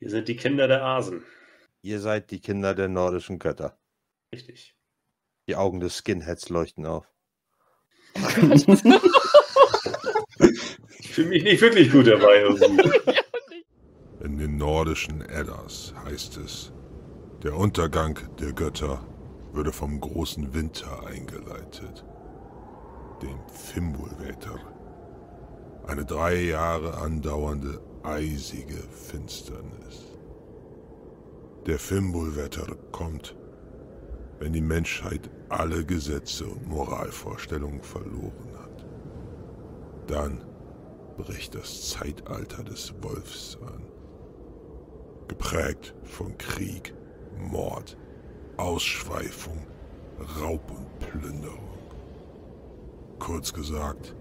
Ihr 0.00 0.08
seid 0.08 0.28
die 0.28 0.36
Kinder 0.36 0.66
der 0.66 0.82
Asen. 0.82 1.22
Ihr 1.82 2.00
seid 2.00 2.30
die 2.30 2.40
Kinder 2.40 2.74
der 2.74 2.88
nordischen 2.88 3.38
Götter. 3.38 3.78
Richtig. 4.32 4.74
Die 5.46 5.56
Augen 5.56 5.80
des 5.80 5.98
Skinheads 5.98 6.48
leuchten 6.48 6.86
auf. 6.86 7.06
ich 8.14 8.64
fühle 11.12 11.28
mich 11.28 11.44
nicht 11.44 11.60
wirklich 11.60 11.92
gut 11.92 12.06
dabei. 12.06 12.44
In 14.24 14.38
den 14.38 14.56
nordischen 14.56 15.20
Eddas 15.20 15.92
heißt 16.04 16.38
es, 16.38 16.72
der 17.42 17.54
Untergang 17.54 18.18
der 18.38 18.52
Götter 18.52 19.06
würde 19.52 19.72
vom 19.72 20.00
großen 20.00 20.54
Winter 20.54 21.06
eingeleitet, 21.06 22.06
dem 23.22 23.38
Fimbulwetter. 23.48 24.58
Eine 25.86 26.06
drei 26.06 26.36
Jahre 26.36 26.98
andauernde 26.98 27.80
eisige 28.02 28.82
Finsternis. 28.90 30.06
Der 31.66 31.78
Fimbulwetter 31.78 32.74
kommt, 32.92 33.36
wenn 34.38 34.52
die 34.52 34.62
Menschheit 34.62 35.28
alle 35.50 35.84
Gesetze 35.84 36.46
und 36.46 36.66
Moralvorstellungen 36.66 37.82
verloren 37.82 38.52
hat. 38.58 38.86
Dann 40.06 40.44
bricht 41.18 41.54
das 41.54 41.90
Zeitalter 41.90 42.64
des 42.64 42.94
Wolfs 43.02 43.58
an. 43.66 43.84
Geprägt 45.28 45.94
von 46.04 46.36
Krieg, 46.38 46.94
Mord, 47.38 47.96
Ausschweifung, 48.56 49.66
Raub 50.40 50.62
und 50.70 50.98
Plünderung. 50.98 51.78
Kurz 53.18 53.52
gesagt, 53.52 54.14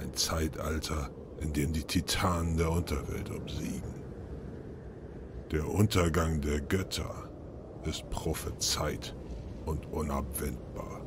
ein 0.00 0.14
Zeitalter, 0.14 1.10
in 1.42 1.52
dem 1.52 1.72
die 1.72 1.84
Titanen 1.84 2.56
der 2.56 2.70
Unterwelt 2.70 3.30
obsiegen. 3.30 3.94
Der 5.50 5.68
Untergang 5.68 6.40
der 6.40 6.60
Götter 6.60 7.28
ist 7.84 8.08
prophezeit 8.10 9.14
und 9.66 9.86
unabwendbar. 9.92 11.00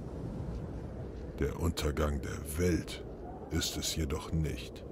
Der 1.39 1.59
Untergang 1.59 2.21
der 2.21 2.59
Welt 2.59 3.03
ist 3.51 3.77
es 3.77 3.95
jedoch 3.95 4.31
nicht. 4.31 4.83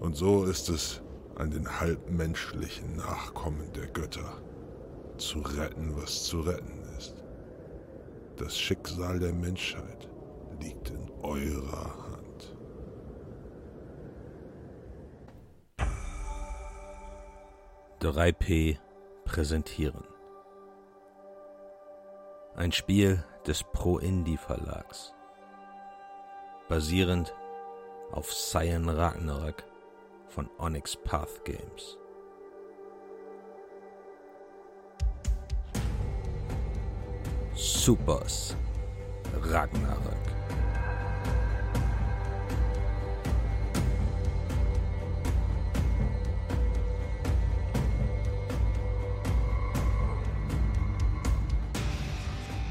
Und 0.00 0.16
so 0.16 0.44
ist 0.44 0.68
es 0.68 1.02
an 1.36 1.50
den 1.50 1.80
halbmenschlichen 1.80 2.96
Nachkommen 2.96 3.72
der 3.74 3.86
Götter, 3.86 4.42
zu 5.18 5.40
retten, 5.40 5.94
was 5.96 6.24
zu 6.24 6.40
retten 6.40 6.82
ist. 6.96 7.14
Das 8.36 8.58
Schicksal 8.58 9.18
der 9.18 9.32
Menschheit 9.32 10.08
liegt 10.60 10.90
in 10.90 11.10
eurer 11.22 11.96
Hand. 11.96 12.07
3P 18.00 18.78
präsentieren. 19.24 20.04
Ein 22.54 22.70
Spiel 22.70 23.24
des 23.44 23.64
Pro 23.64 23.98
Indie 23.98 24.36
Verlags. 24.36 25.12
Basierend 26.68 27.34
auf 28.12 28.30
Cyan 28.30 28.88
Ragnarok 28.88 29.64
von 30.28 30.48
Onyx 30.58 30.96
Path 30.96 31.44
Games. 31.44 31.98
Supers 37.54 38.56
Ragnarök. 39.42 40.37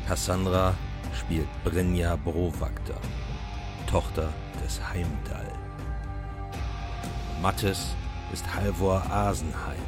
Cassandra 0.08 0.74
spielt 1.14 1.50
Brynja 1.66 2.16
Brovakta, 2.16 2.94
Tochter 3.88 4.34
des 4.64 4.80
Heimdall. 4.90 5.52
Mattes 7.42 7.94
ist 8.32 8.46
Halvor 8.56 9.04
Asenheim, 9.12 9.84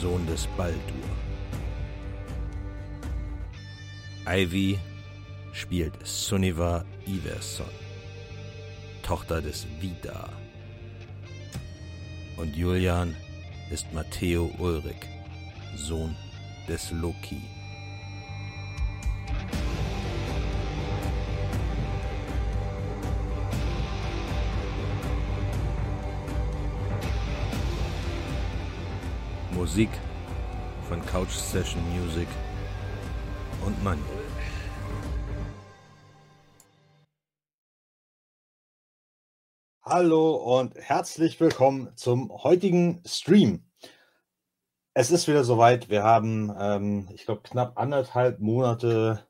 Sohn 0.00 0.26
des 0.26 0.46
Baldur. 0.56 0.80
Ivy 4.26 4.78
spielt 5.52 5.94
Sunniva 6.06 6.82
Iverson, 7.04 7.66
Tochter 9.02 9.42
des 9.42 9.66
Vidar. 9.80 10.30
Und 12.38 12.56
Julian 12.56 13.14
ist 13.70 13.92
Matteo 13.92 14.50
Ulrich, 14.58 15.04
Sohn 15.76 16.16
des 16.66 16.90
Loki. 16.90 17.55
Musik 29.56 29.88
von 30.86 31.04
Couch 31.06 31.30
Session 31.30 31.80
Music 31.98 32.28
und 33.64 33.82
Manuel. 33.82 34.04
Hallo 39.82 40.58
und 40.58 40.74
herzlich 40.76 41.40
willkommen 41.40 41.90
zum 41.96 42.30
heutigen 42.44 43.02
Stream. 43.06 43.64
Es 44.92 45.10
ist 45.10 45.26
wieder 45.26 45.42
soweit. 45.42 45.88
Wir 45.88 46.04
haben, 46.04 46.54
ähm, 46.60 47.08
ich 47.14 47.24
glaube, 47.24 47.40
knapp 47.42 47.78
anderthalb 47.78 48.40
Monate 48.40 49.26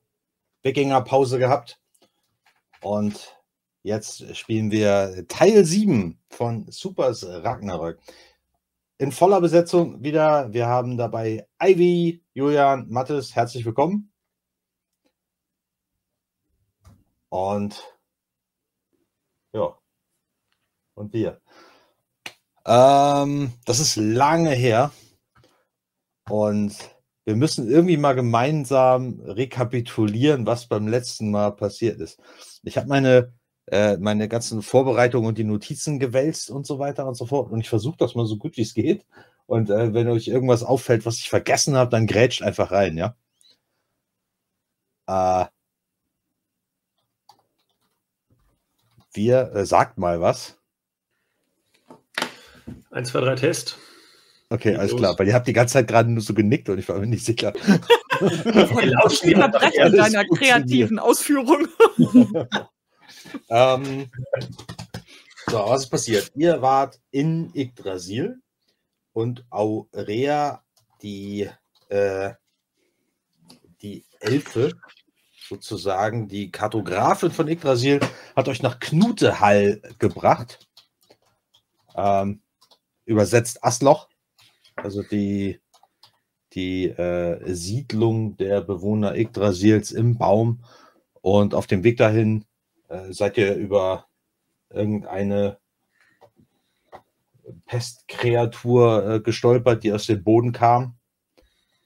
Wikinger-Pause 0.62 1.38
gehabt. 1.38 1.80
Und 2.80 3.40
jetzt 3.84 4.36
spielen 4.36 4.72
wir 4.72 5.24
Teil 5.28 5.64
7 5.64 6.18
von 6.30 6.66
Supers 6.68 7.24
Ragnarök. 7.24 8.00
In 8.98 9.12
voller 9.12 9.42
Besetzung 9.42 10.02
wieder. 10.02 10.52
Wir 10.54 10.68
haben 10.68 10.96
dabei 10.96 11.46
Ivy, 11.62 12.24
Julian, 12.32 12.88
Mattes. 12.88 13.36
Herzlich 13.36 13.66
willkommen. 13.66 14.10
Und 17.28 17.84
ja, 19.52 19.76
und 20.94 21.12
wir. 21.12 21.42
Ähm, 22.64 23.52
das 23.66 23.80
ist 23.80 23.96
lange 23.96 24.52
her. 24.52 24.92
Und 26.30 26.74
wir 27.26 27.36
müssen 27.36 27.68
irgendwie 27.68 27.98
mal 27.98 28.14
gemeinsam 28.14 29.20
rekapitulieren, 29.20 30.46
was 30.46 30.68
beim 30.68 30.88
letzten 30.88 31.30
Mal 31.30 31.50
passiert 31.50 32.00
ist. 32.00 32.18
Ich 32.62 32.78
habe 32.78 32.88
meine, 32.88 33.34
äh, 33.66 33.96
meine 33.96 34.28
ganzen 34.28 34.62
Vorbereitungen 34.62 35.28
und 35.28 35.38
die 35.38 35.44
Notizen 35.44 35.98
gewälzt 35.98 36.50
und 36.50 36.66
so 36.66 36.78
weiter 36.78 37.06
und 37.06 37.16
so 37.16 37.26
fort. 37.26 37.50
Und 37.50 37.60
ich 37.60 37.68
versuche 37.68 37.96
das 37.98 38.14
mal 38.14 38.26
so 38.26 38.36
gut 38.36 38.56
wie 38.56 38.62
es 38.62 38.74
geht. 38.74 39.04
Und 39.46 39.70
äh, 39.70 39.94
wenn 39.94 40.08
euch 40.08 40.28
irgendwas 40.28 40.62
auffällt, 40.62 41.06
was 41.06 41.18
ich 41.18 41.28
vergessen 41.28 41.76
habe, 41.76 41.90
dann 41.90 42.06
grätscht 42.06 42.42
einfach 42.42 42.70
rein, 42.70 42.96
ja. 42.96 43.16
Äh, 45.08 45.46
wir, 49.12 49.52
äh, 49.54 49.66
sagt 49.66 49.98
mal 49.98 50.20
was. 50.20 50.58
1, 52.90 53.08
2, 53.10 53.20
3 53.20 53.34
Test. 53.36 53.78
Okay, 54.48 54.70
Geht 54.70 54.78
alles 54.78 54.92
los. 54.92 55.00
klar, 55.00 55.18
weil 55.18 55.26
ihr 55.26 55.34
habt 55.34 55.48
die 55.48 55.52
ganze 55.52 55.74
Zeit 55.74 55.88
gerade 55.88 56.10
nur 56.10 56.22
so 56.22 56.34
genickt 56.34 56.68
und 56.68 56.78
ich 56.78 56.88
war 56.88 56.98
mir 56.98 57.06
nicht 57.06 57.24
sicher. 57.24 57.52
Wir 58.20 58.86
lauschen 58.86 59.28
jemand 59.28 59.54
nach 59.54 59.62
Unterbrechen 59.62 59.82
alles 59.82 60.12
deiner 60.12 60.24
kreativen 60.24 60.98
Ausführung. 60.98 61.66
ähm, 63.48 64.10
so, 65.48 65.58
was 65.58 65.84
ist 65.84 65.90
passiert? 65.90 66.32
Ihr 66.34 66.60
wart 66.60 67.00
in 67.10 67.52
Yggdrasil 67.54 68.40
und 69.12 69.44
Aurea, 69.50 70.62
die, 71.02 71.48
äh, 71.88 72.32
die 73.80 74.04
Elfe, 74.20 74.72
sozusagen, 75.48 76.26
die 76.26 76.50
Kartografin 76.50 77.30
von 77.30 77.48
Yggdrasil, 77.48 78.00
hat 78.34 78.48
euch 78.48 78.62
nach 78.62 78.80
Knutehall 78.80 79.80
gebracht. 79.98 80.66
Ähm, 81.94 82.42
übersetzt 83.04 83.62
Asloch, 83.62 84.08
also 84.74 85.02
die, 85.02 85.60
die 86.52 86.86
äh, 86.86 87.40
Siedlung 87.54 88.36
der 88.36 88.60
Bewohner 88.62 89.14
Yggdrasils 89.14 89.92
im 89.92 90.18
Baum. 90.18 90.64
Und 91.22 91.54
auf 91.54 91.66
dem 91.66 91.84
Weg 91.84 91.96
dahin 91.96 92.44
äh, 92.88 93.12
seid 93.12 93.36
ihr 93.38 93.54
über 93.54 94.06
irgendeine 94.70 95.58
Pestkreatur 97.66 99.08
äh, 99.08 99.20
gestolpert, 99.20 99.84
die 99.84 99.92
aus 99.92 100.06
dem 100.06 100.22
Boden 100.22 100.52
kam 100.52 100.98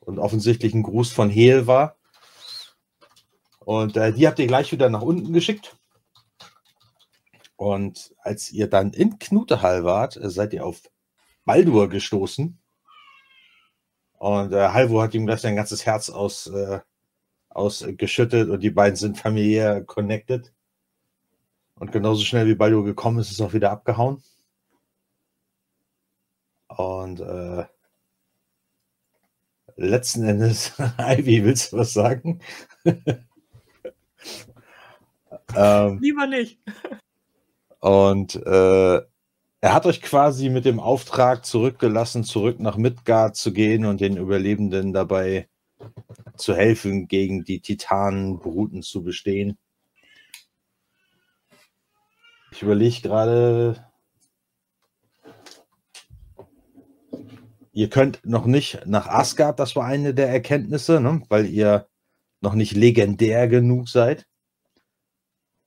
und 0.01 0.19
offensichtlich 0.19 0.75
ein 0.75 0.83
Gruß 0.83 1.13
von 1.13 1.31
Hel 1.31 1.67
war. 1.67 1.97
Und 3.61 3.97
äh, 3.97 4.13
die 4.13 4.27
habt 4.27 4.39
ihr 4.39 4.47
gleich 4.47 4.73
wieder 4.73 4.89
nach 4.89 5.03
unten 5.03 5.33
geschickt. 5.33 5.77
Und 7.57 8.15
als 8.19 8.51
ihr 8.51 8.69
dann 8.69 8.93
in 8.93 9.19
Knutehall 9.19 9.85
wart, 9.85 10.17
äh, 10.17 10.31
seid 10.31 10.55
ihr 10.55 10.65
auf 10.65 10.81
Baldur 11.45 11.89
gestoßen. 11.89 12.59
Und 14.19 14.53
äh, 14.53 14.69
Halvo 14.69 15.03
hat 15.03 15.15
ihm 15.15 15.27
gleich 15.27 15.41
sein 15.41 15.57
ganzes 15.57 15.87
Herz 15.87 16.11
aus, 16.11 16.47
äh, 16.47 16.81
ausgeschüttet 17.49 18.49
und 18.49 18.61
die 18.63 18.71
beiden 18.71 18.97
sind 18.97 19.19
familiär 19.19 19.83
connected. 19.85 20.53
Und 21.81 21.93
genauso 21.93 22.25
schnell 22.25 22.47
wie 22.47 22.55
Baldur 22.55 22.85
gekommen 22.85 23.19
ist, 23.21 23.29
ist 23.29 23.41
es 23.41 23.41
auch 23.41 23.55
wieder 23.55 23.71
abgehauen. 23.71 24.23
Und 26.69 27.21
äh, 27.21 27.65
letzten 29.77 30.29
Endes, 30.29 30.75
Ivy, 30.99 31.43
willst 31.43 31.73
du 31.73 31.79
was 31.79 31.95
sagen? 31.95 32.41
ähm, 35.57 35.99
Lieber 36.03 36.27
nicht. 36.27 36.61
Und 37.81 38.37
äh, 38.37 38.97
er 39.63 39.75
hat 39.75 39.87
euch 39.87 40.03
quasi 40.03 40.51
mit 40.51 40.67
dem 40.67 40.81
Auftrag 40.81 41.47
zurückgelassen, 41.47 42.25
zurück 42.25 42.61
nach 42.61 42.77
Midgard 42.77 43.37
zu 43.37 43.55
gehen 43.55 43.87
und 43.87 44.03
den 44.03 44.19
Überlebenden 44.19 44.93
dabei 44.93 45.49
zu 46.37 46.55
helfen, 46.55 47.09
gegen 47.09 47.45
die 47.45 47.61
Titanenbruten 47.61 48.83
zu 48.83 49.03
bestehen. 49.03 49.57
Ich 52.53 52.63
überlege 52.63 53.01
gerade, 53.01 53.87
ihr 57.73 57.89
könnt 57.89 58.25
noch 58.27 58.47
nicht 58.47 58.87
nach 58.87 59.07
Asgard, 59.07 59.61
das 59.61 59.77
war 59.77 59.87
eine 59.87 60.15
der 60.15 60.29
Erkenntnisse, 60.29 61.01
ne? 61.01 61.23
weil 61.29 61.47
ihr 61.47 61.89
noch 62.41 62.55
nicht 62.55 62.73
legendär 62.73 63.49
genug 63.49 63.89
seid. 63.89 64.27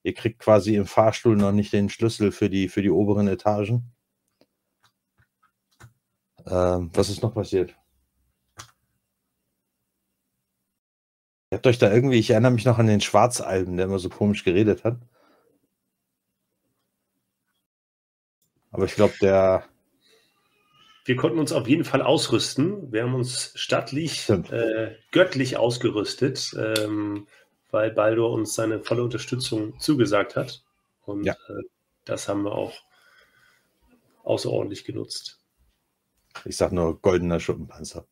Ihr 0.04 0.14
kriegt 0.14 0.40
quasi 0.40 0.76
im 0.76 0.86
Fahrstuhl 0.86 1.38
noch 1.38 1.54
nicht 1.54 1.72
den 1.72 1.90
Schlüssel 1.90 2.32
für 2.32 2.50
die, 2.50 2.68
für 2.68 2.82
die 2.82 2.90
oberen 2.90 3.28
Etagen. 3.28 3.94
Ähm, 6.46 6.92
was 6.94 7.10
ist 7.10 7.24
noch 7.24 7.34
passiert? 7.34 7.76
Ihr 11.50 11.58
habt 11.58 11.68
euch 11.68 11.78
da 11.78 11.92
irgendwie, 11.94 12.18
ich 12.18 12.32
erinnere 12.32 12.52
mich 12.52 12.66
noch 12.66 12.80
an 12.80 12.88
den 12.88 13.00
Schwarzalben, 13.00 13.78
der 13.78 13.86
immer 13.86 14.00
so 14.00 14.10
komisch 14.10 14.44
geredet 14.44 14.84
hat. 14.84 14.98
Aber 18.74 18.86
ich 18.86 18.96
glaube, 18.96 19.14
der. 19.22 19.64
Wir 21.06 21.16
konnten 21.16 21.40
uns 21.40 21.52
auf 21.52 21.68
jeden 21.68 21.84
Fall 21.84 22.02
ausrüsten. 22.02 22.92
Wir 22.92 23.04
haben 23.04 23.14
uns 23.14 23.52
stattlich, 23.56 24.30
äh, 24.30 24.96
göttlich 25.12 25.58
ausgerüstet, 25.58 26.56
ähm, 26.58 27.28
weil 27.72 27.92
Baldur 27.92 28.31
uns 28.31 28.56
seine 28.56 28.80
volle 28.80 29.04
Unterstützung 29.04 29.80
zugesagt 29.80 30.36
hat. 30.36 30.64
Und 31.06 31.25
ja. 31.25 31.34
äh, 31.34 31.64
das 32.06 32.30
haben 32.30 32.44
wir 32.44 32.54
auch 32.54 32.74
außerordentlich 34.24 34.86
genutzt. 34.86 35.40
Ich 36.46 36.56
sage 36.56 36.74
nur 36.74 37.00
goldener 37.00 37.40
Schuppenpanzer. 37.40 38.06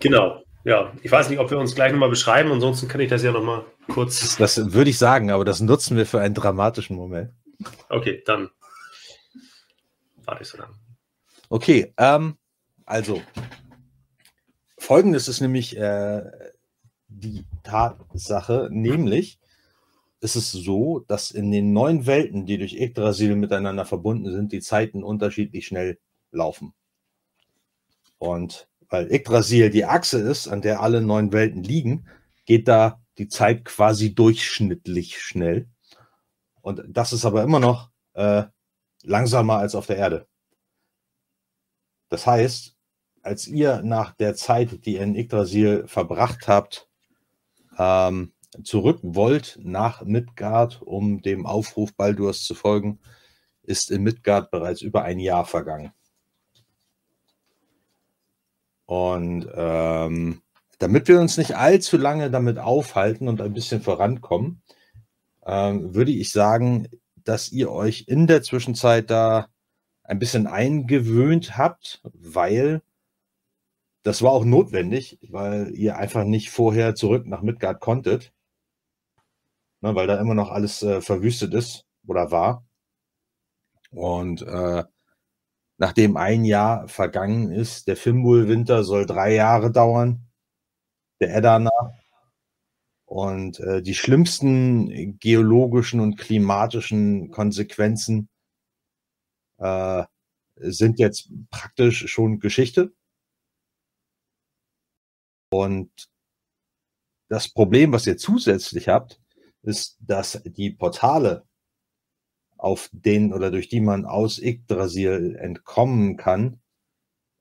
Genau. 0.00 0.44
Ja, 0.64 0.92
ich 1.02 1.10
weiß 1.10 1.28
nicht, 1.28 1.40
ob 1.40 1.50
wir 1.50 1.58
uns 1.58 1.74
gleich 1.74 1.92
nochmal 1.92 2.08
beschreiben, 2.08 2.50
ansonsten 2.50 2.88
kann 2.88 3.00
ich 3.00 3.10
das 3.10 3.22
ja 3.22 3.32
nochmal 3.32 3.64
kurz. 3.88 4.36
Das, 4.36 4.54
das 4.54 4.72
würde 4.72 4.88
ich 4.88 4.98
sagen, 4.98 5.30
aber 5.30 5.44
das 5.44 5.60
nutzen 5.60 5.96
wir 5.96 6.06
für 6.06 6.20
einen 6.20 6.34
dramatischen 6.34 6.96
Moment. 6.96 7.32
Okay, 7.90 8.22
dann 8.24 8.50
warte 10.26 10.42
ich 10.42 10.48
so 10.48 10.58
lange. 10.58 10.74
Okay, 11.48 11.92
ähm, 11.98 12.36
also 12.84 13.20
folgendes 14.78 15.28
ist 15.28 15.40
nämlich 15.40 15.76
äh, 15.76 16.22
die 17.08 17.44
Tatsache, 17.62 18.68
nämlich 18.70 19.38
ist 20.20 20.36
es 20.36 20.52
so, 20.52 21.00
dass 21.00 21.30
in 21.30 21.50
den 21.50 21.72
neuen 21.72 22.06
Welten, 22.06 22.46
die 22.46 22.56
durch 22.56 22.80
Yggdrasil 22.80 23.36
miteinander 23.36 23.84
verbunden 23.84 24.32
sind, 24.32 24.52
die 24.52 24.60
Zeiten 24.60 25.04
unterschiedlich 25.04 25.66
schnell 25.66 25.98
laufen. 26.30 26.72
Und 28.18 28.68
weil 28.88 29.12
Yggdrasil 29.12 29.70
die 29.70 29.84
Achse 29.84 30.18
ist, 30.18 30.48
an 30.48 30.62
der 30.62 30.80
alle 30.80 31.02
neun 31.02 31.32
Welten 31.32 31.62
liegen, 31.62 32.06
geht 32.46 32.68
da 32.68 33.02
die 33.18 33.28
Zeit 33.28 33.64
quasi 33.64 34.14
durchschnittlich 34.14 35.20
schnell. 35.20 35.68
Und 36.62 36.82
das 36.88 37.12
ist 37.12 37.24
aber 37.24 37.42
immer 37.42 37.60
noch 37.60 37.90
äh, 38.14 38.44
langsamer 39.04 39.58
als 39.58 39.74
auf 39.74 39.86
der 39.86 39.96
Erde. 39.96 40.26
Das 42.08 42.26
heißt, 42.26 42.76
als 43.22 43.46
ihr 43.46 43.82
nach 43.82 44.14
der 44.14 44.34
Zeit, 44.34 44.84
die 44.84 44.94
ihr 44.94 45.02
in 45.02 45.16
Yggdrasil 45.16 45.86
verbracht 45.86 46.46
habt, 46.48 46.88
ähm, 47.78 48.32
zurück 48.62 49.00
wollt 49.02 49.58
nach 49.62 50.02
Midgard, 50.02 50.82
um 50.82 51.22
dem 51.22 51.46
Aufruf 51.46 51.94
Baldurs 51.94 52.44
zu 52.44 52.54
folgen, 52.54 53.00
ist 53.62 53.90
in 53.90 54.02
Midgard 54.02 54.50
bereits 54.50 54.82
über 54.82 55.02
ein 55.02 55.18
Jahr 55.18 55.44
vergangen. 55.46 55.92
Und 58.86 59.48
ähm, 59.54 60.42
damit 60.78 61.08
wir 61.08 61.20
uns 61.20 61.38
nicht 61.38 61.56
allzu 61.56 61.96
lange 61.96 62.30
damit 62.30 62.58
aufhalten 62.58 63.28
und 63.28 63.40
ein 63.40 63.54
bisschen 63.54 63.80
vorankommen, 63.80 64.62
ähm, 65.46 65.94
würde 65.94 66.12
ich 66.12 66.30
sagen, 66.30 66.88
dass 67.24 67.50
ihr 67.52 67.70
euch 67.70 68.04
in 68.08 68.26
der 68.26 68.42
Zwischenzeit 68.42 69.10
da 69.10 69.48
ein 70.02 70.18
bisschen 70.18 70.46
eingewöhnt 70.46 71.56
habt, 71.56 72.02
weil 72.12 72.82
das 74.02 74.22
war 74.22 74.32
auch 74.32 74.44
notwendig, 74.44 75.18
weil 75.30 75.74
ihr 75.74 75.96
einfach 75.96 76.24
nicht 76.24 76.50
vorher 76.50 76.94
zurück 76.94 77.26
nach 77.26 77.42
Midgard 77.42 77.80
konntet, 77.80 78.32
ne, 79.80 79.94
weil 79.94 80.06
da 80.06 80.20
immer 80.20 80.34
noch 80.34 80.50
alles 80.50 80.82
äh, 80.82 81.00
verwüstet 81.00 81.54
ist 81.54 81.86
oder 82.06 82.30
war. 82.30 82.66
Und 83.90 84.42
äh, 84.42 84.84
nachdem 85.78 86.16
ein 86.16 86.44
Jahr 86.44 86.88
vergangen 86.88 87.50
ist. 87.50 87.88
Der 87.88 87.96
Fimbul-Winter 87.96 88.84
soll 88.84 89.06
drei 89.06 89.34
Jahre 89.34 89.70
dauern, 89.70 90.26
der 91.20 91.34
Eddana. 91.36 91.70
Und 93.14 93.60
äh, 93.60 93.80
die 93.80 93.94
schlimmsten 93.94 95.20
geologischen 95.20 96.00
und 96.00 96.16
klimatischen 96.16 97.30
Konsequenzen 97.30 98.28
äh, 99.58 100.02
sind 100.56 100.98
jetzt 100.98 101.30
praktisch 101.48 102.10
schon 102.10 102.40
Geschichte. 102.40 102.92
Und 105.48 105.92
das 107.28 107.48
Problem, 107.48 107.92
was 107.92 108.04
ihr 108.08 108.16
zusätzlich 108.16 108.88
habt, 108.88 109.22
ist, 109.62 109.96
dass 110.00 110.42
die 110.44 110.70
Portale 110.70 111.46
auf 112.56 112.90
denen 112.90 113.32
oder 113.32 113.52
durch 113.52 113.68
die 113.68 113.80
man 113.80 114.06
aus 114.06 114.40
Yggdrasil 114.42 115.36
entkommen 115.36 116.16
kann, 116.16 116.60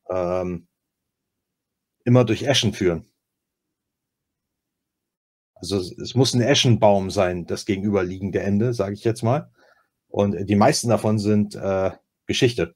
ähm, 0.08 0.68
immer 2.06 2.26
durch 2.26 2.44
Eschen 2.44 2.74
führen. 2.74 3.13
Also 5.56 5.78
es 5.78 6.16
muss 6.16 6.34
ein 6.34 6.42
Eschenbaum 6.42 7.10
sein, 7.10 7.46
das 7.46 7.66
gegenüberliegende 7.66 8.42
Ende, 8.42 8.74
sage 8.74 8.94
ich 8.94 9.04
jetzt 9.04 9.24
mal. 9.24 9.50
Und 10.10 10.48
die 10.48 10.56
meisten 10.56 10.90
davon 10.90 11.20
sind 11.20 11.56
äh, 11.56 11.92
Geschichte. 12.26 12.76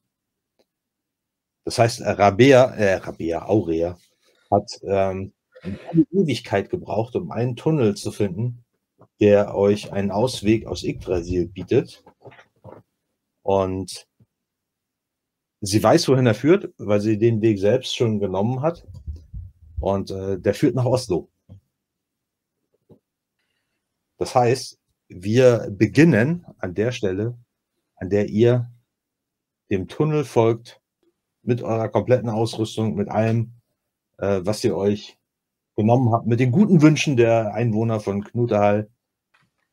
Das 1.66 1.78
heißt, 1.80 2.02
Rabea, 2.02 2.76
äh, 2.76 2.96
Rabea, 2.96 3.46
Aurea, 3.46 3.98
hat 4.50 4.72
ähm, 4.84 5.34
eine 5.62 6.06
Ewigkeit 6.12 6.70
gebraucht, 6.70 7.16
um 7.16 7.32
einen 7.32 7.56
Tunnel 7.56 7.96
zu 7.96 8.12
finden, 8.12 8.64
der 9.20 9.56
euch 9.56 9.92
einen 9.92 10.12
Ausweg 10.12 10.66
aus 10.66 10.84
Yggdrasil 10.84 11.48
bietet. 11.48 12.04
Und 13.44 14.08
sie 15.62 15.84
weiß, 15.84 16.08
wohin 16.08 16.26
er 16.26 16.36
führt, 16.36 16.74
weil 16.78 17.02
sie 17.02 17.18
den 17.18 17.42
Weg 17.42 17.60
selbst 17.60 17.96
schon 17.96 18.20
genommen 18.20 18.62
hat. 18.62 18.86
Und 19.80 20.12
äh, 20.12 20.40
der 20.40 20.54
führt 20.54 20.76
nach 20.76 20.86
Oslo. 20.86 21.30
Das 24.18 24.36
heißt, 24.36 24.80
wir 25.10 25.68
beginnen 25.72 26.46
an 26.60 26.74
der 26.74 26.92
Stelle, 26.92 27.38
an 27.96 28.10
der 28.10 28.30
ihr 28.30 28.70
dem 29.70 29.88
Tunnel 29.88 30.26
folgt, 30.26 30.82
mit 31.44 31.62
eurer 31.62 31.90
kompletten 31.90 32.30
Ausrüstung, 32.30 32.96
mit 32.96 33.10
allem, 33.10 33.54
äh, 34.18 34.42
was 34.44 34.64
ihr 34.64 34.76
euch 34.76 35.18
genommen 35.76 36.12
habt, 36.12 36.28
mit 36.28 36.40
den 36.40 36.52
guten 36.52 36.82
Wünschen 36.82 37.16
der 37.16 37.54
Einwohner 37.54 38.00
von 38.00 38.24
Knutehall. 38.24 38.90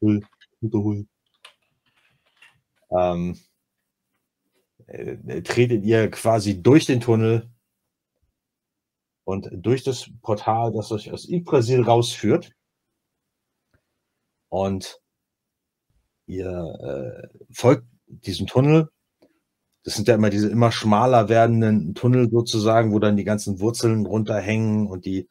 Hull, 0.01 0.23
Knutehull. 0.59 1.07
Ähm, 2.91 3.39
äh, 4.87 5.43
tretet 5.43 5.85
ihr 5.85 6.11
quasi 6.11 6.63
durch 6.63 6.85
den 6.85 7.01
Tunnel 7.01 7.51
und 9.25 9.49
durch 9.53 9.83
das 9.83 10.11
Portal, 10.23 10.73
das 10.73 10.93
euch 10.93 11.11
aus 11.11 11.29
Yggdrasil 11.29 11.83
rausführt. 11.83 12.53
Und 14.55 15.01
ihr 16.27 16.47
äh, 16.47 17.39
folgt 17.51 17.89
diesem 18.07 18.47
Tunnel. 18.47 18.89
Das 19.83 19.97
sind 19.97 20.07
ja 20.07 20.15
immer 20.15 20.31
diese 20.31 20.49
immer 20.49 20.71
schmaler 20.71 21.29
werdenden 21.29 21.97
Tunnel 21.97 22.31
sozusagen, 22.31 22.93
wo 22.93 23.01
dann 23.01 23.17
die 23.17 23.25
ganzen 23.25 23.59
Wurzeln 23.59 24.07
runterhängen 24.07 24.87
und 24.87 25.07
die 25.07 25.29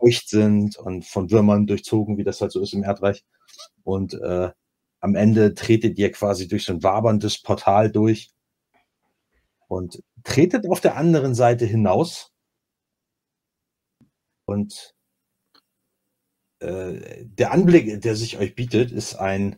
feucht 0.00 0.28
sind 0.28 0.76
und 0.76 1.04
von 1.04 1.30
Würmern 1.30 1.68
durchzogen, 1.68 2.18
wie 2.18 2.24
das 2.24 2.40
halt 2.40 2.50
so 2.50 2.60
ist 2.60 2.74
im 2.74 2.82
Erdreich. 2.82 3.24
Und 3.84 4.14
äh, 4.14 4.50
am 4.98 5.14
Ende 5.14 5.54
tretet 5.54 5.96
ihr 5.96 6.10
quasi 6.10 6.48
durch 6.48 6.64
so 6.64 6.72
ein 6.72 6.82
waberndes 6.82 7.40
Portal 7.40 7.92
durch 7.92 8.32
und 9.68 10.02
tretet 10.24 10.68
auf 10.68 10.80
der 10.80 10.96
anderen 10.96 11.36
Seite 11.36 11.64
hinaus 11.64 12.32
Und 14.46 14.95
äh, 16.60 17.24
der 17.24 17.52
Anblick, 17.52 18.00
der 18.00 18.16
sich 18.16 18.38
euch 18.38 18.54
bietet, 18.54 18.90
ist 18.90 19.14
ein, 19.14 19.56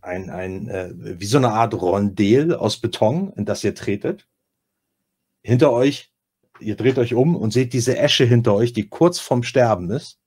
ein, 0.00 0.30
ein 0.30 0.68
äh, 0.68 0.92
wie 0.94 1.26
so 1.26 1.38
eine 1.38 1.52
Art 1.52 1.74
Rondel 1.74 2.54
aus 2.54 2.78
Beton, 2.78 3.32
in 3.36 3.44
das 3.44 3.64
ihr 3.64 3.74
tretet. 3.74 4.28
Hinter 5.42 5.72
euch, 5.72 6.12
ihr 6.60 6.76
dreht 6.76 6.98
euch 6.98 7.14
um 7.14 7.36
und 7.36 7.52
seht 7.52 7.72
diese 7.72 7.96
Esche 7.96 8.24
hinter 8.24 8.54
euch, 8.54 8.72
die 8.72 8.88
kurz 8.88 9.18
vorm 9.18 9.42
Sterben 9.42 9.90
ist. 9.90 10.18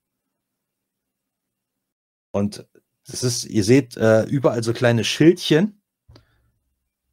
Und 2.32 2.66
das 3.06 3.22
ist, 3.22 3.44
ihr 3.44 3.62
seht 3.62 3.96
äh, 3.96 4.24
überall 4.24 4.64
so 4.64 4.72
kleine 4.72 5.04
Schildchen, 5.04 5.80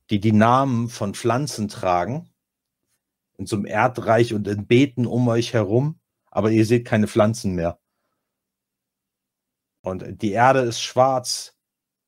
die 0.09 0.19
die 0.19 0.31
Namen 0.31 0.89
von 0.89 1.13
Pflanzen 1.13 1.67
tragen. 1.67 2.29
In 3.37 3.45
so 3.45 3.55
einem 3.55 3.65
Erdreich 3.65 4.33
und 4.33 4.47
in 4.47 4.65
Beeten 4.65 5.05
um 5.05 5.27
euch 5.27 5.53
herum. 5.53 6.00
Aber 6.31 6.49
ihr 6.49 6.65
seht 6.65 6.85
keine 6.85 7.07
Pflanzen 7.07 7.53
mehr. 7.53 7.79
Und 9.81 10.21
die 10.21 10.31
Erde 10.31 10.61
ist 10.61 10.81
schwarz. 10.81 11.55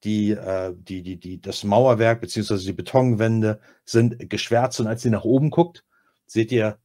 Die, 0.04 0.32
äh, 0.32 0.74
die, 0.76 1.02
die, 1.02 1.18
die, 1.18 1.40
das 1.40 1.64
Mauerwerk 1.64 2.20
beziehungsweise 2.20 2.66
die 2.66 2.74
Betonwände 2.74 3.62
sind 3.86 4.30
geschwärzt. 4.30 4.80
Und 4.82 4.88
als 4.88 5.06
ihr 5.06 5.12
nach 5.12 5.24
oben 5.24 5.50
guckt, 5.50 5.86
seht 6.26 6.52
ihr, 6.52 6.78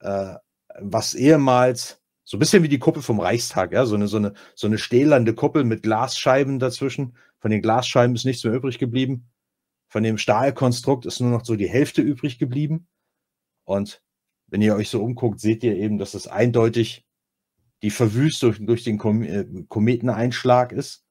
äh, 0.00 0.34
was 0.80 1.14
ehemals 1.14 2.02
so 2.24 2.36
ein 2.36 2.40
bisschen 2.40 2.62
wie 2.62 2.68
die 2.68 2.80
Kuppel 2.80 3.02
vom 3.02 3.20
Reichstag, 3.20 3.72
ja, 3.72 3.86
so 3.86 3.94
eine, 3.94 4.08
so 4.08 4.18
eine, 4.18 4.34
so 4.54 4.66
eine 4.66 4.76
stählernde 4.78 5.34
Kuppel 5.34 5.64
mit 5.64 5.82
Glasscheiben 5.82 6.58
dazwischen. 6.58 7.16
Von 7.38 7.50
den 7.50 7.62
Glasscheiben 7.62 8.14
ist 8.16 8.24
nichts 8.24 8.44
mehr 8.44 8.52
übrig 8.52 8.78
geblieben. 8.78 9.30
Von 9.88 10.02
dem 10.02 10.18
Stahlkonstrukt 10.18 11.06
ist 11.06 11.20
nur 11.20 11.30
noch 11.30 11.44
so 11.44 11.56
die 11.56 11.68
Hälfte 11.68 12.02
übrig 12.02 12.38
geblieben. 12.38 12.88
Und 13.64 14.02
wenn 14.48 14.62
ihr 14.62 14.74
euch 14.74 14.88
so 14.88 15.02
umguckt, 15.02 15.40
seht 15.40 15.62
ihr 15.62 15.76
eben, 15.76 15.98
dass 15.98 16.14
es 16.14 16.26
eindeutig 16.26 17.06
die 17.82 17.90
Verwüstung 17.90 18.66
durch 18.66 18.84
den 18.84 18.98
äh, 19.22 19.64
Kometeneinschlag 19.68 20.72
ist 20.72 21.04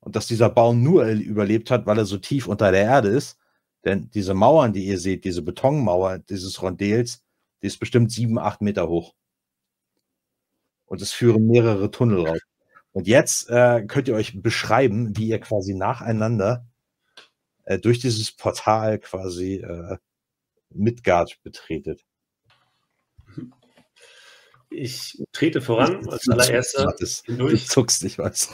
und 0.00 0.16
dass 0.16 0.26
dieser 0.26 0.50
Baum 0.50 0.82
nur 0.82 1.06
überlebt 1.06 1.70
hat, 1.70 1.86
weil 1.86 1.98
er 1.98 2.06
so 2.06 2.18
tief 2.18 2.46
unter 2.46 2.72
der 2.72 2.82
Erde 2.82 3.08
ist. 3.08 3.38
Denn 3.84 4.10
diese 4.10 4.34
Mauern, 4.34 4.72
die 4.72 4.86
ihr 4.86 4.98
seht, 4.98 5.24
diese 5.24 5.42
Betonmauer 5.42 6.18
dieses 6.18 6.60
Rondels, 6.60 7.22
die 7.62 7.66
ist 7.68 7.78
bestimmt 7.78 8.10
sieben, 8.10 8.38
acht 8.38 8.60
Meter 8.60 8.88
hoch 8.88 9.14
und 10.88 11.02
es 11.02 11.12
führen 11.12 11.46
mehrere 11.46 11.90
Tunnel 11.90 12.26
raus. 12.26 12.40
Und 12.92 13.06
jetzt 13.06 13.48
äh, 13.50 13.84
könnt 13.86 14.08
ihr 14.08 14.14
euch 14.14 14.40
beschreiben, 14.42 15.16
wie 15.16 15.28
ihr 15.28 15.38
quasi 15.38 15.74
nacheinander 15.74 16.66
äh, 17.64 17.78
durch 17.78 18.00
dieses 18.00 18.32
Portal 18.32 18.98
quasi 18.98 19.56
äh, 19.56 19.98
Midgard 20.70 21.38
betretet. 21.42 22.04
Ich 24.70 25.22
trete 25.32 25.60
voran 25.60 26.08
als 26.08 26.28
allererster. 26.28 26.94
Du 27.26 27.56
zuckst, 27.56 28.04
ich 28.04 28.18
weiß. 28.18 28.50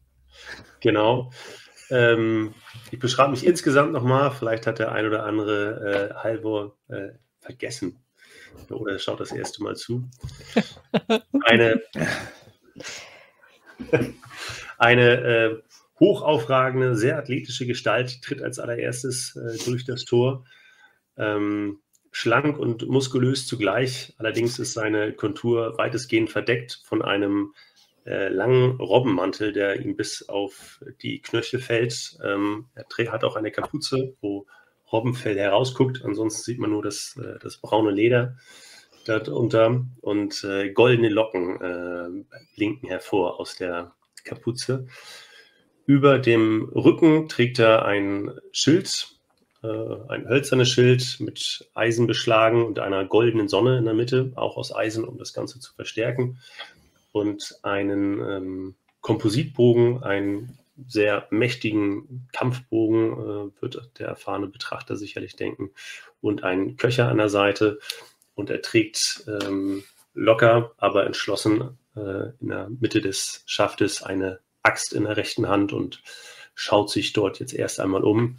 genau. 0.80 1.32
Ähm, 1.90 2.54
ich 2.90 2.98
beschreibe 2.98 3.30
mich 3.30 3.46
insgesamt 3.46 3.92
nochmal. 3.92 4.30
Vielleicht 4.30 4.66
hat 4.66 4.78
der 4.78 4.92
ein 4.92 5.06
oder 5.06 5.24
andere 5.24 6.10
äh, 6.10 6.14
Halvor 6.14 6.76
äh, 6.88 7.10
vergessen, 7.40 7.98
oder 8.70 8.92
er 8.92 8.98
schaut 8.98 9.20
das 9.20 9.32
erste 9.32 9.62
Mal 9.62 9.76
zu. 9.76 10.08
Eine, 11.44 11.82
eine 14.78 15.10
äh, 15.12 15.62
hochaufragende, 15.98 16.94
sehr 16.94 17.18
athletische 17.18 17.66
Gestalt 17.66 18.22
tritt 18.22 18.42
als 18.42 18.58
allererstes 18.58 19.36
äh, 19.36 19.64
durch 19.64 19.84
das 19.84 20.04
Tor. 20.04 20.44
Ähm, 21.16 21.80
schlank 22.18 22.58
und 22.58 22.88
muskulös 22.88 23.46
zugleich. 23.46 24.12
Allerdings 24.18 24.58
ist 24.58 24.72
seine 24.72 25.12
Kontur 25.12 25.78
weitestgehend 25.78 26.30
verdeckt 26.30 26.80
von 26.84 27.00
einem 27.00 27.54
äh, 28.06 28.28
langen 28.28 28.80
Robbenmantel, 28.80 29.52
der 29.52 29.80
ihm 29.80 29.94
bis 29.94 30.28
auf 30.28 30.80
die 31.00 31.22
Knöchel 31.22 31.60
fällt. 31.60 32.18
Ähm, 32.24 32.66
er 32.74 33.12
hat 33.12 33.22
auch 33.22 33.36
eine 33.36 33.52
Kapuze, 33.52 34.16
wo 34.20 34.46
Robbenfell 34.90 35.38
herausguckt. 35.38 36.04
Ansonsten 36.04 36.42
sieht 36.42 36.58
man 36.58 36.70
nur 36.70 36.82
das, 36.82 37.16
äh, 37.22 37.38
das 37.40 37.58
braune 37.58 37.92
Leder 37.92 38.36
darunter 39.04 39.86
und 40.00 40.42
äh, 40.42 40.70
goldene 40.72 41.10
Locken 41.10 41.60
äh, 41.60 42.24
blinken 42.56 42.88
hervor 42.88 43.38
aus 43.38 43.54
der 43.54 43.94
Kapuze. 44.24 44.88
Über 45.86 46.18
dem 46.18 46.68
Rücken 46.74 47.28
trägt 47.28 47.60
er 47.60 47.84
ein 47.84 48.32
Schild, 48.50 49.17
ein 49.62 50.28
hölzernes 50.28 50.68
Schild 50.68 51.18
mit 51.18 51.68
Eisen 51.74 52.06
beschlagen 52.06 52.64
und 52.64 52.78
einer 52.78 53.04
goldenen 53.04 53.48
Sonne 53.48 53.78
in 53.78 53.84
der 53.84 53.94
Mitte, 53.94 54.32
auch 54.36 54.56
aus 54.56 54.74
Eisen, 54.74 55.04
um 55.04 55.18
das 55.18 55.32
Ganze 55.32 55.58
zu 55.58 55.74
verstärken. 55.74 56.38
Und 57.12 57.58
einen 57.62 58.20
ähm, 58.20 58.74
Kompositbogen, 59.00 60.02
einen 60.02 60.58
sehr 60.86 61.26
mächtigen 61.30 62.28
Kampfbogen, 62.32 63.12
äh, 63.12 63.62
wird 63.62 63.90
der 63.98 64.08
erfahrene 64.08 64.46
Betrachter 64.46 64.96
sicherlich 64.96 65.34
denken, 65.34 65.70
und 66.20 66.44
einen 66.44 66.76
Köcher 66.76 67.08
an 67.08 67.18
der 67.18 67.28
Seite. 67.28 67.78
Und 68.34 68.50
er 68.50 68.62
trägt 68.62 69.24
ähm, 69.26 69.82
locker, 70.14 70.72
aber 70.76 71.06
entschlossen 71.06 71.78
äh, 71.96 72.30
in 72.40 72.48
der 72.48 72.68
Mitte 72.68 73.00
des 73.00 73.42
Schaftes 73.46 74.02
eine 74.02 74.40
Axt 74.62 74.92
in 74.92 75.04
der 75.04 75.16
rechten 75.16 75.48
Hand 75.48 75.72
und 75.72 76.02
schaut 76.54 76.90
sich 76.90 77.12
dort 77.12 77.40
jetzt 77.40 77.54
erst 77.54 77.80
einmal 77.80 78.04
um 78.04 78.38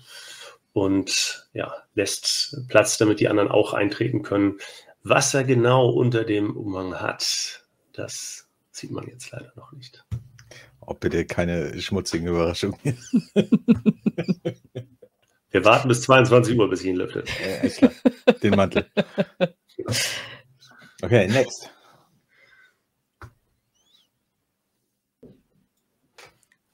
und 0.80 1.50
ja, 1.54 1.74
lässt 1.94 2.58
Platz, 2.68 2.98
damit 2.98 3.20
die 3.20 3.28
anderen 3.28 3.50
auch 3.50 3.74
eintreten 3.74 4.24
können. 4.24 4.58
Was 5.04 5.34
er 5.34 5.44
genau 5.44 5.90
unter 5.90 6.24
dem 6.24 6.56
Umhang 6.56 6.96
hat, 6.96 7.66
das 7.94 8.48
sieht 8.72 8.92
man 8.92 9.08
jetzt 9.08 9.32
leider 9.32 9.52
noch 9.56 9.72
nicht. 9.72 10.06
Oh, 10.82 10.94
bitte 10.94 11.26
keine 11.26 11.80
schmutzigen 11.82 12.28
Überraschungen. 12.28 12.80
Wir 15.52 15.66
warten 15.66 15.88
bis 15.88 16.02
22 16.04 16.58
Uhr, 16.58 16.70
bis 16.70 16.82
ich 16.82 16.88
ihn 16.88 16.96
lüfte. 16.96 17.24
Ja, 17.82 18.34
Den 18.44 18.56
Mantel. 18.56 18.86
Okay, 21.02 21.28
next. 21.28 21.72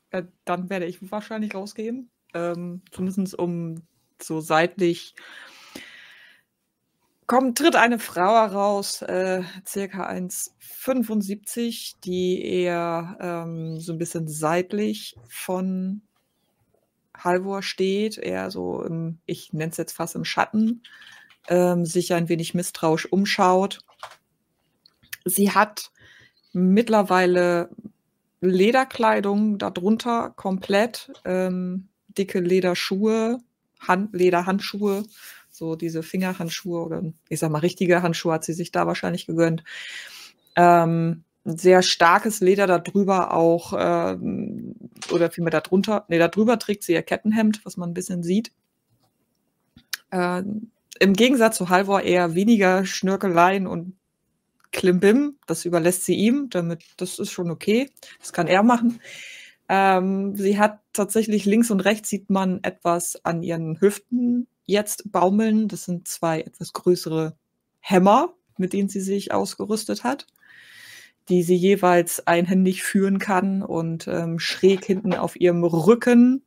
Äh, 0.10 0.24
dann 0.46 0.70
werde 0.70 0.86
ich 0.86 1.12
wahrscheinlich 1.12 1.54
rausgehen. 1.56 2.10
Ähm, 2.34 2.82
zumindest 2.92 3.38
um 3.38 3.82
so 4.22 4.42
seitlich 4.42 5.16
kommt, 7.28 7.58
tritt 7.58 7.76
eine 7.76 8.00
Frau 8.00 8.34
heraus, 8.36 9.02
äh, 9.02 9.44
circa 9.66 10.08
1,75, 10.08 11.96
die 12.04 12.44
eher 12.44 13.18
ähm, 13.20 13.80
so 13.80 13.94
ein 13.94 13.98
bisschen 13.98 14.28
seitlich 14.28 15.16
von 15.28 16.02
Halvor 17.18 17.64
steht, 17.64 18.18
eher 18.18 18.52
so 18.52 18.84
im, 18.84 19.20
ich 19.26 19.54
nenne 19.54 19.72
es 19.72 19.78
jetzt 19.78 19.94
fast 19.94 20.16
im 20.16 20.26
Schatten, 20.26 20.84
ähm, 21.48 21.86
sich 21.86 22.14
ein 22.14 22.30
wenig 22.30 22.54
misstrauisch 22.54 23.12
umschaut. 23.12 23.80
Sie 25.24 25.52
hat 25.52 25.92
mittlerweile 26.54 27.70
Lederkleidung 28.42 29.58
darunter 29.58 30.32
komplett, 30.36 31.12
ähm, 31.26 31.90
dicke 32.08 32.40
Lederschuhe, 32.40 33.40
Hand, 33.88 34.14
Lederhandschuhe, 34.14 35.04
so 35.50 35.76
diese 35.76 36.04
Fingerhandschuhe 36.04 36.84
oder 36.84 37.04
ich 37.30 37.40
sag 37.40 37.52
mal 37.52 37.60
richtige 37.60 38.02
Handschuhe 38.02 38.34
hat 38.34 38.44
sie 38.44 38.54
sich 38.54 38.72
da 38.72 38.88
wahrscheinlich 38.88 39.26
gegönnt. 39.26 39.64
Ähm, 40.56 41.24
sehr 41.46 41.84
starkes 41.84 42.40
Leder 42.40 42.66
darüber 42.66 43.34
auch, 43.34 43.74
ähm, 43.78 44.76
oder 45.12 45.30
vielmehr 45.30 45.52
darunter, 45.52 46.06
nee, 46.08 46.18
darüber 46.18 46.58
trägt 46.58 46.84
sie 46.84 46.94
ihr 46.94 47.04
Kettenhemd, 47.04 47.64
was 47.66 47.78
man 47.78 47.92
ein 47.92 47.94
bisschen 47.94 48.24
sieht. 48.24 48.52
Ähm, 50.12 50.72
Im 51.00 51.14
Gegensatz 51.14 51.58
zu 51.58 51.70
Halvor 51.70 52.02
eher 52.02 52.34
weniger 52.34 52.86
Schnörkeleien 52.86 53.68
und 53.68 53.96
Klimbim, 54.72 55.38
das 55.46 55.66
überlässt 55.66 56.04
sie 56.04 56.16
ihm, 56.16 56.50
damit, 56.50 56.84
das 56.98 57.20
ist 57.20 57.32
schon 57.32 57.52
okay, 57.52 57.90
das 58.20 58.34
kann 58.34 58.48
er 58.48 58.64
machen. 58.64 59.00
Ähm, 59.68 60.36
sie 60.36 60.60
hat 60.60 60.80
tatsächlich 60.94 61.46
links 61.46 61.72
und 61.72 61.80
rechts 61.80 62.10
sieht 62.10 62.30
man 62.30 62.64
etwas 62.64 63.24
an 63.26 63.42
ihren 63.44 63.80
Hüften 63.82 64.48
jetzt 64.66 65.12
baumeln. 65.12 65.68
Das 65.68 65.86
sind 65.86 66.08
zwei 66.08 66.42
etwas 66.42 66.74
größere 66.74 67.36
Hämmer, 67.80 68.34
mit 68.58 68.74
denen 68.74 68.90
sie 68.90 69.02
sich 69.02 69.32
ausgerüstet 69.32 70.04
hat, 70.04 70.28
die 71.30 71.44
sie 71.44 71.56
jeweils 71.56 72.26
einhändig 72.28 72.84
führen 72.84 73.20
kann. 73.20 73.64
Und 73.64 74.08
ähm, 74.08 74.40
schräg 74.40 74.86
hinten 74.86 75.14
auf 75.14 75.36
ihrem 75.36 75.64
Rücken 75.64 76.44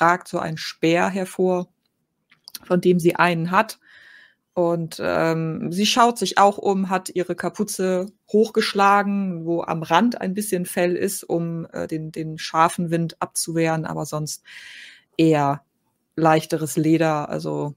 ragt 0.00 0.28
so 0.28 0.38
ein 0.38 0.56
Speer 0.56 1.08
hervor, 1.08 1.68
von 2.64 2.80
dem 2.80 2.98
sie 2.98 3.16
einen 3.16 3.50
hat. 3.50 3.78
Und 4.54 5.00
ähm, 5.02 5.72
sie 5.72 5.86
schaut 5.86 6.18
sich 6.18 6.36
auch 6.36 6.58
um, 6.58 6.90
hat 6.90 7.08
ihre 7.14 7.34
Kapuze 7.34 8.06
hochgeschlagen, 8.30 9.46
wo 9.46 9.62
am 9.62 9.82
Rand 9.82 10.20
ein 10.20 10.34
bisschen 10.34 10.66
Fell 10.66 10.94
ist, 10.94 11.24
um 11.24 11.66
äh, 11.72 11.86
den, 11.86 12.12
den 12.12 12.38
scharfen 12.38 12.90
Wind 12.90 13.16
abzuwehren, 13.20 13.86
aber 13.86 14.04
sonst 14.04 14.42
eher 15.16 15.62
leichteres 16.16 16.76
Leder, 16.76 17.30
also 17.30 17.74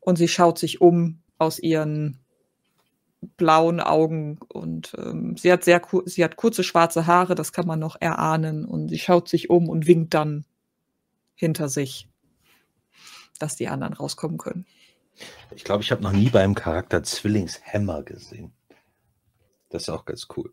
und 0.00 0.16
sie 0.16 0.28
schaut 0.28 0.58
sich 0.58 0.80
um 0.80 1.20
aus 1.38 1.58
ihren 1.58 2.18
blauen 3.36 3.80
Augen 3.80 4.38
und 4.48 4.94
ähm, 4.98 5.36
sie 5.36 5.52
hat 5.52 5.64
sehr 5.64 5.82
sie 6.06 6.24
hat 6.24 6.36
kurze 6.36 6.64
schwarze 6.64 7.06
Haare, 7.06 7.34
das 7.34 7.52
kann 7.52 7.66
man 7.66 7.78
noch 7.78 7.96
erahnen 8.00 8.64
und 8.64 8.88
sie 8.88 8.98
schaut 8.98 9.28
sich 9.28 9.50
um 9.50 9.68
und 9.68 9.86
winkt 9.86 10.14
dann 10.14 10.44
hinter 11.34 11.68
sich, 11.68 12.08
dass 13.38 13.56
die 13.56 13.68
anderen 13.68 13.94
rauskommen 13.94 14.38
können. 14.38 14.66
Ich 15.54 15.64
glaube, 15.64 15.82
ich 15.82 15.90
habe 15.90 16.02
noch 16.02 16.12
nie 16.12 16.30
beim 16.30 16.54
Charakter 16.54 17.02
Zwillingshämmer 17.02 18.02
gesehen. 18.02 18.52
Das 19.68 19.82
ist 19.82 19.88
auch 19.88 20.04
ganz 20.04 20.28
cool. 20.36 20.52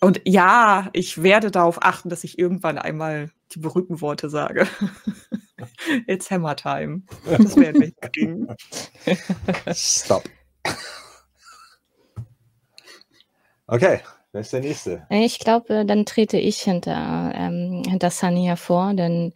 Und 0.00 0.20
ja, 0.24 0.90
ich 0.92 1.22
werde 1.22 1.50
darauf 1.50 1.82
achten, 1.82 2.08
dass 2.08 2.24
ich 2.24 2.38
irgendwann 2.38 2.78
einmal 2.78 3.30
die 3.52 3.58
berühmten 3.58 4.00
Worte 4.00 4.30
sage. 4.30 4.68
It's 6.06 6.30
Hammer 6.30 6.54
Time. 6.54 7.02
Das 7.24 7.56
werden 7.56 7.80
wir 7.80 7.92
kriegen. 8.10 8.48
Stop. 9.74 10.24
Okay, 13.66 14.00
wer 14.32 14.40
ist 14.40 14.52
der 14.52 14.60
Nächste? 14.60 15.06
Ich 15.10 15.40
glaube, 15.40 15.84
dann 15.84 16.06
trete 16.06 16.38
ich 16.38 16.60
hinter, 16.60 17.32
ähm, 17.34 17.82
hinter 17.86 18.10
Sunny 18.10 18.44
hervor, 18.44 18.94
denn 18.94 19.34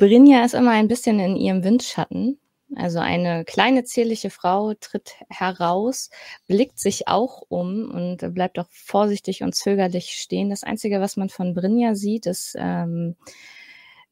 Brinja 0.00 0.46
ist 0.46 0.54
immer 0.54 0.70
ein 0.70 0.88
bisschen 0.88 1.20
in 1.20 1.36
ihrem 1.36 1.62
Windschatten. 1.62 2.40
Also 2.74 3.00
eine 3.00 3.44
kleine 3.44 3.84
zierliche 3.84 4.30
Frau 4.30 4.72
tritt 4.72 5.14
heraus, 5.28 6.08
blickt 6.46 6.78
sich 6.78 7.06
auch 7.06 7.42
um 7.48 7.90
und 7.90 8.32
bleibt 8.32 8.58
auch 8.58 8.68
vorsichtig 8.70 9.42
und 9.42 9.54
zögerlich 9.54 10.12
stehen. 10.12 10.48
Das 10.48 10.62
Einzige, 10.62 11.02
was 11.02 11.18
man 11.18 11.28
von 11.28 11.52
Brinja 11.52 11.94
sieht, 11.94 12.24
ist, 12.24 12.56
ähm, 12.58 13.16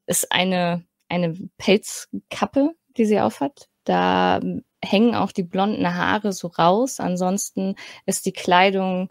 ist 0.05 0.31
eine, 0.31 0.85
eine 1.09 1.35
Pelzkappe, 1.57 2.75
die 2.99 3.07
sie 3.07 3.21
aufhat. 3.21 3.71
Da 3.85 4.41
hängen 4.85 5.15
auch 5.15 5.33
die 5.33 5.43
blonden 5.43 5.95
Haare 5.95 6.35
so 6.35 6.49
raus. 6.49 7.01
Ansonsten 7.01 7.77
ist 8.05 8.27
die 8.27 8.33
Kleidung 8.33 9.09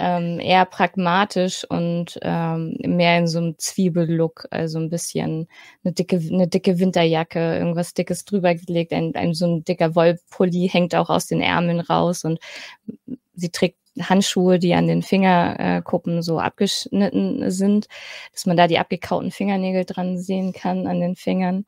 ähm, 0.00 0.40
eher 0.40 0.64
pragmatisch 0.64 1.64
und 1.68 2.18
ähm, 2.22 2.76
mehr 2.80 3.18
in 3.18 3.28
so 3.28 3.38
einem 3.38 3.58
Zwiebellook, 3.58 4.46
also 4.50 4.78
ein 4.78 4.88
bisschen 4.88 5.46
eine 5.84 5.92
dicke, 5.92 6.16
eine 6.16 6.48
dicke 6.48 6.78
Winterjacke, 6.78 7.58
irgendwas 7.58 7.94
Dickes 7.94 8.24
drüber 8.24 8.54
gelegt, 8.54 8.92
ein, 8.92 9.14
ein 9.14 9.34
so 9.34 9.46
ein 9.46 9.64
dicker 9.64 9.94
Wollpulli 9.94 10.68
hängt 10.68 10.94
auch 10.94 11.10
aus 11.10 11.26
den 11.26 11.42
Ärmeln 11.42 11.80
raus 11.80 12.24
und 12.24 12.40
sie 13.34 13.50
trägt 13.50 13.76
Handschuhe, 14.00 14.58
die 14.58 14.74
an 14.74 14.86
den 14.86 15.02
Fingerkuppen 15.02 16.22
so 16.22 16.38
abgeschnitten 16.38 17.50
sind, 17.50 17.88
dass 18.32 18.46
man 18.46 18.56
da 18.56 18.66
die 18.66 18.78
abgekauten 18.78 19.30
Fingernägel 19.30 19.84
dran 19.84 20.18
sehen 20.18 20.52
kann 20.52 20.86
an 20.86 21.00
den 21.00 21.16
Fingern. 21.16 21.66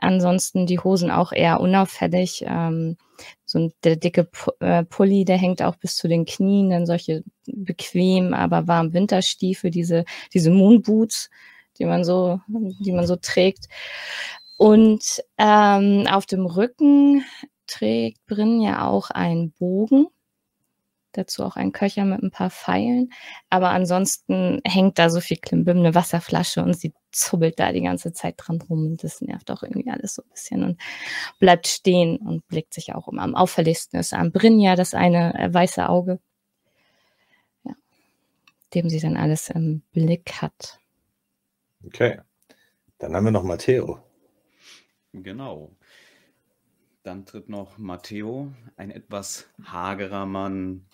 Ansonsten 0.00 0.66
die 0.66 0.78
Hosen 0.78 1.10
auch 1.10 1.32
eher 1.32 1.60
unauffällig. 1.60 2.44
Ähm, 2.46 2.96
so 3.44 3.58
ein, 3.58 3.72
der 3.84 3.96
dicke 3.96 4.28
äh, 4.60 4.84
Pulli, 4.84 5.24
der 5.24 5.38
hängt 5.38 5.62
auch 5.62 5.76
bis 5.76 5.96
zu 5.96 6.08
den 6.08 6.24
Knien, 6.24 6.70
dann 6.70 6.86
solche 6.86 7.24
bequem, 7.46 8.34
aber 8.34 8.68
warm 8.68 8.92
Winterstiefel, 8.92 9.70
diese, 9.70 10.04
diese 10.32 10.50
Moonboots, 10.50 11.30
die 11.78 11.84
man 11.84 12.04
so, 12.04 12.40
die 12.48 12.92
man 12.92 13.06
so 13.06 13.16
trägt. 13.16 13.66
Und 14.56 15.22
ähm, 15.38 16.06
auf 16.10 16.26
dem 16.26 16.46
Rücken 16.46 17.24
trägt 17.66 18.24
Brin 18.26 18.60
ja 18.60 18.86
auch 18.88 19.10
einen 19.10 19.52
Bogen 19.52 20.06
dazu 21.18 21.44
auch 21.44 21.56
ein 21.56 21.72
Köcher 21.72 22.04
mit 22.04 22.22
ein 22.22 22.30
paar 22.30 22.50
Pfeilen. 22.50 23.10
Aber 23.50 23.70
ansonsten 23.70 24.60
hängt 24.64 24.98
da 24.98 25.10
so 25.10 25.20
viel 25.20 25.36
Klimbim, 25.36 25.78
eine 25.78 25.94
Wasserflasche 25.94 26.62
und 26.62 26.74
sie 26.78 26.92
zubbelt 27.10 27.58
da 27.58 27.72
die 27.72 27.82
ganze 27.82 28.12
Zeit 28.12 28.34
dran 28.38 28.60
rum. 28.62 28.86
Und 28.86 29.04
das 29.04 29.20
nervt 29.20 29.50
auch 29.50 29.62
irgendwie 29.62 29.90
alles 29.90 30.14
so 30.14 30.22
ein 30.22 30.30
bisschen 30.30 30.64
und 30.64 30.80
bleibt 31.38 31.66
stehen 31.66 32.18
und 32.18 32.46
blickt 32.48 32.74
sich 32.74 32.94
auch 32.94 33.06
um. 33.06 33.18
Am 33.18 33.34
auffälligsten 33.34 33.98
ist 33.98 34.14
am 34.14 34.32
Brinja 34.32 34.76
das 34.76 34.94
eine 34.94 35.34
äh, 35.38 35.52
weiße 35.52 35.88
Auge, 35.88 36.20
ja, 37.64 37.74
dem 38.74 38.88
sie 38.88 39.00
dann 39.00 39.16
alles 39.16 39.50
im 39.50 39.82
Blick 39.92 40.40
hat. 40.42 40.78
Okay. 41.84 42.20
Dann 42.98 43.14
haben 43.14 43.24
wir 43.24 43.30
noch 43.30 43.44
Matteo. 43.44 44.00
Genau. 45.12 45.70
Dann 47.04 47.24
tritt 47.24 47.48
noch 47.48 47.78
Matteo, 47.78 48.52
ein 48.76 48.90
etwas 48.90 49.48
hagerer 49.64 50.26
Mann, 50.26 50.84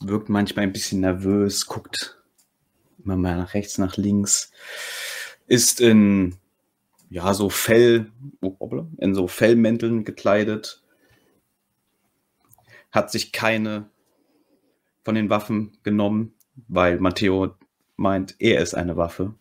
wirkt 0.00 0.28
manchmal 0.28 0.64
ein 0.64 0.72
bisschen 0.72 1.00
nervös, 1.00 1.66
guckt 1.66 2.15
immer 3.06 3.16
mal 3.16 3.36
nach 3.36 3.54
rechts, 3.54 3.78
nach 3.78 3.96
links, 3.96 4.52
ist 5.46 5.80
in 5.80 6.36
ja 7.08 7.32
so 7.34 7.48
Fell, 7.48 8.10
oh, 8.40 8.86
in 8.98 9.14
so 9.14 9.28
Fellmänteln 9.28 10.04
gekleidet, 10.04 10.82
hat 12.90 13.10
sich 13.10 13.32
keine 13.32 13.88
von 15.04 15.14
den 15.14 15.30
Waffen 15.30 15.78
genommen, 15.84 16.34
weil 16.66 16.98
Matteo 16.98 17.54
meint, 17.96 18.34
er 18.40 18.60
ist 18.60 18.74
eine 18.74 18.96
Waffe. 18.96 19.34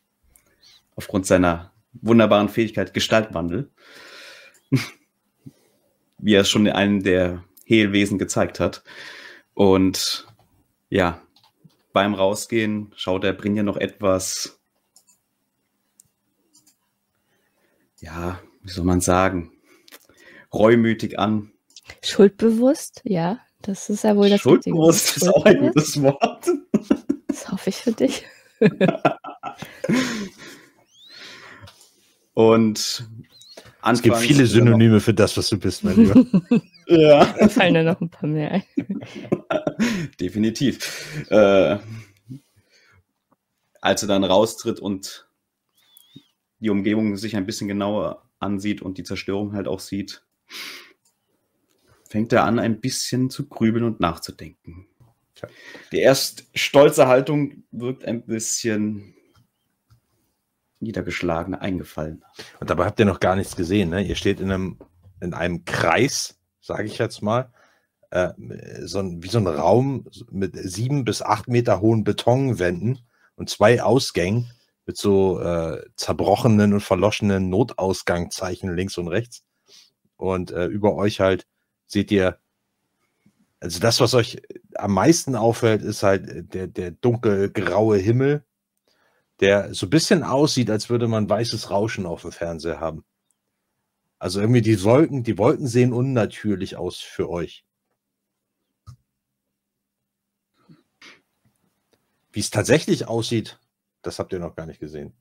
Aufgrund 0.95 1.25
seiner 1.25 1.73
wunderbaren 1.93 2.49
Fähigkeit 2.49 2.93
Gestaltwandel. 2.93 3.71
Wie 6.19 6.33
er 6.33 6.41
es 6.41 6.49
schon 6.49 6.67
in 6.67 6.73
einem 6.73 7.03
der 7.03 7.43
Hehlwesen 7.65 8.19
gezeigt 8.19 8.59
hat. 8.59 8.83
Und 9.55 10.27
ja, 10.89 11.24
beim 11.95 12.13
Rausgehen 12.13 12.91
schaut 12.97 13.23
der 13.23 13.31
Brinja 13.31 13.63
noch 13.63 13.77
etwas, 13.77 14.59
ja, 18.01 18.41
wie 18.63 18.69
soll 18.69 18.83
man 18.83 18.99
sagen, 18.99 19.53
reumütig 20.53 21.17
an. 21.17 21.53
Schuldbewusst, 22.03 22.99
ja, 23.05 23.39
das 23.61 23.89
ist 23.89 24.03
ja 24.03 24.17
wohl 24.17 24.29
das 24.29 24.41
Schuldbewusst 24.41 25.15
ist 25.15 25.29
auch 25.29 25.45
ein 25.45 25.57
gutes 25.57 26.01
Wort. 26.01 26.49
Das 27.29 27.49
hoffe 27.49 27.69
ich 27.69 27.77
für 27.77 27.93
dich. 27.93 28.25
Und 32.33 33.07
es 33.93 34.01
gibt 34.01 34.17
viele 34.17 34.45
Synonyme 34.47 34.99
für 34.99 35.13
das, 35.13 35.37
was 35.37 35.49
du 35.49 35.59
bist, 35.59 35.83
mein 35.83 35.95
Lieber. 35.95 36.25
ja. 36.87 37.25
Da 37.25 37.49
fallen 37.49 37.73
da 37.73 37.83
noch 37.83 38.01
ein 38.01 38.09
paar 38.09 38.27
mehr 38.27 38.51
ein. 38.51 38.63
Definitiv. 40.19 41.25
Äh, 41.29 41.77
als 43.81 44.01
er 44.01 44.07
dann 44.07 44.23
raustritt 44.23 44.79
und 44.79 45.27
die 46.59 46.69
Umgebung 46.69 47.17
sich 47.17 47.35
ein 47.35 47.45
bisschen 47.45 47.67
genauer 47.67 48.27
ansieht 48.39 48.81
und 48.81 48.97
die 48.97 49.03
Zerstörung 49.03 49.53
halt 49.53 49.67
auch 49.67 49.79
sieht, 49.79 50.25
fängt 52.09 52.33
er 52.33 52.45
an, 52.45 52.59
ein 52.59 52.79
bisschen 52.79 53.29
zu 53.29 53.47
grübeln 53.47 53.83
und 53.83 53.99
nachzudenken. 53.99 54.87
Die 55.91 55.99
erst 55.99 56.45
stolze 56.55 57.07
Haltung 57.07 57.63
wirkt 57.71 58.05
ein 58.05 58.25
bisschen 58.25 59.15
niedergeschlagener, 60.79 61.61
eingefallen. 61.61 62.23
Und 62.59 62.69
dabei 62.69 62.85
habt 62.85 62.99
ihr 62.99 63.05
noch 63.05 63.19
gar 63.19 63.35
nichts 63.35 63.55
gesehen. 63.55 63.89
Ne? 63.89 64.03
Ihr 64.03 64.15
steht 64.15 64.39
in 64.39 64.51
einem, 64.51 64.79
in 65.21 65.33
einem 65.33 65.65
Kreis, 65.65 66.37
sage 66.61 66.85
ich 66.85 66.97
jetzt 66.97 67.21
mal, 67.21 67.51
äh, 68.11 68.33
so 68.81 68.99
ein, 68.99 69.23
wie 69.23 69.27
so 69.27 69.39
ein 69.39 69.47
Raum 69.47 70.07
mit 70.31 70.55
sieben 70.55 71.03
bis 71.03 71.21
acht 71.21 71.47
Meter 71.47 71.81
hohen 71.81 72.03
Betonwänden 72.03 72.99
und 73.35 73.49
zwei 73.49 73.81
Ausgängen 73.81 74.51
mit 74.85 74.97
so 74.97 75.39
äh, 75.41 75.83
zerbrochenen 75.95 76.73
und 76.73 76.81
verloschenen 76.81 77.49
Notausgangzeichen 77.49 78.73
links 78.73 78.97
und 78.97 79.07
rechts. 79.07 79.43
Und 80.15 80.51
äh, 80.51 80.67
über 80.67 80.95
euch 80.95 81.19
halt 81.19 81.45
seht 81.87 82.11
ihr, 82.11 82.39
also 83.59 83.79
das, 83.79 83.99
was 83.99 84.13
euch 84.13 84.41
am 84.75 84.93
meisten 84.93 85.35
auffällt, 85.35 85.81
ist 85.81 86.03
halt 86.03 86.53
der, 86.53 86.67
der 86.67 86.91
dunkelgraue 86.91 87.97
Himmel 87.97 88.44
der 89.39 89.73
so 89.73 89.87
ein 89.87 89.89
bisschen 89.89 90.23
aussieht, 90.23 90.69
als 90.69 90.89
würde 90.89 91.07
man 91.07 91.29
weißes 91.29 91.69
Rauschen 91.69 92.05
auf 92.05 92.21
dem 92.21 92.31
Fernseher 92.31 92.79
haben. 92.79 93.03
Also 94.17 94.39
irgendwie 94.39 94.61
die 94.61 94.81
Wolken, 94.83 95.23
die 95.23 95.37
Wolken 95.37 95.67
sehen 95.67 95.93
unnatürlich 95.93 96.77
aus 96.77 96.99
für 96.99 97.29
euch. 97.29 97.65
Wie 102.31 102.39
es 102.39 102.49
tatsächlich 102.49 103.07
aussieht, 103.07 103.59
das 104.01 104.19
habt 104.19 104.33
ihr 104.33 104.39
noch 104.39 104.55
gar 104.55 104.65
nicht 104.65 104.79
gesehen. 104.79 105.13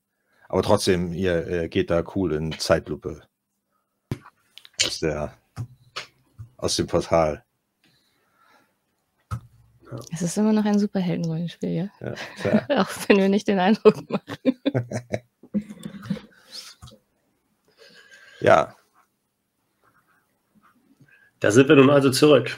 Aber 0.48 0.62
trotzdem, 0.62 1.12
ihr, 1.12 1.46
ihr 1.46 1.68
geht 1.68 1.90
da 1.90 2.04
cool 2.14 2.32
in 2.32 2.58
Zeitlupe 2.58 3.22
aus 4.84 4.98
der 5.00 5.36
aus 6.56 6.76
dem 6.76 6.86
Portal. 6.86 7.43
Es 10.12 10.22
ist 10.22 10.36
immer 10.38 10.52
noch 10.52 10.64
ein 10.64 10.78
Superheldenrollenspiel, 10.78 11.70
ja. 11.70 12.14
ja 12.44 12.66
Auch 12.82 12.90
wenn 13.08 13.18
wir 13.18 13.28
nicht 13.28 13.48
den 13.48 13.58
Eindruck 13.58 14.08
machen. 14.10 14.58
ja. 18.40 18.76
Da 21.40 21.50
sind 21.50 21.68
wir 21.68 21.76
nun 21.76 21.90
also 21.90 22.10
zurück. 22.10 22.56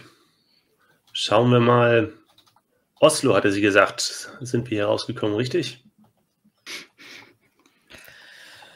Schauen 1.12 1.50
wir 1.50 1.60
mal. 1.60 2.12
Oslo 3.00 3.34
hatte 3.34 3.52
sie 3.52 3.60
gesagt, 3.60 4.30
sind 4.40 4.70
wir 4.70 4.78
hier 4.78 4.86
rausgekommen, 4.86 5.36
richtig? 5.36 5.84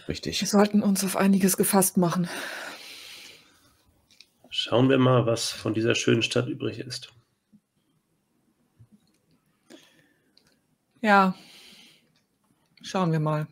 Richtig. 0.09 0.40
Wir 0.40 0.49
sollten 0.49 0.83
uns 0.83 1.05
auf 1.05 1.16
einiges 1.16 1.57
gefasst 1.57 1.96
machen. 1.96 2.29
Schauen 4.49 4.90
wir 4.90 4.99
mal, 4.99 5.25
was 5.25 5.51
von 5.51 5.73
dieser 5.73 5.94
schönen 5.94 6.23
Stadt 6.23 6.49
übrig 6.49 6.81
ist. 6.81 7.12
Ja, 11.02 11.34
schauen 12.82 13.12
wir 13.12 13.20
mal. 13.20 13.46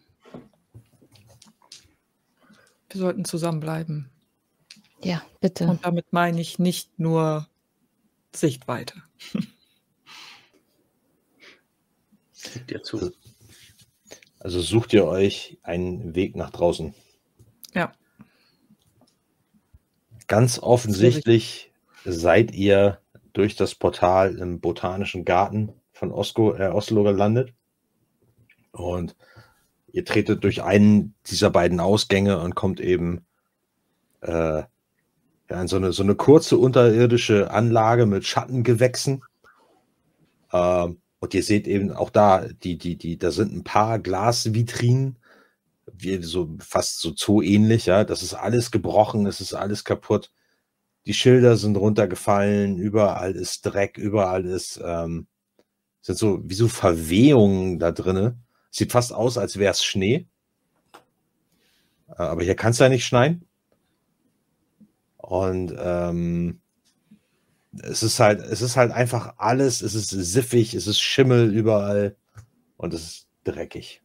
Wir 2.90 3.00
sollten 3.00 3.24
zusammenbleiben. 3.24 4.10
Ja, 5.02 5.22
bitte. 5.40 5.66
Und 5.66 5.84
damit 5.84 6.12
meine 6.12 6.40
ich 6.40 6.58
nicht 6.58 6.98
nur 6.98 7.46
Sichtweite. 8.34 9.02
Gibt 12.52 12.70
dir 12.70 12.82
zu. 12.82 13.12
Also 14.40 14.60
sucht 14.60 14.92
ihr 14.92 15.06
euch 15.06 15.58
einen 15.62 16.14
Weg 16.14 16.36
nach 16.36 16.50
draußen. 16.50 16.94
Ja. 17.74 17.92
Ganz 20.26 20.58
offensichtlich 20.58 21.72
seid 22.04 22.52
ihr 22.52 23.00
durch 23.32 23.56
das 23.56 23.74
Portal 23.74 24.36
im 24.36 24.60
Botanischen 24.60 25.24
Garten 25.24 25.72
von 25.98 26.12
Oslo, 26.12 26.54
äh, 26.54 26.68
Oslo 26.68 27.02
gelandet. 27.02 27.52
Und 28.70 29.16
ihr 29.88 30.04
tretet 30.04 30.44
durch 30.44 30.62
einen 30.62 31.14
dieser 31.26 31.50
beiden 31.50 31.80
Ausgänge 31.80 32.38
und 32.38 32.54
kommt 32.54 32.80
eben 32.80 33.26
äh, 34.20 34.62
ja, 35.50 35.60
in 35.60 35.66
so 35.66 35.76
eine, 35.76 35.92
so 35.92 36.02
eine 36.02 36.14
kurze 36.14 36.56
unterirdische 36.56 37.50
Anlage 37.50 38.06
mit 38.06 38.24
Schattengewächsen. 38.26 39.24
Ähm, 40.52 41.00
und 41.20 41.34
ihr 41.34 41.42
seht 41.42 41.66
eben 41.66 41.90
auch 41.92 42.10
da, 42.10 42.46
die, 42.46 42.78
die, 42.78 42.96
die, 42.96 43.18
da 43.18 43.32
sind 43.32 43.52
ein 43.52 43.64
paar 43.64 43.98
Glasvitrinen, 43.98 45.18
wie 45.92 46.22
so 46.22 46.56
fast 46.60 47.00
so 47.00 47.12
zoo-ähnlich, 47.16 47.86
ja. 47.86 48.04
Das 48.04 48.22
ist 48.22 48.34
alles 48.34 48.70
gebrochen, 48.70 49.26
es 49.26 49.40
ist 49.40 49.54
alles 49.54 49.84
kaputt. 49.84 50.30
Die 51.06 51.14
Schilder 51.14 51.56
sind 51.56 51.76
runtergefallen, 51.76 52.78
überall 52.78 53.32
ist 53.34 53.62
Dreck, 53.62 53.98
überall 53.98 54.44
ist, 54.44 54.80
ähm, 54.84 55.26
sind 56.08 56.18
so 56.18 56.40
wie 56.48 56.54
so 56.54 56.68
Verwehungen 56.68 57.78
da 57.78 57.92
drinnen. 57.92 58.42
Sieht 58.70 58.92
fast 58.92 59.12
aus, 59.12 59.36
als 59.36 59.58
wäre 59.58 59.72
es 59.72 59.84
Schnee. 59.84 60.26
Äh, 62.08 62.22
aber 62.22 62.42
hier 62.42 62.54
kann 62.54 62.70
es 62.70 62.78
ja 62.78 62.88
nicht 62.88 63.04
schneien. 63.04 63.44
Und 65.18 65.74
ähm, 65.78 66.60
es 67.82 68.02
ist 68.02 68.18
halt, 68.20 68.40
es 68.40 68.62
ist 68.62 68.76
halt 68.76 68.90
einfach 68.90 69.34
alles, 69.36 69.82
es 69.82 69.94
ist 69.94 70.08
siffig, 70.08 70.74
es 70.74 70.86
ist 70.86 71.00
Schimmel 71.00 71.54
überall 71.54 72.16
und 72.78 72.94
es 72.94 73.02
ist 73.02 73.28
dreckig. 73.44 74.02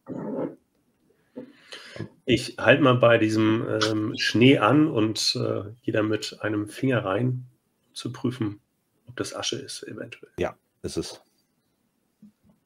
Ich 2.26 2.56
halte 2.58 2.82
mal 2.82 2.96
bei 2.96 3.16
diesem 3.16 3.66
ähm, 3.66 4.14
Schnee 4.18 4.58
an 4.58 4.88
und 4.88 5.36
äh, 5.36 5.70
gehe 5.82 5.94
da 5.94 6.02
mit 6.02 6.38
einem 6.42 6.68
Finger 6.68 7.04
rein, 7.04 7.46
zu 7.94 8.12
prüfen, 8.12 8.60
ob 9.06 9.16
das 9.16 9.34
Asche 9.34 9.56
ist, 9.56 9.82
eventuell. 9.84 10.32
Ja, 10.38 10.56
ist 10.82 10.98
es. 10.98 11.22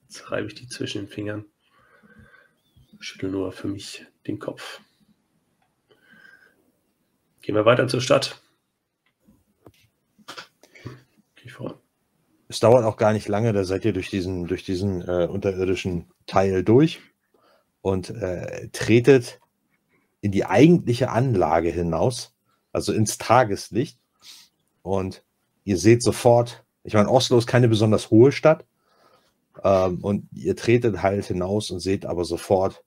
Jetzt 0.09 0.31
reibe 0.31 0.49
ich 0.49 0.55
die 0.55 0.67
zwischen 0.67 1.03
den 1.03 1.09
Fingern. 1.09 1.45
Schüttel 2.99 3.31
nur 3.31 3.53
für 3.53 3.69
mich 3.69 4.07
den 4.27 4.39
Kopf. 4.39 4.81
Gehen 7.43 7.55
wir 7.55 7.67
weiter 7.67 7.89
zur 7.89 8.01
Stadt. 8.01 8.41
Geh 11.37 11.51
vor. 11.51 11.81
Es 12.49 12.61
dauert 12.61 12.85
auch 12.85 12.97
gar 12.97 13.13
nicht 13.13 13.29
lange, 13.29 13.53
da 13.53 13.65
seid 13.65 13.85
ihr 13.85 13.93
durch 13.93 14.09
diesen, 14.09 14.47
durch 14.47 14.65
diesen 14.65 15.03
äh, 15.03 15.27
unterirdischen 15.27 16.11
Teil 16.27 16.65
durch 16.65 17.01
und 17.83 18.09
äh, 18.09 18.69
tretet 18.71 19.41
in 20.23 20.33
die 20.33 20.47
eigentliche 20.47 21.11
Anlage 21.11 21.69
hinaus, 21.69 22.35
also 22.73 22.95
ins 22.95 23.19
Tageslicht. 23.19 24.01
Und 24.81 25.23
ihr 25.65 25.77
seht 25.77 26.03
sofort, 26.03 26.65
ich 26.83 26.95
meine, 26.95 27.11
Oslo 27.11 27.37
ist 27.37 27.47
keine 27.47 27.69
besonders 27.69 28.11
hohe 28.11 28.33
Stadt. 28.33 28.65
Ähm, 29.63 29.99
und 30.03 30.29
ihr 30.33 30.57
tretet 30.57 31.03
halt 31.03 31.27
hinaus 31.27 31.71
und 31.71 31.81
seht 31.81 32.07
aber 32.07 32.25
sofort, 32.25 32.83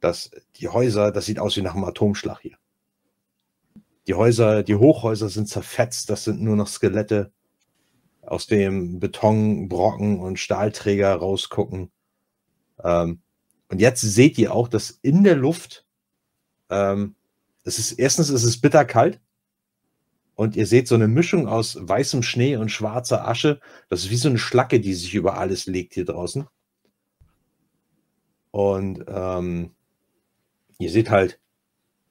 dass 0.00 0.30
die 0.56 0.68
Häuser, 0.68 1.12
das 1.12 1.26
sieht 1.26 1.38
aus 1.38 1.56
wie 1.56 1.62
nach 1.62 1.74
einem 1.74 1.84
Atomschlag 1.84 2.40
hier. 2.40 2.56
Die 4.06 4.14
Häuser, 4.14 4.62
die 4.62 4.74
Hochhäuser 4.74 5.28
sind 5.28 5.48
zerfetzt, 5.48 6.10
das 6.10 6.24
sind 6.24 6.42
nur 6.42 6.56
noch 6.56 6.66
Skelette, 6.66 7.32
aus 8.22 8.46
dem 8.46 9.00
Betonbrocken 9.00 10.20
und 10.20 10.38
Stahlträger 10.38 11.14
rausgucken. 11.14 11.90
Ähm, 12.82 13.20
und 13.68 13.80
jetzt 13.80 14.00
seht 14.00 14.38
ihr 14.38 14.54
auch, 14.54 14.68
dass 14.68 14.90
in 15.02 15.24
der 15.24 15.36
Luft, 15.36 15.86
ähm, 16.70 17.16
es 17.64 17.78
ist, 17.78 17.92
erstens 17.92 18.30
ist 18.30 18.44
es 18.44 18.60
bitterkalt 18.60 19.20
und 20.42 20.56
ihr 20.56 20.66
seht 20.66 20.88
so 20.88 20.96
eine 20.96 21.06
Mischung 21.06 21.46
aus 21.46 21.78
weißem 21.80 22.24
Schnee 22.24 22.56
und 22.56 22.68
schwarzer 22.68 23.28
Asche. 23.28 23.60
Das 23.88 24.00
ist 24.02 24.10
wie 24.10 24.16
so 24.16 24.28
eine 24.28 24.38
Schlacke, 24.38 24.80
die 24.80 24.92
sich 24.92 25.14
über 25.14 25.38
alles 25.38 25.66
legt 25.66 25.94
hier 25.94 26.04
draußen. 26.04 26.48
Und 28.50 29.04
ähm, 29.06 29.70
ihr 30.78 30.90
seht 30.90 31.10
halt, 31.10 31.38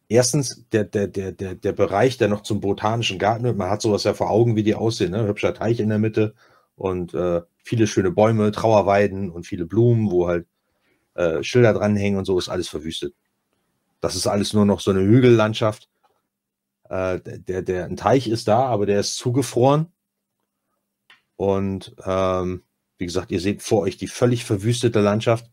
erstens 0.07 0.65
der, 0.71 0.85
der, 0.85 1.07
der, 1.07 1.33
der, 1.33 1.55
der 1.55 1.71
Bereich, 1.73 2.17
der 2.17 2.29
noch 2.29 2.41
zum 2.41 2.61
botanischen 2.61 3.19
Garten 3.19 3.43
wird. 3.43 3.57
Man 3.57 3.69
hat 3.69 3.81
sowas 3.81 4.05
ja 4.05 4.13
vor 4.13 4.29
Augen, 4.29 4.55
wie 4.55 4.63
die 4.63 4.75
aussehen. 4.75 5.11
Ne? 5.11 5.27
Hübscher 5.27 5.53
Teich 5.53 5.81
in 5.81 5.89
der 5.89 5.99
Mitte 5.99 6.33
und 6.77 7.13
äh, 7.13 7.41
viele 7.57 7.85
schöne 7.85 8.11
Bäume, 8.11 8.53
Trauerweiden 8.53 9.29
und 9.29 9.45
viele 9.45 9.65
Blumen, 9.65 10.09
wo 10.09 10.29
halt 10.29 10.47
äh, 11.15 11.43
Schilder 11.43 11.73
dranhängen 11.73 12.17
und 12.17 12.23
so 12.23 12.39
ist 12.39 12.47
alles 12.47 12.69
verwüstet. 12.69 13.13
Das 13.99 14.15
ist 14.15 14.25
alles 14.25 14.53
nur 14.53 14.65
noch 14.65 14.79
so 14.79 14.91
eine 14.91 15.01
Hügellandschaft. 15.01 15.89
Äh, 16.91 17.21
der, 17.23 17.61
der, 17.61 17.85
ein 17.85 17.95
Teich 17.95 18.27
ist 18.27 18.49
da, 18.49 18.65
aber 18.65 18.85
der 18.85 18.99
ist 18.99 19.15
zugefroren. 19.15 19.87
Und 21.37 21.95
ähm, 22.05 22.63
wie 22.97 23.05
gesagt, 23.05 23.31
ihr 23.31 23.39
seht 23.39 23.63
vor 23.63 23.83
euch 23.83 23.95
die 23.95 24.07
völlig 24.07 24.43
verwüstete 24.43 24.99
Landschaft 24.99 25.49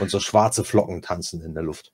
und 0.00 0.10
so 0.10 0.18
schwarze 0.18 0.64
Flocken 0.64 1.00
tanzen 1.00 1.42
in 1.42 1.54
der 1.54 1.62
Luft. 1.62 1.92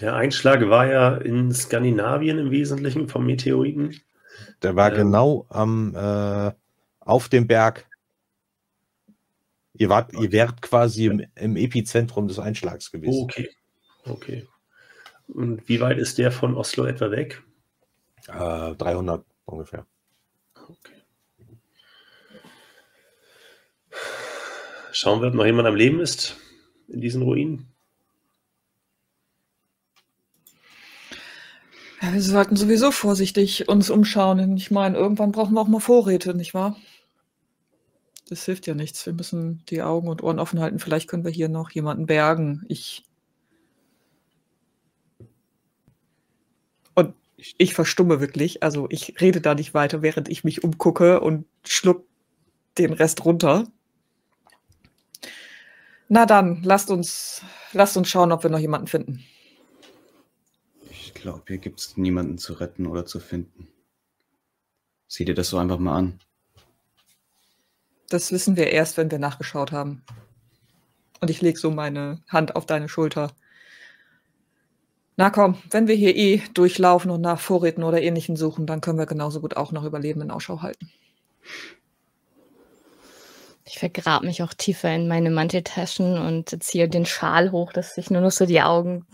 Der 0.00 0.14
Einschlag 0.14 0.66
war 0.70 0.86
ja 0.86 1.16
in 1.18 1.52
Skandinavien 1.52 2.38
im 2.38 2.50
Wesentlichen 2.50 3.06
vom 3.08 3.26
Meteoriten. 3.26 4.00
Der 4.62 4.76
war 4.76 4.92
ähm, 4.92 4.96
genau 4.96 5.46
am, 5.50 5.94
äh, 5.94 6.52
auf 7.00 7.28
dem 7.28 7.46
Berg. 7.46 7.86
Ihr, 9.74 9.90
wart, 9.90 10.14
ihr 10.14 10.32
wärt 10.32 10.62
quasi 10.62 11.04
im, 11.04 11.26
im, 11.34 11.56
Epizentrum 11.56 12.28
des 12.28 12.38
Einschlags 12.38 12.90
gewesen. 12.90 13.24
Okay. 13.24 13.50
Okay. 14.04 14.46
Und 15.28 15.68
wie 15.68 15.80
weit 15.80 15.98
ist 15.98 16.18
der 16.18 16.30
von 16.30 16.54
Oslo 16.54 16.84
etwa 16.84 17.10
weg? 17.10 17.42
Äh, 18.28 18.74
300 18.74 19.24
ungefähr. 19.44 19.86
Okay. 20.54 20.94
Schauen 24.92 25.20
wir, 25.20 25.28
ob 25.28 25.34
noch 25.34 25.44
jemand 25.44 25.68
am 25.68 25.76
Leben 25.76 26.00
ist 26.00 26.36
in 26.88 27.00
diesen 27.00 27.22
Ruinen. 27.22 27.68
Ja, 32.00 32.12
wir 32.12 32.22
sollten 32.22 32.56
sowieso 32.56 32.90
vorsichtig 32.90 33.68
uns 33.68 33.90
umschauen. 33.90 34.56
Ich 34.56 34.70
meine, 34.70 34.96
irgendwann 34.96 35.32
brauchen 35.32 35.54
wir 35.54 35.60
auch 35.60 35.68
mal 35.68 35.80
Vorräte, 35.80 36.34
nicht 36.34 36.54
wahr? 36.54 36.76
Das 38.28 38.44
hilft 38.44 38.66
ja 38.66 38.74
nichts. 38.74 39.06
Wir 39.06 39.12
müssen 39.12 39.64
die 39.68 39.82
Augen 39.82 40.08
und 40.08 40.22
Ohren 40.22 40.38
offen 40.38 40.60
halten. 40.60 40.78
Vielleicht 40.78 41.08
können 41.08 41.24
wir 41.24 41.30
hier 41.30 41.48
noch 41.48 41.70
jemanden 41.70 42.06
bergen. 42.06 42.64
Ich. 42.68 43.04
Und 46.94 47.14
ich 47.36 47.74
verstumme 47.74 48.20
wirklich. 48.20 48.62
Also 48.62 48.86
ich 48.90 49.20
rede 49.20 49.40
da 49.40 49.54
nicht 49.54 49.74
weiter, 49.74 50.02
während 50.02 50.28
ich 50.28 50.44
mich 50.44 50.64
umgucke 50.64 51.20
und 51.20 51.46
schluck 51.64 52.06
den 52.78 52.92
Rest 52.92 53.24
runter. 53.24 53.64
Na 56.08 56.24
dann, 56.24 56.62
lasst 56.62 56.90
uns, 56.90 57.42
lasst 57.72 57.96
uns 57.96 58.08
schauen, 58.08 58.32
ob 58.32 58.42
wir 58.42 58.50
noch 58.50 58.58
jemanden 58.58 58.86
finden 58.86 59.24
glaube, 61.26 61.42
hier 61.48 61.58
gibt 61.58 61.80
es 61.80 61.96
niemanden 61.96 62.38
zu 62.38 62.52
retten 62.52 62.86
oder 62.86 63.04
zu 63.04 63.18
finden. 63.18 63.66
Sieh 65.08 65.24
dir 65.24 65.34
das 65.34 65.48
so 65.48 65.58
einfach 65.58 65.80
mal 65.80 65.96
an. 65.96 66.20
Das 68.08 68.30
wissen 68.30 68.56
wir 68.56 68.70
erst, 68.70 68.96
wenn 68.96 69.10
wir 69.10 69.18
nachgeschaut 69.18 69.72
haben. 69.72 70.04
Und 71.20 71.28
ich 71.28 71.42
lege 71.42 71.58
so 71.58 71.72
meine 71.72 72.22
Hand 72.28 72.54
auf 72.54 72.64
deine 72.64 72.88
Schulter. 72.88 73.32
Na 75.16 75.30
komm, 75.30 75.56
wenn 75.70 75.88
wir 75.88 75.94
hier 75.94 76.14
eh 76.14 76.42
durchlaufen 76.52 77.10
und 77.10 77.22
nach 77.22 77.40
Vorräten 77.40 77.82
oder 77.82 78.02
Ähnlichem 78.02 78.36
suchen, 78.36 78.66
dann 78.66 78.80
können 78.80 78.98
wir 78.98 79.06
genauso 79.06 79.40
gut 79.40 79.56
auch 79.56 79.72
nach 79.72 79.84
Überlebenden 79.84 80.30
Ausschau 80.30 80.60
halten. 80.62 80.90
Ich 83.64 83.78
vergrab 83.78 84.22
mich 84.22 84.42
auch 84.42 84.54
tiefer 84.54 84.94
in 84.94 85.08
meine 85.08 85.30
Manteltaschen 85.30 86.18
und 86.18 86.62
ziehe 86.62 86.88
den 86.88 87.06
Schal 87.06 87.50
hoch, 87.50 87.72
dass 87.72 87.94
sich 87.94 88.10
nur 88.10 88.20
noch 88.20 88.30
so 88.30 88.46
die 88.46 88.62
Augen 88.62 89.06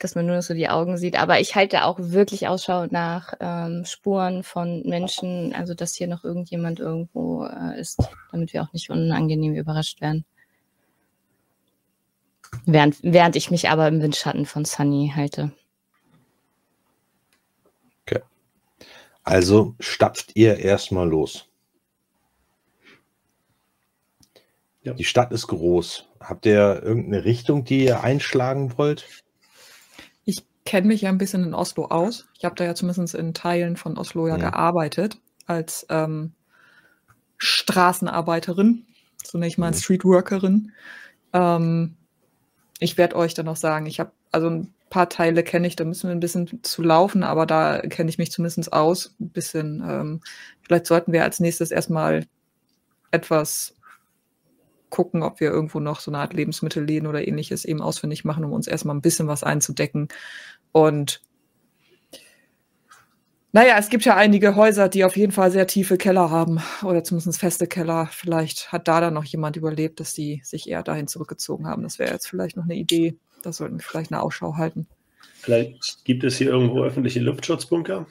dass 0.00 0.14
man 0.14 0.26
nur 0.26 0.42
so 0.42 0.54
die 0.54 0.68
Augen 0.68 0.96
sieht. 0.96 1.18
Aber 1.18 1.40
ich 1.40 1.54
halte 1.54 1.84
auch 1.84 1.96
wirklich 1.98 2.48
Ausschau 2.48 2.86
nach 2.86 3.34
ähm, 3.38 3.84
Spuren 3.84 4.42
von 4.42 4.82
Menschen, 4.84 5.54
also 5.54 5.74
dass 5.74 5.94
hier 5.94 6.08
noch 6.08 6.24
irgendjemand 6.24 6.80
irgendwo 6.80 7.44
äh, 7.44 7.78
ist, 7.78 7.98
damit 8.32 8.52
wir 8.52 8.62
auch 8.62 8.72
nicht 8.72 8.90
unangenehm 8.90 9.54
überrascht 9.54 10.00
werden. 10.00 10.24
Während, 12.66 12.98
während 13.02 13.36
ich 13.36 13.50
mich 13.50 13.68
aber 13.68 13.88
im 13.88 14.02
Windschatten 14.02 14.46
von 14.46 14.64
Sunny 14.64 15.12
halte. 15.14 15.52
Okay. 18.02 18.20
Also 19.22 19.74
stapft 19.80 20.32
ihr 20.34 20.58
erstmal 20.58 21.08
los. 21.08 21.48
Ja. 24.82 24.94
Die 24.94 25.04
Stadt 25.04 25.32
ist 25.32 25.46
groß. 25.46 26.06
Habt 26.20 26.46
ihr 26.46 26.82
irgendeine 26.82 27.24
Richtung, 27.24 27.64
die 27.64 27.84
ihr 27.84 28.02
einschlagen 28.02 28.76
wollt? 28.78 29.06
Ich 30.24 30.44
kenne 30.64 30.86
mich 30.86 31.02
ja 31.02 31.10
ein 31.10 31.18
bisschen 31.18 31.44
in 31.44 31.54
Oslo 31.54 31.86
aus. 31.86 32.28
Ich 32.38 32.44
habe 32.44 32.54
da 32.54 32.64
ja 32.64 32.74
zumindest 32.74 33.14
in 33.14 33.34
Teilen 33.34 33.76
von 33.76 33.98
Oslo 33.98 34.26
ja, 34.26 34.36
ja. 34.36 34.50
gearbeitet 34.50 35.18
als 35.46 35.86
ähm, 35.88 36.32
Straßenarbeiterin, 37.38 38.86
so 39.24 39.38
nenne 39.38 39.48
ich 39.48 39.58
mal 39.58 39.70
mhm. 39.70 39.76
Streetworkerin. 39.76 40.72
Ähm, 41.32 41.96
ich 42.80 42.98
werde 42.98 43.14
euch 43.14 43.34
dann 43.34 43.46
noch 43.46 43.56
sagen, 43.56 43.86
ich 43.86 44.00
habe 44.00 44.10
also 44.32 44.48
ein 44.48 44.74
paar 44.88 45.08
Teile 45.08 45.44
kenne 45.44 45.68
ich, 45.68 45.76
da 45.76 45.84
müssen 45.84 46.08
wir 46.08 46.14
ein 46.14 46.20
bisschen 46.20 46.62
zu 46.64 46.82
laufen, 46.82 47.22
aber 47.22 47.46
da 47.46 47.78
kenne 47.80 48.10
ich 48.10 48.18
mich 48.18 48.32
zumindest 48.32 48.72
aus. 48.72 49.14
Ein 49.20 49.28
bisschen, 49.28 49.84
ähm, 49.86 50.20
vielleicht 50.62 50.86
sollten 50.86 51.12
wir 51.12 51.22
als 51.22 51.40
nächstes 51.40 51.70
erstmal 51.70 52.26
etwas 53.12 53.76
gucken, 54.88 55.22
ob 55.22 55.40
wir 55.40 55.50
irgendwo 55.50 55.78
noch 55.78 56.00
so 56.00 56.10
eine 56.10 56.18
Art 56.18 56.32
Lebensmittelläden 56.32 57.06
oder 57.06 57.26
ähnliches 57.26 57.64
eben 57.64 57.82
ausfindig 57.82 58.24
machen, 58.24 58.44
um 58.44 58.52
uns 58.52 58.66
erstmal 58.66 58.96
ein 58.96 59.02
bisschen 59.02 59.28
was 59.28 59.44
einzudecken. 59.44 60.08
Und 60.72 61.22
naja, 63.52 63.76
es 63.78 63.88
gibt 63.88 64.04
ja 64.04 64.16
einige 64.16 64.54
Häuser, 64.54 64.88
die 64.88 65.04
auf 65.04 65.16
jeden 65.16 65.32
Fall 65.32 65.50
sehr 65.50 65.66
tiefe 65.66 65.96
Keller 65.96 66.30
haben 66.30 66.60
oder 66.82 67.02
zumindest 67.02 67.40
feste 67.40 67.66
Keller. 67.66 68.08
Vielleicht 68.12 68.70
hat 68.70 68.86
da 68.86 69.00
dann 69.00 69.14
noch 69.14 69.24
jemand 69.24 69.56
überlebt, 69.56 69.98
dass 69.98 70.14
die 70.14 70.40
sich 70.44 70.68
eher 70.68 70.82
dahin 70.82 71.08
zurückgezogen 71.08 71.66
haben. 71.66 71.82
Das 71.82 71.98
wäre 71.98 72.12
jetzt 72.12 72.28
vielleicht 72.28 72.56
noch 72.56 72.64
eine 72.64 72.76
Idee. 72.76 73.16
Da 73.42 73.52
sollten 73.52 73.78
wir 73.78 73.84
vielleicht 73.84 74.12
eine 74.12 74.22
Ausschau 74.22 74.56
halten. 74.56 74.86
Vielleicht 75.40 76.04
gibt 76.04 76.22
es 76.22 76.36
hier 76.36 76.48
irgendwo 76.48 76.84
öffentliche 76.84 77.20
Luftschutzbunker 77.20 78.06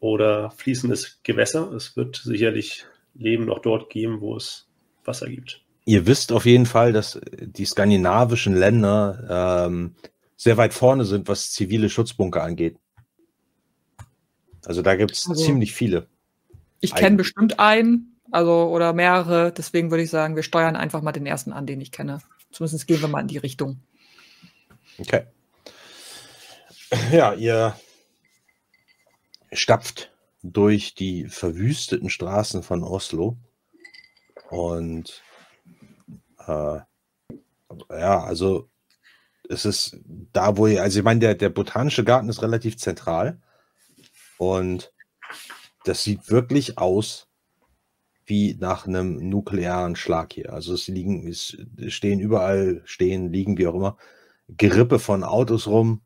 oder 0.00 0.50
fließendes 0.52 1.20
Gewässer. 1.22 1.72
Es 1.72 1.96
wird 1.96 2.16
sicherlich 2.16 2.86
Leben 3.14 3.46
noch 3.46 3.58
dort 3.58 3.90
geben, 3.90 4.20
wo 4.20 4.36
es 4.36 4.68
Wasser 5.04 5.28
gibt. 5.28 5.62
Ihr 5.84 6.06
wisst 6.06 6.32
auf 6.32 6.46
jeden 6.46 6.66
Fall, 6.66 6.92
dass 6.92 7.20
die 7.40 7.64
skandinavischen 7.64 8.54
Länder 8.54 9.66
ähm, 9.66 9.94
sehr 10.36 10.56
weit 10.56 10.72
vorne 10.72 11.04
sind, 11.04 11.28
was 11.28 11.50
zivile 11.50 11.88
Schutzbunker 11.88 12.42
angeht. 12.42 12.76
Also 14.68 14.82
da 14.82 14.96
gibt 14.96 15.12
es 15.12 15.26
also, 15.26 15.42
ziemlich 15.42 15.72
viele. 15.72 16.08
Ich 16.80 16.94
kenne 16.94 17.16
bestimmt 17.16 17.58
einen, 17.58 18.20
also 18.30 18.68
oder 18.68 18.92
mehrere. 18.92 19.50
Deswegen 19.50 19.90
würde 19.90 20.04
ich 20.04 20.10
sagen, 20.10 20.36
wir 20.36 20.42
steuern 20.42 20.76
einfach 20.76 21.00
mal 21.00 21.12
den 21.12 21.24
ersten 21.24 21.54
an, 21.54 21.64
den 21.64 21.80
ich 21.80 21.90
kenne. 21.90 22.20
Zumindest 22.52 22.86
gehen 22.86 23.00
wir 23.00 23.08
mal 23.08 23.22
in 23.22 23.28
die 23.28 23.38
Richtung. 23.38 23.80
Okay. 24.98 25.22
Ja, 27.10 27.32
ihr 27.32 27.74
stapft 29.52 30.12
durch 30.42 30.94
die 30.94 31.28
verwüsteten 31.28 32.10
Straßen 32.10 32.62
von 32.62 32.82
Oslo 32.84 33.38
und 34.50 35.22
äh, 36.46 36.78
ja, 37.90 38.22
also 38.22 38.68
es 39.48 39.64
ist 39.64 39.98
da, 40.32 40.58
wo 40.58 40.66
ihr, 40.66 40.82
also 40.82 40.98
ich 40.98 41.04
meine, 41.04 41.20
der, 41.20 41.34
der 41.34 41.48
botanische 41.48 42.04
Garten 42.04 42.28
ist 42.28 42.42
relativ 42.42 42.76
zentral 42.76 43.40
und 44.38 44.92
das 45.84 46.04
sieht 46.04 46.30
wirklich 46.30 46.78
aus 46.78 47.28
wie 48.24 48.56
nach 48.60 48.86
einem 48.86 49.28
nuklearen 49.28 49.96
Schlag 49.96 50.34
hier. 50.34 50.52
Also 50.52 50.74
es 50.74 50.86
liegen, 50.86 51.26
es 51.26 51.56
stehen 51.88 52.20
überall, 52.20 52.82
stehen, 52.84 53.32
liegen, 53.32 53.56
wie 53.56 53.66
auch 53.66 53.74
immer, 53.74 53.96
Gerippe 54.48 54.98
von 54.98 55.24
Autos 55.24 55.66
rum 55.66 56.02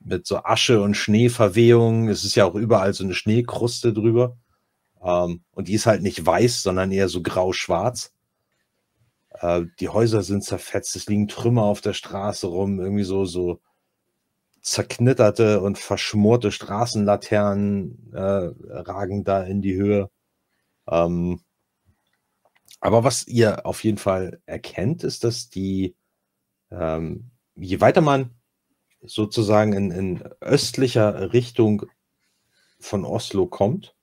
mit 0.00 0.26
so 0.26 0.38
Asche 0.38 0.82
und 0.82 0.94
Schneeverwehungen. 0.94 2.08
Es 2.08 2.24
ist 2.24 2.34
ja 2.34 2.44
auch 2.44 2.54
überall 2.54 2.92
so 2.92 3.04
eine 3.04 3.14
Schneekruste 3.14 3.92
drüber. 3.92 4.36
Ähm, 5.02 5.42
und 5.52 5.68
die 5.68 5.74
ist 5.74 5.86
halt 5.86 6.02
nicht 6.02 6.24
weiß, 6.24 6.62
sondern 6.62 6.90
eher 6.90 7.08
so 7.08 7.22
grau-schwarz. 7.22 8.12
Äh, 9.30 9.66
die 9.80 9.88
Häuser 9.88 10.22
sind 10.22 10.44
zerfetzt, 10.44 10.96
es 10.96 11.06
liegen 11.06 11.28
Trümmer 11.28 11.62
auf 11.62 11.80
der 11.80 11.92
Straße 11.92 12.46
rum, 12.46 12.80
irgendwie 12.80 13.04
so, 13.04 13.24
so 13.24 13.60
zerknitterte 14.60 15.60
und 15.60 15.78
verschmorte 15.78 16.52
Straßenlaternen 16.52 18.12
äh, 18.12 18.50
ragen 18.70 19.24
da 19.24 19.42
in 19.42 19.62
die 19.62 19.74
Höhe. 19.74 20.10
Ähm, 20.88 21.40
aber 22.80 23.04
was 23.04 23.26
ihr 23.26 23.66
auf 23.66 23.82
jeden 23.84 23.98
Fall 23.98 24.40
erkennt, 24.46 25.04
ist, 25.04 25.24
dass 25.24 25.48
die, 25.48 25.96
ähm, 26.70 27.30
je 27.56 27.80
weiter 27.80 28.00
man 28.00 28.30
sozusagen 29.02 29.72
in, 29.72 29.90
in 29.90 30.22
östlicher 30.40 31.32
Richtung 31.32 31.86
von 32.80 33.04
Oslo 33.04 33.46
kommt, 33.46 33.94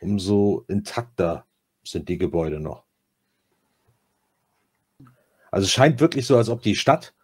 umso 0.00 0.64
intakter 0.68 1.46
sind 1.84 2.08
die 2.08 2.18
Gebäude 2.18 2.60
noch. 2.60 2.84
Also 5.50 5.66
es 5.66 5.72
scheint 5.72 6.00
wirklich 6.00 6.26
so, 6.26 6.36
als 6.36 6.48
ob 6.48 6.62
die 6.62 6.76
Stadt 6.76 7.14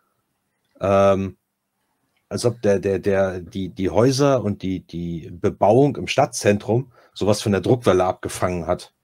ähm, 0.80 1.37
als 2.28 2.44
ob 2.44 2.60
der, 2.62 2.78
der, 2.78 2.98
der, 2.98 3.40
die, 3.40 3.70
die 3.70 3.90
Häuser 3.90 4.42
und 4.44 4.62
die, 4.62 4.80
die 4.80 5.30
Bebauung 5.30 5.96
im 5.96 6.06
Stadtzentrum 6.06 6.92
sowas 7.14 7.40
von 7.42 7.52
der 7.52 7.60
Druckwelle 7.60 8.04
abgefangen 8.04 8.66
hat. 8.66 8.94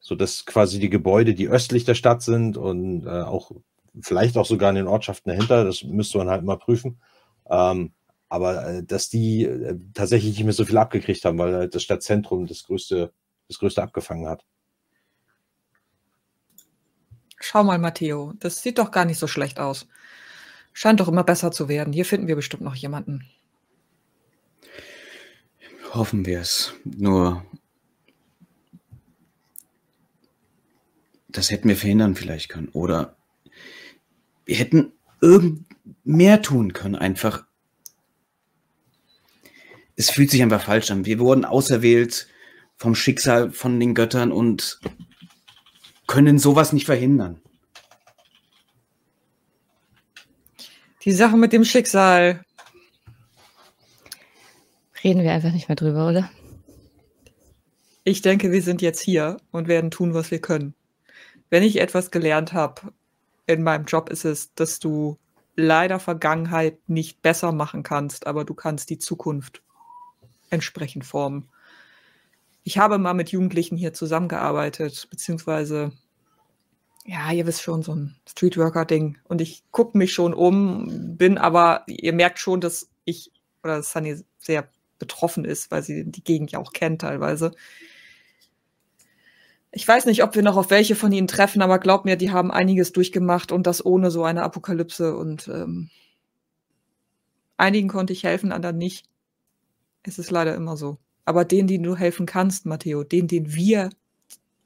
So 0.00 0.14
dass 0.14 0.46
quasi 0.46 0.78
die 0.78 0.90
Gebäude, 0.90 1.34
die 1.34 1.48
östlich 1.48 1.84
der 1.84 1.94
Stadt 1.94 2.22
sind 2.22 2.56
und 2.56 3.06
äh, 3.06 3.22
auch 3.22 3.50
vielleicht 4.00 4.36
auch 4.36 4.46
sogar 4.46 4.70
in 4.70 4.76
den 4.76 4.86
Ortschaften 4.86 5.30
dahinter, 5.30 5.64
das 5.64 5.82
müsste 5.82 6.18
man 6.18 6.28
halt 6.28 6.44
mal 6.44 6.58
prüfen. 6.58 7.00
Ähm, 7.48 7.92
aber 8.28 8.66
äh, 8.66 8.84
dass 8.84 9.08
die 9.08 9.44
äh, 9.44 9.78
tatsächlich 9.94 10.36
nicht 10.36 10.44
mehr 10.44 10.52
so 10.52 10.64
viel 10.64 10.78
abgekriegt 10.78 11.24
haben, 11.24 11.38
weil 11.38 11.54
halt 11.54 11.74
das 11.74 11.82
Stadtzentrum 11.82 12.46
das 12.46 12.64
größte, 12.64 13.12
das 13.48 13.58
größte 13.58 13.82
abgefangen 13.82 14.28
hat. 14.28 14.44
Schau 17.38 17.64
mal, 17.64 17.78
Matteo, 17.78 18.32
das 18.40 18.62
sieht 18.62 18.78
doch 18.78 18.90
gar 18.90 19.04
nicht 19.04 19.18
so 19.18 19.26
schlecht 19.26 19.58
aus. 19.58 19.86
Scheint 20.78 21.00
doch 21.00 21.08
immer 21.08 21.24
besser 21.24 21.52
zu 21.52 21.70
werden. 21.70 21.94
Hier 21.94 22.04
finden 22.04 22.28
wir 22.28 22.36
bestimmt 22.36 22.62
noch 22.62 22.74
jemanden. 22.74 23.24
Hoffen 25.94 26.26
wir 26.26 26.38
es. 26.38 26.74
Nur, 26.84 27.46
das 31.28 31.50
hätten 31.50 31.70
wir 31.70 31.78
verhindern 31.78 32.14
vielleicht 32.14 32.50
können. 32.50 32.68
Oder 32.68 33.16
wir 34.44 34.56
hätten 34.56 34.92
irgend 35.22 35.64
mehr 36.04 36.42
tun 36.42 36.74
können, 36.74 36.94
einfach. 36.94 37.46
Es 39.96 40.10
fühlt 40.10 40.30
sich 40.30 40.42
einfach 40.42 40.62
falsch 40.62 40.90
an. 40.90 41.06
Wir 41.06 41.18
wurden 41.20 41.46
auserwählt 41.46 42.28
vom 42.76 42.94
Schicksal, 42.94 43.50
von 43.50 43.80
den 43.80 43.94
Göttern 43.94 44.30
und 44.30 44.78
können 46.06 46.38
sowas 46.38 46.74
nicht 46.74 46.84
verhindern. 46.84 47.40
Die 51.06 51.12
Sache 51.12 51.36
mit 51.36 51.52
dem 51.52 51.64
Schicksal. 51.64 52.44
Reden 55.04 55.22
wir 55.22 55.30
einfach 55.30 55.52
nicht 55.52 55.68
mehr 55.68 55.76
drüber, 55.76 56.08
oder? 56.08 56.28
Ich 58.02 58.22
denke, 58.22 58.50
wir 58.50 58.60
sind 58.60 58.82
jetzt 58.82 59.00
hier 59.02 59.36
und 59.52 59.68
werden 59.68 59.92
tun, 59.92 60.14
was 60.14 60.32
wir 60.32 60.40
können. 60.40 60.74
Wenn 61.48 61.62
ich 61.62 61.80
etwas 61.80 62.10
gelernt 62.10 62.52
habe 62.52 62.92
in 63.46 63.62
meinem 63.62 63.84
Job, 63.84 64.10
ist 64.10 64.24
es, 64.24 64.52
dass 64.54 64.80
du 64.80 65.16
leider 65.54 66.00
Vergangenheit 66.00 66.76
nicht 66.88 67.22
besser 67.22 67.52
machen 67.52 67.84
kannst, 67.84 68.26
aber 68.26 68.44
du 68.44 68.54
kannst 68.54 68.90
die 68.90 68.98
Zukunft 68.98 69.62
entsprechend 70.50 71.04
formen. 71.04 71.48
Ich 72.64 72.78
habe 72.78 72.98
mal 72.98 73.14
mit 73.14 73.30
Jugendlichen 73.30 73.76
hier 73.76 73.92
zusammengearbeitet, 73.92 75.06
beziehungsweise 75.08 75.92
ja, 77.06 77.30
ihr 77.32 77.46
wisst 77.46 77.62
schon, 77.62 77.82
so 77.82 77.94
ein 77.94 78.16
Streetworker-Ding. 78.28 79.18
Und 79.24 79.40
ich 79.40 79.62
gucke 79.70 79.96
mich 79.96 80.12
schon 80.12 80.34
um, 80.34 81.16
bin 81.16 81.38
aber, 81.38 81.84
ihr 81.86 82.12
merkt 82.12 82.38
schon, 82.38 82.60
dass 82.60 82.90
ich 83.04 83.30
oder 83.62 83.82
Sunny 83.82 84.16
sehr 84.38 84.68
betroffen 84.98 85.44
ist, 85.44 85.70
weil 85.70 85.82
sie 85.82 86.04
die 86.04 86.24
Gegend 86.24 86.52
ja 86.52 86.58
auch 86.58 86.72
kennt 86.72 87.02
teilweise. 87.02 87.52
Ich 89.70 89.86
weiß 89.86 90.06
nicht, 90.06 90.22
ob 90.22 90.34
wir 90.34 90.42
noch 90.42 90.56
auf 90.56 90.70
welche 90.70 90.96
von 90.96 91.12
ihnen 91.12 91.28
treffen, 91.28 91.62
aber 91.62 91.78
glaub 91.78 92.04
mir, 92.04 92.16
die 92.16 92.30
haben 92.30 92.50
einiges 92.50 92.92
durchgemacht 92.92 93.52
und 93.52 93.66
das 93.66 93.84
ohne 93.84 94.10
so 94.10 94.24
eine 94.24 94.42
Apokalypse. 94.42 95.16
Und 95.16 95.48
ähm, 95.48 95.90
einigen 97.56 97.88
konnte 97.88 98.12
ich 98.12 98.24
helfen, 98.24 98.52
anderen 98.52 98.78
nicht. 98.78 99.06
Es 100.02 100.18
ist 100.18 100.30
leider 100.30 100.54
immer 100.54 100.76
so. 100.76 100.98
Aber 101.24 101.44
denen, 101.44 101.68
denen 101.68 101.84
du 101.84 101.96
helfen 101.96 102.26
kannst, 102.26 102.66
Matteo, 102.66 103.04
denen, 103.04 103.28
denen 103.28 103.52
wir 103.54 103.90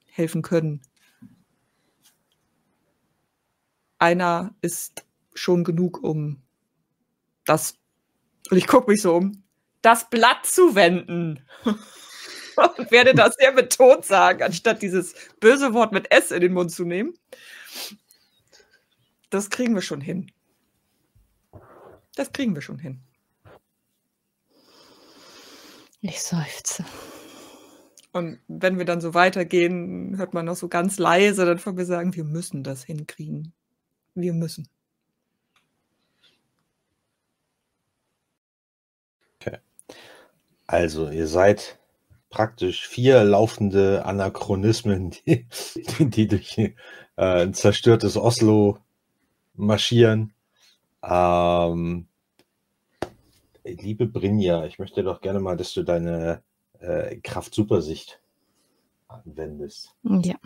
helfen 0.07 0.43
können, 0.43 0.83
einer 4.01 4.55
ist 4.61 5.05
schon 5.35 5.65
genug, 5.65 6.03
um 6.03 6.43
das, 7.45 7.79
und 8.51 8.57
ich 8.57 8.67
gucke 8.67 8.91
mich 8.91 9.03
so 9.03 9.15
um, 9.15 9.45
das 9.83 10.11
Blatt 10.11 10.45
zu 10.45 10.75
wenden. 10.75 11.45
und 12.57 12.91
werde 12.91 13.15
das 13.15 13.35
sehr 13.39 13.53
betont 13.53 14.05
sagen, 14.05 14.43
anstatt 14.43 14.83
dieses 14.83 15.15
böse 15.41 15.73
Wort 15.73 15.93
mit 15.93 16.11
S 16.11 16.31
in 16.31 16.41
den 16.41 16.53
Mund 16.53 16.71
zu 16.71 16.85
nehmen. 16.85 17.15
Das 19.31 19.51
kriegen 19.51 19.75
wir 19.75 19.83
schon 19.83 20.01
hin. 20.01 20.31
Das 22.17 22.33
kriegen 22.33 22.55
wir 22.55 22.63
schon 22.63 22.79
hin. 22.79 23.01
Ich 26.01 26.23
seufze. 26.23 26.85
Und 28.13 28.41
wenn 28.49 28.79
wir 28.79 28.85
dann 28.85 29.01
so 29.01 29.15
weitergehen, 29.15 30.17
hört 30.17 30.35
man 30.35 30.47
noch 30.47 30.57
so 30.57 30.69
ganz 30.69 30.99
leise 30.99 31.45
dann 31.45 31.59
von 31.59 31.77
mir 31.77 31.85
sagen, 31.85 32.15
wir 32.15 32.25
müssen 32.25 32.65
das 32.65 32.83
hinkriegen. 32.83 33.53
Wir 34.15 34.33
müssen. 34.33 34.69
Also, 40.71 41.11
ihr 41.11 41.27
seid 41.27 41.81
praktisch 42.29 42.87
vier 42.87 43.25
laufende 43.25 44.05
Anachronismen, 44.05 45.11
die, 45.27 45.47
die 45.99 46.29
durch 46.29 46.59
äh, 46.59 46.73
ein 47.17 47.55
zerstörtes 47.55 48.17
Oslo 48.17 48.79
marschieren. 49.55 50.33
Ähm, 51.03 52.07
liebe 53.65 54.07
Brinja, 54.07 54.65
ich 54.65 54.79
möchte 54.79 55.03
doch 55.03 55.21
gerne 55.21 55.41
mal, 55.41 55.57
dass 55.57 55.73
du 55.73 55.83
deine 55.83 56.41
äh, 56.79 57.17
Kraft-Supersicht 57.17 58.21
anwendest. 59.09 59.97
Ja. 60.05 60.37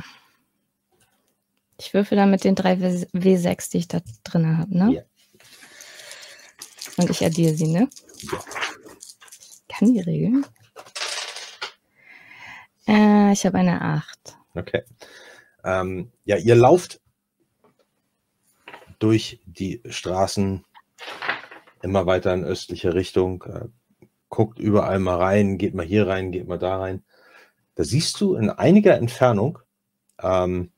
Ich 1.79 1.93
würfel 1.95 2.17
dann 2.17 2.31
mit 2.31 2.45
den 2.45 2.55
drei 2.55 2.81
W- 2.81 3.07
W6, 3.13 3.71
die 3.71 3.79
ich 3.79 3.89
da 3.89 4.01
drin 4.23 4.59
habe, 4.59 4.77
ne? 4.77 4.93
Ja. 4.93 5.03
Und 6.97 7.11
ich 7.11 7.25
addiere 7.25 7.55
sie, 7.55 7.67
ne? 7.67 7.89
Ja. 8.23 8.39
Ich 9.41 9.77
kann 9.77 9.93
die 9.93 10.01
Regeln. 10.01 10.47
Äh, 12.87 13.33
ich 13.33 13.45
habe 13.45 13.59
eine 13.59 13.81
8. 13.81 14.37
Okay. 14.55 14.83
Ähm, 15.65 16.13
ja, 16.25 16.37
ihr 16.37 16.55
lauft 16.55 17.01
durch 18.99 19.41
die 19.47 19.83
Straßen 19.89 20.65
immer 21.83 22.07
weiter 22.07 22.33
in 22.33 22.45
östliche 22.45 22.95
Richtung, 22.95 23.43
äh, 23.45 23.67
guckt 24.29 24.59
überall 24.59 24.99
mal 24.99 25.17
rein, 25.17 25.59
geht 25.59 25.75
mal 25.75 25.85
hier 25.85 26.07
rein, 26.07 26.31
geht 26.33 26.47
mal 26.47 26.59
da 26.59 26.79
rein. 26.79 27.05
Da 27.75 27.85
siehst 27.85 28.21
du 28.21 28.37
in 28.37 28.51
einiger 28.51 28.97
Entfernung, 28.97 29.59
ähm, 30.23 30.71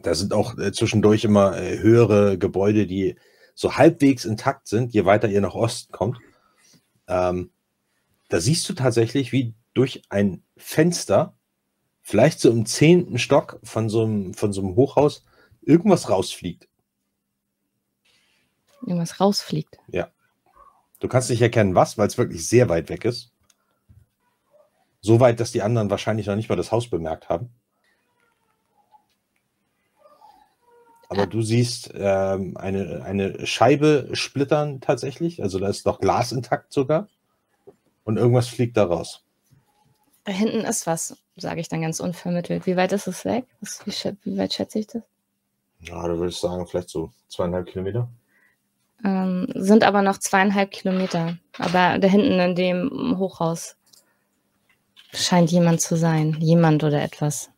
da 0.00 0.14
sind 0.14 0.32
auch 0.32 0.58
äh, 0.58 0.72
zwischendurch 0.72 1.24
immer 1.24 1.56
äh, 1.56 1.78
höhere 1.78 2.38
Gebäude, 2.38 2.86
die 2.86 3.16
so 3.54 3.76
halbwegs 3.76 4.24
intakt 4.24 4.68
sind, 4.68 4.92
je 4.94 5.04
weiter 5.04 5.28
ihr 5.28 5.40
nach 5.40 5.54
Osten 5.54 5.92
kommt. 5.92 6.18
Ähm, 7.06 7.50
da 8.28 8.40
siehst 8.40 8.68
du 8.68 8.72
tatsächlich, 8.72 9.32
wie 9.32 9.54
durch 9.74 10.02
ein 10.08 10.42
Fenster, 10.56 11.36
vielleicht 12.00 12.40
so 12.40 12.50
im 12.50 12.66
zehnten 12.66 13.18
Stock 13.18 13.60
von 13.62 13.88
so 13.88 14.04
einem, 14.04 14.34
von 14.34 14.52
so 14.52 14.62
einem 14.62 14.74
Hochhaus, 14.74 15.24
irgendwas 15.60 16.08
rausfliegt. 16.08 16.68
Irgendwas 18.80 19.20
rausfliegt. 19.20 19.78
Du 20.98 21.08
kannst 21.08 21.30
nicht 21.30 21.42
erkennen, 21.42 21.74
was, 21.74 21.98
weil 21.98 22.06
es 22.06 22.18
wirklich 22.18 22.48
sehr 22.48 22.68
weit 22.68 22.88
weg 22.88 23.04
ist. 23.04 23.32
So 25.00 25.20
weit, 25.20 25.40
dass 25.40 25.52
die 25.52 25.62
anderen 25.62 25.90
wahrscheinlich 25.90 26.26
noch 26.26 26.36
nicht 26.36 26.48
mal 26.48 26.56
das 26.56 26.72
Haus 26.72 26.88
bemerkt 26.88 27.28
haben. 27.28 27.50
Aber 31.12 31.26
du 31.26 31.42
siehst 31.42 31.90
ähm, 31.94 32.56
eine, 32.56 33.02
eine 33.04 33.46
Scheibe 33.46 34.08
splittern 34.14 34.80
tatsächlich. 34.80 35.42
Also 35.42 35.58
da 35.58 35.68
ist 35.68 35.84
noch 35.84 36.00
Glas 36.00 36.32
intakt 36.32 36.72
sogar. 36.72 37.08
Und 38.04 38.16
irgendwas 38.16 38.48
fliegt 38.48 38.76
da 38.76 38.84
raus. 38.84 39.22
Da 40.24 40.32
hinten 40.32 40.60
ist 40.60 40.86
was, 40.86 41.16
sage 41.36 41.60
ich 41.60 41.68
dann 41.68 41.82
ganz 41.82 42.00
unvermittelt. 42.00 42.66
Wie 42.66 42.76
weit 42.76 42.92
ist 42.92 43.06
es 43.08 43.24
weg? 43.24 43.44
Wie, 43.84 43.92
wie 44.24 44.38
weit 44.38 44.54
schätze 44.54 44.78
ich 44.78 44.86
das? 44.86 45.02
Ja, 45.80 46.06
du 46.06 46.18
würdest 46.18 46.40
sagen, 46.40 46.66
vielleicht 46.66 46.90
so 46.90 47.10
zweieinhalb 47.28 47.66
Kilometer. 47.66 48.08
Ähm, 49.04 49.48
sind 49.54 49.84
aber 49.84 50.00
noch 50.00 50.18
zweieinhalb 50.18 50.70
Kilometer. 50.70 51.36
Aber 51.58 51.98
da 51.98 52.08
hinten 52.08 52.38
in 52.38 52.54
dem 52.54 53.16
Hochhaus 53.18 53.76
scheint 55.12 55.50
jemand 55.50 55.80
zu 55.80 55.96
sein. 55.96 56.36
Jemand 56.40 56.84
oder 56.84 57.02
etwas. 57.02 57.50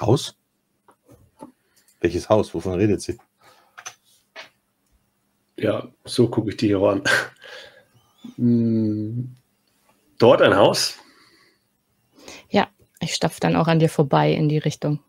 Haus? 0.00 0.36
Welches 2.00 2.28
Haus? 2.28 2.54
Wovon 2.54 2.74
redet 2.74 3.02
sie? 3.02 3.18
Ja, 5.56 5.88
so 6.04 6.28
gucke 6.28 6.50
ich 6.50 6.56
die 6.56 6.68
hier 6.68 6.80
an. 6.80 7.02
Hm, 8.36 9.36
Dort 10.20 10.42
ein 10.42 10.54
Haus? 10.54 10.98
Ja, 12.50 12.68
ich 13.00 13.14
stapfe 13.14 13.40
dann 13.40 13.56
auch 13.56 13.68
an 13.68 13.78
dir 13.78 13.88
vorbei 13.88 14.32
in 14.32 14.50
die 14.50 14.58
Richtung. 14.58 15.00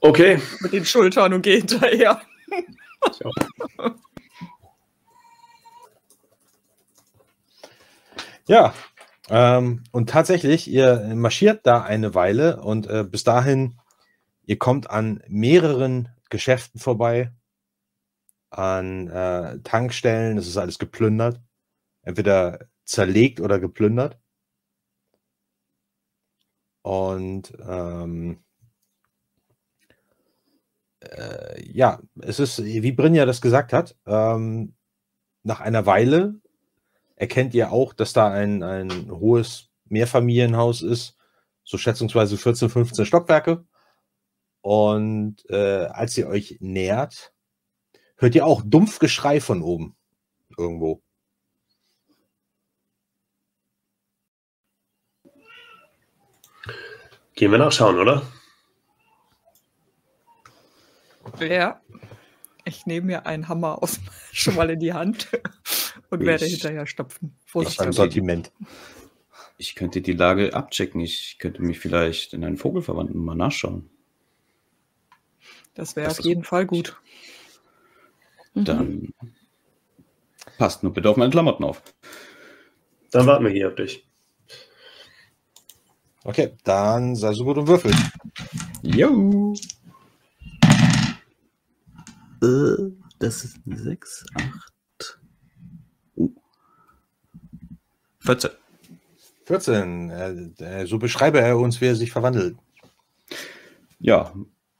Okay. 0.00 0.40
Mit 0.60 0.72
den 0.72 0.84
Schultern 0.84 1.34
und 1.34 1.42
gehe 1.42 1.58
hinterher. 1.58 2.20
Ja. 3.20 3.30
Ja, 8.48 8.74
ähm, 9.30 9.84
und 9.92 10.10
tatsächlich, 10.10 10.68
ihr 10.68 11.12
marschiert 11.14 11.60
da 11.64 11.82
eine 11.82 12.14
Weile 12.14 12.60
und 12.60 12.88
äh, 12.88 13.04
bis 13.04 13.22
dahin, 13.22 13.78
ihr 14.52 14.58
kommt 14.58 14.90
an 14.90 15.22
mehreren 15.28 16.10
Geschäften 16.28 16.78
vorbei, 16.78 17.32
an 18.50 19.08
äh, 19.08 19.60
Tankstellen, 19.60 20.36
es 20.36 20.46
ist 20.46 20.58
alles 20.58 20.78
geplündert, 20.78 21.40
entweder 22.02 22.66
zerlegt 22.84 23.40
oder 23.40 23.58
geplündert. 23.58 24.18
Und 26.82 27.54
ähm, 27.66 28.44
äh, 31.00 31.72
ja, 31.72 32.02
es 32.20 32.40
ist, 32.40 32.62
wie 32.62 32.92
Brynja 32.92 33.24
das 33.24 33.40
gesagt 33.40 33.72
hat, 33.72 33.96
ähm, 34.04 34.74
nach 35.44 35.60
einer 35.60 35.86
Weile 35.86 36.42
erkennt 37.16 37.54
ihr 37.54 37.72
auch, 37.72 37.94
dass 37.94 38.12
da 38.12 38.30
ein, 38.30 38.62
ein 38.62 39.10
hohes 39.10 39.70
Mehrfamilienhaus 39.86 40.82
ist, 40.82 41.16
so 41.64 41.78
schätzungsweise 41.78 42.36
14, 42.36 42.68
15 42.68 43.06
Stockwerke. 43.06 43.64
Und 44.62 45.44
äh, 45.50 45.86
als 45.86 46.16
ihr 46.16 46.28
euch 46.28 46.56
nähert, 46.60 47.32
hört 48.16 48.34
ihr 48.34 48.46
auch 48.46 48.62
dumpf 48.64 48.98
Geschrei 49.00 49.40
von 49.40 49.60
oben 49.62 49.96
irgendwo. 50.56 51.02
Gehen 57.34 57.50
wir 57.50 57.58
nachschauen, 57.58 57.98
oder? 57.98 58.22
Ja. 61.40 61.80
Ich 62.64 62.86
nehme 62.86 63.06
mir 63.06 63.26
einen 63.26 63.48
Hammer 63.48 63.82
aus, 63.82 63.98
schon 64.32 64.54
mal 64.54 64.70
in 64.70 64.78
die 64.78 64.92
Hand 64.92 65.28
und 66.10 66.20
werde 66.20 66.44
Ich- 66.46 66.52
hinterher 66.52 66.86
stopfen. 66.86 67.36
Vorsicht. 67.44 67.80
dabei. 67.80 67.92
Sortiment. 67.92 68.52
Ich 69.58 69.74
könnte 69.74 70.00
die 70.00 70.12
Lage 70.12 70.54
abchecken. 70.54 71.00
Ich 71.00 71.36
könnte 71.38 71.62
mich 71.62 71.78
vielleicht 71.78 72.32
in 72.32 72.44
einen 72.44 72.56
Vogel 72.56 72.82
verwandeln 72.82 73.18
und 73.18 73.24
mal 73.24 73.34
nachschauen. 73.34 73.90
Das 75.74 75.96
wäre 75.96 76.10
auf 76.10 76.20
jeden 76.20 76.44
Fall 76.44 76.66
gut. 76.66 76.96
Mhm. 78.54 78.64
Dann 78.64 79.14
passt 80.58 80.82
nur 80.82 80.92
bitte 80.92 81.08
auf 81.08 81.16
meine 81.16 81.30
Klamotten 81.30 81.64
auf. 81.64 81.82
Dann 83.10 83.26
warten 83.26 83.44
wir 83.44 83.52
hier 83.52 83.68
auf 83.68 83.74
dich. 83.74 84.06
Okay, 86.24 86.56
dann 86.64 87.16
sei 87.16 87.32
so 87.32 87.44
gut 87.44 87.58
und 87.58 87.66
würfel. 87.66 87.92
Jo. 88.82 89.54
Äh, 92.42 92.92
das 93.18 93.44
ist 93.44 93.58
eine 93.66 93.76
6, 93.76 94.26
8. 94.34 95.18
Uh. 96.16 96.34
14. 98.20 98.50
14. 99.46 100.10
Äh, 100.10 100.30
äh, 100.64 100.86
so 100.86 100.98
beschreibe 100.98 101.40
er 101.40 101.58
uns, 101.58 101.80
wie 101.80 101.86
er 101.86 101.96
sich 101.96 102.12
verwandelt. 102.12 102.56
Ja, 103.98 104.32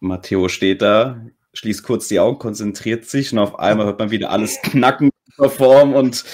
Matteo 0.03 0.49
steht 0.49 0.83
da, 0.83 1.25
schließt 1.55 1.85
kurz 1.85 2.09
die 2.09 2.21
Augen, 2.21 2.39
konzentriert 2.39 3.05
sich 3.05 3.33
und 3.33 3.39
auf 3.39 3.59
einmal 3.59 3.87
hört 3.87 3.99
man 3.99 4.11
wieder 4.11 4.31
alles 4.31 4.61
knacken, 4.63 5.11
performen 5.37 5.95
und 5.95 6.25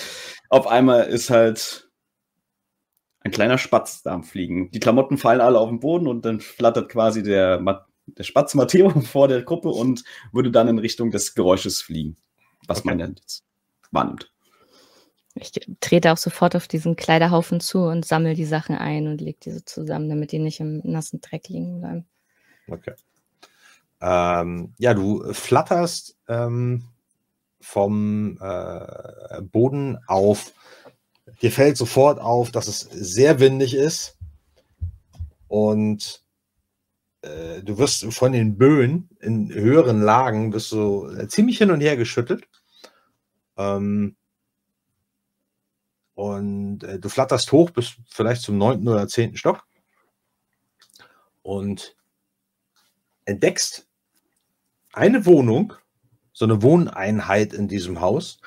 auf 0.49 0.67
einmal 0.67 1.05
ist 1.05 1.31
halt 1.31 1.89
ein 3.21 3.31
kleiner 3.31 3.59
Spatz 3.59 4.03
da 4.03 4.13
am 4.15 4.25
Fliegen. 4.25 4.71
Die 4.71 4.81
Klamotten 4.81 5.19
fallen 5.19 5.41
alle 5.41 5.59
auf 5.59 5.69
den 5.69 5.81
Boden 5.81 6.07
und 6.07 6.25
dann 6.25 6.41
flattert 6.41 6.89
quasi 6.89 7.23
der, 7.23 7.61
der 8.07 8.23
Spatz 8.23 8.55
Matteo 8.55 8.89
vor 9.01 9.29
der 9.29 9.43
Gruppe 9.43 9.69
und 9.69 10.03
würde 10.33 10.51
dann 10.51 10.69
in 10.69 10.79
Richtung 10.79 11.11
des 11.11 11.35
Geräusches 11.35 11.83
fliegen, 11.83 12.17
was 12.67 12.79
Okay. 12.79 12.89
man 12.89 12.99
dann 12.99 13.15
jetzt 13.17 13.45
wahrnimmt. 13.91 14.33
Ich 15.35 15.53
trete 15.81 16.13
auch 16.13 16.17
sofort 16.17 16.57
auf 16.57 16.67
diesen 16.67 16.97
Kleiderhaufen 16.97 17.61
zu 17.61 17.81
und 17.81 18.05
sammle 18.05 18.35
die 18.35 18.47
Sachen 18.47 18.77
ein 18.77 19.07
und 19.07 19.21
lege 19.21 19.39
diese 19.45 19.65
zusammen, 19.65 20.09
damit 20.09 20.33
die 20.33 20.39
nicht 20.39 20.59
im 20.59 20.81
nassen 20.85 21.21
Dreck 21.21 21.49
liegen 21.49 21.81
bleiben. 21.81 22.07
Okay. 22.67 22.95
Ähm, 24.01 24.75
ja, 24.79 24.95
du 24.95 25.33
flatterst 25.33 26.17
ähm, 26.29 26.85
vom 27.61 28.39
äh, 28.41 29.43
Boden 29.43 29.99
auf. 30.07 30.53
Dir 31.43 31.53
fällt 31.53 31.77
sofort 31.77 32.21
auf, 32.21 32.51
dass 32.51 32.69
es 32.69 32.81
sehr 32.81 33.41
windig 33.41 33.75
ist. 33.75 34.17
Und 35.49 36.25
äh, 37.23 37.63
du 37.63 37.79
wirst 37.79 38.05
von 38.13 38.33
den 38.33 38.59
Böen 38.59 39.09
in 39.21 39.53
höheren 39.53 40.01
Lagen 40.03 40.53
wirst 40.53 40.73
du 40.73 41.09
äh, 41.09 41.29
ziemlich 41.29 41.59
hin 41.59 41.71
und 41.71 41.81
her 41.81 41.97
geschüttelt. 41.97 42.49
Ähm, 43.57 44.17
Und 46.15 46.83
äh, 46.83 46.99
du 46.99 47.09
flatterst 47.09 47.53
hoch 47.53 47.71
bis 47.71 47.95
vielleicht 48.09 48.43
zum 48.43 48.59
neunten 48.59 48.89
oder 48.89 49.07
zehnten 49.07 49.37
Stock 49.37 49.65
und 51.43 51.97
entdeckst 53.25 53.88
eine 54.93 55.27
Wohnung, 55.27 55.75
so 56.33 56.45
eine 56.45 56.63
Wohneinheit 56.63 57.53
in 57.53 57.69
diesem 57.69 58.01
Haus, 58.01 58.41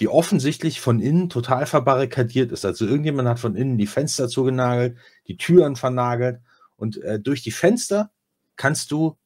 die 0.00 0.08
offensichtlich 0.08 0.80
von 0.80 1.00
innen 1.00 1.28
total 1.28 1.66
verbarrikadiert 1.66 2.52
ist. 2.52 2.64
Also 2.64 2.86
irgendjemand 2.86 3.28
hat 3.28 3.38
von 3.38 3.54
innen 3.54 3.78
die 3.78 3.86
Fenster 3.86 4.28
zugenagelt, 4.28 4.96
die 5.28 5.36
Türen 5.36 5.76
vernagelt 5.76 6.40
und 6.76 7.00
äh, 7.02 7.20
durch 7.20 7.42
die 7.42 7.52
Fenster 7.52 8.10
kannst 8.56 8.90
du 8.90 9.16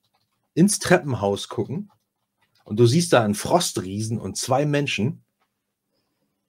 ins 0.55 0.79
Treppenhaus 0.79 1.49
gucken 1.49 1.91
und 2.65 2.79
du 2.79 2.87
siehst 2.87 3.13
da 3.13 3.23
einen 3.25 3.35
Frostriesen 3.35 4.19
und 4.19 4.37
zwei 4.37 4.67
Menschen, 4.67 5.23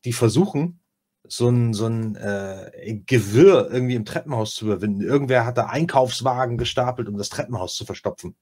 die 0.05 0.13
versuchen, 0.13 0.79
so 1.27 1.47
ein, 1.47 1.73
so 1.73 1.85
ein 1.85 2.15
äh, 2.15 3.01
Gewirr 3.05 3.69
irgendwie 3.71 3.95
im 3.95 4.05
Treppenhaus 4.05 4.55
zu 4.55 4.65
überwinden. 4.65 5.01
Irgendwer 5.01 5.45
hat 5.45 5.57
da 5.57 5.67
Einkaufswagen 5.67 6.57
gestapelt, 6.57 7.07
um 7.07 7.17
das 7.17 7.29
Treppenhaus 7.29 7.75
zu 7.75 7.85
verstopfen. 7.85 8.35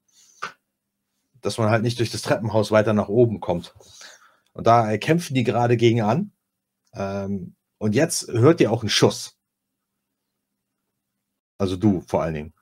Dass 1.41 1.57
man 1.57 1.69
halt 1.69 1.83
nicht 1.83 1.99
durch 1.99 2.11
das 2.11 2.21
Treppenhaus 2.21 2.71
weiter 2.71 2.93
nach 2.93 3.09
oben 3.09 3.39
kommt. 3.39 3.73
Und 4.53 4.67
da 4.67 4.91
äh, 4.91 4.97
kämpfen 4.97 5.33
die 5.33 5.43
gerade 5.43 5.77
gegen 5.77 6.01
an. 6.01 6.31
Ähm, 6.93 7.55
und 7.77 7.93
jetzt 7.95 8.27
hört 8.27 8.59
ihr 8.59 8.71
auch 8.71 8.81
einen 8.81 8.89
Schuss. 8.89 9.37
Also 11.57 11.75
du 11.75 12.01
vor 12.01 12.23
allen 12.23 12.33
Dingen. 12.33 12.53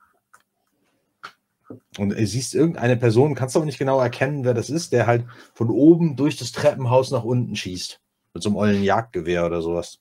Und 1.98 2.10
du 2.10 2.26
siehst 2.26 2.54
irgendeine 2.54 2.96
Person, 2.96 3.34
kannst 3.34 3.56
aber 3.56 3.64
nicht 3.64 3.78
genau 3.78 4.00
erkennen, 4.00 4.44
wer 4.44 4.54
das 4.54 4.70
ist, 4.70 4.92
der 4.92 5.06
halt 5.06 5.26
von 5.54 5.70
oben 5.70 6.16
durch 6.16 6.36
das 6.36 6.52
Treppenhaus 6.52 7.10
nach 7.10 7.24
unten 7.24 7.56
schießt. 7.56 8.00
Mit 8.34 8.42
so 8.42 8.50
einem 8.50 8.56
ollen 8.56 8.82
Jagdgewehr 8.82 9.46
oder 9.46 9.62
sowas. 9.62 9.98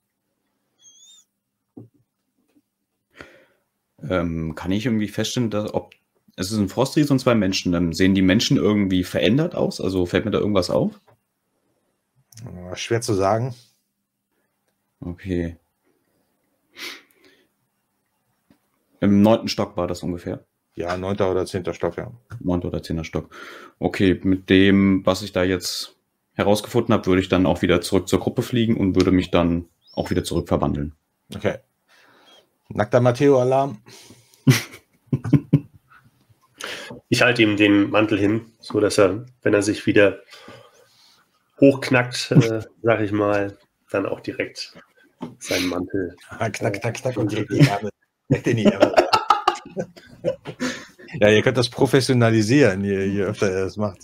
Ähm, 4.04 4.54
kann 4.56 4.72
ich 4.72 4.86
irgendwie 4.86 5.08
feststellen, 5.08 5.50
dass, 5.50 5.74
ob 5.74 5.94
es 6.36 6.52
ist 6.52 6.58
ein 6.58 6.70
Frostriese 6.70 7.14
und 7.14 7.20
zwei 7.20 7.36
Menschen. 7.36 7.72
Dann 7.72 7.94
sehen 7.94 8.14
die 8.14 8.22
Menschen 8.22 8.58
irgendwie 8.58 9.04
verändert 9.04 9.56
aus? 9.56 9.80
Also 9.80 10.06
fällt 10.06 10.26
mir 10.26 10.32
da 10.32 10.40
irgendwas 10.40 10.70
auf? 10.70 11.00
Schwer 12.74 13.02
zu 13.02 13.14
sagen. 13.14 13.56
Okay. 15.00 15.58
Im 19.00 19.22
neunten 19.22 19.48
Stock 19.48 19.78
war 19.78 19.88
das 19.88 20.04
ungefähr. 20.04 20.46
Ja, 20.76 20.98
neunter 20.98 21.32
oder 21.32 21.46
zehnter 21.46 21.74
Stock, 21.74 21.96
ja. 21.96 22.12
Neunter 22.40 22.68
oder 22.68 22.84
zehnter 22.84 23.06
Stock. 23.06 23.30
Okay, 23.80 24.20
mit 24.24 24.50
dem, 24.50 25.06
was 25.06 25.22
ich 25.22 25.32
da 25.32 25.44
jetzt 25.44 25.96
herausgefunden 26.34 26.94
habe, 26.94 27.06
würde 27.06 27.22
ich 27.22 27.30
dann 27.30 27.46
auch 27.46 27.62
wieder 27.62 27.80
zurück 27.80 28.10
zur 28.10 28.20
Gruppe 28.20 28.42
fliegen 28.42 28.76
und 28.76 28.96
würde 28.96 29.12
mich 29.12 29.32
dann 29.32 29.70
auch 29.94 30.10
wieder 30.10 30.26
zurück 30.26 30.50
verwandeln. 30.50 30.94
Okay. 31.34 31.60
Nackter 32.68 33.00
Matteo-Alarm. 33.00 33.78
ich 37.10 37.22
halte 37.22 37.42
ihm 37.42 37.58
den 37.58 37.90
Mantel 37.90 38.20
hin, 38.20 38.52
so 38.60 38.80
dass 38.80 38.98
er, 38.98 39.26
wenn 39.42 39.54
er 39.54 39.62
sich 39.62 39.86
wieder 39.86 40.20
hochknackt, 41.60 42.32
äh, 42.32 42.62
sag 42.82 43.02
ich 43.02 43.12
mal, 43.12 43.58
dann 43.92 44.06
auch 44.06 44.20
direkt 44.20 44.74
seinen 45.40 45.68
Mantel. 45.68 46.16
Ah, 46.30 46.50
knack, 46.50 46.82
knack, 46.82 46.96
knack 46.96 47.18
und 47.18 47.32
direkt 47.32 47.52
die 47.52 47.60
Ärmel. 47.60 47.92
Direkt 48.30 48.48
in 48.48 48.58
die 48.58 48.66
Ärmel. 48.66 48.96
ja, 51.20 51.30
ihr 51.30 51.42
könnt 51.42 51.58
das 51.58 51.70
professionalisieren, 51.70 52.84
je, 52.84 53.06
je 53.06 53.24
öfter 53.24 53.50
ihr 53.50 53.66
das 53.66 53.78
macht. 53.78 54.00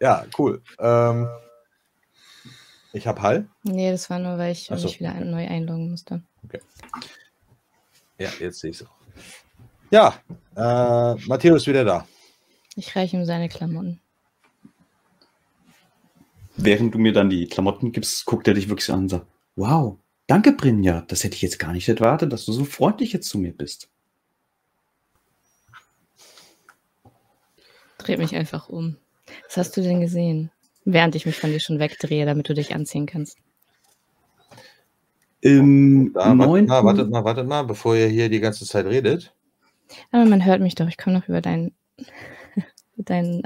ja, 0.00 0.26
cool. 0.38 0.62
Ähm, 0.78 1.28
ich 2.92 3.06
habe 3.06 3.22
Hall. 3.22 3.48
Nee, 3.62 3.90
das 3.90 4.10
war 4.10 4.18
nur, 4.18 4.36
weil 4.36 4.52
ich 4.52 4.66
so, 4.66 4.74
mich 4.74 5.00
wieder 5.00 5.14
okay. 5.14 5.24
neu 5.24 5.46
einloggen 5.46 5.90
musste. 5.90 6.22
Ja, 8.18 8.30
jetzt 8.38 8.60
sehe 8.60 8.70
ich 8.70 8.80
es 8.80 8.86
auch. 8.86 9.01
Ja, 9.92 10.14
äh, 10.56 11.14
Matteo 11.26 11.54
ist 11.54 11.66
wieder 11.66 11.84
da. 11.84 12.08
Ich 12.76 12.96
reiche 12.96 13.14
ihm 13.14 13.26
seine 13.26 13.50
Klamotten. 13.50 14.00
Während 16.56 16.94
du 16.94 16.98
mir 16.98 17.12
dann 17.12 17.28
die 17.28 17.46
Klamotten 17.46 17.92
gibst, 17.92 18.24
guckt 18.24 18.48
er 18.48 18.54
dich 18.54 18.70
wirklich 18.70 18.90
an 18.90 19.00
und 19.00 19.08
sagt, 19.10 19.26
wow, 19.54 19.98
danke 20.26 20.52
Brinja, 20.52 21.02
das 21.08 21.24
hätte 21.24 21.36
ich 21.36 21.42
jetzt 21.42 21.58
gar 21.58 21.72
nicht 21.72 21.90
erwartet, 21.90 22.32
dass 22.32 22.46
du 22.46 22.52
so 22.52 22.64
freundlich 22.64 23.12
jetzt 23.12 23.28
zu 23.28 23.36
mir 23.38 23.52
bist. 23.52 23.90
Dreht 27.98 28.18
mich 28.18 28.34
einfach 28.34 28.70
um. 28.70 28.96
Was 29.46 29.58
hast 29.58 29.76
du 29.76 29.82
denn 29.82 30.00
gesehen? 30.00 30.50
Während 30.86 31.14
ich 31.16 31.26
mich 31.26 31.36
von 31.36 31.50
dir 31.50 31.60
schon 31.60 31.78
wegdrehe, 31.78 32.24
damit 32.24 32.48
du 32.48 32.54
dich 32.54 32.74
anziehen 32.74 33.04
kannst. 33.04 33.36
Im 35.42 36.12
Da, 36.14 36.20
wartet 36.20 36.38
neunten, 36.38 36.68
mal, 36.68 36.84
wartet 36.84 37.10
mal, 37.10 37.24
wartet 37.24 37.46
mal, 37.46 37.62
bevor 37.64 37.94
ihr 37.94 38.08
hier 38.08 38.30
die 38.30 38.40
ganze 38.40 38.64
Zeit 38.64 38.86
redet. 38.86 39.34
Aber 40.10 40.24
man 40.24 40.44
hört 40.44 40.60
mich 40.60 40.74
doch. 40.74 40.88
Ich 40.88 40.98
komme 40.98 41.18
noch 41.18 41.28
über 41.28 41.40
deinen. 41.40 41.74
deinen 42.96 43.42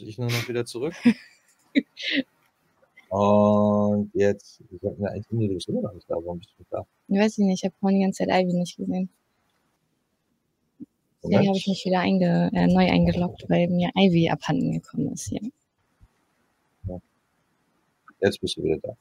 Ich 0.00 0.16
nur 0.18 0.28
noch 0.28 0.48
wieder 0.48 0.64
zurück. 0.64 0.94
Und 3.10 4.10
jetzt, 4.14 4.62
wir 4.68 4.78
sollten 4.80 5.02
ja 5.02 5.10
eigentlich, 5.10 5.48
du 5.48 5.54
bist 5.54 5.68
immer 5.68 5.80
noch 5.82 5.94
nicht 5.94 6.10
da, 6.10 6.14
warum 6.16 6.38
bist 6.38 6.52
du 6.58 6.64
da? 6.70 6.86
ich 7.08 7.18
weiß 7.18 7.38
ich 7.38 7.44
nicht, 7.44 7.62
ich 7.62 7.64
habe 7.64 7.74
vorhin 7.80 7.98
die 7.98 8.04
ganze 8.04 8.24
Zeit 8.24 8.28
Ivy 8.28 8.52
nicht 8.52 8.76
gesehen. 8.76 9.08
Deswegen 11.22 11.48
habe 11.48 11.56
ich 11.56 11.66
mich 11.66 11.84
wieder 11.86 12.00
einge, 12.00 12.50
äh, 12.52 12.66
neu 12.66 12.86
eingeloggt, 12.86 13.44
weil 13.48 13.68
mir 13.68 13.90
Ivy 13.96 14.28
abhanden 14.28 14.72
gekommen 14.72 15.12
ist 15.12 15.28
hier. 15.28 15.40
Jetzt 18.20 18.40
bist 18.40 18.56
du 18.56 18.64
wieder 18.64 18.78
da. 18.82 18.92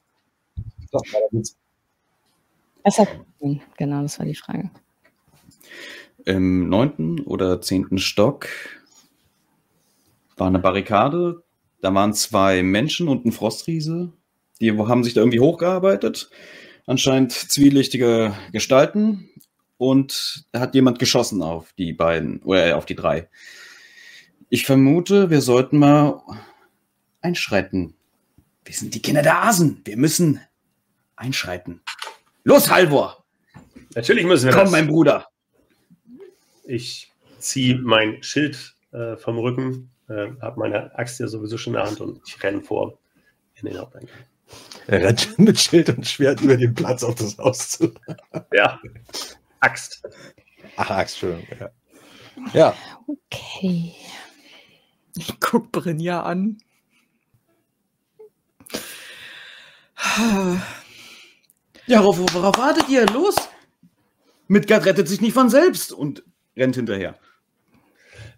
So, 0.92 1.00
weiter 1.00 1.28
geht's. 1.32 1.56
Was 2.84 3.00
hat 3.00 3.10
Genau, 3.78 4.02
das 4.02 4.18
war 4.20 4.26
die 4.26 4.36
Frage. 4.36 4.70
im 6.26 6.70
neunten 6.70 7.20
oder 7.22 7.62
zehnten 7.62 7.98
Stock 7.98 8.48
war 10.38 10.48
eine 10.48 10.60
Barrikade. 10.60 11.44
Da 11.82 11.94
waren 11.94 12.14
zwei 12.14 12.64
Menschen 12.64 13.08
und 13.08 13.26
ein 13.26 13.32
Frostriese. 13.32 14.12
Die 14.60 14.72
haben 14.78 15.04
sich 15.04 15.14
da 15.14 15.22
irgendwie 15.22 15.40
hochgearbeitet. 15.40 16.30
Anscheinend 16.86 17.32
zwielichtige 17.32 18.34
Gestalten. 18.52 19.30
Und 19.78 20.46
da 20.52 20.60
hat 20.60 20.74
jemand 20.74 21.00
geschossen 21.00 21.44
auf 21.44 21.74
die 21.74 21.94
beiden, 21.94 22.42
oder 22.44 22.78
auf 22.78 22.86
die 22.86 22.96
drei. 22.96 23.30
Ich 24.50 24.66
vermute, 24.66 25.30
wir 25.30 25.42
sollten 25.42 25.78
mal 25.78 26.22
einschreiten. 27.22 27.94
Wir 28.68 28.76
sind 28.76 28.94
die 28.94 29.02
Kinder 29.02 29.22
der 29.22 29.44
Asen. 29.44 29.80
Wir 29.86 29.96
müssen 29.96 30.42
einschreiten. 31.16 31.80
Los, 32.44 32.70
Halvor! 32.70 33.24
Natürlich 33.96 34.26
müssen 34.26 34.48
wir 34.48 34.52
Komm, 34.52 34.64
das. 34.64 34.72
mein 34.72 34.88
Bruder! 34.88 35.26
Ich 36.66 37.14
ziehe 37.40 37.78
mein 37.78 38.22
Schild 38.22 38.76
äh, 38.92 39.16
vom 39.16 39.38
Rücken, 39.38 39.90
äh, 40.10 40.28
habe 40.42 40.60
meine 40.60 40.94
Axt 41.00 41.18
ja 41.22 41.28
sowieso 41.28 41.58
schon 41.58 41.76
in 41.76 41.80
der 41.80 41.88
Hand 41.88 42.02
und 42.02 42.20
ich 42.28 42.44
renne 42.44 42.62
vor 42.62 43.00
in 43.56 43.70
den 43.70 43.78
Haupteingang. 43.80 44.18
Er 44.88 45.02
rennt 45.02 45.40
mit 45.40 45.58
Schild 45.58 45.88
und 45.88 46.06
Schwert 46.06 46.42
über 46.42 46.58
den 46.58 46.74
Platz 46.74 47.06
auf 47.06 47.16
das 47.16 47.38
Haus 47.38 47.70
zu. 47.70 47.94
Ja, 48.52 48.82
Axt. 49.62 50.04
Ach, 50.76 50.90
Axt, 50.90 51.24
Entschuldigung. 51.24 51.58
Ja. 51.58 51.72
ja, 52.54 52.76
Okay. 53.08 53.94
Ich 55.16 55.40
guck 55.40 55.72
Brinja 55.72 56.24
an. 56.24 56.58
Ja, 61.90 62.04
worauf, 62.04 62.34
worauf 62.34 62.58
wartet 62.58 62.90
ihr? 62.90 63.06
Los! 63.06 63.36
Midgard 64.50 64.86
rettet 64.86 65.08
sich 65.08 65.22
nicht 65.22 65.34
von 65.34 65.50
selbst 65.50 65.94
und 65.94 66.22
rennt 66.58 66.76
hinterher. 66.76 67.18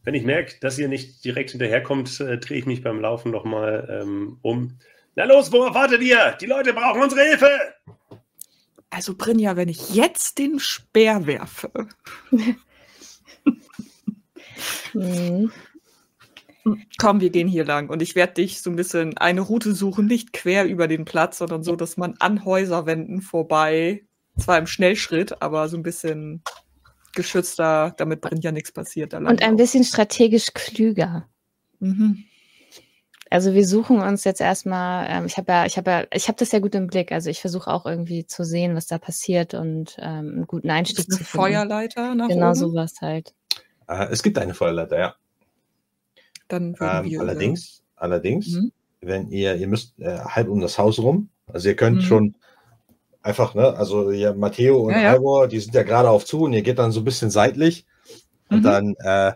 Wenn 0.03 0.14
ich 0.14 0.24
merke, 0.24 0.60
dass 0.62 0.78
ihr 0.78 0.88
nicht 0.88 1.26
direkt 1.26 1.49
hinterherkommt, 1.51 2.20
äh, 2.20 2.38
drehe 2.38 2.60
ich 2.60 2.68
mich 2.68 2.84
beim 2.84 3.01
Laufen 3.01 3.32
nochmal 3.32 3.88
ähm, 4.03 4.38
um. 4.43 4.78
Na 5.16 5.26
los, 5.26 5.51
worauf 5.51 5.74
wartet 5.74 6.01
ihr? 6.01 6.38
Die 6.39 6.45
Leute 6.45 6.74
brauchen 6.74 7.01
unsere 7.01 7.22
Hilfe! 7.24 7.49
Also 8.91 9.16
Brinja, 9.16 9.55
wenn 9.55 9.70
ich 9.70 9.95
jetzt 9.95 10.38
den 10.38 10.60
Speer 10.60 11.26
werfe, 11.26 11.72
Mhm. 14.93 15.51
komm, 16.97 17.22
wir 17.22 17.30
gehen 17.30 17.47
hier 17.47 17.65
lang 17.65 17.89
und 17.89 18.01
ich 18.01 18.15
werde 18.15 18.34
dich 18.34 18.61
so 18.61 18.70
ein 18.70 18.76
bisschen 18.76 19.17
eine 19.17 19.41
Route 19.41 19.74
suchen, 19.74 20.05
nicht 20.05 20.34
quer 20.34 20.65
über 20.65 20.88
den 20.88 21.05
Platz, 21.05 21.38
sondern 21.38 21.63
so, 21.63 21.76
dass 21.76 21.97
man 21.97 22.15
an 22.20 22.45
Häuserwänden 22.45 23.22
vorbei, 23.22 24.03
zwar 24.38 24.57
im 24.57 24.67
Schnellschritt, 24.67 25.41
aber 25.41 25.70
so 25.70 25.78
ein 25.78 25.84
bisschen 25.84 26.43
geschützter, 27.13 27.93
damit 27.97 28.22
Brinja 28.22 28.51
nichts 28.51 28.72
passiert. 28.72 29.13
Und 29.13 29.41
ein 29.41 29.55
bisschen 29.55 29.84
strategisch 29.84 30.53
klüger. 30.53 31.28
Mhm. 31.80 32.26
Also 33.32 33.53
wir 33.53 33.65
suchen 33.67 33.99
uns 34.01 34.24
jetzt 34.24 34.41
erstmal, 34.41 35.05
ähm, 35.09 35.26
ich 35.26 35.38
habe 35.38 35.51
ja, 35.51 35.65
ich 35.65 35.78
habe 35.78 35.91
ja, 35.91 36.03
ich 36.11 36.28
habe 36.28 36.38
das 36.38 36.51
ja 36.51 36.59
gut 36.59 36.74
im 36.74 36.88
Blick. 36.88 37.11
Also 37.11 37.30
ich 37.30 37.41
versuche 37.41 37.70
auch 37.70 37.86
irgendwie 37.86 38.26
zu 38.26 38.43
sehen, 38.43 38.76
was 38.76 38.88
da 38.88 38.97
passiert 38.97 39.53
und 39.53 39.97
ähm, 39.99 40.34
einen 40.36 40.47
guten 40.47 40.67
Ist 40.67 40.74
Einstieg 40.74 41.05
eine 41.09 41.17
zu 41.17 41.24
finden. 41.24 41.38
Feuerleiter 41.38 42.15
nach 42.15 42.28
Genau 42.28 42.47
oben? 42.47 42.55
sowas 42.55 42.95
halt. 43.01 43.34
Äh, 43.88 44.07
es 44.11 44.24
gibt 44.24 44.38
eine 44.39 44.55
Feuerleiter, 44.55 44.97
ja. 44.97 45.15
Dann 46.50 46.80
würden 46.80 47.06
Ähm, 47.06 47.12
wir. 47.12 47.22
allerdings, 47.22 47.84
allerdings, 47.95 48.47
Mhm. 48.47 48.72
wenn 49.02 49.30
ihr, 49.30 49.56
ihr 49.56 49.68
müsst 49.68 49.97
äh, 50.00 50.20
halb 50.20 50.50
um 50.50 50.60
das 50.60 50.78
Haus 50.78 51.00
rum, 51.00 51.30
also 51.47 51.70
ihr 51.70 51.76
könnt 51.76 51.97
Mhm. 51.97 52.02
schon 52.02 52.36
einfach, 53.22 53.56
ne, 53.56 53.76
also 53.78 54.12
ja, 54.12 54.34
Matteo 54.34 54.80
und 54.80 54.93
Ja, 54.93 55.00
ja. 55.00 55.16
Ivor, 55.16 55.47
die 55.47 55.60
sind 55.60 55.76
ja 55.76 55.84
gerade 55.84 56.10
auf 56.10 56.26
zu 56.26 56.41
und 56.43 56.54
ihr 56.54 56.62
geht 56.64 56.80
dann 56.80 56.91
so 56.91 57.02
ein 57.02 57.06
bisschen 57.06 57.30
seitlich 57.32 57.86
und 58.50 58.60
Mhm. 58.60 58.64
dann 58.64 58.95
äh, 59.00 59.34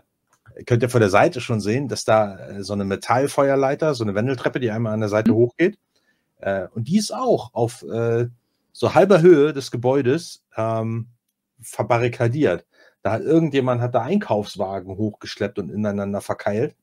könnt 0.66 0.82
ihr 0.82 0.90
von 0.90 1.00
der 1.00 1.10
Seite 1.10 1.40
schon 1.40 1.60
sehen, 1.60 1.88
dass 1.88 2.04
da 2.04 2.38
äh, 2.48 2.62
so 2.64 2.72
eine 2.74 2.84
Metallfeuerleiter, 2.84 3.94
so 3.94 4.04
eine 4.04 4.14
Wendeltreppe, 4.14 4.60
die 4.60 4.70
einmal 4.70 4.92
an 4.94 5.00
der 5.00 5.08
Seite 5.08 5.32
Mhm. 5.32 5.36
hochgeht, 5.36 5.78
äh, 6.38 6.68
und 6.74 6.88
die 6.88 6.98
ist 6.98 7.14
auch 7.14 7.54
auf 7.54 7.82
äh, 7.84 8.28
so 8.72 8.94
halber 8.94 9.22
Höhe 9.22 9.52
des 9.52 9.70
Gebäudes 9.70 10.44
ähm, 10.56 11.08
verbarrikadiert. 11.60 12.66
Da 13.02 13.12
hat 13.12 13.22
irgendjemand 13.22 13.80
hat 13.82 13.94
da 13.94 14.02
Einkaufswagen 14.02 14.96
hochgeschleppt 14.96 15.58
und 15.58 15.70
ineinander 15.70 16.20
verkeilt, 16.20 16.74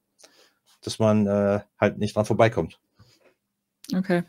dass 0.81 0.99
man 0.99 1.27
äh, 1.27 1.61
halt 1.79 1.97
nicht 1.97 2.15
dran 2.15 2.25
vorbeikommt. 2.25 2.79
Okay. 3.95 4.23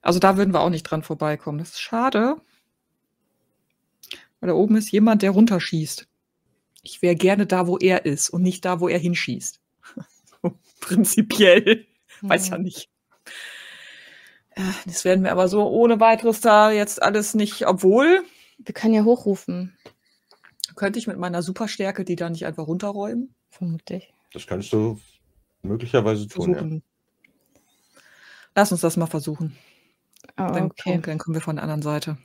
Also 0.00 0.18
da 0.18 0.36
würden 0.36 0.52
wir 0.52 0.60
auch 0.60 0.70
nicht 0.70 0.82
dran 0.84 1.02
vorbeikommen. 1.02 1.58
Das 1.58 1.70
ist 1.70 1.80
schade. 1.80 2.36
Weil 4.40 4.48
da 4.48 4.54
oben 4.54 4.76
ist 4.76 4.90
jemand, 4.90 5.22
der 5.22 5.30
runterschießt. 5.30 6.08
Ich 6.82 7.00
wäre 7.02 7.14
gerne 7.14 7.46
da, 7.46 7.66
wo 7.68 7.78
er 7.78 8.04
ist 8.06 8.28
und 8.30 8.42
nicht 8.42 8.64
da, 8.64 8.80
wo 8.80 8.88
er 8.88 8.98
hinschießt. 8.98 9.60
prinzipiell. 10.80 11.86
Weiß 12.22 12.48
ja 12.48 12.56
Hm. 12.56 12.62
nicht. 12.62 12.88
Äh, 14.50 14.62
Das 14.84 15.04
werden 15.04 15.22
wir 15.24 15.32
aber 15.32 15.48
so 15.48 15.66
ohne 15.68 16.00
weiteres 16.00 16.40
da 16.40 16.70
jetzt 16.72 17.00
alles 17.02 17.34
nicht, 17.34 17.66
obwohl 17.66 18.24
Wir 18.58 18.74
können 18.74 18.94
ja 18.94 19.04
hochrufen, 19.04 19.76
könnte 20.76 20.98
ich 20.98 21.06
mit 21.06 21.18
meiner 21.18 21.42
Superstärke 21.42 22.04
die 22.04 22.16
da 22.16 22.28
nicht 22.30 22.46
einfach 22.46 22.66
runterräumen. 22.66 23.34
vermutlich. 23.50 24.12
Das 24.32 24.46
könntest 24.46 24.72
du 24.72 24.98
möglicherweise 25.62 26.26
tun. 26.28 26.50
Ja. 26.50 26.58
Versuchen. 26.58 26.82
Lass 28.54 28.72
uns 28.72 28.80
das 28.82 28.96
mal 28.96 29.06
versuchen. 29.06 29.56
Oh, 30.32 30.46
Dann, 30.52 30.64
okay. 30.64 31.00
dann 31.00 31.18
kommen 31.18 31.34
wir 31.34 31.40
von 31.40 31.56
der 31.56 31.62
anderen 31.62 31.82
Seite. 31.82 32.18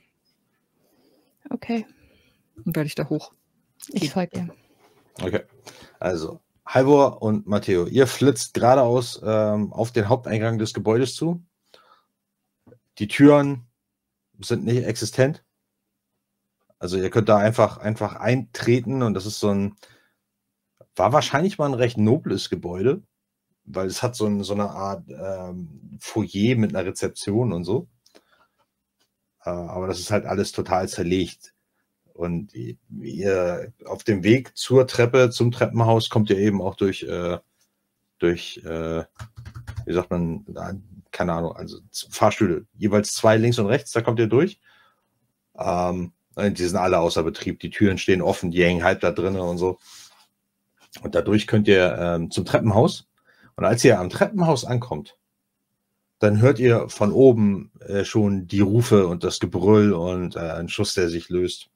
Okay. 1.50 1.86
Dann 2.56 2.76
werde 2.76 2.86
ich 2.86 2.94
da 2.94 3.08
hoch. 3.08 3.32
Ich 3.92 4.10
folge 4.10 4.40
dir. 4.40 4.54
Okay. 5.22 5.42
Also, 5.98 6.40
Halvor 6.66 7.22
und 7.22 7.46
Matteo, 7.46 7.86
ihr 7.86 8.06
flitzt 8.06 8.54
geradeaus 8.54 9.20
ähm, 9.24 9.72
auf 9.72 9.90
den 9.90 10.08
Haupteingang 10.08 10.58
des 10.58 10.74
Gebäudes 10.74 11.14
zu. 11.14 11.42
Die 12.98 13.08
Türen 13.08 13.66
sind 14.40 14.64
nicht 14.64 14.84
existent. 14.84 15.44
Also 16.78 16.96
ihr 16.96 17.10
könnt 17.10 17.28
da 17.28 17.38
einfach, 17.38 17.78
einfach 17.78 18.16
eintreten 18.16 19.02
und 19.02 19.14
das 19.14 19.26
ist 19.26 19.40
so 19.40 19.48
ein, 19.48 19.76
war 20.94 21.12
wahrscheinlich 21.12 21.58
mal 21.58 21.66
ein 21.66 21.74
recht 21.74 21.96
nobles 21.96 22.50
Gebäude, 22.50 23.02
weil 23.70 23.86
es 23.86 24.02
hat 24.02 24.16
so, 24.16 24.26
ein, 24.26 24.42
so 24.42 24.54
eine 24.54 24.70
Art 24.70 25.04
ähm, 25.08 25.98
Foyer 26.00 26.56
mit 26.56 26.74
einer 26.74 26.86
Rezeption 26.86 27.52
und 27.52 27.64
so. 27.64 27.88
Äh, 29.44 29.50
aber 29.50 29.86
das 29.86 29.98
ist 29.98 30.10
halt 30.10 30.26
alles 30.26 30.52
total 30.52 30.88
zerlegt. 30.88 31.54
Und 32.14 32.52
ihr- 32.54 33.72
auf 33.84 34.02
dem 34.04 34.24
Weg 34.24 34.56
zur 34.56 34.86
Treppe, 34.86 35.30
zum 35.30 35.52
Treppenhaus, 35.52 36.08
kommt 36.10 36.30
ihr 36.30 36.38
eben 36.38 36.60
auch 36.60 36.74
durch, 36.74 37.04
äh, 37.04 37.38
durch 38.18 38.58
äh, 38.64 39.04
wie 39.86 39.92
sagt 39.92 40.10
man, 40.10 40.44
keine 41.12 41.32
Ahnung, 41.32 41.52
also 41.56 41.78
Fahrstühle, 42.10 42.66
jeweils 42.74 43.12
zwei 43.12 43.36
links 43.36 43.58
und 43.58 43.66
rechts, 43.66 43.92
da 43.92 44.02
kommt 44.02 44.18
ihr 44.18 44.26
durch. 44.26 44.60
Ähm, 45.56 46.12
die 46.36 46.64
sind 46.64 46.76
alle 46.76 46.98
außer 46.98 47.22
Betrieb, 47.22 47.58
die 47.60 47.70
Türen 47.70 47.98
stehen 47.98 48.22
offen, 48.22 48.50
die 48.50 48.64
hängen 48.64 48.84
halb 48.84 49.00
da 49.00 49.10
drinnen 49.10 49.40
und 49.40 49.58
so. 49.58 49.78
Und 51.02 51.14
dadurch 51.14 51.46
könnt 51.46 51.68
ihr 51.68 51.96
ähm, 51.98 52.30
zum 52.30 52.44
Treppenhaus. 52.44 53.07
Und 53.58 53.64
als 53.64 53.84
ihr 53.84 53.98
am 53.98 54.08
Treppenhaus 54.08 54.64
ankommt, 54.64 55.18
dann 56.20 56.40
hört 56.40 56.60
ihr 56.60 56.88
von 56.88 57.10
oben 57.10 57.72
äh, 57.80 58.04
schon 58.04 58.46
die 58.46 58.60
Rufe 58.60 59.08
und 59.08 59.24
das 59.24 59.40
Gebrüll 59.40 59.94
und 59.94 60.36
äh, 60.36 60.38
einen 60.38 60.68
Schuss, 60.68 60.94
der 60.94 61.08
sich 61.08 61.28
löst. 61.28 61.68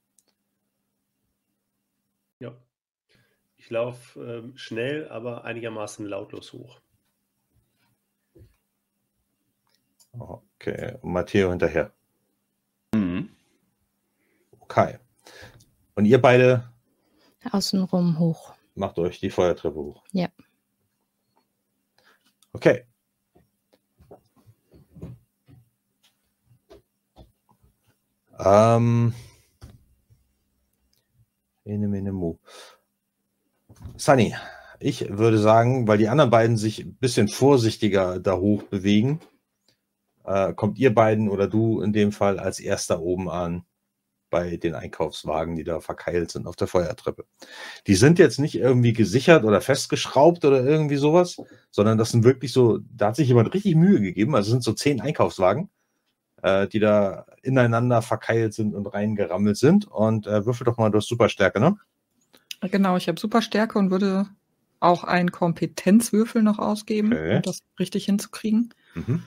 Ja. 2.38 2.54
Ich 3.56 3.68
laufe 3.68 4.20
ähm, 4.20 4.56
schnell, 4.56 5.08
aber 5.08 5.44
einigermaßen 5.44 6.06
lautlos 6.06 6.52
hoch. 6.52 6.80
Okay, 10.12 10.98
und 11.00 11.12
Matteo 11.12 11.50
hinterher. 11.50 11.90
Mhm. 12.94 13.28
Okay. 14.60 15.00
Und 15.96 16.04
ihr 16.04 16.22
beide 16.22 16.72
Außenrum 17.50 18.20
hoch. 18.20 18.54
macht 18.76 19.00
euch 19.00 19.18
die 19.18 19.30
Feuertreppe 19.30 19.80
hoch. 19.80 20.04
Ja. 20.12 20.28
Okay. 22.54 22.84
Ähm. 28.38 29.14
Ene, 31.64 31.88
mene, 31.88 32.12
mu. 32.12 32.38
Sunny, 33.96 34.34
ich 34.80 35.08
würde 35.08 35.38
sagen, 35.38 35.86
weil 35.86 35.98
die 35.98 36.08
anderen 36.08 36.30
beiden 36.30 36.56
sich 36.56 36.80
ein 36.80 36.96
bisschen 36.96 37.28
vorsichtiger 37.28 38.18
da 38.18 38.36
hoch 38.36 38.64
bewegen, 38.64 39.20
äh, 40.24 40.52
kommt 40.54 40.78
ihr 40.78 40.94
beiden 40.94 41.28
oder 41.28 41.46
du 41.46 41.80
in 41.80 41.92
dem 41.92 42.12
Fall 42.12 42.38
als 42.38 42.60
erster 42.60 43.00
oben 43.00 43.30
an 43.30 43.64
bei 44.32 44.56
den 44.56 44.74
Einkaufswagen, 44.74 45.54
die 45.54 45.62
da 45.62 45.78
verkeilt 45.80 46.32
sind 46.32 46.46
auf 46.48 46.56
der 46.56 46.66
Feuertreppe. 46.66 47.26
Die 47.86 47.94
sind 47.94 48.18
jetzt 48.18 48.40
nicht 48.40 48.56
irgendwie 48.56 48.94
gesichert 48.94 49.44
oder 49.44 49.60
festgeschraubt 49.60 50.44
oder 50.44 50.64
irgendwie 50.64 50.96
sowas, 50.96 51.36
sondern 51.70 51.98
das 51.98 52.10
sind 52.10 52.24
wirklich 52.24 52.52
so, 52.52 52.78
da 52.90 53.08
hat 53.08 53.16
sich 53.16 53.28
jemand 53.28 53.52
richtig 53.52 53.76
Mühe 53.76 54.00
gegeben. 54.00 54.34
Also 54.34 54.46
es 54.48 54.52
sind 54.52 54.64
so 54.64 54.72
zehn 54.72 55.02
Einkaufswagen, 55.02 55.68
äh, 56.42 56.66
die 56.66 56.80
da 56.80 57.26
ineinander 57.42 58.00
verkeilt 58.00 58.54
sind 58.54 58.74
und 58.74 58.86
reingerammelt 58.86 59.58
sind. 59.58 59.86
Und 59.86 60.26
äh, 60.26 60.46
würfel 60.46 60.64
doch 60.64 60.78
mal 60.78 60.90
durch 60.90 61.04
Superstärke, 61.04 61.60
ne? 61.60 61.76
Genau, 62.62 62.96
ich 62.96 63.08
habe 63.08 63.20
Superstärke 63.20 63.78
und 63.78 63.90
würde 63.90 64.26
auch 64.80 65.04
einen 65.04 65.30
Kompetenzwürfel 65.30 66.42
noch 66.42 66.58
ausgeben, 66.58 67.12
Okay. 67.12 67.36
um 67.36 67.42
das 67.42 67.58
richtig 67.78 68.06
hinzukriegen. 68.06 68.72
Mhm. 68.94 69.22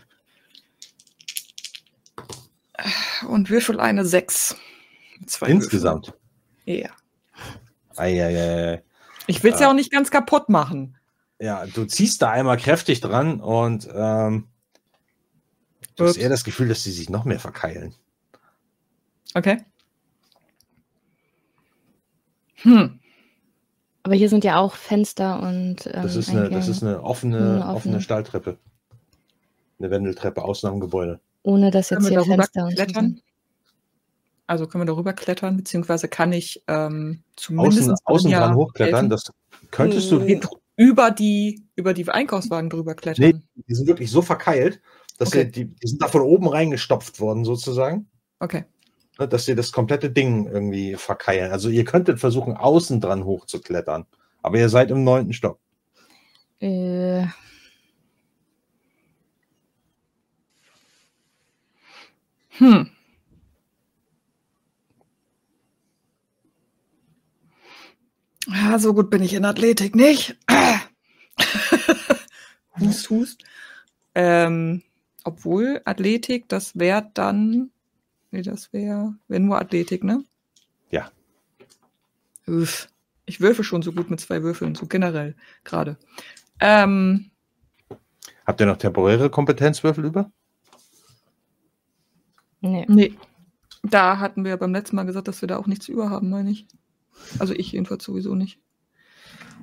Und 3.30 3.50
würfel 3.52 3.80
eine 3.80 4.04
6. 4.04 4.58
Zwei 5.26 5.48
Insgesamt. 5.48 6.14
Würfel. 6.66 6.84
Ja. 6.84 6.90
Eieiei. 7.96 8.84
Ich 9.28 9.44
will 9.44 9.54
es 9.54 9.60
ja 9.60 9.70
auch 9.70 9.74
nicht 9.74 9.92
ganz 9.92 10.12
kaputt 10.12 10.50
machen. 10.50 10.98
Ja, 11.40 11.66
du 11.66 11.86
ziehst 11.86 12.22
da 12.22 12.32
einmal 12.32 12.58
kräftig 12.58 13.02
dran 13.02 13.40
und 13.42 13.88
ähm, 13.94 14.48
du 15.96 16.06
hast 16.06 16.18
eher 16.18 16.30
das 16.30 16.44
Gefühl, 16.44 16.70
dass 16.70 16.84
sie 16.84 16.92
sich 16.92 17.10
noch 17.10 17.26
mehr 17.26 17.40
verkeilen. 17.40 17.94
Okay. 19.34 19.58
Hm. 22.56 23.00
Aber 24.04 24.16
hier 24.16 24.30
sind 24.30 24.44
ja 24.44 24.58
auch 24.58 24.76
Fenster 24.76 25.42
und. 25.42 25.88
Ähm, 25.88 26.04
Das 26.04 26.16
ist 26.16 26.30
eine, 26.30 26.50
das 26.50 26.68
ist 26.68 26.84
eine 26.84 27.04
offene, 27.04 27.38
Eine 27.38 27.48
offene. 27.60 27.74
offene. 27.76 28.02
Stahltreppe. 28.02 28.58
Eine 29.80 29.92
Wendeltreppe 29.92 30.44
außen 30.44 30.70
am 30.70 30.80
Gebäude. 30.80 31.20
Ohne 31.44 31.70
dass 31.70 31.90
jetzt 31.90 32.08
hier 32.08 32.24
Fenster 32.24 32.64
und 32.66 32.70
so 32.72 32.76
klettern? 32.76 33.22
Also 34.48 34.68
können 34.68 34.84
wir 34.84 34.86
darüber 34.86 35.14
klettern, 35.14 35.58
beziehungsweise 35.58 36.08
kann 36.08 36.32
ich 36.32 36.64
ähm, 36.68 37.24
zumindest 37.36 37.90
Außen, 37.90 37.96
außen 38.06 38.32
dran 38.32 38.56
hochklettern, 38.56 39.10
das 39.10 39.32
könntest 39.72 40.12
du. 40.12 40.22
Hm, 40.22 40.42
über 40.78 41.10
die 41.10 41.64
über 41.76 41.94
die 41.94 42.08
Einkaufswagen 42.08 42.70
drüber 42.70 42.96
klettern. 42.96 43.42
Nee, 43.56 43.64
die 43.68 43.74
sind 43.74 43.88
wirklich 43.88 44.12
so 44.12 44.22
verkeilt, 44.22 44.82
dass 45.18 45.30
Okay. 45.30 45.46
sie, 45.46 45.52
die, 45.52 45.66
die 45.66 45.88
sind 45.88 46.02
da 46.02 46.08
von 46.08 46.22
oben 46.22 46.48
reingestopft 46.48 47.20
worden, 47.20 47.46
sozusagen, 47.46 48.08
Okay. 48.40 48.66
ne, 49.18 49.28
dass 49.28 49.46
sie 49.46 49.56
das 49.56 49.72
komplette 49.72 50.12
Ding 50.12 50.48
irgendwie 50.48 50.96
verkeilen. 50.96 51.52
Also 51.52 51.70
ihr 51.70 51.86
könntet 51.86 52.20
versuchen, 52.20 52.56
außen 52.56 53.02
dran 53.02 53.26
hochzuklettern. 53.26 54.06
Aber 54.44 54.60
ihr 54.60 54.70
seid 54.70 54.92
im 54.92 55.04
neunten 55.04 55.34
Stock. 55.34 55.60
Äh, 56.60 57.26
Hm. 62.58 62.95
Ja, 68.48 68.78
so 68.80 68.94
gut 68.94 69.10
bin 69.10 69.24
ich 69.24 69.34
in 69.34 69.46
Athletik 69.46 69.96
nicht. 69.96 70.38
hust, 72.80 73.10
hust. 73.10 73.44
Ähm, 74.14 74.84
obwohl 75.24 75.82
Athletik, 75.86 76.48
das 76.48 76.78
wäre 76.78 77.10
dann, 77.14 77.72
nee, 78.32 78.44
das 78.44 78.72
wäre, 78.72 79.16
wäre 79.28 79.42
nur 79.42 79.60
Athletik, 79.60 80.04
ne? 80.04 80.24
Ja. 80.92 81.12
Uff. 82.48 82.88
Ich 83.26 83.42
würfe 83.42 83.64
schon 83.64 83.82
so 83.82 83.92
gut 83.92 84.12
mit 84.12 84.20
zwei 84.20 84.44
Würfeln, 84.44 84.76
so 84.76 84.86
generell 84.86 85.36
gerade. 85.64 85.98
Ähm, 86.60 87.32
Habt 88.46 88.60
ihr 88.60 88.68
noch 88.68 88.78
temporäre 88.78 89.30
Kompetenzwürfel 89.32 90.06
über? 90.06 90.32
nee. 92.62 92.86
nee. 92.88 93.18
Da 93.84 94.20
hatten 94.20 94.46
wir 94.46 94.58
beim 94.58 94.74
letzten 94.74 94.96
Mal 94.96 95.06
gesagt, 95.06 95.28
dass 95.28 95.42
wir 95.42 95.48
da 95.48 95.58
auch 95.58 95.68
nichts 95.68 95.88
über 95.88 96.10
haben, 96.10 96.30
meine 96.30 96.52
ich. 96.52 96.68
Also 97.40 97.54
ich 97.54 97.72
jedenfalls 97.72 98.04
sowieso 98.04 98.36
nicht. 98.36 98.60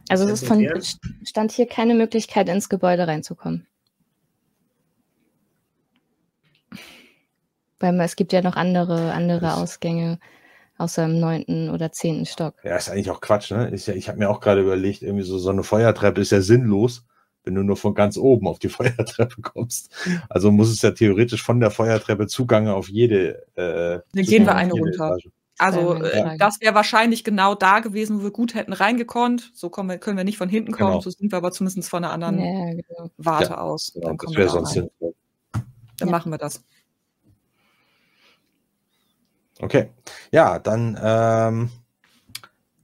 Also 0.09 0.25
es 0.25 0.43
ist 0.43 0.49
von, 0.49 0.67
stand 1.25 1.53
hier 1.53 1.67
keine 1.67 1.95
Möglichkeit, 1.95 2.49
ins 2.49 2.69
Gebäude 2.69 3.07
reinzukommen. 3.07 3.67
Weil 7.79 7.99
es 8.01 8.17
gibt 8.17 8.33
ja 8.33 8.43
noch 8.43 8.57
andere, 8.57 9.13
andere 9.13 9.55
Ausgänge 9.55 10.19
außer 10.79 11.05
im 11.05 11.19
neunten 11.21 11.71
oder 11.71 11.93
zehnten 11.93 12.27
Stock. 12.27 12.55
Ja, 12.65 12.77
ist 12.77 12.89
eigentlich 12.89 13.11
auch 13.11 13.21
Quatsch, 13.21 13.51
ne? 13.53 13.69
Ist 13.69 13.87
ja, 13.87 13.95
ich 13.95 14.09
habe 14.09 14.19
mir 14.19 14.31
auch 14.31 14.41
gerade 14.41 14.63
überlegt, 14.63 15.03
irgendwie 15.03 15.25
so, 15.25 15.39
so 15.39 15.51
eine 15.51 15.63
Feuertreppe 15.63 16.21
ist 16.21 16.33
ja 16.33 16.41
sinnlos, 16.41 17.05
wenn 17.45 17.55
du 17.55 17.63
nur 17.63 17.77
von 17.77 17.95
ganz 17.95 18.17
oben 18.17 18.47
auf 18.47 18.59
die 18.59 18.69
Feuertreppe 18.69 19.43
kommst. 19.43 19.95
Also 20.29 20.51
muss 20.51 20.71
es 20.71 20.83
ja 20.83 20.91
theoretisch 20.91 21.43
von 21.43 21.61
der 21.61 21.71
Feuertreppe 21.71 22.27
Zugang 22.27 22.69
auf 22.69 22.89
jede. 22.89 23.47
Äh, 23.55 24.01
Dann 24.15 24.25
gehen 24.25 24.45
wir 24.45 24.55
eine 24.55 24.73
runter. 24.73 25.17
Etage. 25.17 25.29
Also 25.59 25.95
äh, 26.03 26.37
das 26.39 26.61
wäre 26.61 26.75
wahrscheinlich 26.75 27.25
genau 27.25 27.55
da 27.55 27.81
gewesen, 27.81 28.19
wo 28.19 28.25
wir 28.25 28.31
gut 28.31 28.55
hätten 28.55 28.73
reingekonnt. 28.73 29.51
So 29.55 29.71
wir, 29.71 29.99
können 29.99 30.17
wir 30.17 30.25
nicht 30.25 30.39
von 30.39 30.49
hinten 30.49 30.73
kommen, 30.73 30.93
genau. 30.93 31.01
so 31.01 31.11
sind 31.11 31.31
wir 31.31 31.37
aber 31.37 31.53
zumindest 31.53 31.89
von 31.89 32.05
einer 32.05 32.13
anderen 32.13 32.39
ja, 32.39 32.71
genau. 32.71 33.11
Warte 33.17 33.51
ja, 33.51 33.59
aus. 33.59 33.93
Genau, 33.95 34.15
das 34.15 34.35
wäre 34.35 34.49
sonst 34.49 34.73
sinnvoll. 34.73 35.15
Dann 35.53 36.09
ja. 36.09 36.11
machen 36.11 36.33
wir 36.33 36.39
das. 36.39 36.65
Okay. 39.61 39.91
Ja, 40.33 40.59
dann 40.59 40.99
ähm, 41.01 41.71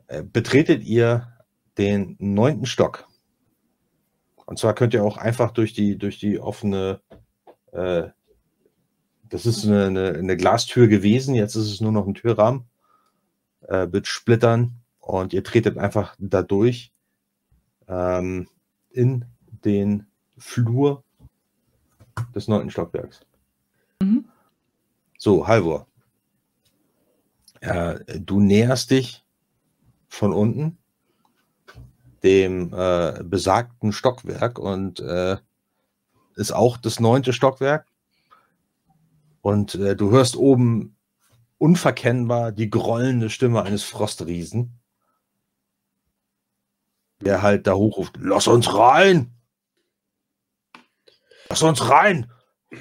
äh, 0.06 0.22
betretet 0.22 0.84
ihr 0.84 1.32
den 1.76 2.16
neunten 2.18 2.66
Stock. 2.66 3.08
Und 4.46 4.58
zwar 4.58 4.74
könnt 4.74 4.94
ihr 4.94 5.04
auch 5.04 5.16
einfach 5.16 5.50
durch 5.50 5.72
die, 5.72 5.98
durch 5.98 6.18
die 6.18 6.38
offene, 6.38 7.00
äh, 7.72 8.08
das 9.30 9.46
ist 9.46 9.64
eine, 9.64 9.86
eine, 9.86 10.08
eine, 10.14 10.36
Glastür 10.36 10.88
gewesen, 10.88 11.34
jetzt 11.34 11.54
ist 11.54 11.70
es 11.70 11.80
nur 11.80 11.92
noch 11.92 12.06
ein 12.06 12.14
Türrahmen 12.14 12.64
äh, 13.68 13.86
mit 13.86 14.06
Splittern 14.06 14.76
und 15.00 15.32
ihr 15.32 15.44
tretet 15.44 15.78
einfach 15.78 16.16
dadurch 16.18 16.92
ähm, 17.88 18.48
in 18.90 19.24
den 19.64 20.06
Flur 20.36 21.02
des 22.34 22.48
neunten 22.48 22.70
Stockwerks. 22.70 23.20
Mhm. 24.00 24.24
So, 25.18 25.46
Halvor, 25.46 25.86
äh, 27.60 27.98
du 28.20 28.40
näherst 28.40 28.90
dich 28.90 29.24
von 30.08 30.32
unten 30.32 30.78
dem 32.22 32.72
äh, 32.72 33.22
besagten 33.22 33.92
Stockwerk 33.92 34.58
und 34.58 35.00
äh, 35.00 35.36
ist 36.34 36.52
auch 36.52 36.76
das 36.76 37.00
neunte 37.00 37.32
Stockwerk. 37.32 37.86
Und 39.48 39.76
äh, 39.76 39.96
du 39.96 40.10
hörst 40.10 40.36
oben 40.36 40.98
unverkennbar 41.56 42.52
die 42.52 42.68
grollende 42.68 43.30
Stimme 43.30 43.62
eines 43.62 43.82
Frostriesen, 43.82 44.78
der 47.22 47.40
halt 47.40 47.66
da 47.66 47.72
hochruft: 47.72 48.18
Lass 48.20 48.46
uns 48.46 48.74
rein! 48.76 49.32
Lass 51.48 51.62
uns 51.62 51.88
rein! 51.88 52.30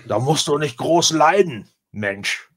Da 0.09 0.19
musst 0.19 0.49
du 0.49 0.57
nicht 0.57 0.75
groß 0.75 1.11
leiden, 1.11 1.69
Mensch. 1.91 2.51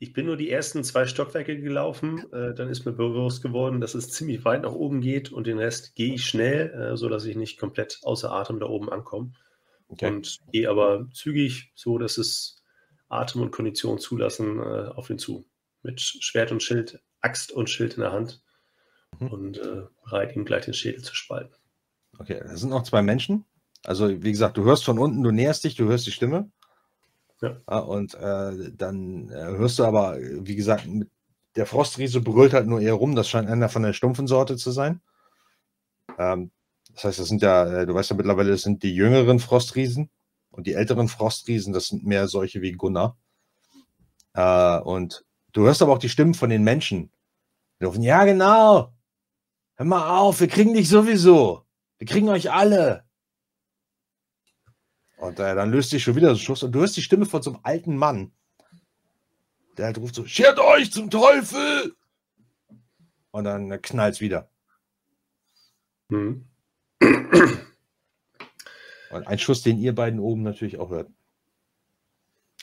Ich 0.00 0.12
bin 0.12 0.26
nur 0.26 0.36
die 0.36 0.50
ersten 0.50 0.82
zwei 0.82 1.06
Stockwerke 1.06 1.60
gelaufen. 1.60 2.24
Äh, 2.32 2.54
dann 2.54 2.68
ist 2.68 2.84
mir 2.84 2.92
bewusst 2.92 3.40
geworden, 3.40 3.80
dass 3.80 3.94
es 3.94 4.10
ziemlich 4.10 4.44
weit 4.44 4.62
nach 4.62 4.72
oben 4.72 5.00
geht 5.00 5.30
und 5.30 5.46
den 5.46 5.60
Rest 5.60 5.94
gehe 5.94 6.14
ich 6.14 6.26
schnell, 6.26 6.70
äh, 6.70 6.96
sodass 6.96 7.24
ich 7.24 7.36
nicht 7.36 7.60
komplett 7.60 8.00
außer 8.02 8.32
Atem 8.32 8.58
da 8.58 8.66
oben 8.66 8.90
ankomme. 8.90 9.30
Okay. 9.92 10.08
Und 10.08 10.40
gehe 10.52 10.68
aber 10.70 11.06
zügig, 11.12 11.70
so 11.74 11.98
dass 11.98 12.16
es 12.16 12.62
Atem 13.08 13.42
und 13.42 13.50
Kondition 13.50 13.98
zulassen, 13.98 14.58
äh, 14.58 14.88
auf 14.88 15.10
ihn 15.10 15.18
zu. 15.18 15.44
Mit 15.82 16.00
Schwert 16.00 16.50
und 16.50 16.62
Schild, 16.62 17.00
Axt 17.20 17.52
und 17.52 17.68
Schild 17.68 17.94
in 17.94 18.00
der 18.00 18.12
Hand 18.12 18.42
mhm. 19.20 19.28
und 19.28 19.58
äh, 19.58 19.82
bereit, 20.04 20.34
ihm 20.34 20.44
gleich 20.44 20.64
den 20.64 20.74
Schädel 20.74 21.02
zu 21.02 21.14
spalten. 21.14 21.54
Okay, 22.18 22.40
da 22.42 22.56
sind 22.56 22.70
noch 22.70 22.84
zwei 22.84 23.02
Menschen. 23.02 23.44
Also, 23.84 24.08
wie 24.22 24.30
gesagt, 24.32 24.56
du 24.56 24.64
hörst 24.64 24.84
von 24.84 24.98
unten, 24.98 25.22
du 25.22 25.30
näherst 25.30 25.64
dich, 25.64 25.74
du 25.74 25.84
hörst 25.84 26.06
die 26.06 26.12
Stimme. 26.12 26.50
Ja. 27.40 27.78
und 27.80 28.14
äh, 28.14 28.70
dann 28.76 29.28
äh, 29.30 29.34
hörst 29.34 29.80
du 29.80 29.84
aber, 29.84 30.16
wie 30.20 30.54
gesagt, 30.54 30.86
der 31.56 31.66
Frostriese 31.66 32.20
brüllt 32.20 32.52
halt 32.52 32.68
nur 32.68 32.80
eher 32.80 32.92
rum. 32.94 33.16
Das 33.16 33.28
scheint 33.28 33.48
einer 33.48 33.68
von 33.68 33.82
der 33.82 33.94
stumpfen 33.94 34.28
Sorte 34.28 34.56
zu 34.56 34.70
sein. 34.70 35.00
Ähm, 36.18 36.52
das 36.94 37.04
heißt, 37.04 37.18
das 37.18 37.28
sind 37.28 37.42
ja, 37.42 37.64
äh, 37.66 37.86
du 37.86 37.94
weißt 37.94 38.10
ja 38.10 38.16
mittlerweile, 38.16 38.50
das 38.50 38.62
sind 38.62 38.82
die 38.82 38.94
jüngeren 38.94 39.38
Frostriesen 39.38 40.10
und 40.50 40.66
die 40.66 40.74
älteren 40.74 41.08
Frostriesen, 41.08 41.72
das 41.72 41.86
sind 41.86 42.04
mehr 42.04 42.28
solche 42.28 42.60
wie 42.62 42.72
Gunnar. 42.72 43.16
Äh, 44.34 44.78
und 44.80 45.24
du 45.52 45.62
hörst 45.62 45.82
aber 45.82 45.92
auch 45.92 45.98
die 45.98 46.08
Stimmen 46.08 46.34
von 46.34 46.50
den 46.50 46.62
Menschen. 46.62 47.10
Die 47.80 47.86
rufen, 47.86 48.02
ja, 48.02 48.24
genau. 48.24 48.92
Hör 49.76 49.86
mal 49.86 50.18
auf, 50.18 50.40
wir 50.40 50.48
kriegen 50.48 50.74
dich 50.74 50.88
sowieso. 50.88 51.64
Wir 51.98 52.06
kriegen 52.06 52.28
euch 52.28 52.50
alle. 52.50 53.04
Und 55.16 55.38
äh, 55.38 55.54
dann 55.54 55.70
löst 55.70 55.90
sich 55.90 56.02
schon 56.02 56.16
wieder 56.16 56.34
so 56.34 56.40
Schuss 56.40 56.62
und 56.62 56.72
du 56.72 56.80
hörst 56.80 56.96
die 56.96 57.02
Stimme 57.02 57.26
von 57.26 57.42
so 57.42 57.52
einem 57.52 57.60
alten 57.62 57.96
Mann. 57.96 58.32
Der 59.76 59.86
halt 59.86 59.98
ruft 59.98 60.16
so: 60.16 60.26
Schert 60.26 60.58
euch 60.58 60.92
zum 60.92 61.10
Teufel! 61.10 61.94
Und 63.30 63.44
dann 63.44 63.80
knallt 63.80 64.16
es 64.16 64.20
wieder. 64.20 64.50
Mhm. 66.08 66.51
Und 69.10 69.26
ein 69.26 69.38
Schuss, 69.38 69.62
den 69.62 69.78
ihr 69.78 69.94
beiden 69.94 70.20
oben 70.20 70.42
natürlich 70.42 70.78
auch 70.78 70.90
hört. 70.90 71.10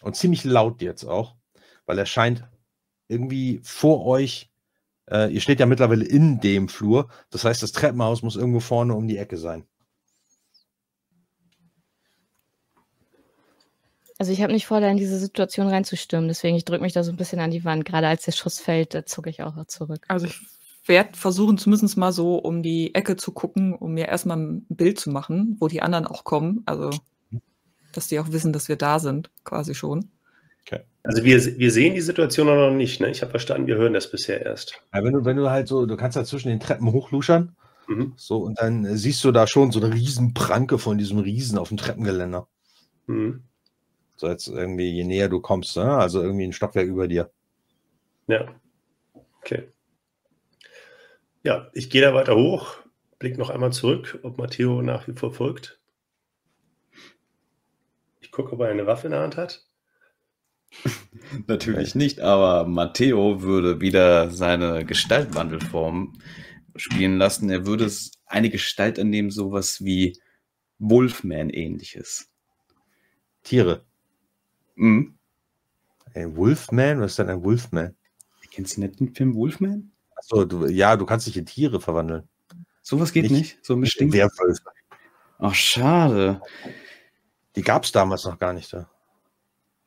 Und 0.01 0.15
ziemlich 0.15 0.43
laut 0.43 0.81
jetzt 0.81 1.03
auch, 1.03 1.35
weil 1.85 1.99
er 1.99 2.05
scheint 2.05 2.47
irgendwie 3.07 3.59
vor 3.63 4.05
euch. 4.05 4.49
Äh, 5.09 5.33
ihr 5.33 5.41
steht 5.41 5.59
ja 5.59 5.65
mittlerweile 5.65 6.05
in 6.05 6.39
dem 6.39 6.69
Flur. 6.69 7.09
Das 7.29 7.43
heißt, 7.43 7.61
das 7.61 7.71
Treppenhaus 7.71 8.21
muss 8.21 8.35
irgendwo 8.35 8.59
vorne 8.59 8.95
um 8.95 9.07
die 9.07 9.17
Ecke 9.17 9.37
sein. 9.37 9.65
Also 14.17 14.33
ich 14.33 14.41
habe 14.41 14.51
nicht 14.51 14.65
vor, 14.65 14.81
da 14.81 14.89
in 14.89 14.97
diese 14.97 15.17
Situation 15.17 15.69
reinzustürmen, 15.69 16.27
deswegen 16.27 16.57
ich 16.57 16.65
drücke 16.65 16.83
mich 16.83 16.91
da 16.91 17.05
so 17.05 17.11
ein 17.11 17.15
bisschen 17.15 17.39
an 17.39 17.51
die 17.51 17.63
Wand. 17.63 17.85
Gerade 17.85 18.07
als 18.07 18.23
der 18.23 18.33
Schuss 18.33 18.59
fällt, 18.59 18.93
da 18.93 19.05
zucke 19.05 19.29
ich 19.29 19.43
auch 19.43 19.65
zurück. 19.67 20.03
Also 20.09 20.25
ich 20.25 20.37
werde 20.89 21.17
versuchen, 21.17 21.57
zumindest 21.57 21.97
mal 21.97 22.11
so 22.11 22.35
um 22.35 22.61
die 22.61 22.93
Ecke 22.93 23.15
zu 23.15 23.31
gucken, 23.31 23.73
um 23.73 23.93
mir 23.93 24.07
erstmal 24.07 24.37
ein 24.37 24.65
Bild 24.67 24.99
zu 24.99 25.09
machen, 25.09 25.55
wo 25.59 25.67
die 25.67 25.81
anderen 25.81 26.05
auch 26.05 26.25
kommen. 26.25 26.63
Also, 26.65 26.89
dass 27.93 28.07
die 28.07 28.19
auch 28.19 28.31
wissen, 28.31 28.51
dass 28.51 28.67
wir 28.67 28.75
da 28.75 28.99
sind, 28.99 29.31
quasi 29.45 29.73
schon. 29.73 30.11
Okay. 30.65 30.81
Also 31.03 31.23
wir, 31.23 31.43
wir 31.57 31.71
sehen 31.71 31.95
die 31.95 32.01
Situation 32.01 32.47
noch 32.47 32.71
nicht, 32.71 32.99
ne? 32.99 33.09
Ich 33.09 33.21
habe 33.21 33.31
verstanden, 33.31 33.67
wir 33.67 33.77
hören 33.77 33.93
das 33.93 34.11
bisher 34.11 34.45
erst. 34.45 34.81
Ja, 34.93 35.03
wenn 35.03 35.13
du, 35.13 35.25
wenn 35.25 35.37
du 35.37 35.49
halt 35.49 35.67
so, 35.67 35.85
du 35.85 35.95
kannst 35.95 36.17
da 36.17 36.25
zwischen 36.25 36.49
den 36.49 36.59
Treppen 36.59 36.91
hochluschern. 36.91 37.55
Mhm. 37.87 38.13
So, 38.17 38.39
und 38.39 38.59
dann 38.59 38.97
siehst 38.97 39.23
du 39.23 39.31
da 39.31 39.47
schon 39.47 39.71
so 39.71 39.79
eine 39.79 39.93
Riesenpranke 39.93 40.77
von 40.77 40.97
diesem 40.97 41.19
Riesen 41.19 41.57
auf 41.57 41.69
dem 41.69 41.77
Treppengeländer. 41.77 42.47
Mhm. 43.07 43.43
So 44.15 44.27
jetzt 44.27 44.47
irgendwie, 44.47 44.91
je 44.91 45.05
näher 45.05 45.29
du 45.29 45.39
kommst, 45.39 45.77
ne? 45.77 45.95
also 45.95 46.21
irgendwie 46.21 46.43
ein 46.43 46.53
Stockwerk 46.53 46.87
über 46.87 47.07
dir. 47.07 47.31
Ja. 48.27 48.47
Okay. 49.41 49.69
Ja, 51.43 51.69
ich 51.73 51.89
gehe 51.89 52.01
da 52.01 52.13
weiter 52.13 52.35
hoch, 52.35 52.75
blick 53.17 53.37
noch 53.37 53.49
einmal 53.49 53.71
zurück, 53.71 54.19
ob 54.23 54.37
Matteo 54.37 54.81
nach 54.81 55.07
wie 55.07 55.13
vor 55.13 55.33
folgt. 55.33 55.79
Ich 58.19 58.31
gucke, 58.31 58.53
ob 58.53 58.59
er 58.59 58.69
eine 58.69 58.87
Waffe 58.87 59.07
in 59.07 59.11
der 59.11 59.21
Hand 59.21 59.37
hat. 59.37 59.65
Natürlich 61.47 61.95
nicht, 61.95 62.19
aber 62.19 62.67
Matteo 62.67 63.41
würde 63.41 63.81
wieder 63.81 64.29
seine 64.29 64.85
Gestaltwandelform 64.85 66.19
spielen 66.75 67.17
lassen. 67.17 67.49
Er 67.49 67.65
würde 67.65 67.89
eine 68.25 68.49
Gestalt 68.49 68.99
annehmen, 68.99 69.31
sowas 69.31 69.83
wie 69.83 70.17
Wolfman 70.77 71.49
ähnliches. 71.49 72.29
Tiere. 73.43 73.85
Mhm. 74.75 75.17
Ein 76.13 76.35
Wolfman? 76.35 76.99
Was 76.99 77.11
ist 77.11 77.19
denn 77.19 77.29
ein 77.29 77.43
Wolfman? 77.43 77.95
Kennst 78.51 78.77
du 78.77 78.81
nicht 78.81 78.99
den 78.99 79.13
Film 79.13 79.35
Wolfman? 79.35 79.91
Achso, 80.19 80.43
du, 80.43 80.67
ja, 80.67 80.97
du 80.97 81.05
kannst 81.05 81.27
dich 81.27 81.37
in 81.37 81.45
Tiere 81.45 81.79
verwandeln. 81.79 82.27
Sowas 82.81 83.13
geht 83.13 83.23
nicht? 83.23 83.31
nicht? 83.31 83.65
So 83.65 83.75
ein 83.75 83.81
bestimmt. 83.81 84.11
Werwölfe. 84.13 84.63
Ach, 85.37 85.53
schade. 85.53 86.41
Die 87.55 87.61
gab 87.61 87.85
es 87.85 87.93
damals 87.93 88.25
noch 88.25 88.37
gar 88.37 88.51
nicht 88.51 88.73
da. 88.73 88.89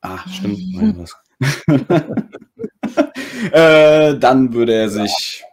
Ah, 0.00 0.26
stimmt. 0.28 0.58
äh, 3.52 4.18
dann 4.18 4.52
würde 4.54 4.74
er 4.74 4.88
sich. 4.88 5.44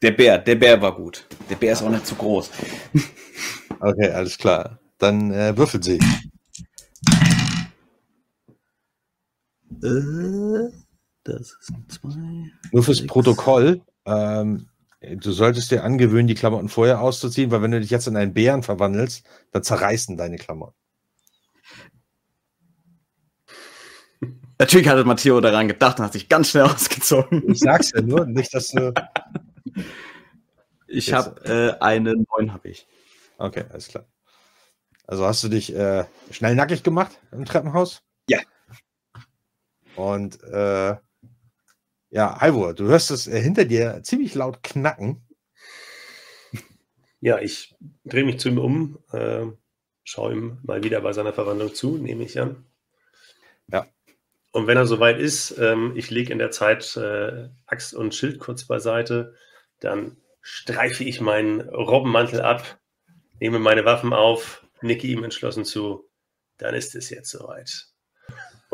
Der 0.00 0.12
Bär, 0.12 0.38
der 0.38 0.54
Bär 0.54 0.80
war 0.80 0.94
gut. 0.94 1.26
Der 1.50 1.56
Bär 1.56 1.72
ist 1.72 1.82
auch 1.82 1.90
nicht 1.90 2.06
zu 2.06 2.14
groß. 2.14 2.50
okay, 3.80 4.10
alles 4.10 4.38
klar. 4.38 4.78
Dann 4.98 5.32
äh, 5.32 5.56
würfeln 5.56 5.82
Sie. 5.82 5.98
Äh, 9.82 10.83
das 11.24 11.56
sind 11.60 11.90
zwei. 11.90 12.50
Nur 12.72 12.82
fürs 12.82 12.98
sechs. 12.98 13.08
Protokoll. 13.08 13.80
Ähm, 14.06 14.68
du 15.00 15.32
solltest 15.32 15.70
dir 15.70 15.82
angewöhnen, 15.84 16.26
die 16.26 16.34
Klamotten 16.34 16.68
vorher 16.68 17.00
auszuziehen, 17.00 17.50
weil 17.50 17.62
wenn 17.62 17.70
du 17.70 17.80
dich 17.80 17.90
jetzt 17.90 18.06
in 18.06 18.16
einen 18.16 18.34
Bären 18.34 18.62
verwandelst, 18.62 19.26
dann 19.50 19.62
zerreißen 19.62 20.16
deine 20.16 20.36
Klamotten. 20.36 20.76
Natürlich 24.58 24.88
hatte 24.88 25.04
Matteo 25.04 25.40
daran 25.40 25.68
gedacht 25.68 25.98
und 25.98 26.04
hat 26.04 26.12
sich 26.12 26.28
ganz 26.28 26.50
schnell 26.50 26.64
ausgezogen. 26.70 27.50
Ich 27.50 27.60
sag's 27.60 27.92
ja 27.94 28.02
nur, 28.02 28.26
nicht, 28.26 28.54
dass 28.54 28.68
du 28.68 28.92
Ich 30.86 31.12
habe 31.12 31.44
äh, 31.44 31.82
eine 31.82 32.14
9 32.38 32.52
habe 32.52 32.68
ich. 32.68 32.86
Okay, 33.38 33.64
alles 33.70 33.88
klar. 33.88 34.06
Also 35.06 35.26
hast 35.26 35.42
du 35.44 35.48
dich 35.48 35.74
äh, 35.74 36.04
schnell 36.30 36.54
nackig 36.54 36.82
gemacht 36.82 37.18
im 37.32 37.44
Treppenhaus? 37.44 38.02
Ja. 38.28 38.38
Und 39.96 40.42
äh, 40.44 40.96
ja, 42.14 42.40
Halvor, 42.40 42.74
du 42.74 42.86
hörst 42.86 43.10
es 43.10 43.26
äh, 43.26 43.40
hinter 43.40 43.64
dir 43.64 44.00
ziemlich 44.04 44.36
laut 44.36 44.62
knacken. 44.62 45.26
Ja, 47.20 47.40
ich 47.40 47.74
drehe 48.04 48.24
mich 48.24 48.38
zu 48.38 48.50
ihm 48.50 48.58
um, 48.58 48.98
äh, 49.10 49.46
schaue 50.04 50.32
ihm 50.32 50.58
mal 50.62 50.84
wieder 50.84 51.00
bei 51.00 51.12
seiner 51.12 51.32
Verwandlung 51.32 51.74
zu, 51.74 51.96
nehme 51.96 52.22
ich 52.22 52.38
an. 52.38 52.66
Ja. 53.66 53.88
Und 54.52 54.68
wenn 54.68 54.76
er 54.76 54.86
soweit 54.86 55.18
ist, 55.18 55.58
ähm, 55.58 55.94
ich 55.96 56.10
lege 56.10 56.32
in 56.32 56.38
der 56.38 56.52
Zeit 56.52 56.96
äh, 56.96 57.48
Axt 57.66 57.94
und 57.94 58.14
Schild 58.14 58.38
kurz 58.38 58.64
beiseite, 58.64 59.34
dann 59.80 60.16
streife 60.40 61.02
ich 61.02 61.20
meinen 61.20 61.62
Robbenmantel 61.62 62.42
ab, 62.42 62.78
nehme 63.40 63.58
meine 63.58 63.84
Waffen 63.84 64.12
auf, 64.12 64.64
nicke 64.82 65.08
ihm 65.08 65.24
entschlossen 65.24 65.64
zu, 65.64 66.08
dann 66.58 66.76
ist 66.76 66.94
es 66.94 67.10
jetzt 67.10 67.30
soweit. 67.30 67.88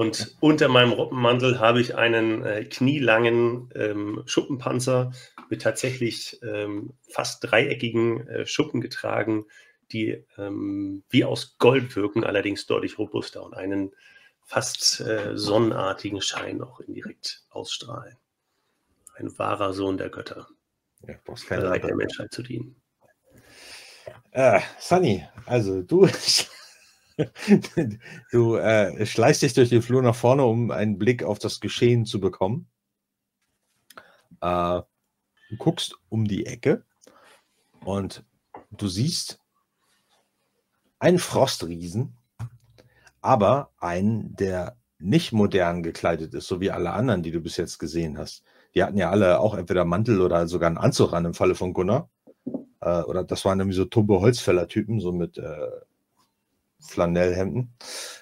Und 0.00 0.34
unter 0.40 0.68
meinem 0.68 0.92
Robbenmantel 0.92 1.60
habe 1.60 1.78
ich 1.78 1.94
einen 1.94 2.42
äh, 2.42 2.64
knielangen 2.64 3.68
ähm, 3.74 4.22
Schuppenpanzer 4.24 5.12
mit 5.50 5.60
tatsächlich 5.60 6.40
ähm, 6.42 6.94
fast 7.10 7.44
dreieckigen 7.44 8.26
äh, 8.26 8.46
Schuppen 8.46 8.80
getragen, 8.80 9.44
die 9.92 10.24
ähm, 10.38 11.02
wie 11.10 11.26
aus 11.26 11.58
Gold 11.58 11.96
wirken, 11.96 12.24
allerdings 12.24 12.64
deutlich 12.64 12.98
robuster 12.98 13.44
und 13.44 13.52
einen 13.52 13.92
fast 14.42 15.02
äh, 15.02 15.36
sonnenartigen 15.36 16.22
Schein 16.22 16.56
noch 16.56 16.80
indirekt 16.80 17.42
ausstrahlen. 17.50 18.16
Ein 19.16 19.38
wahrer 19.38 19.74
Sohn 19.74 19.98
der 19.98 20.08
Götter. 20.08 20.48
Ja, 21.06 21.16
brauchst 21.26 21.46
Bereit 21.46 21.82
keine 21.82 21.88
der 21.88 21.96
Menschheit 21.96 22.32
zu 22.32 22.42
dienen. 22.42 22.74
Äh, 24.30 24.60
Sunny, 24.78 25.28
also 25.44 25.82
du, 25.82 26.08
du 28.32 28.56
äh, 28.56 29.06
schleichst 29.06 29.42
dich 29.42 29.54
durch 29.54 29.68
den 29.68 29.82
Flur 29.82 30.02
nach 30.02 30.14
vorne, 30.14 30.44
um 30.44 30.70
einen 30.70 30.98
Blick 30.98 31.22
auf 31.22 31.38
das 31.38 31.60
Geschehen 31.60 32.06
zu 32.06 32.20
bekommen. 32.20 32.68
Äh, 34.40 34.82
du 35.50 35.56
guckst 35.58 35.96
um 36.08 36.26
die 36.26 36.46
Ecke 36.46 36.84
und 37.84 38.24
du 38.70 38.88
siehst 38.88 39.40
einen 40.98 41.18
Frostriesen, 41.18 42.16
aber 43.20 43.72
einen, 43.78 44.34
der 44.36 44.76
nicht 44.98 45.32
modern 45.32 45.82
gekleidet 45.82 46.34
ist, 46.34 46.46
so 46.46 46.60
wie 46.60 46.70
alle 46.70 46.92
anderen, 46.92 47.22
die 47.22 47.30
du 47.30 47.40
bis 47.40 47.56
jetzt 47.56 47.78
gesehen 47.78 48.18
hast. 48.18 48.44
Die 48.74 48.84
hatten 48.84 48.98
ja 48.98 49.10
alle 49.10 49.40
auch 49.40 49.54
entweder 49.54 49.84
Mantel 49.84 50.20
oder 50.20 50.46
sogar 50.46 50.68
einen 50.68 50.78
Anzug 50.78 51.12
an 51.12 51.24
im 51.24 51.34
Falle 51.34 51.54
von 51.54 51.72
Gunnar. 51.72 52.10
Äh, 52.80 53.02
oder 53.02 53.24
das 53.24 53.44
waren 53.44 53.60
irgendwie 53.60 53.76
so 53.76 53.86
tumbe 53.86 54.20
Holzfäller-Typen, 54.20 55.00
so 55.00 55.12
mit 55.12 55.38
äh, 55.38 55.68
Flanellhemden 56.80 57.74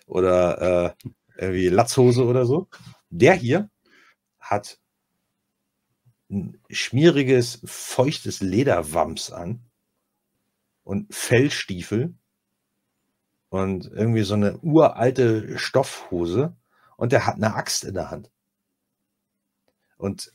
oder 0.07 0.95
äh, 1.05 1.09
irgendwie 1.37 1.69
Latzhose 1.69 2.25
oder 2.25 2.47
so. 2.47 2.69
Der 3.11 3.35
hier 3.35 3.71
hat 4.39 4.79
ein 6.31 6.61
schmieriges, 6.69 7.61
feuchtes 7.65 8.41
Lederwams 8.41 9.31
an 9.31 9.63
und 10.85 11.15
Fellstiefel 11.15 12.15
und 13.49 13.87
irgendwie 13.87 14.23
so 14.23 14.35
eine 14.35 14.59
uralte 14.59 15.59
Stoffhose 15.59 16.57
und 16.97 17.13
der 17.13 17.27
hat 17.27 17.37
eine 17.37 17.55
Axt 17.55 17.85
in 17.85 17.95
der 17.95 18.11
Hand. 18.11 18.31
Und 19.97 20.33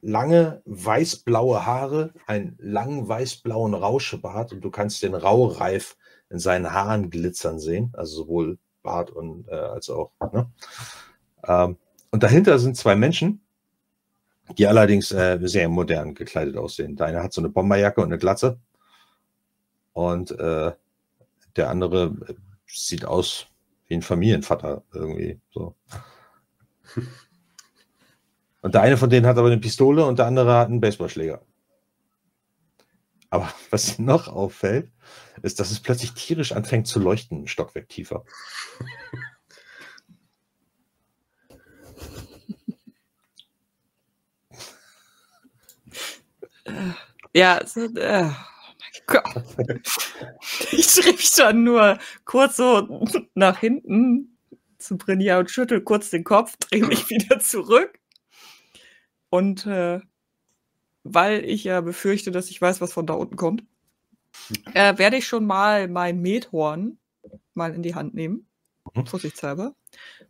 lange 0.00 0.62
weißblaue 0.66 1.64
Haare, 1.64 2.12
einen 2.26 2.56
langen 2.60 3.08
weißblauen 3.08 3.72
Rauschebart 3.72 4.52
und 4.52 4.60
du 4.60 4.70
kannst 4.70 5.02
den 5.02 5.14
Raureif 5.14 5.96
in 6.30 6.38
seinen 6.38 6.72
Haaren 6.72 7.10
glitzern 7.10 7.58
sehen, 7.58 7.90
also 7.94 8.24
sowohl 8.24 8.58
Bart 8.82 9.10
und 9.10 9.48
äh, 9.48 9.54
als 9.54 9.90
auch. 9.90 10.12
Ne? 10.32 10.50
Ähm, 11.46 11.76
und 12.10 12.22
dahinter 12.22 12.58
sind 12.58 12.76
zwei 12.76 12.94
Menschen, 12.96 13.40
die 14.58 14.66
allerdings 14.66 15.10
äh, 15.12 15.38
sehr 15.42 15.68
modern 15.68 16.14
gekleidet 16.14 16.56
aussehen. 16.56 16.96
Der 16.96 17.06
eine 17.06 17.22
hat 17.22 17.32
so 17.32 17.40
eine 17.40 17.48
Bomberjacke 17.48 18.00
und 18.00 18.08
eine 18.08 18.18
Glatze 18.18 18.58
und 19.92 20.30
äh, 20.38 20.72
der 21.56 21.70
andere 21.70 22.14
äh, 22.28 22.34
sieht 22.66 23.04
aus 23.04 23.46
wie 23.86 23.94
ein 23.94 24.02
Familienvater 24.02 24.82
irgendwie 24.92 25.40
so. 25.50 25.74
Und 28.62 28.74
der 28.74 28.82
eine 28.82 28.96
von 28.96 29.10
denen 29.10 29.26
hat 29.26 29.36
aber 29.36 29.48
eine 29.48 29.58
Pistole 29.58 30.06
und 30.06 30.18
der 30.18 30.26
andere 30.26 30.54
hat 30.54 30.68
einen 30.68 30.80
Baseballschläger. 30.80 31.42
Aber 33.28 33.52
was 33.70 33.98
noch 33.98 34.28
auffällt, 34.28 34.90
ist, 35.42 35.60
dass 35.60 35.70
es 35.70 35.80
plötzlich 35.80 36.12
tierisch 36.12 36.52
anfängt 36.52 36.86
zu 36.86 36.98
leuchten, 37.00 37.42
ein 37.42 37.46
Stockwerk 37.46 37.88
tiefer. 37.88 38.24
Ja, 47.34 47.60
so, 47.66 47.80
äh, 47.80 48.30
oh 48.30 48.74
mein 48.78 49.02
Gott. 49.06 49.44
Ich 50.70 51.04
mich 51.04 51.34
dann 51.36 51.64
nur 51.64 51.98
kurz 52.24 52.56
so 52.56 53.06
nach 53.34 53.58
hinten 53.58 54.38
zu 54.78 54.96
Brinja 54.96 55.38
und 55.38 55.50
schüttel 55.50 55.80
kurz 55.82 56.10
den 56.10 56.24
Kopf, 56.24 56.56
drehe 56.58 56.86
mich 56.86 57.10
wieder 57.10 57.40
zurück. 57.40 57.98
Und 59.30 59.66
äh, 59.66 60.00
weil 61.02 61.44
ich 61.44 61.64
ja 61.64 61.80
befürchte, 61.80 62.30
dass 62.30 62.50
ich 62.50 62.60
weiß, 62.60 62.80
was 62.80 62.92
von 62.92 63.06
da 63.06 63.14
unten 63.14 63.36
kommt, 63.36 63.64
äh, 64.74 64.98
werde 64.98 65.16
ich 65.16 65.26
schon 65.26 65.46
mal 65.46 65.88
mein 65.88 66.20
Methorn 66.20 66.98
mal 67.54 67.74
in 67.74 67.82
die 67.82 67.94
Hand 67.94 68.14
nehmen. 68.14 68.46
Mhm. 68.94 69.06
Vorsichtshalber. 69.06 69.74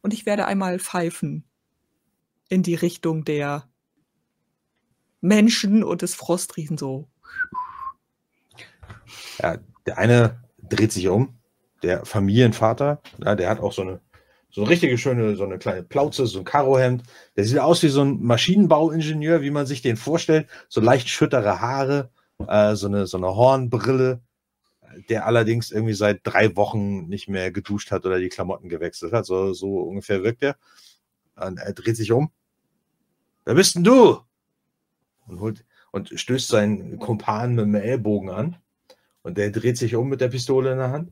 Und 0.03 0.13
ich 0.13 0.27
werde 0.27 0.47
einmal 0.47 0.79
pfeifen 0.79 1.45
in 2.49 2.63
die 2.63 2.75
Richtung 2.75 3.25
der 3.25 3.69
Menschen 5.21 5.83
und 5.83 6.03
des 6.03 6.15
Frostriesen 6.15 6.77
so. 6.77 7.09
Ja, 9.39 9.59
der 9.87 9.99
eine 9.99 10.45
dreht 10.63 10.93
sich 10.93 11.09
um, 11.09 11.39
der 11.83 12.05
Familienvater, 12.05 13.01
ja, 13.25 13.35
der 13.35 13.49
hat 13.49 13.61
auch 13.61 13.73
so 13.73 13.83
eine, 13.83 14.01
so 14.51 14.63
eine 14.63 14.71
richtige 14.71 14.99
schöne, 14.99 15.35
so 15.37 15.45
eine 15.45 15.59
kleine 15.59 15.83
Plauze, 15.83 16.27
so 16.27 16.39
ein 16.41 16.45
Karohemd. 16.45 17.03
Der 17.37 17.45
sieht 17.45 17.59
aus 17.59 17.83
wie 17.83 17.89
so 17.89 18.03
ein 18.03 18.23
Maschinenbauingenieur, 18.23 19.41
wie 19.43 19.51
man 19.51 19.67
sich 19.67 19.83
den 19.83 19.97
vorstellt. 19.97 20.49
So 20.69 20.81
leicht 20.81 21.09
schüttere 21.09 21.61
Haare, 21.61 22.11
äh, 22.47 22.75
so, 22.75 22.87
eine, 22.87 23.07
so 23.07 23.17
eine 23.17 23.35
Hornbrille, 23.35 24.21
der 25.09 25.27
allerdings 25.27 25.71
irgendwie 25.71 25.95
seit 25.95 26.21
drei 26.25 26.55
Wochen 26.57 27.09
nicht 27.09 27.29
mehr 27.29 27.51
geduscht 27.51 27.91
hat 27.91 28.07
oder 28.07 28.19
die 28.19 28.29
Klamotten 28.29 28.69
gewechselt 28.69 29.13
hat. 29.13 29.27
So, 29.27 29.53
so 29.53 29.81
ungefähr 29.81 30.23
wirkt 30.23 30.43
er. 30.43 30.57
Und 31.37 31.59
er 31.59 31.73
dreht 31.73 31.97
sich 31.97 32.13
um. 32.13 32.31
Wer 33.45 33.55
bist 33.55 33.75
denn 33.75 33.85
du? 33.85 34.21
Und, 35.27 35.41
holt, 35.41 35.65
und 35.91 36.19
stößt 36.19 36.49
seinen 36.49 36.99
Kumpan 36.99 37.55
mit 37.55 37.65
dem 37.65 37.75
Ellbogen 37.75 38.31
an. 38.31 38.57
Und 39.23 39.39
der 39.39 39.51
dreht 39.51 39.79
sich 39.79 39.95
um 39.97 40.09
mit 40.09 40.21
der 40.21 40.29
Pistole 40.29 40.73
in 40.73 40.79
der 40.79 40.91
Hand. 40.91 41.11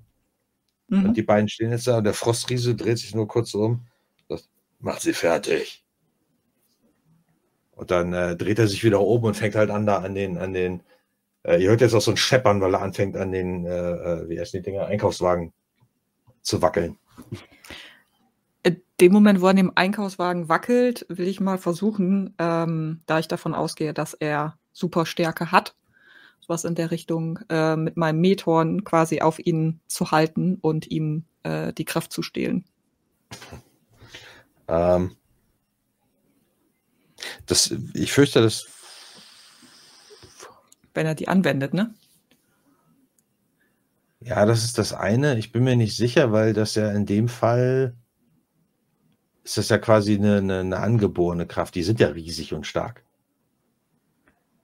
Und 0.91 1.03
Mhm. 1.09 1.15
die 1.15 1.23
beiden 1.23 1.49
stehen 1.49 1.71
jetzt 1.71 1.87
da 1.87 1.99
und 1.99 2.05
der 2.05 2.13
Frostriese 2.13 2.75
dreht 2.75 2.99
sich 2.99 3.15
nur 3.15 3.27
kurz 3.27 3.55
um. 3.55 3.87
Sagt, 4.29 4.49
Mach 4.79 5.01
sie 5.01 5.15
fertig. 5.15 5.83
Und 7.73 7.91
dann 7.91 8.13
äh, 8.13 8.37
dreht 8.37 8.59
er 8.59 8.69
sich 8.69 8.85
wieder 8.85 9.01
um 9.01 9.25
und 9.25 9.35
fängt 9.35 9.55
halt 9.55 9.71
an, 9.71 9.87
da 9.87 9.99
an 9.99 10.15
den, 10.15 10.37
an 10.37 10.53
den, 10.53 10.83
äh, 11.45 11.63
ihr 11.63 11.71
hört 11.71 11.81
jetzt 11.81 11.95
auch 11.95 12.01
so 12.01 12.11
ein 12.11 12.17
Scheppern, 12.17 12.61
weil 12.61 12.75
er 12.75 12.83
anfängt, 12.83 13.17
an 13.17 13.33
den, 13.33 13.67
äh, 13.67 13.71
äh, 13.71 14.29
wie 14.29 14.41
heißen 14.41 14.61
die 14.61 14.71
Dinger, 14.71 14.87
Einkaufswagen 14.87 15.53
zu 16.43 16.63
wackeln. 16.63 16.99
Dem 19.01 19.13
Moment, 19.13 19.41
wo 19.41 19.47
er 19.47 19.51
an 19.51 19.57
dem 19.57 19.73
Einkaufswagen 19.75 20.49
wackelt, 20.49 21.07
will 21.09 21.27
ich 21.27 21.41
mal 21.41 21.59
versuchen, 21.59 22.35
ähm, 22.39 23.01
da 23.07 23.19
ich 23.19 23.27
davon 23.27 23.53
ausgehe, 23.53 23.93
dass 23.93 24.15
er 24.15 24.57
super 24.73 25.07
Stärke 25.07 25.51
hat, 25.51 25.75
was 26.47 26.65
in 26.65 26.77
der 26.77 26.93
Richtung 26.93 27.41
äh, 27.49 27.75
mit 27.75 27.97
meinem 27.97 28.21
Methorn 28.21 28.85
quasi 28.85 29.21
auf 29.21 29.41
ihn 29.45 29.81
zu 29.89 30.13
halten 30.13 30.57
und 30.61 30.89
ihm 30.89 31.25
äh, 31.43 31.73
die 31.73 31.85
Kraft 31.85 32.13
zu 32.13 32.23
stehlen. 32.23 32.65
Ähm, 34.69 35.17
das, 37.47 37.75
ich 37.95 38.13
fürchte, 38.13 38.41
das 38.41 38.67
Wenn 40.95 41.07
er 41.07 41.15
die 41.15 41.29
anwendet, 41.29 41.75
ne? 41.75 41.95
Ja, 44.21 44.47
das 44.47 44.65
ist 44.65 44.79
das 44.79 44.93
eine. 44.93 45.37
Ich 45.39 45.51
bin 45.53 45.65
mir 45.65 45.77
nicht 45.77 45.97
sicher, 45.97 46.31
weil 46.33 46.53
das 46.53 46.75
ja 46.77 46.91
in 46.93 47.07
dem 47.07 47.29
Fall 47.29 47.97
ist 49.45 49.59
das 49.59 49.69
ja 49.69 49.79
quasi 49.79 50.15
eine, 50.15 50.37
eine, 50.39 50.61
eine 50.61 50.79
angeborene 50.79 51.47
Kraft. 51.47 51.75
Die 51.75 51.83
sind 51.83 51.99
ja 51.99 52.09
riesig 52.09 52.55
und 52.55 52.67
stark. 52.67 53.05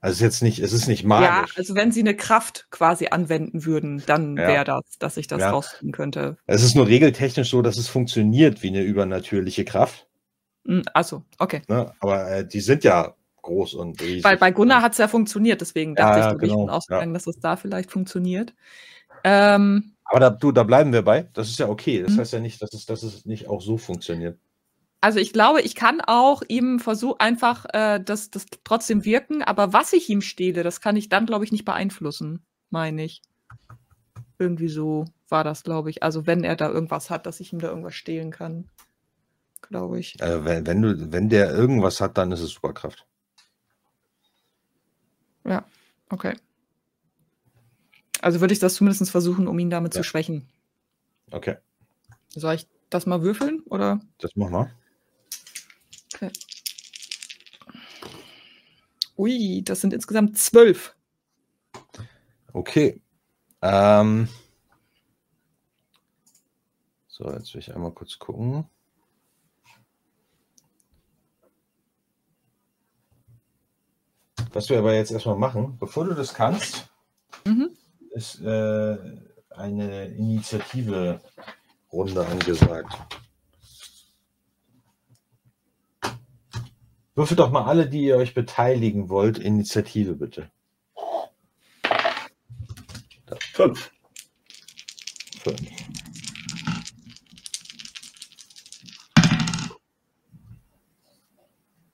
Also 0.00 0.12
es 0.12 0.16
ist 0.18 0.22
jetzt 0.22 0.42
nicht, 0.42 0.58
es 0.60 0.72
ist 0.72 0.86
nicht 0.86 1.02
Ja, 1.02 1.08
magisch. 1.08 1.56
also 1.58 1.74
wenn 1.74 1.90
sie 1.90 2.00
eine 2.00 2.14
Kraft 2.14 2.68
quasi 2.70 3.08
anwenden 3.08 3.64
würden, 3.64 4.00
dann 4.06 4.36
Ja. 4.36 4.46
wäre 4.46 4.64
das, 4.64 4.98
dass 5.00 5.16
ich 5.16 5.26
das 5.26 5.40
Ja. 5.40 5.50
rausfinden 5.50 5.90
könnte. 5.90 6.36
es 6.46 6.62
ist 6.62 6.76
nur 6.76 6.86
regeltechnisch 6.86 7.50
so, 7.50 7.62
dass 7.62 7.78
es 7.78 7.88
funktioniert 7.88 8.62
wie 8.62 8.68
eine 8.68 8.82
übernatürliche 8.82 9.64
Kraft. 9.64 10.06
Hm, 10.64 10.82
Also, 10.94 11.24
okay. 11.38 11.62
Ne? 11.68 11.92
Aber 11.98 12.30
äh, 12.30 12.46
die 12.46 12.60
sind 12.60 12.84
ja 12.84 13.14
groß 13.49 13.74
und 13.74 14.01
riesig. 14.03 14.24
Weil 14.24 14.36
bei 14.36 14.51
Gunnar 14.53 14.82
hat 14.82 14.92
es 14.92 14.99
ja 14.99 15.09
funktioniert, 15.09 15.61
deswegen 15.61 15.96
Ja, 15.96 16.05
dachte 16.05 16.18
ja, 16.18 16.26
ich, 16.26 16.28
du 16.28 16.38
genau, 16.38 16.66
genau, 16.66 16.72
ausgegangen, 16.76 17.14
dass 17.14 17.26
es 17.26 17.40
da 17.40 17.57
vielleicht 17.57 17.90
funktioniert. 17.90 18.55
Ähm, 19.24 19.96
Aber 20.05 20.20
da, 20.20 20.30
du, 20.30 20.51
da 20.53 20.64
bleiben 20.64 20.92
wir 20.92 21.03
bei. 21.03 21.22
Das 21.34 21.49
ist 21.49 21.59
ja 21.59 21.68
okay. 21.68 22.03
Das 22.03 22.16
Mhm. 22.16 22.18
heißt 22.18 22.32
ja 22.32 22.40
nicht, 22.40 22.61
dass 22.62 22.72
es, 22.74 22.86
dass 22.86 23.03
es 23.05 23.24
nicht 23.26 23.49
auch 23.49 23.61
so 23.62 23.76
funktioniert. 23.78 24.38
also 25.01 25.18
ich 25.20 25.32
glaube, 25.32 25.61
ich 25.62 25.74
kann 25.74 26.01
auch 26.01 26.42
ihm 26.49 26.80
versuchen, 26.80 27.20
einfach 27.20 27.66
äh, 27.72 28.01
das, 28.05 28.30
das 28.30 28.46
trotzdem 28.64 29.05
wirken, 29.05 29.42
aber 29.42 29.72
was 29.72 29.92
ich 29.92 30.09
ihm 30.09 30.22
stehle, 30.22 30.62
das 30.62 30.80
kann 30.80 30.96
ich 30.96 31.09
dann, 31.09 31.26
glaube 31.26 31.44
ich, 31.44 31.53
nicht 31.53 31.64
beeinflussen, 31.64 32.44
meine 32.70 33.05
ich. 33.05 33.22
Irgendwie 34.38 34.68
so 34.68 35.05
war 35.28 35.44
das, 35.44 35.62
glaube 35.62 35.90
ich. 35.90 36.03
Also 36.03 36.26
wenn 36.26 36.42
er 36.44 36.57
da 36.57 36.68
irgendwas 36.70 37.11
hat, 37.11 37.26
dass 37.26 37.40
ich 37.40 37.53
ihm 37.53 37.61
da 37.61 37.68
irgendwas 37.68 37.94
stehlen 37.94 38.30
kann, 38.30 38.68
glaube 39.62 40.01
ich. 40.01 40.20
Äh, 40.20 40.44
wenn, 40.44 40.66
wenn, 40.66 40.82
du, 40.82 41.12
wenn 41.12 41.28
der 41.28 41.51
irgendwas 41.53 42.01
hat, 42.01 42.18
dann 42.18 42.30
ist 42.32 42.40
es 42.40 42.51
Superkraft. 42.51 43.07
Ja, 45.49 45.64
okay. 46.11 46.36
Also 48.20 48.40
würde 48.40 48.53
ich 48.53 48.59
das 48.61 48.74
zumindest 48.74 49.11
versuchen, 49.11 49.49
um 49.49 49.59
ihn 49.59 49.70
damit 49.70 49.94
Ja. 49.94 50.01
zu 50.03 50.05
schwächen. 50.05 50.49
Okay, 51.30 51.57
Soll 52.34 52.55
ich 52.55 52.66
das 52.90 53.07
mal 53.07 53.22
würfeln? 53.22 53.61
Oder? 53.66 54.01
das 54.18 54.34
machen 54.36 54.53
wir. 54.53 54.70
Okay. 56.14 56.30
Ui, 59.16 59.62
das 59.64 59.80
sind 59.80 59.92
insgesamt 59.92 60.38
zwölf. 60.38 60.94
Okay. 62.53 63.01
Ähm, 63.62 64.28
so, 67.09 67.30
jetzt 67.32 67.53
will 67.55 67.61
ich 67.61 67.74
einmal 67.74 67.92
kurz 67.92 68.18
gucken. 68.18 68.68
Was 74.53 74.68
wir 74.70 74.78
aber 74.78 74.94
jetzt 74.94 75.11
erstmal 75.12 75.36
machen, 75.36 75.76
bevor 75.78 76.05
du 76.05 76.14
das 76.14 76.34
kannst, 76.34 76.88
Mhm. 77.44 77.70
ist 78.11 78.40
äh, 78.40 78.96
eine 79.51 80.07
Initiative-Runde 80.07 82.26
angesagt. 82.26 82.96
Würfelt 87.14 87.40
doch 87.40 87.51
mal 87.51 87.64
alle, 87.64 87.88
die 87.88 88.05
ihr 88.05 88.16
euch 88.16 88.34
beteiligen 88.34 89.09
wollt, 89.09 89.38
Initiative 89.38 90.14
bitte. 90.14 90.51
Fünf. 93.53 93.90
Fünf. 95.42 95.61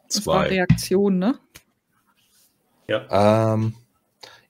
Das 0.08 0.26
war 0.26 0.42
Zwei. 0.44 0.48
Reaktion, 0.48 1.18
ne? 1.18 1.38
Ja. 2.86 3.54
Ähm, 3.54 3.74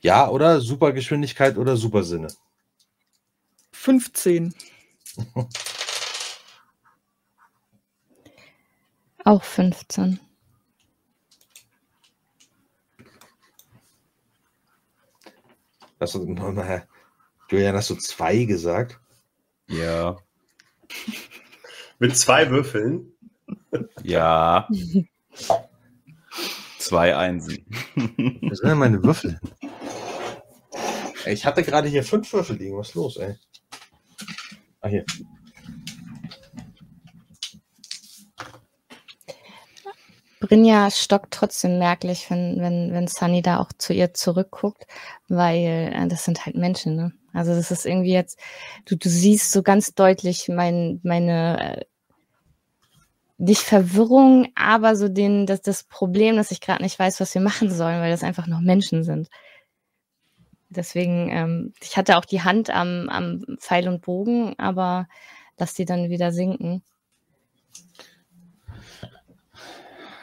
ja, 0.00 0.28
oder 0.28 0.60
Supergeschwindigkeit 0.60 1.56
oder 1.56 1.76
Supersinne. 1.76 2.28
15. 3.72 4.54
Auch 9.24 9.42
15. 9.42 10.20
Hast 15.98 16.14
du, 16.16 16.30
nochmal, 16.30 16.86
Julian, 17.48 17.74
hast 17.76 17.88
du 17.88 17.94
zwei 17.94 18.44
gesagt? 18.44 19.00
Ja. 19.68 20.18
Mit 21.98 22.16
zwei 22.16 22.50
Würfeln. 22.50 23.10
Ja. 24.02 24.68
Zwei 26.84 27.16
Einsen. 27.16 27.64
Was 28.42 28.58
sind 28.58 28.68
denn 28.68 28.76
meine 28.76 29.02
Würfel? 29.02 29.40
Ey, 31.24 31.32
ich 31.32 31.46
hatte 31.46 31.62
gerade 31.62 31.88
hier 31.88 32.04
fünf 32.04 32.30
Würfel 32.30 32.56
liegen. 32.58 32.76
Was 32.76 32.90
ist 32.90 32.94
los, 32.94 33.16
ey? 33.16 33.36
Ah, 34.82 34.88
hier. 34.88 35.06
Brinja 40.40 40.90
stockt 40.90 41.32
trotzdem 41.32 41.78
merklich, 41.78 42.28
wenn, 42.28 42.60
wenn, 42.60 42.92
wenn 42.92 43.08
Sunny 43.08 43.40
da 43.40 43.60
auch 43.60 43.72
zu 43.78 43.94
ihr 43.94 44.12
zurückguckt, 44.12 44.86
weil 45.28 45.90
äh, 45.90 46.08
das 46.08 46.26
sind 46.26 46.44
halt 46.44 46.54
Menschen, 46.54 46.96
ne? 46.96 47.12
Also 47.32 47.54
das 47.54 47.70
ist 47.70 47.86
irgendwie 47.86 48.12
jetzt, 48.12 48.38
du, 48.84 48.94
du 48.96 49.08
siehst 49.08 49.52
so 49.52 49.62
ganz 49.62 49.94
deutlich 49.94 50.48
mein, 50.48 51.00
meine, 51.02 51.78
äh, 51.78 51.84
nicht 53.36 53.60
Verwirrung, 53.60 54.48
aber 54.54 54.96
so 54.96 55.08
den, 55.08 55.46
das, 55.46 55.60
das 55.62 55.84
Problem, 55.84 56.36
dass 56.36 56.50
ich 56.50 56.60
gerade 56.60 56.82
nicht 56.82 56.98
weiß, 56.98 57.20
was 57.20 57.34
wir 57.34 57.40
machen 57.42 57.70
sollen, 57.70 58.00
weil 58.00 58.10
das 58.10 58.22
einfach 58.22 58.46
noch 58.46 58.60
Menschen 58.60 59.02
sind. 59.04 59.28
Deswegen, 60.68 61.28
ähm, 61.30 61.72
ich 61.82 61.96
hatte 61.96 62.16
auch 62.16 62.24
die 62.24 62.42
Hand 62.42 62.70
am, 62.70 63.08
am 63.08 63.44
Pfeil 63.58 63.88
und 63.88 64.02
Bogen, 64.02 64.54
aber 64.58 65.08
lass 65.56 65.74
die 65.74 65.84
dann 65.84 66.10
wieder 66.10 66.32
sinken. 66.32 66.82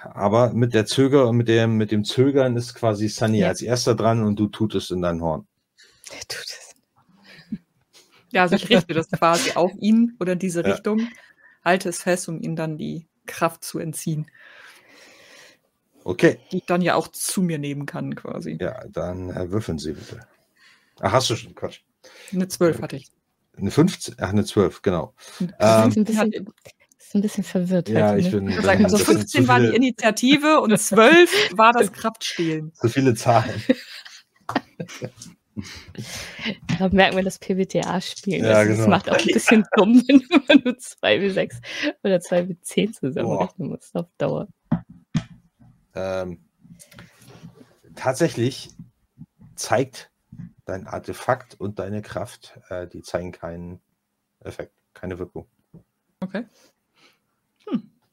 Aber 0.04 0.52
mit 0.54 0.74
der 0.74 0.86
Zöger, 0.86 1.32
mit 1.32 1.48
dem, 1.48 1.78
mit 1.78 1.92
dem 1.92 2.04
Zögern 2.04 2.58
ist 2.58 2.74
quasi 2.74 3.08
Sunny 3.08 3.40
Ja. 3.40 3.50
als 3.50 3.62
erster 3.62 3.96
dran 3.96 4.24
und 4.24 4.40
du 4.40 4.48
tut 4.48 4.76
es 4.76 4.90
in 4.90 5.02
dein 5.02 5.22
Horn. 5.22 5.48
Tut 6.28 6.46
es. 6.46 6.72
Ja, 8.32 8.44
also 8.44 8.56
ich 8.56 8.70
richte 8.70 8.94
das 8.94 9.10
quasi 9.10 9.52
auf 9.52 9.72
ihn 9.80 10.16
oder 10.20 10.34
in 10.34 10.40
diese 10.40 10.62
Ja. 10.64 10.72
Richtung, 10.72 11.08
halte 11.64 11.90
es 11.90 12.02
fest, 12.04 12.28
um 12.30 12.40
ihm 12.42 12.56
dann 12.56 12.78
die 12.78 13.08
Kraft 13.26 13.64
zu 13.64 13.80
entziehen, 13.80 14.30
Okay, 16.04 16.40
die 16.52 16.58
ich 16.58 16.66
dann 16.66 16.82
ja 16.82 16.96
auch 16.96 17.08
zu 17.10 17.44
mir 17.44 17.60
nehmen 17.60 17.86
kann, 17.86 18.16
quasi. 18.16 18.58
ja, 18.60 18.84
dann 18.88 19.30
äh, 19.30 19.52
würfeln 19.52 19.78
Sie 19.78 19.94
bitte. 19.94 20.20
Ach, 21.00 21.12
hast 21.12 21.30
du 21.30 21.36
schon, 21.36 21.54
Quatsch. 21.54 21.82
Eine 22.34 22.48
12 22.48 22.82
hatte 22.82 22.96
ich. 22.96 23.12
Eine 23.58 23.70
15, 23.70 24.16
ach, 24.20 24.30
eine 24.30 24.44
12, 24.44 24.82
genau. 24.82 25.14
Das 25.60 25.84
Ähm, 25.84 25.90
ist, 25.90 25.98
ein 25.98 26.04
bisschen, 26.06 26.32
ist 26.98 27.16
ein 27.16 27.22
bisschen 27.22 27.44
verwirrt. 27.44 27.90
Ja, 27.90 28.10
heute, 28.10 28.20
ich 28.20 28.26
ne? 28.26 28.40
bin. 28.40 28.50
Ich 28.50 28.62
sag, 28.62 28.80
also 28.84 28.98
das 28.98 29.06
sind 29.06 29.18
15 29.20 29.42
zu 29.44 29.48
war 29.48 29.60
die 29.60 29.76
Initiative 29.76 30.60
und 30.62 30.76
12 30.76 31.52
war 31.58 31.74
das 31.74 31.92
Kraftstehlen. 31.94 32.74
zu 32.74 32.90
viele 32.90 33.14
Zahlen. 33.14 33.62
Da 36.80 36.90
merken 36.90 37.18
wir 37.18 37.24
das 37.24 37.40
PBTA 37.40 38.00
spielen. 38.02 38.44
Ja, 38.44 38.64
das, 38.64 38.68
das 38.68 38.78
genau. 38.78 38.90
macht 38.90 39.10
auch 39.10 39.18
ein 39.18 39.26
bisschen 39.26 39.66
dumm, 39.76 40.02
wenn 40.08 40.44
man 40.48 40.64
nur 40.64 40.78
2 40.78 41.20
bis 41.20 41.34
6 41.34 41.60
oder 42.04 42.20
2 42.20 42.44
bis 42.44 42.62
10 42.62 42.86
Boah. 42.86 43.00
zusammenrechnen 43.00 43.70
muss 43.70 43.94
auf 43.94 44.08
Dauer. 44.18 44.48
Ähm, 45.94 46.40
tatsächlich 47.96 48.70
zeigt 49.56 50.12
dein 50.66 50.88
Artefakt 50.88 51.60
und 51.60 51.80
deine 51.80 52.02
Kraft, 52.02 52.60
äh, 52.70 52.88
die 52.88 53.02
zeigen 53.02 53.32
keinen 53.32 53.82
Effekt, 54.40 54.74
keine 54.94 55.20
Wirkung. 55.20 55.48
Okay. 56.22 56.46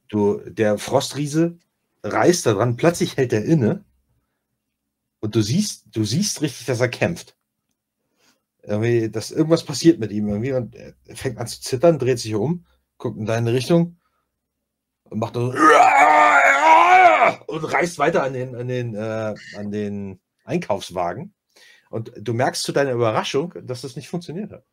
Du, 0.09 0.39
der 0.47 0.79
Frostriese 0.79 1.59
reißt 2.03 2.47
da 2.47 2.55
dran, 2.55 2.77
plötzlich 2.77 3.17
hält 3.17 3.33
er 3.33 3.45
inne 3.45 3.85
und 5.21 5.35
du 5.35 5.43
siehst, 5.43 5.87
du 5.93 6.05
siehst 6.05 6.43
richtig, 6.43 6.67
dass 6.67 6.81
er 6.81 6.89
kämpft. 6.89 7.37
Irgendwie, 8.63 9.11
dass 9.11 9.31
irgendwas 9.31 9.65
passiert 9.65 9.99
mit 9.99 10.13
ihm 10.13 10.29
irgendwie 10.29 10.53
und 10.53 10.75
er 10.75 10.95
fängt 11.15 11.39
an 11.39 11.47
zu 11.47 11.61
zittern, 11.61 11.99
dreht 11.99 12.19
sich 12.19 12.35
um, 12.35 12.67
guckt 12.99 13.19
in 13.19 13.25
deine 13.27 13.53
Richtung 13.53 13.97
und 15.05 15.19
macht 15.19 15.35
so 15.35 15.53
und 17.47 17.65
reißt 17.65 17.99
weiter 17.99 18.23
an 18.23 18.33
den, 18.35 18.55
an 18.55 18.69
den, 18.69 18.95
äh, 18.95 19.35
an 19.57 19.71
den 19.71 20.21
Einkaufswagen. 20.45 21.35
Und 21.91 22.13
du 22.17 22.35
merkst 22.35 22.63
zu 22.63 22.73
deiner 22.73 22.93
Überraschung, 22.93 23.55
dass 23.63 23.81
das 23.81 23.97
nicht 23.97 24.09
funktioniert 24.09 24.53
hat. 24.53 24.65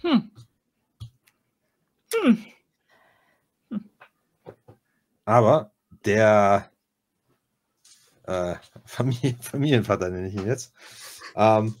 Hm. 0.00 0.30
Aber 5.24 5.72
der 6.04 6.71
äh, 8.24 8.54
Familie, 8.84 9.36
Familienvater 9.40 10.10
nenne 10.10 10.28
ich 10.28 10.34
ihn 10.34 10.46
jetzt, 10.46 10.72
ähm, 11.36 11.74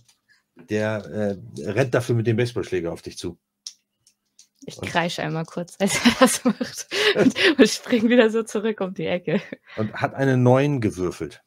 der 0.56 1.38
äh, 1.56 1.70
rennt 1.70 1.94
dafür 1.94 2.14
mit 2.14 2.26
dem 2.26 2.36
Baseballschläger 2.36 2.92
auf 2.92 3.02
dich 3.02 3.18
zu. 3.18 3.38
Ich 4.64 4.78
Und- 4.78 4.88
kreische 4.88 5.22
einmal 5.22 5.44
kurz, 5.44 5.76
als 5.80 5.94
er 6.04 6.12
das 6.20 6.44
macht 6.44 6.86
und, 7.16 7.34
und 7.58 7.68
springe 7.68 8.08
wieder 8.08 8.30
so 8.30 8.42
zurück 8.42 8.80
um 8.80 8.94
die 8.94 9.06
Ecke. 9.06 9.42
Und 9.76 9.92
hat 9.94 10.14
eine 10.14 10.36
9 10.36 10.80
gewürfelt. 10.80 11.42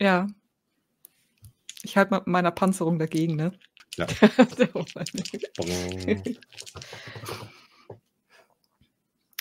Ja. 0.00 0.28
Ich 1.82 1.96
halte 1.96 2.14
mit 2.14 2.26
meiner 2.28 2.52
Panzerung 2.52 2.98
dagegen, 2.98 3.34
ne? 3.36 3.52
Oh 4.74 4.84
Mann. 4.94 5.04
Brrrr. 5.56 6.22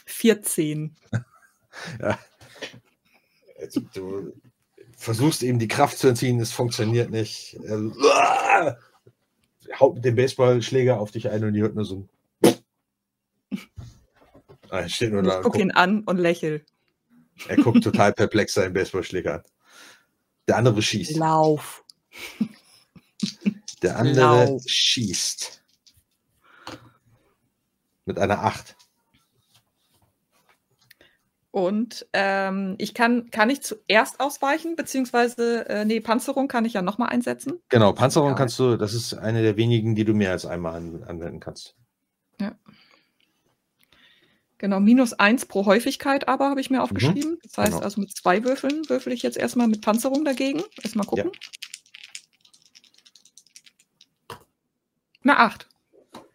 14. 0.06 0.98
Also, 2.00 2.18
du 3.94 4.34
versuchst 4.98 5.42
ihm 5.44 5.60
die 5.60 5.68
Kraft 5.68 5.98
zu 5.98 6.08
entziehen, 6.08 6.40
es 6.40 6.52
funktioniert 6.52 7.10
nicht. 7.10 7.58
Er 7.66 8.78
haut 9.80 9.96
mit 9.96 10.06
dem 10.06 10.16
Baseballschläger 10.16 11.00
auf 11.00 11.12
dich 11.12 11.30
ein 11.30 11.44
und 11.44 11.54
die 11.54 11.62
hört 11.62 11.76
nur 11.76 11.86
so 11.86 12.08
Ah, 14.70 14.80
er 14.82 14.90
steht 14.90 15.12
nur 15.12 15.20
Und 15.20 15.26
da. 15.28 15.38
ich 15.40 15.44
guckt. 15.44 15.58
ihn 15.58 15.72
an 15.72 16.04
und 16.06 16.18
lächel. 16.18 16.66
Er 17.50 17.58
guckt 17.58 17.84
total 17.84 18.14
perplex 18.14 18.54
seinen 18.54 18.74
Baseballschläger 18.74 19.36
an. 19.36 19.44
Der 20.48 20.56
andere 20.58 20.82
schießt. 20.82 21.18
Lauf. 21.18 21.84
Der 23.82 23.98
andere 23.98 24.46
Lauf. 24.46 24.64
schießt. 24.66 25.62
Mit 28.06 28.18
einer 28.18 28.44
8. 28.44 28.76
Und 31.52 32.08
ähm, 32.14 32.76
ich 32.78 32.94
kann, 32.94 33.30
kann 33.30 33.50
ich 33.50 33.62
zuerst 33.62 34.22
ausweichen, 34.22 34.78
beziehungsweise, 34.78 35.68
äh, 35.68 35.86
nee, 35.86 36.00
Panzerung 36.00 36.48
kann 36.48 36.64
ich 36.64 36.74
ja 36.74 36.82
nochmal 36.82 37.10
einsetzen. 37.10 37.62
Genau, 37.68 37.92
Panzerung 37.92 38.30
Ja. 38.30 38.36
kannst 38.36 38.58
du, 38.58 38.78
das 38.78 38.94
ist 38.94 39.14
eine 39.14 39.42
der 39.42 39.58
wenigen, 39.58 39.94
die 39.94 40.06
du 40.06 40.14
mehr 40.14 40.32
als 40.32 40.46
einmal 40.46 40.76
an, 40.76 41.04
anwenden 41.04 41.40
kannst. 41.42 41.76
Genau, 44.62 44.80
minus 44.80 45.14
eins 45.14 45.48
pro 45.48 45.66
Häufigkeit 45.66 46.28
aber 46.28 46.52
habe 46.52 46.62
ich 46.62 46.70
mir 46.70 46.84
aufgeschrieben. 46.84 47.40
Das 47.42 47.58
heißt 47.58 47.72
genau. 47.72 47.84
also 47.84 48.00
mit 48.00 48.16
zwei 48.16 48.44
Würfeln 48.44 48.88
würfel 48.90 49.12
ich 49.12 49.24
jetzt 49.24 49.36
erstmal 49.38 49.68
mit 49.68 49.82
Panzerung 49.82 50.24
dagegen. 50.24 50.62
Erstmal 50.84 51.08
gucken. 51.08 51.32
Eine 55.24 55.40
acht. 55.40 55.68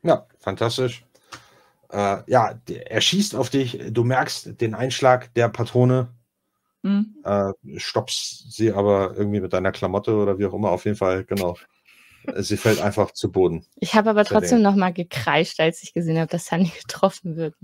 Ja, 0.02 0.26
fantastisch. 0.40 1.04
Äh, 1.96 2.18
ja, 2.26 2.60
er 2.68 3.00
schießt 3.00 3.34
auf 3.34 3.48
dich. 3.48 3.80
Du 3.90 4.04
merkst 4.04 4.60
den 4.60 4.74
Einschlag 4.74 5.32
der 5.32 5.48
Patrone, 5.48 6.08
Hm. 6.84 7.16
äh, 7.24 7.52
stoppst 7.78 8.52
sie 8.52 8.70
aber 8.70 9.14
irgendwie 9.16 9.40
mit 9.40 9.54
deiner 9.54 9.72
Klamotte 9.72 10.14
oder 10.14 10.38
wie 10.38 10.44
auch 10.44 10.52
immer. 10.52 10.70
Auf 10.70 10.84
jeden 10.84 10.98
Fall, 10.98 11.24
genau. 11.24 11.56
Sie 12.36 12.58
fällt 12.58 12.82
einfach 12.82 13.12
zu 13.12 13.32
Boden. 13.32 13.64
Ich 13.76 13.94
habe 13.94 14.10
aber 14.10 14.24
trotzdem 14.26 14.60
noch 14.60 14.74
mal 14.74 14.92
gekreischt, 14.92 15.58
als 15.58 15.82
ich 15.82 15.94
gesehen 15.94 16.18
habe, 16.18 16.30
dass 16.30 16.46
Sunny 16.46 16.70
getroffen 16.82 17.36
wird. 17.36 17.54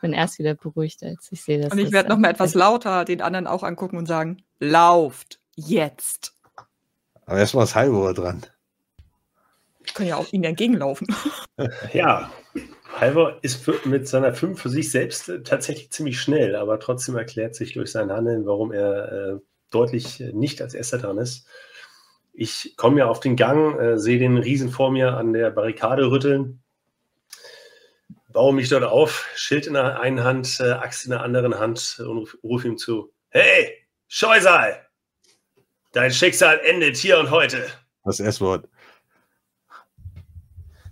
Bin 0.00 0.14
erst 0.14 0.38
wieder 0.38 0.54
beruhigt, 0.54 1.02
als 1.02 1.30
ich 1.30 1.42
sehe, 1.42 1.60
dass 1.60 1.70
Und 1.72 1.78
ich 1.78 1.86
das, 1.86 1.92
werde 1.92 2.08
äh, 2.08 2.12
noch 2.12 2.18
mal 2.18 2.30
etwas 2.30 2.54
lauter 2.54 3.04
den 3.04 3.20
anderen 3.20 3.46
auch 3.46 3.62
angucken 3.62 3.98
und 3.98 4.06
sagen, 4.06 4.42
lauft 4.58 5.38
jetzt. 5.54 6.32
Aber 7.26 7.38
erstmal 7.38 7.64
ist 7.64 7.74
Halvor 7.74 8.14
dran. 8.14 8.42
Ich 9.84 9.92
kann 9.92 10.06
ja 10.06 10.16
auch 10.16 10.32
ihnen 10.32 10.44
entgegenlaufen. 10.44 11.06
Ja, 11.92 12.30
Halvor 13.00 13.38
ist 13.42 13.62
für, 13.62 13.78
mit 13.84 14.08
seiner 14.08 14.32
5 14.32 14.60
für 14.60 14.68
sich 14.70 14.90
selbst 14.90 15.28
äh, 15.28 15.42
tatsächlich 15.42 15.90
ziemlich 15.90 16.20
schnell, 16.20 16.56
aber 16.56 16.80
trotzdem 16.80 17.16
erklärt 17.16 17.54
sich 17.54 17.74
durch 17.74 17.92
sein 17.92 18.10
Handeln, 18.10 18.46
warum 18.46 18.72
er 18.72 19.12
äh, 19.12 19.36
deutlich 19.70 20.20
äh, 20.20 20.32
nicht 20.32 20.62
als 20.62 20.74
erster 20.74 20.98
dran 20.98 21.18
ist. 21.18 21.46
Ich 22.32 22.74
komme 22.76 23.00
ja 23.00 23.06
auf 23.06 23.20
den 23.20 23.36
Gang, 23.36 23.78
äh, 23.78 23.98
sehe 23.98 24.18
den 24.18 24.38
Riesen 24.38 24.70
vor 24.70 24.90
mir 24.90 25.16
an 25.16 25.32
der 25.32 25.50
Barrikade 25.50 26.10
rütteln, 26.10 26.62
baue 28.28 28.54
mich 28.54 28.68
dort 28.68 28.84
auf, 28.84 29.26
Schild 29.34 29.66
in 29.66 29.74
der 29.74 30.00
einen 30.00 30.24
Hand, 30.24 30.58
äh, 30.60 30.72
Axt 30.72 31.04
in 31.04 31.10
der 31.10 31.22
anderen 31.22 31.58
Hand 31.58 31.98
und 32.00 32.18
ruf, 32.18 32.36
ruf 32.42 32.64
ihm 32.64 32.76
zu: 32.78 33.12
Hey, 33.30 33.72
Scheusal! 34.08 34.86
Dein 35.92 36.12
Schicksal 36.12 36.60
endet 36.64 36.96
hier 36.96 37.18
und 37.18 37.30
heute. 37.30 37.66
Das 38.04 38.20
S-Wort. 38.20 38.68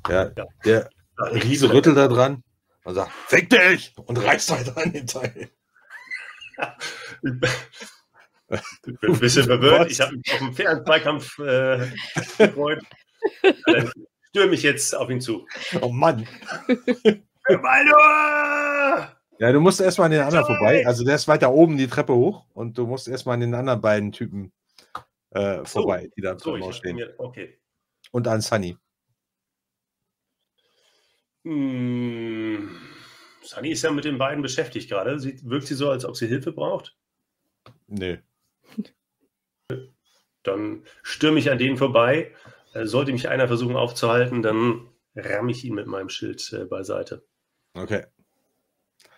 Ja, 0.09 0.31
Ja. 0.37 0.47
der 0.65 0.91
Riese 1.19 1.73
rüttelt 1.73 1.97
da 1.97 2.09
dran 2.09 2.43
und 2.85 2.95
sagt, 2.95 3.13
fick 3.29 3.49
dich! 3.51 3.93
Und 3.97 4.17
reißt 4.19 4.51
halt 4.51 4.77
an 4.77 4.93
den 4.93 5.07
Teil. 5.07 5.51
Ich 7.23 7.31
bin 9.01 9.13
ein 9.15 9.19
bisschen 9.19 9.45
verwirrt. 9.45 9.91
Ich 9.91 10.01
habe 10.01 10.17
mich 10.17 10.33
auf 10.33 10.39
den 10.39 10.53
fairen 10.53 10.85
Zweikampf 10.85 11.39
äh, 11.39 11.89
gefreut. 12.39 12.83
Dann 13.67 13.91
stürme 14.31 14.55
ich 14.55 14.63
jetzt 14.63 14.95
auf 14.95 15.09
ihn 15.11 15.21
zu. 15.21 15.47
Oh 15.81 15.89
Mann. 15.89 16.27
Ja, 19.39 19.51
du 19.53 19.61
musst 19.61 19.81
erstmal 19.81 20.07
an 20.07 20.13
den 20.13 20.21
anderen 20.23 20.47
vorbei. 20.47 20.87
Also 20.87 21.05
der 21.05 21.17
ist 21.17 21.27
weiter 21.27 21.53
oben 21.53 21.77
die 21.77 21.89
Treppe 21.89 22.15
hoch 22.15 22.45
und 22.55 22.79
du 22.79 22.87
musst 22.87 23.09
erstmal 23.09 23.35
an 23.35 23.41
den 23.41 23.55
anderen 23.55 23.81
beiden 23.81 24.13
Typen 24.13 24.53
äh, 25.31 25.59
So. 25.59 25.65
vorbei, 25.65 26.09
die 26.17 26.21
da 26.21 26.39
So, 26.39 26.71
stehen. 26.73 26.97
mir, 26.97 27.15
okay. 27.19 27.59
Und 28.13 28.29
an 28.29 28.41
Sunny. 28.41 28.77
Hm. 31.45 32.71
Sunny 33.43 33.71
ist 33.71 33.83
ja 33.83 33.91
mit 33.91 34.05
den 34.05 34.19
beiden 34.19 34.43
beschäftigt 34.43 34.89
gerade. 34.89 35.19
Sie, 35.21 35.39
wirkt 35.49 35.67
sie 35.67 35.75
so, 35.75 35.91
als 35.91 36.05
ob 36.05 36.17
sie 36.17 36.27
Hilfe 36.27 36.53
braucht? 36.53 36.97
Nö. 37.87 38.17
Dann 40.43 40.85
stürme 41.03 41.39
ich 41.39 41.51
an 41.51 41.59
denen 41.59 41.77
vorbei. 41.77 42.35
Äh, 42.73 42.87
sollte 42.87 43.13
mich 43.13 43.29
einer 43.29 43.47
versuchen 43.47 43.77
aufzuhalten, 43.77 44.43
dann 44.43 44.89
ramme 45.15 45.53
ich 45.53 45.65
ihn 45.65 45.75
mit 45.75 45.87
meinem 45.87 46.09
Schild 46.09 46.53
äh, 46.53 46.65
beiseite. 46.65 47.25
Okay. 47.75 48.07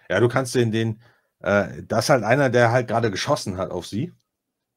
Ja, 0.09 0.21
du 0.21 0.29
kannst 0.29 0.55
den, 0.55 0.73
den, 0.73 1.03
äh, 1.41 1.83
das 1.83 2.07
ist 2.07 2.11
halt 2.11 2.25
einer, 2.25 2.51
der 2.51 2.71
halt 2.71 2.89
gerade 2.89 3.11
geschossen 3.11 3.57
hat 3.57 3.71
auf 3.71 3.87
sie. 3.87 4.13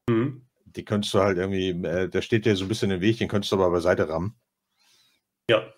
Mhm. 0.08 0.46
Die 0.64 0.84
könntest 0.84 1.12
du 1.14 1.20
halt 1.20 1.36
irgendwie, 1.36 1.70
äh, 1.70 2.08
der 2.08 2.22
steht 2.22 2.46
dir 2.46 2.56
so 2.56 2.64
ein 2.64 2.68
bisschen 2.68 2.90
im 2.90 3.00
Weg, 3.00 3.18
den 3.18 3.28
könntest 3.28 3.52
du 3.52 3.56
aber 3.56 3.70
beiseite 3.70 4.08
rammen. 4.08 4.36
Ja, 5.48 5.72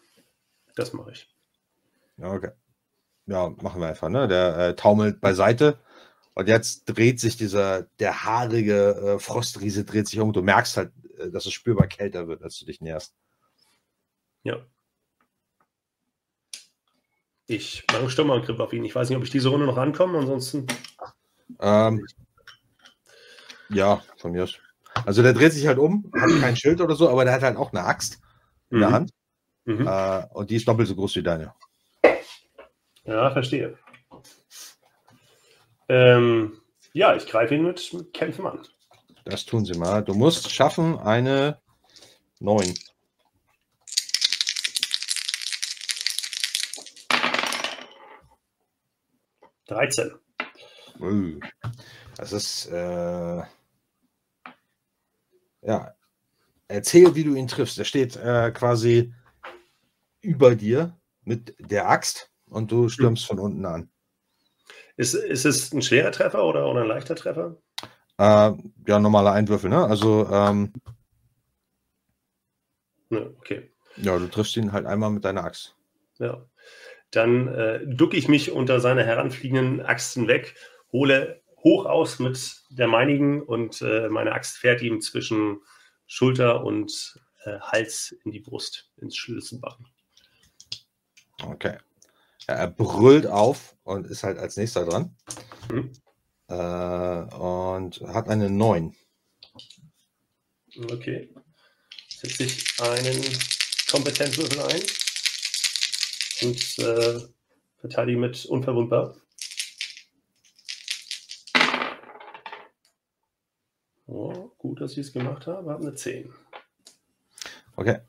das 0.75 0.93
mache 0.93 1.13
ich. 1.13 1.29
Ja, 2.23 2.33
okay. 2.33 2.51
Ja, 3.27 3.51
machen 3.61 3.81
wir 3.81 3.89
einfach, 3.89 4.09
ne? 4.09 4.29
Der 4.29 4.57
äh, 4.57 4.77
taumelt 4.77 5.21
beiseite 5.21 5.79
und 6.35 6.49
jetzt 6.49 6.85
dreht 6.87 7.19
sich 7.21 7.37
dieser, 7.37 7.83
der 7.99 8.25
haarige 8.25 8.95
äh, 8.95 9.19
Frostriese 9.19 9.85
dreht 9.85 10.07
sich 10.09 10.21
um. 10.21 10.33
Du 10.33 10.41
merkst 10.41 10.77
halt, 10.77 10.93
äh, 11.19 11.31
dass 11.31 11.47
es 11.47 11.53
spürbar 11.53 11.89
kälter 11.89 12.29
wird, 12.29 12.43
als 12.43 12.59
du 12.59 12.65
dich 12.65 12.81
näherst. 12.81 13.15
Ja. 14.45 14.65
Ich 17.47 17.85
mache 17.89 18.01
einen 18.01 18.11
Stürmerangriff 18.11 18.61
auf 18.61 18.73
ihn. 18.73 18.85
Ich 18.85 18.95
weiß 18.95 19.09
nicht, 19.09 19.19
ob 19.19 19.25
ich 19.25 19.31
diese 19.31 19.49
Runde 19.49 19.67
noch 19.67 19.77
rankomme. 19.77 20.19
Ansonsten 20.19 20.67
Ähm, 21.61 22.07
ja, 23.69 24.03
von 24.17 24.33
mir 24.33 24.45
aus. 24.45 24.55
Also 25.07 25.23
der 25.23 25.33
dreht 25.33 25.53
sich 25.53 25.67
halt 25.67 25.79
um, 25.79 26.11
hat 26.15 26.31
kein 26.41 26.57
Schild 26.57 26.81
oder 26.81 26.95
so, 26.95 27.09
aber 27.09 27.25
der 27.25 27.35
hat 27.35 27.43
halt 27.43 27.57
auch 27.57 27.73
eine 27.73 27.85
Axt 27.85 28.21
in 28.71 28.79
der 28.79 28.89
Mhm. 28.91 28.93
Hand 28.93 29.11
Mhm. 29.65 29.87
äh, 29.87 30.27
und 30.33 30.51
die 30.51 30.57
ist 30.57 30.69
doppelt 30.69 30.89
so 30.89 30.95
groß 30.95 31.17
wie 31.17 31.23
deine. 31.23 31.55
Ja, 33.05 33.31
verstehe. 33.33 33.79
Ähm, 35.89 36.61
ja, 36.93 37.17
ich 37.17 37.27
greife 37.27 37.55
ihn 37.55 37.65
mit, 37.65 37.93
mit 37.93 38.13
Kämpfen 38.15 38.47
an. 38.47 38.63
Das 39.25 39.45
tun 39.45 39.65
sie 39.65 39.79
mal. 39.79 40.03
Du 40.03 40.15
musst 40.15 40.51
schaffen 40.51 40.99
eine 40.99 41.61
9. 42.41 42.75
Dreizehn. 49.67 50.11
Das 52.17 52.33
ist, 52.33 52.67
äh, 52.67 53.43
ja, 55.63 55.95
erzähl, 56.69 57.15
wie 57.15 57.25
du 57.25 57.35
ihn 57.35 57.49
triffst. 57.49 57.79
Er 57.79 57.85
steht 57.85 58.17
äh, 58.17 58.51
quasi 58.53 59.15
über 60.21 60.55
dir 60.55 60.99
mit 61.25 61.55
der 61.59 61.89
Axt 61.89 62.32
und 62.53 62.71
du 62.71 62.89
stürmst 62.89 63.27
von 63.27 63.39
unten 63.39 63.65
an. 63.67 63.91
Ist, 64.97 65.15
ist 65.15 65.45
es 65.45 65.73
ein 65.73 65.83
schwerer 65.83 66.13
Treffer 66.13 66.45
oder, 66.45 66.71
oder 66.71 66.83
ein 66.83 66.89
leichter 66.89 67.17
Treffer? 67.17 67.57
Äh, 68.19 68.53
ja, 68.87 68.99
normaler 68.99 69.33
Einwürfel, 69.33 69.71
ne? 69.71 69.85
Also, 69.85 70.29
ähm, 70.31 70.73
Ne, 73.13 73.35
okay. 73.39 73.71
ja, 73.97 74.19
du 74.19 74.27
triffst 74.27 74.57
ihn 74.57 74.73
halt 74.73 74.87
einmal 74.87 75.11
mit 75.11 75.25
deiner 75.25 75.45
Axt. 75.45 75.77
Ja. 76.19 76.47
Dann 77.11 77.49
äh, 77.49 77.87
ducke 77.87 78.17
ich 78.17 78.27
mich 78.27 78.53
unter 78.53 78.81
seine 78.81 79.05
heranfliegenden 79.05 79.83
Axten 79.83 80.29
weg, 80.29 80.55
hole 80.93 81.43
hoch 81.63 81.85
aus 81.85 82.19
mit 82.19 82.63
der 82.71 82.89
meinigen 82.89 83.43
und 83.43 83.83
äh, 83.83 84.09
meine 84.09 84.33
Axt 84.33 84.57
fährt 84.57 84.81
ihm 84.81 85.03
zwischen 85.03 85.61
Schulter 86.07 86.65
und 86.65 87.21
äh, 87.45 87.59
Hals 87.61 88.17
in 88.25 88.31
die 88.31 88.41
Brust, 88.41 88.91
ins 88.97 89.17
Schlüsselbein. 89.17 89.87
Okay. 91.45 91.77
Ja, 92.49 92.55
er 92.55 92.69
brüllt 92.69 93.27
auf 93.27 93.77
und 93.85 94.07
ist 94.07 94.23
halt 94.23 94.39
als 94.39 94.57
nächster 94.57 94.85
dran. 94.85 95.17
Mhm. 95.71 95.93
Äh, 96.49 96.55
und 96.55 98.01
hat 98.09 98.29
eine 98.29 98.51
9. 98.51 98.95
Okay. 100.91 101.29
Setze 102.09 102.45
ich 102.45 102.81
einen 102.81 103.23
Kompetenzwürfel 103.91 104.61
ein 104.61 104.83
und 106.43 106.79
äh, 106.79 107.21
verteidige 107.79 108.19
mit 108.19 108.45
unverwundbar. 108.47 109.17
Oh, 114.07 114.51
gut, 114.59 114.81
dass 114.81 114.93
ich 114.93 114.99
es 114.99 115.13
gemacht 115.13 115.47
habe. 115.47 115.71
Habe 115.71 115.83
eine 115.83 115.95
10. 115.95 116.33
Okay. 117.77 118.01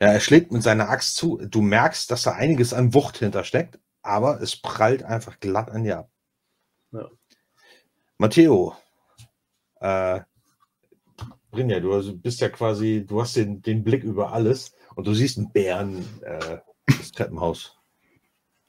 Ja, 0.00 0.08
er 0.08 0.20
schlägt 0.20 0.52
mit 0.52 0.62
seiner 0.62 0.88
Axt 0.88 1.16
zu. 1.16 1.38
Du 1.38 1.62
merkst, 1.62 2.10
dass 2.10 2.22
da 2.22 2.32
einiges 2.32 2.72
an 2.72 2.94
Wucht 2.94 3.18
hintersteckt, 3.18 3.78
aber 4.02 4.40
es 4.40 4.56
prallt 4.56 5.02
einfach 5.02 5.40
glatt 5.40 5.70
an 5.70 5.84
dir 5.84 5.98
ab. 5.98 6.10
Ja. 6.92 7.08
Matteo, 8.18 8.76
äh, 9.80 10.20
Brinja, 11.50 11.80
du 11.80 12.18
bist 12.18 12.40
ja 12.40 12.48
quasi, 12.48 13.04
du 13.06 13.20
hast 13.20 13.36
den, 13.36 13.62
den 13.62 13.84
Blick 13.84 14.02
über 14.02 14.32
alles 14.32 14.74
und 14.96 15.06
du 15.06 15.14
siehst 15.14 15.38
einen 15.38 15.52
Bären 15.52 16.04
äh, 16.22 16.58
das 16.86 17.12
Treppenhaus 17.12 17.78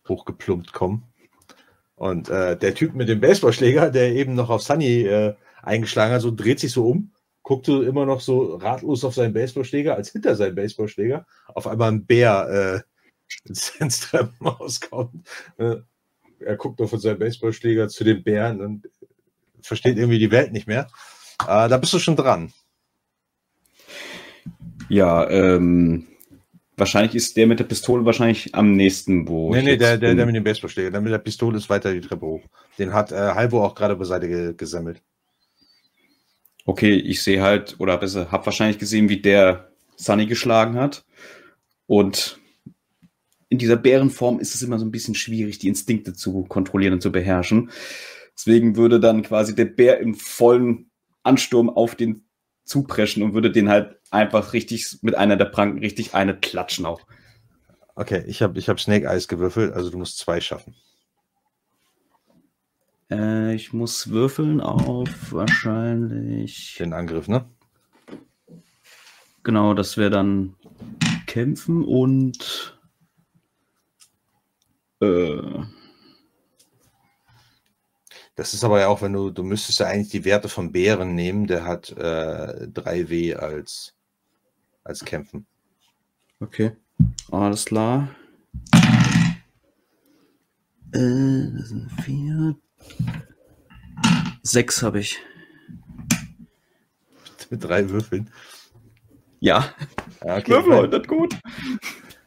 hochgeplumpt 0.08 0.72
kommen. 0.72 1.04
Und 1.96 2.30
äh, 2.30 2.58
der 2.58 2.76
Typ 2.76 2.94
mit 2.94 3.10
dem 3.10 3.22
Baseballschläger, 3.22 3.90
der 3.90 4.14
eben 4.14 4.36
noch 4.36 4.50
auf 4.50 4.62
Sunny 4.62 5.02
äh, 5.02 5.36
eingeschlagen 5.64 6.14
hat, 6.14 6.22
so 6.22 6.32
dreht 6.32 6.60
sich 6.60 6.72
so 6.72 6.88
um, 6.88 7.12
guckte 7.46 7.84
immer 7.84 8.08
noch 8.08 8.22
so 8.22 8.56
ratlos 8.56 9.06
auf 9.06 9.14
seinen 9.14 9.34
Baseballschläger, 9.34 9.96
als 9.96 10.12
hinter 10.12 10.36
seinem 10.36 10.56
Baseballschläger 10.56 11.28
auf 11.54 11.68
einmal 11.68 11.92
ein 11.92 12.06
Bär 12.06 12.84
äh, 12.84 13.80
ins 13.80 14.00
Treppenhaus 14.00 14.82
kommt. 14.90 15.28
Äh, 15.58 15.76
er 16.40 16.58
guckt 16.58 16.82
auf 16.82 16.90
seinen 16.92 17.20
Baseballschläger 17.20 17.88
zu 17.88 18.04
den 18.04 18.24
Bären 18.24 18.62
und 18.62 18.90
versteht 19.62 19.98
irgendwie 19.98 20.18
die 20.18 20.32
Welt 20.32 20.54
nicht 20.54 20.68
mehr. 20.68 20.88
Äh, 21.44 21.70
da 21.70 21.78
bist 21.78 21.94
du 21.94 22.00
schon 22.00 22.16
dran. 22.16 22.52
Ja, 24.90 25.30
ähm, 25.30 26.08
wahrscheinlich 26.78 27.14
ist 27.14 27.38
der 27.38 27.46
mit 27.46 27.60
der 27.60 27.66
Pistole 27.66 28.06
wahrscheinlich 28.06 28.56
am 28.56 28.76
nächsten, 28.76 29.28
wo. 29.28 29.54
Nee, 29.54 29.62
nee, 29.62 29.78
der, 29.78 30.00
der, 30.00 30.16
der 30.16 30.26
mit 30.26 30.36
dem 30.36 30.44
Baseballschläger. 30.44 30.90
Der 30.90 31.02
mit 31.02 31.14
der 31.14 31.20
Pistole 31.20 31.58
ist 31.58 31.70
weiter 31.70 31.94
die 31.94 32.02
Treppe 32.02 32.26
hoch. 32.26 32.44
Den 32.80 32.92
hat 32.92 33.12
äh, 33.12 33.16
Halvo 33.16 33.64
auch 33.64 33.76
gerade 33.76 33.96
beiseite 33.96 34.28
ge 34.28 34.54
gesammelt. 34.58 35.04
Okay, 36.66 36.96
ich 36.96 37.22
sehe 37.22 37.42
halt, 37.42 37.76
oder 37.80 37.98
besser, 37.98 38.32
hab 38.32 38.46
wahrscheinlich 38.46 38.80
gesehen, 38.80 39.08
wie 39.08 39.22
der 39.22 39.72
Sunny 39.96 40.26
geschlagen 40.26 40.76
hat. 40.76 41.06
Und 41.86 42.40
in 43.50 43.60
dieser 43.60 43.78
Bärenform 43.78 44.40
ist 44.40 44.56
es 44.56 44.64
immer 44.64 44.80
so 44.80 44.86
ein 44.86 44.92
bisschen 44.92 45.16
schwierig, 45.16 45.60
die 45.60 45.68
Instinkte 45.68 46.14
zu 46.14 46.44
kontrollieren 46.44 46.94
und 46.94 47.02
zu 47.02 47.12
beherrschen. 47.12 47.70
Deswegen 48.36 48.76
würde 48.76 49.00
dann 49.00 49.22
quasi 49.22 49.56
der 49.56 49.66
Bär 49.66 50.00
im 50.00 50.16
vollen 50.16 50.90
Ansturm 51.24 51.70
auf 51.70 51.96
den 51.96 52.26
zupreschen 52.66 53.22
und 53.22 53.34
würde 53.36 53.52
den 53.52 53.70
halt 53.70 54.00
einfach 54.10 54.54
richtig 54.54 54.98
mit 55.02 55.16
einer 55.16 55.38
der 55.38 55.46
Pranken 55.46 55.80
richtig 55.80 56.16
eine 56.16 56.36
klatschen 56.36 56.86
auch. 56.86 57.02
Okay, 57.96 58.24
ich 58.28 58.42
habe 58.42 58.58
ich 58.60 58.68
hab 58.68 58.80
Snake 58.80 59.08
Eyes 59.08 59.28
gewürfelt, 59.28 59.72
also 59.74 59.90
du 59.90 59.98
musst 59.98 60.18
zwei 60.18 60.42
schaffen. 60.42 60.76
Äh, 63.12 63.56
ich 63.56 63.74
muss 63.74 64.10
würfeln 64.10 64.62
auf 64.62 65.32
wahrscheinlich. 65.32 66.76
Den 66.80 66.94
Angriff, 66.94 67.28
ne? 67.28 67.46
Genau, 69.44 69.74
das 69.74 69.98
wäre 69.98 70.10
dann 70.10 70.56
kämpfen 71.28 71.84
und. 71.84 72.80
Äh, 75.02 75.66
Das 78.36 78.54
ist 78.54 78.66
aber 78.66 78.82
ja 78.82 78.90
auch, 78.90 79.02
wenn 79.02 79.14
du, 79.14 79.32
du 79.32 79.44
müsstest 79.44 79.80
ja 79.80 79.88
eigentlich 79.88 80.10
die 80.10 80.26
Werte 80.26 80.50
von 80.50 80.74
Bären 80.74 81.16
nehmen, 81.16 81.48
der 81.48 81.64
hat 81.64 81.92
äh, 81.92 82.68
3W 82.68 83.36
als, 83.36 83.96
als 84.84 85.06
Kämpfen. 85.06 85.48
okay. 86.42 86.74
Alles 87.32 87.66
klar. 87.66 88.10
Äh, 90.92 91.52
das 91.54 91.70
sind 91.70 91.90
vier. 92.04 92.58
Sechs 94.44 94.84
habe 94.84 95.00
ich. 95.00 95.20
Mit 97.50 97.64
drei 97.64 97.90
Würfeln. 97.90 98.30
Ja. 99.40 99.66
Ja, 100.24 100.38
Ich 100.38 100.48
würfel 100.48 100.76
heute 100.76 101.02
gut. 101.02 101.36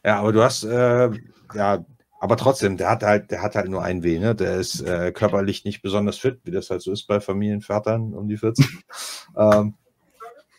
Ja, 0.04 0.20
aber 0.20 0.32
du 0.32 0.42
hast, 0.42 0.64
äh, 0.64 1.10
ja, 1.54 1.84
aber 2.20 2.36
trotzdem, 2.36 2.76
der 2.76 2.90
hat 2.90 3.02
halt, 3.02 3.30
der 3.30 3.42
hat 3.42 3.54
halt 3.54 3.68
nur 3.68 3.82
ein 3.82 4.02
W, 4.02 4.18
ne? 4.18 4.34
Der 4.34 4.56
ist 4.56 4.80
äh, 4.80 5.12
körperlich 5.12 5.64
nicht 5.64 5.82
besonders 5.82 6.18
fit, 6.18 6.40
wie 6.44 6.50
das 6.50 6.70
halt 6.70 6.82
so 6.82 6.92
ist 6.92 7.06
bei 7.06 7.20
Familienvätern 7.20 8.14
um 8.14 8.28
die 8.28 8.36
40. 8.36 8.66
ähm, 9.36 9.74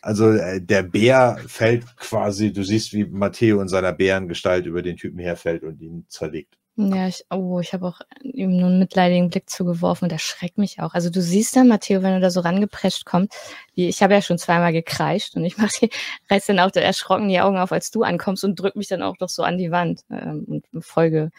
also 0.02 0.30
äh, 0.30 0.60
der 0.60 0.82
Bär 0.82 1.38
fällt 1.46 1.84
quasi, 1.96 2.52
du 2.52 2.62
siehst, 2.62 2.92
wie 2.94 3.04
Matteo 3.04 3.60
in 3.60 3.68
seiner 3.68 3.92
Bärengestalt 3.92 4.66
über 4.66 4.82
den 4.82 4.96
Typen 4.96 5.18
herfällt 5.18 5.62
und 5.62 5.80
ihn 5.80 6.06
zerlegt. 6.08 6.59
Ja, 6.88 7.08
ich, 7.08 7.24
oh, 7.30 7.60
ich 7.60 7.72
habe 7.72 7.86
auch 7.86 8.00
ihm 8.22 8.56
nur 8.56 8.68
einen 8.68 8.78
mitleidigen 8.78 9.28
Blick 9.28 9.50
zugeworfen 9.50 10.06
und 10.06 10.12
das 10.12 10.22
schreckt 10.22 10.56
mich 10.56 10.80
auch. 10.80 10.94
Also 10.94 11.10
du 11.10 11.20
siehst 11.20 11.54
dann, 11.54 11.68
Matteo, 11.68 12.02
wenn 12.02 12.14
du 12.14 12.20
da 12.20 12.30
so 12.30 12.40
rangeprescht 12.40 13.04
kommt, 13.04 13.34
wie 13.74 13.88
ich 13.88 14.02
habe 14.02 14.14
ja 14.14 14.22
schon 14.22 14.38
zweimal 14.38 14.72
gekreischt 14.72 15.36
und 15.36 15.44
ich 15.44 15.56
mach 15.58 15.70
die, 15.80 15.90
reiß 16.30 16.46
dann 16.46 16.58
auch 16.58 16.74
erschrocken 16.74 17.28
die 17.28 17.40
Augen 17.40 17.58
auf, 17.58 17.72
als 17.72 17.90
du 17.90 18.02
ankommst 18.02 18.44
und 18.44 18.58
drück 18.58 18.76
mich 18.76 18.88
dann 18.88 19.02
auch 19.02 19.18
noch 19.20 19.28
so 19.28 19.42
an 19.42 19.58
die 19.58 19.70
Wand 19.70 20.02
ähm, 20.10 20.44
und 20.46 20.84
folge 20.84 21.30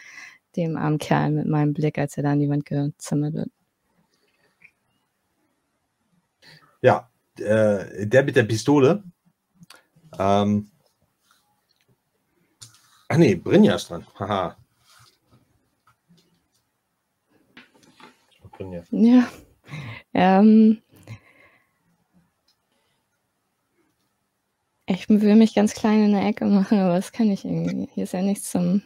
dem 0.56 0.76
armen 0.76 0.98
Kerl 0.98 1.30
mit 1.30 1.46
meinem 1.46 1.72
Blick, 1.72 1.98
als 1.98 2.16
er 2.16 2.22
da 2.22 2.32
an 2.32 2.40
die 2.40 2.48
Wand 2.48 2.66
gezimmert 2.66 3.34
wird. 3.34 3.50
Ja, 6.82 7.10
äh, 7.38 8.06
der 8.06 8.24
mit 8.24 8.36
der 8.36 8.42
Pistole. 8.44 9.02
Ähm, 10.18 10.70
ach 13.08 13.16
nee, 13.16 13.34
Brinja 13.34 13.76
ist 13.76 13.90
dran. 13.90 14.06
Haha. 14.18 14.56
Brinja. 18.62 18.82
Ja. 18.90 19.28
Ähm, 20.14 20.82
ich 24.86 25.08
will 25.08 25.36
mich 25.36 25.54
ganz 25.54 25.74
klein 25.74 26.04
in 26.04 26.12
der 26.12 26.26
Ecke 26.26 26.44
machen, 26.44 26.78
aber 26.78 26.94
das 26.94 27.12
kann 27.12 27.30
ich 27.30 27.44
irgendwie. 27.44 27.88
Hier 27.94 28.04
ist 28.04 28.12
ja 28.12 28.22
nichts 28.22 28.50
zum. 28.50 28.82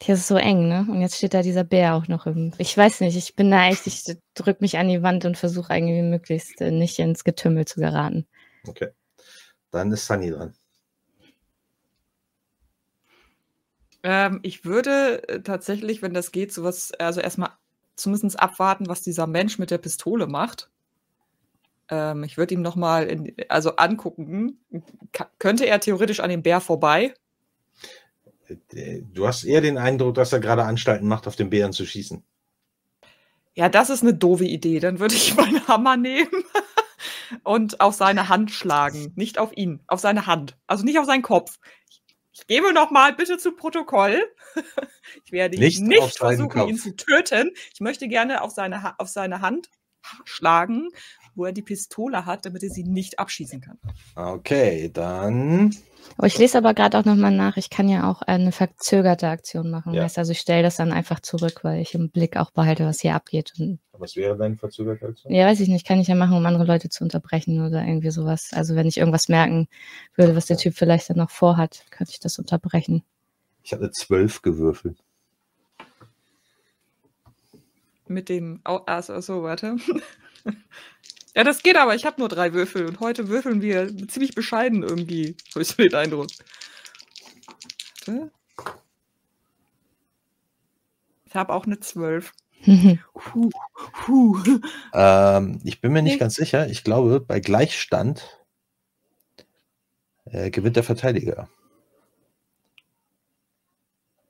Hier 0.00 0.14
ist 0.14 0.22
es 0.22 0.28
so 0.28 0.36
eng, 0.36 0.66
ne? 0.66 0.84
Und 0.88 1.00
jetzt 1.00 1.16
steht 1.16 1.32
da 1.32 1.42
dieser 1.42 1.62
Bär 1.62 1.94
auch 1.94 2.08
noch 2.08 2.26
im. 2.26 2.52
Ich 2.58 2.76
weiß 2.76 3.00
nicht, 3.00 3.16
ich 3.16 3.36
bin 3.36 3.52
da 3.52 3.68
echt, 3.68 3.86
ich 3.86 4.16
drück 4.34 4.60
mich 4.60 4.76
an 4.78 4.88
die 4.88 5.02
Wand 5.02 5.24
und 5.24 5.38
versuche 5.38 5.72
irgendwie 5.72 6.02
möglichst 6.02 6.60
äh, 6.60 6.72
nicht 6.72 6.98
ins 6.98 7.22
Getümmel 7.22 7.66
zu 7.66 7.78
geraten. 7.78 8.26
Okay. 8.66 8.88
Dann 9.70 9.92
ist 9.92 10.06
Sunny 10.06 10.30
dran. 10.30 10.54
Ähm, 14.02 14.40
ich 14.42 14.64
würde 14.64 15.28
äh, 15.28 15.42
tatsächlich, 15.42 16.02
wenn 16.02 16.14
das 16.14 16.32
geht, 16.32 16.52
sowas, 16.52 16.92
also 16.98 17.20
erstmal 17.20 17.50
zumindest 17.94 18.40
abwarten, 18.40 18.88
was 18.88 19.02
dieser 19.02 19.26
Mensch 19.26 19.58
mit 19.58 19.70
der 19.70 19.78
Pistole 19.78 20.26
macht. 20.26 20.70
Ähm, 21.88 22.24
ich 22.24 22.36
würde 22.36 22.54
ihm 22.54 22.62
nochmal, 22.62 23.32
also 23.48 23.76
angucken, 23.76 24.58
Ka 25.12 25.30
könnte 25.38 25.66
er 25.66 25.80
theoretisch 25.80 26.20
an 26.20 26.30
dem 26.30 26.42
Bär 26.42 26.60
vorbei? 26.60 27.14
Äh, 28.72 29.02
Du 29.12 29.26
hast 29.26 29.44
eher 29.44 29.60
den 29.60 29.78
Eindruck, 29.78 30.14
dass 30.14 30.32
er 30.32 30.40
gerade 30.40 30.64
Anstalten 30.64 31.06
macht, 31.06 31.26
auf 31.26 31.36
den 31.36 31.50
Bären 31.50 31.72
zu 31.72 31.86
schießen. 31.86 32.22
Ja, 33.54 33.68
das 33.68 33.90
ist 33.90 34.02
eine 34.02 34.14
doofe 34.14 34.46
Idee. 34.46 34.80
Dann 34.80 34.98
würde 34.98 35.14
ich 35.14 35.34
meinen 35.36 35.66
Hammer 35.68 35.96
nehmen 35.96 36.44
und 37.44 37.80
auf 37.80 37.94
seine 37.94 38.28
Hand 38.28 38.50
schlagen. 38.50 39.12
Nicht 39.14 39.38
auf 39.38 39.56
ihn, 39.56 39.80
auf 39.86 40.00
seine 40.00 40.26
Hand. 40.26 40.56
Also 40.66 40.84
nicht 40.84 40.98
auf 40.98 41.06
seinen 41.06 41.22
Kopf. 41.22 41.58
Ich, 42.32 42.46
gebe 42.46 42.72
noch 42.72 42.90
mal 42.90 43.12
bitte 43.14 43.36
zu 43.38 43.52
Protokoll. 43.52 44.22
ich 45.24 45.32
werde 45.32 45.58
Nicht 45.58 45.80
nicht, 45.82 46.16
versuchen, 46.18 46.48
Kopf. 46.48 46.68
ihn 46.70 46.78
zu 46.78 46.96
töten. 46.96 47.50
Ich 47.74 47.80
möchte 47.80 48.08
gerne 48.08 48.42
auf 48.42 48.52
seine, 48.52 48.82
Ha- 48.82 48.94
auf 48.98 49.08
seine 49.08 49.40
Hand 49.40 49.68
schlagen, 50.24 50.88
wo 51.34 51.44
er 51.44 51.52
die 51.52 51.62
Pistole 51.62 52.24
hat, 52.26 52.44
damit 52.46 52.62
er 52.62 52.70
sie 52.70 52.84
nicht 52.84 53.18
abschießen 53.18 53.60
kann. 53.60 53.78
Okay, 54.16 54.90
dann. 54.92 55.76
Aber 56.16 56.26
ich 56.26 56.38
lese 56.38 56.58
aber 56.58 56.74
gerade 56.74 56.98
auch 56.98 57.04
nochmal 57.04 57.30
nach, 57.30 57.56
ich 57.56 57.70
kann 57.70 57.88
ja 57.88 58.10
auch 58.10 58.22
eine 58.22 58.52
verzögerte 58.52 59.28
Aktion 59.28 59.70
machen. 59.70 59.94
Ja. 59.94 60.02
Also 60.02 60.32
ich 60.32 60.40
stelle 60.40 60.62
das 60.62 60.76
dann 60.76 60.92
einfach 60.92 61.20
zurück, 61.20 61.60
weil 61.62 61.80
ich 61.80 61.94
im 61.94 62.10
Blick 62.10 62.36
auch 62.36 62.50
behalte, 62.50 62.84
was 62.84 63.00
hier 63.00 63.14
abgeht. 63.14 63.52
Und, 63.58 63.78
Was 63.92 64.16
wäre 64.16 64.36
deine 64.36 64.56
verzögerte 64.56 65.06
Aktion? 65.06 65.32
ja, 65.32 65.46
weiß 65.46 65.60
ich 65.60 65.68
nicht, 65.68 65.86
kann 65.86 66.00
ich 66.00 66.08
ja 66.08 66.14
machen, 66.14 66.36
um 66.36 66.44
andere 66.46 66.64
Leute 66.64 66.88
zu 66.88 67.04
unterbrechen 67.04 67.64
oder 67.66 67.84
irgendwie 67.84 68.10
sowas. 68.10 68.50
Also 68.52 68.74
wenn 68.74 68.86
ich 68.86 68.98
irgendwas 68.98 69.28
merken 69.28 69.68
würde, 70.14 70.36
was 70.36 70.46
der 70.46 70.58
Typ 70.58 70.74
vielleicht 70.74 71.10
dann 71.10 71.16
noch 71.16 71.30
vorhat, 71.30 71.84
könnte 71.90 72.12
ich 72.12 72.20
das 72.20 72.38
unterbrechen. 72.38 73.02
Ich 73.62 73.72
hatte 73.72 73.90
zwölf 73.90 74.42
gewürfelt. 74.42 74.98
Mit 78.08 78.28
dem. 78.28 78.60
Oh, 78.66 78.80
also, 78.86 79.20
so, 79.20 79.42
warte. 79.42 79.76
ja, 81.34 81.44
das 81.44 81.62
geht 81.62 81.76
aber. 81.76 81.94
Ich 81.94 82.04
habe 82.04 82.20
nur 82.20 82.28
drei 82.28 82.52
Würfel 82.52 82.86
und 82.86 83.00
heute 83.00 83.28
würfeln 83.28 83.62
wir 83.62 83.88
ziemlich 84.08 84.34
bescheiden 84.34 84.82
irgendwie. 84.82 85.36
Habe 85.50 85.62
ich 85.62 85.68
so 85.68 85.82
den 85.82 85.94
Eindruck. 85.94 86.28
Warte. 88.06 88.30
Ich 91.24 91.34
habe 91.34 91.54
auch 91.54 91.64
eine 91.64 91.80
12. 91.80 92.32
Huh, 92.66 93.50
huh. 94.06 94.38
Ähm, 94.92 95.60
ich 95.64 95.80
bin 95.80 95.92
mir 95.92 96.02
nicht 96.02 96.20
ganz 96.20 96.34
sicher. 96.34 96.68
Ich 96.68 96.84
glaube, 96.84 97.20
bei 97.20 97.40
Gleichstand 97.40 98.44
äh, 100.26 100.50
gewinnt 100.50 100.76
der 100.76 100.82
Verteidiger. 100.82 101.48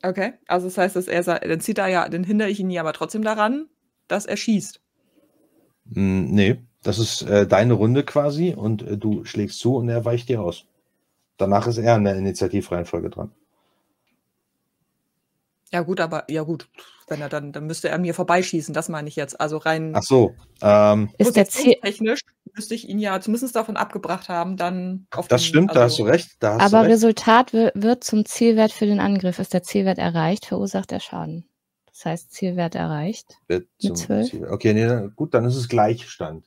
Okay, 0.03 0.35
also 0.47 0.67
das 0.67 0.79
heißt, 0.79 0.97
dass 0.97 1.07
er 1.09 1.23
dann 1.23 1.61
zieht 1.61 1.79
er 1.79 1.89
ja, 1.89 2.09
dann 2.09 2.25
hindere 2.25 2.49
ich 2.49 2.59
ihn 2.59 2.71
ja 2.71 2.81
aber 2.81 2.93
trotzdem 2.93 3.23
daran, 3.23 3.69
dass 4.09 4.27
er 4.27 4.37
schießt. 4.37 4.81
Hm, 5.93 6.31
nee, 6.31 6.63
das 6.83 6.99
ist 6.99 7.23
äh, 7.23 7.47
deine 7.47 7.75
Runde 7.75 8.05
quasi 8.05 8.55
und 8.55 8.83
äh, 8.83 8.97
du 8.97 9.25
schlägst 9.25 9.59
zu 9.61 9.77
und 9.77 9.89
er 9.89 10.05
weicht 10.05 10.29
dir 10.29 10.43
aus. 10.43 10.65
Danach 11.37 11.67
ist 11.67 11.79
er 11.79 11.97
in 11.97 12.05
der 12.05 12.17
Initiativreihenfolge 12.17 13.11
dran. 13.11 13.33
Ja 15.73 15.81
gut, 15.81 16.01
aber 16.01 16.25
ja 16.31 16.43
gut, 16.43 16.69
wenn 17.09 17.23
er 17.23 17.31
dann, 17.31 17.51
dann 17.53 17.67
müsste 17.67 17.89
er 17.89 17.99
mir 17.99 18.13
vorbeischießen, 18.13 18.75
das 18.75 18.91
meine 18.91 19.09
ich 19.09 19.17
jetzt. 19.17 19.41
Also 19.41 19.57
rein 19.57 19.93
Ach 19.97 20.03
so, 20.03 20.35
ähm, 20.61 21.11
Ist 21.17 21.35
der 21.35 21.49
Ziel, 21.49 21.77
technisch 21.83 22.21
müsste 22.55 22.75
ich 22.75 22.87
ihn 22.87 22.99
ja 22.99 23.19
zumindest 23.23 23.57
davon 23.57 23.79
abgebracht 23.79 24.29
haben, 24.29 24.59
dann 24.59 25.07
auf 25.13 25.29
das 25.29 25.41
den- 25.41 25.47
stimmt, 25.49 25.71
da 25.71 25.77
hast 25.85 25.93
also- 25.93 26.05
du 26.05 26.11
recht. 26.11 26.31
Da 26.41 26.55
hast 26.55 26.61
aber 26.63 26.83
du 26.83 26.91
recht. 26.91 26.93
Resultat 26.97 27.53
wi- 27.55 27.71
wird 27.75 28.05
zum 28.05 28.27
Zielwert 28.27 28.73
für 28.73 28.85
den 28.85 29.01
Angriff. 29.01 29.39
Ist 29.39 29.55
der 29.55 29.63
Zielwert 29.63 29.97
erreicht, 29.97 30.45
verursacht 30.45 30.93
er 30.93 31.01
Schaden. 31.01 31.47
Das 31.87 32.05
heißt, 32.05 32.33
Zielwert 32.33 32.75
erreicht. 32.75 33.39
Wird 33.49 33.69
zum 33.79 33.95
zwölf? 33.97 34.29
Ziel. 34.29 34.47
Okay, 34.47 34.75
nee, 34.75 35.09
gut, 35.17 35.33
dann 35.33 35.47
ist 35.47 35.57
es 35.57 35.69
Gleichstand. 35.69 36.45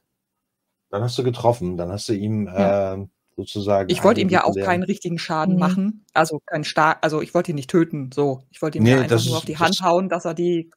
Dann 0.96 1.04
hast 1.04 1.18
du 1.18 1.24
getroffen, 1.24 1.76
dann 1.76 1.92
hast 1.92 2.08
du 2.08 2.14
ihm 2.14 2.46
Ja. 2.48 2.94
ähm, 2.94 3.10
sozusagen. 3.36 3.90
Ich 3.90 4.02
wollte 4.06 4.22
ihm 4.22 4.30
ja 4.30 4.46
auch 4.46 4.56
einen 4.56 4.64
keinen 4.66 4.84
richtigen 4.84 5.20
Schaden 5.20 5.56
Mhm. 5.56 5.60
machen. 5.60 6.06
Also 6.14 6.40
keinen 6.46 6.64
Star 6.64 7.00
also 7.02 7.22
ich 7.22 7.34
wollte 7.34 7.52
ihn 7.52 7.56
nicht 7.56 7.70
töten. 7.70 8.10
So. 8.14 8.44
Ich 8.50 8.62
wollte 8.62 8.78
ihm 8.78 8.86
Nee, 8.86 8.92
ja 8.92 9.02
einfach 9.02 9.26
nur 9.26 9.36
auf 9.40 9.44
die 9.44 9.52
das- 9.52 9.60
Hand 9.62 9.82
hauen, 9.82 10.08
dass 10.08 10.24
er 10.24 10.34
die 10.34 10.72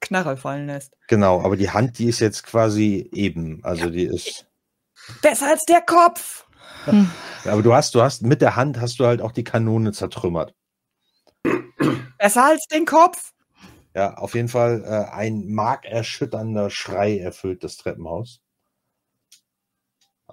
Knarre 0.00 0.36
fallen 0.36 0.68
lässt. 0.68 0.92
Genau, 1.08 1.40
aber 1.40 1.56
die 1.56 1.70
Hand, 1.70 1.98
die 1.98 2.04
ist 2.06 2.20
jetzt 2.20 2.44
quasi 2.44 3.10
eben. 3.12 3.58
Also 3.64 3.90
die 3.90 4.04
ist. 4.04 4.46
Besser 5.20 5.48
als 5.48 5.64
der 5.64 5.80
Kopf! 5.80 6.46
Aber 7.44 7.62
du 7.62 7.74
hast, 7.74 7.92
du 7.96 8.02
hast 8.02 8.22
mit 8.22 8.40
der 8.40 8.54
Hand 8.54 8.80
hast 8.80 9.00
du 9.00 9.04
halt 9.06 9.20
auch 9.20 9.32
die 9.32 9.42
Kanone 9.42 9.90
zertrümmert. 9.90 10.54
Besser 12.18 12.44
als 12.44 12.66
den 12.68 12.84
Kopf! 12.84 13.32
Ja, 13.96 14.14
auf 14.14 14.34
jeden 14.34 14.48
Fall 14.48 14.84
äh, 14.84 15.12
ein 15.12 15.48
markerschütternder 15.48 16.70
Schrei 16.70 17.18
erfüllt 17.18 17.64
das 17.64 17.76
Treppenhaus. 17.78 18.40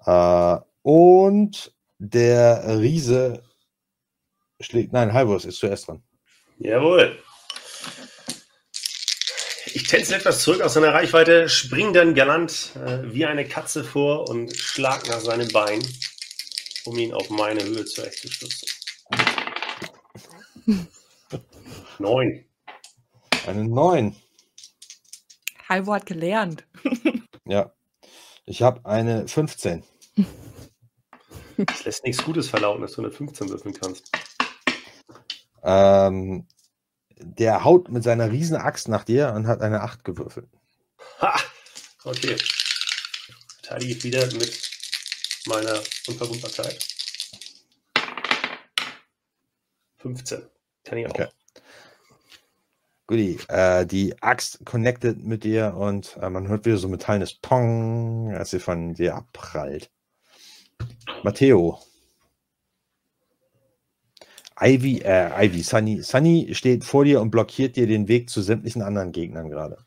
Äh, 0.05 0.57
und 0.81 1.73
der 1.97 2.80
Riese 2.80 3.43
schlägt. 4.59 4.93
Nein, 4.93 5.13
Halvors 5.13 5.45
ist 5.45 5.59
zuerst 5.59 5.88
dran. 5.88 6.03
Jawohl. 6.57 7.17
Ich 9.75 9.88
tänze 9.88 10.15
etwas 10.15 10.43
zurück 10.43 10.61
aus 10.61 10.73
seiner 10.75 10.93
Reichweite, 10.93 11.49
spring 11.49 11.93
dann 11.93 12.13
galant 12.13 12.75
äh, 12.75 13.11
wie 13.11 13.25
eine 13.25 13.47
Katze 13.47 13.84
vor 13.84 14.30
und 14.30 14.55
schlag 14.55 15.07
nach 15.07 15.19
seinem 15.19 15.47
Bein, 15.51 15.81
um 16.85 16.97
ihn 16.97 17.13
auf 17.13 17.30
meine 17.30 17.63
Höhe 17.63 17.84
zurechtzustützen. 17.85 18.69
Neun. 21.99 22.45
Eine 23.47 23.67
9. 23.67 24.15
Halvo 25.67 25.93
hat 25.93 26.05
gelernt. 26.05 26.65
Ja. 27.45 27.73
Ich 28.45 28.61
habe 28.61 28.85
eine 28.85 29.27
15. 29.27 29.84
Es 31.57 31.85
lässt 31.85 32.03
nichts 32.03 32.23
Gutes 32.23 32.49
verlauten, 32.49 32.81
dass 32.81 32.94
du 32.94 33.02
eine 33.02 33.11
15 33.11 33.49
würfeln 33.49 33.76
kannst. 33.80 34.11
Ähm, 35.64 36.48
der 37.18 37.64
haut 37.64 37.90
mit 37.90 38.03
seiner 38.03 38.31
riesen 38.31 38.57
Axt 38.57 38.88
nach 38.88 39.03
dir 39.03 39.34
und 39.35 39.48
hat 39.48 39.61
eine 39.61 39.81
8 39.81 40.03
gewürfelt. 40.03 40.49
Ha! 41.22 41.40
Okay. 42.03 42.35
Verteidige 43.61 43.94
ich 43.94 44.03
wieder 44.03 44.26
mit 44.34 44.72
meiner 45.45 45.81
Unverwundbarkeit. 46.07 46.85
15. 49.99 50.41
Kann 50.84 50.98
ich 50.98 51.07
auch. 51.07 51.11
Okay. 51.11 51.27
Guti, 53.07 53.40
äh, 53.48 53.85
die 53.85 54.22
Axt 54.22 54.65
connected 54.65 55.23
mit 55.23 55.44
dir 55.44 55.76
und 55.76 56.18
äh, 56.22 56.30
man 56.30 56.48
hört 56.48 56.65
wieder 56.65 56.77
so 56.77 56.88
metallenes 56.88 57.34
Pong, 57.34 58.34
als 58.34 58.52
sie 58.52 58.60
von 58.60 58.94
dir 58.94 59.15
abprallt. 59.15 59.92
Matteo. 61.23 61.80
Ivy, 64.60 65.01
äh, 65.01 65.45
Ivy, 65.45 65.64
Sunny. 65.64 66.01
Sunny 66.01 66.49
steht 66.53 66.84
vor 66.84 67.05
dir 67.05 67.22
und 67.22 67.31
blockiert 67.31 67.76
dir 67.76 67.88
den 67.88 68.07
Weg 68.07 68.30
zu 68.30 68.41
sämtlichen 68.41 68.81
anderen 68.81 69.11
Gegnern 69.11 69.49
gerade. 69.49 69.77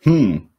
Hm. 0.00 0.50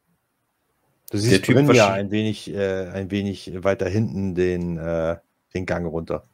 Du 1.10 1.18
siehst 1.18 1.44
Typ 1.44 1.54
Brynja 1.54 1.68
wahrscheinlich- 1.68 2.06
ein 2.06 2.10
wenig, 2.10 2.54
äh, 2.54 2.88
ein 2.88 3.10
wenig 3.10 3.62
weiter 3.62 3.88
hinten 3.88 4.34
den, 4.34 4.76
äh, 4.76 5.16
den 5.54 5.66
Gang 5.66 5.86
runter. 5.86 6.24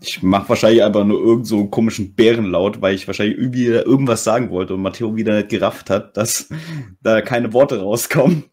Ich 0.00 0.22
mache 0.22 0.48
wahrscheinlich 0.50 0.82
einfach 0.82 1.04
nur 1.04 1.20
irgend 1.20 1.46
so 1.46 1.60
einen 1.60 1.70
komischen 1.70 2.14
Bärenlaut, 2.14 2.82
weil 2.82 2.94
ich 2.94 3.06
wahrscheinlich 3.06 3.38
irgendwie 3.38 3.66
irgendwas 3.66 4.24
sagen 4.24 4.50
wollte 4.50 4.74
und 4.74 4.82
Matteo 4.82 5.16
wieder 5.16 5.36
nicht 5.36 5.48
gerafft 5.48 5.88
hat, 5.88 6.16
dass 6.16 6.48
da 7.02 7.20
keine 7.22 7.52
Worte 7.52 7.80
rauskommen. 7.80 8.44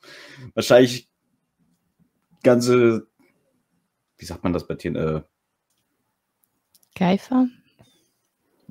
Wahrscheinlich 0.53 1.09
ganze, 2.43 3.07
wie 4.17 4.25
sagt 4.25 4.43
man 4.43 4.53
das 4.53 4.67
bei 4.67 4.75
Tieren? 4.75 4.95
Äh, 4.95 5.21
Geifer? 6.95 7.47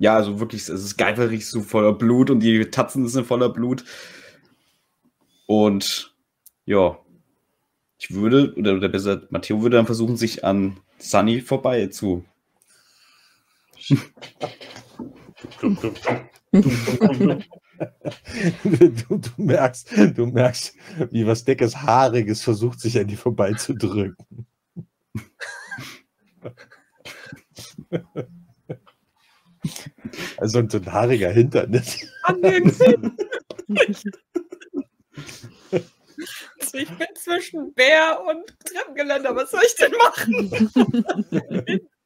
ja, 0.01 0.17
also 0.17 0.41
wirklich, 0.41 0.63
es 0.63 0.71
ist 0.71 0.97
geiferig, 0.97 1.47
so 1.47 1.61
voller 1.61 1.93
Blut 1.93 2.31
und 2.31 2.41
die 2.41 2.65
Tatzen 2.65 3.07
sind 3.07 3.27
voller 3.27 3.51
Blut. 3.51 3.85
Und 5.47 6.17
ja, 6.65 6.99
ich 7.99 8.11
würde, 8.15 8.55
oder, 8.57 8.77
oder 8.77 8.89
besser, 8.89 9.29
Matteo 9.29 9.61
würde 9.61 9.77
dann 9.77 9.85
versuchen, 9.85 10.17
sich 10.17 10.43
an 10.43 10.81
Sunny 10.99 11.43
vorbei 11.43 11.89
zu. 11.89 12.25
du, 16.53 16.61
du, 19.19 19.31
merkst, 19.37 19.93
du 20.15 20.27
merkst, 20.27 20.75
wie 21.11 21.27
was 21.27 21.45
Dickes 21.45 21.77
Haariges 21.77 22.43
versucht, 22.43 22.81
sich 22.81 22.99
an 22.99 23.07
dir 23.07 23.19
vorbeizudrücken. 23.19 24.47
Also 30.39 30.67
so 30.67 30.79
ein 30.79 30.93
haariger 30.93 31.31
Hinternis. 31.31 31.99
An 32.23 32.41
den 32.41 32.71
Sinn. 32.71 33.15
Ich 36.73 36.89
bin 36.97 37.09
zwischen 37.15 37.75
Bär 37.75 38.23
und 38.27 38.57
Treppengeländer. 38.65 39.37
Was 39.37 39.51
soll 39.51 39.61
ich 39.67 39.75
denn 39.77 39.93
machen? 39.93 40.71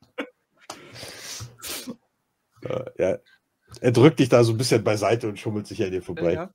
Äh, 2.62 2.84
ja. 2.98 3.18
Er 3.80 3.92
drückt 3.92 4.20
dich 4.20 4.28
da 4.28 4.44
so 4.44 4.52
ein 4.52 4.58
bisschen 4.58 4.84
beiseite 4.84 5.28
und 5.28 5.38
schummelt 5.38 5.66
sich 5.66 5.82
an 5.82 5.90
dir 5.90 6.02
vorbei. 6.02 6.32
Ja. 6.34 6.54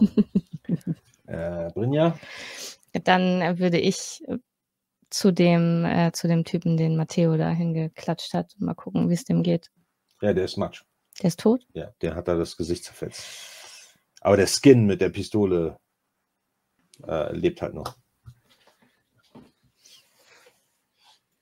Äh, 1.28 1.72
Brinja? 1.72 2.16
Dann 2.92 3.58
würde 3.58 3.78
ich 3.80 4.22
zu 5.10 5.32
dem, 5.32 5.84
äh, 5.84 6.12
zu 6.12 6.28
dem 6.28 6.44
Typen, 6.44 6.76
den 6.76 6.96
Matteo 6.96 7.36
da 7.36 7.50
hingeklatscht 7.50 8.32
hat, 8.32 8.54
mal 8.58 8.74
gucken, 8.74 9.08
wie 9.08 9.14
es 9.14 9.24
dem 9.24 9.42
geht. 9.42 9.70
Ja, 10.20 10.32
der 10.32 10.44
ist 10.44 10.56
Matsch. 10.56 10.84
Der 11.20 11.28
ist 11.28 11.40
tot? 11.40 11.66
Ja, 11.72 11.92
der 12.00 12.14
hat 12.14 12.28
da 12.28 12.36
das 12.36 12.56
Gesicht 12.56 12.84
zerfetzt. 12.84 13.24
Aber 14.20 14.36
der 14.36 14.46
Skin 14.46 14.86
mit 14.86 15.00
der 15.00 15.08
Pistole 15.08 15.78
äh, 17.06 17.34
lebt 17.34 17.62
halt 17.62 17.74
noch. 17.74 17.96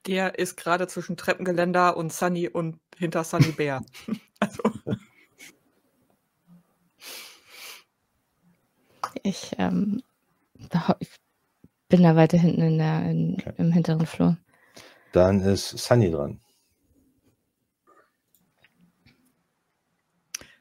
Der 0.07 0.39
ist 0.39 0.57
gerade 0.57 0.87
zwischen 0.87 1.17
Treppengeländer 1.17 1.97
und 1.97 2.13
Sunny 2.13 2.49
und 2.49 2.79
hinter 2.97 3.25
Sunny 3.25 3.53
Bär. 3.53 3.83
Also, 4.41 4.63
Ich, 9.23 9.53
ähm, 9.59 10.03
ich 10.99 11.09
bin 11.89 12.03
da 12.03 12.15
weiter 12.17 12.37
hinten 12.37 12.61
in 12.61 12.79
der, 12.79 13.11
in, 13.11 13.37
Okay. 13.41 13.55
im 13.57 13.73
hinteren 13.73 14.07
Flur. 14.07 14.37
Dann 15.13 15.41
ist 15.41 15.71
Sunny 15.71 16.11
dran. 16.11 16.41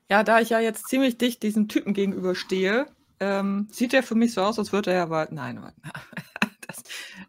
ja, 0.10 0.24
da 0.24 0.40
ich 0.40 0.50
ja 0.50 0.60
jetzt 0.60 0.88
ziemlich 0.88 1.18
dicht 1.18 1.42
diesem 1.44 1.68
Typen 1.68 1.94
gegenüberstehe, 1.94 2.86
ähm, 3.20 3.68
sieht 3.72 3.94
er 3.96 4.04
für 4.04 4.16
mich 4.16 4.34
so 4.34 4.42
aus, 4.42 4.60
als 4.60 4.72
würde 4.72 4.92
er 4.92 5.04
aber. 5.04 5.28
Nein, 5.32 5.60
das, 5.62 5.74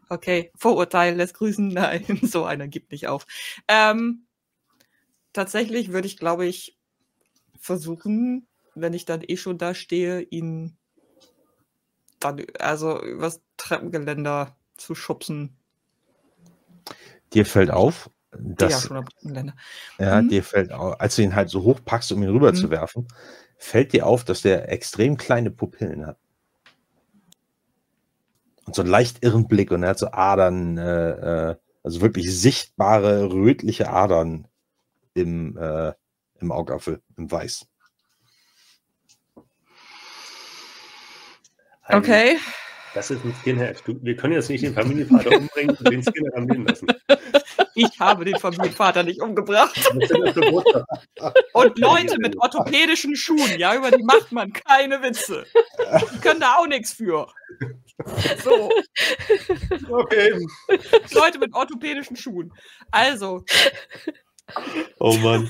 okay, 0.09 0.51
Vorurteil 0.55 1.15
lässt 1.15 1.35
grüßen. 1.35 1.67
Nein, 1.73 2.19
so 2.23 2.45
einer 2.45 2.67
gibt 2.67 2.91
nicht 2.91 3.07
auf. 3.07 3.25
Ähm, 3.67 4.25
tatsächlich 5.33 5.91
würde 5.91 6.07
ich, 6.07 6.17
glaube 6.17 6.45
ich, 6.45 6.77
versuchen, 7.59 8.47
wenn 8.75 8.93
ich 8.93 9.05
dann 9.05 9.21
eh 9.25 9.37
schon 9.37 9.57
da 9.57 9.73
stehe, 9.73 10.21
ihn 10.21 10.77
dann 12.19 12.45
also 12.59 13.01
übers 13.01 13.41
Treppengeländer 13.57 14.55
zu 14.77 14.95
schubsen. 14.95 15.57
Dir 17.33 17.45
fällt 17.45 17.71
auf, 17.71 18.09
Der 18.33 18.69
ja 18.69 18.77
dass 18.77 18.81
schon. 18.81 19.05
Ja, 19.99 20.21
Mhm. 20.21 20.29
dir 20.29 20.43
fällt 20.43 20.71
auf, 20.71 20.99
als 20.99 21.15
du 21.15 21.21
ihn 21.21 21.35
halt 21.35 21.49
so 21.49 21.63
hoch 21.63 21.79
packst, 21.83 22.11
um 22.11 22.21
ihn 22.23 22.29
rüber 22.29 22.51
Mhm. 22.51 22.55
zu 22.55 22.69
werfen, 22.69 23.07
fällt 23.57 23.93
dir 23.93 24.05
auf, 24.05 24.23
dass 24.23 24.41
der 24.41 24.69
extrem 24.71 25.17
kleine 25.17 25.51
Pupillen 25.51 26.05
hat. 26.05 26.17
Und 28.65 28.75
so 28.75 28.81
einen 28.81 28.91
leicht 28.91 29.23
irren 29.23 29.47
Blick 29.47 29.71
und 29.71 29.83
er 29.83 29.89
hat 29.89 29.99
so 29.99 30.11
Adern, 30.11 30.77
äh, 30.77 31.51
äh, 31.51 31.55
also 31.83 32.01
wirklich 32.01 32.35
sichtbare 32.35 33.31
rötliche 33.31 33.89
Adern 33.89 34.47
im, 35.13 35.57
äh, 35.57 35.93
im 36.39 36.51
Augapfel, 36.51 37.01
im 37.15 37.31
Weiß. 37.31 37.67
Okay. 41.89 42.37
Das 42.95 43.11
ist 43.11 43.23
ein 43.25 43.35
Skinhead. 43.41 43.83
Du, 43.85 43.99
wir 44.01 44.15
können 44.15 44.33
jetzt 44.33 44.49
nicht 44.49 44.63
den 44.63 44.73
Familienvater 44.73 45.37
umbringen 45.37 45.75
und 45.75 45.91
den 45.91 46.01
Skinhead 46.01 46.33
am 46.35 46.47
Leben 46.47 46.65
lassen. 46.65 46.87
Ich 47.77 47.99
habe 47.99 48.23
den 48.23 48.37
Familienvater 48.37 49.03
nicht 49.03 49.21
umgebracht. 49.21 49.77
Und 51.51 51.77
Leute 51.77 52.17
mit 52.19 52.37
orthopädischen 52.37 53.17
Schuhen, 53.17 53.59
ja, 53.59 53.75
über 53.75 53.91
die 53.91 54.01
macht 54.01 54.31
man 54.31 54.53
keine 54.53 55.01
Witze. 55.01 55.45
Die 56.13 56.19
können 56.19 56.39
da 56.39 56.55
auch 56.55 56.67
nichts 56.67 56.93
für. 56.93 57.27
So, 58.43 58.69
Okay. 59.89 60.45
Leute 61.13 61.39
mit 61.39 61.53
orthopädischen 61.53 62.17
Schuhen. 62.17 62.53
Also, 62.91 63.43
Oh 64.99 65.15
Mann. 65.17 65.49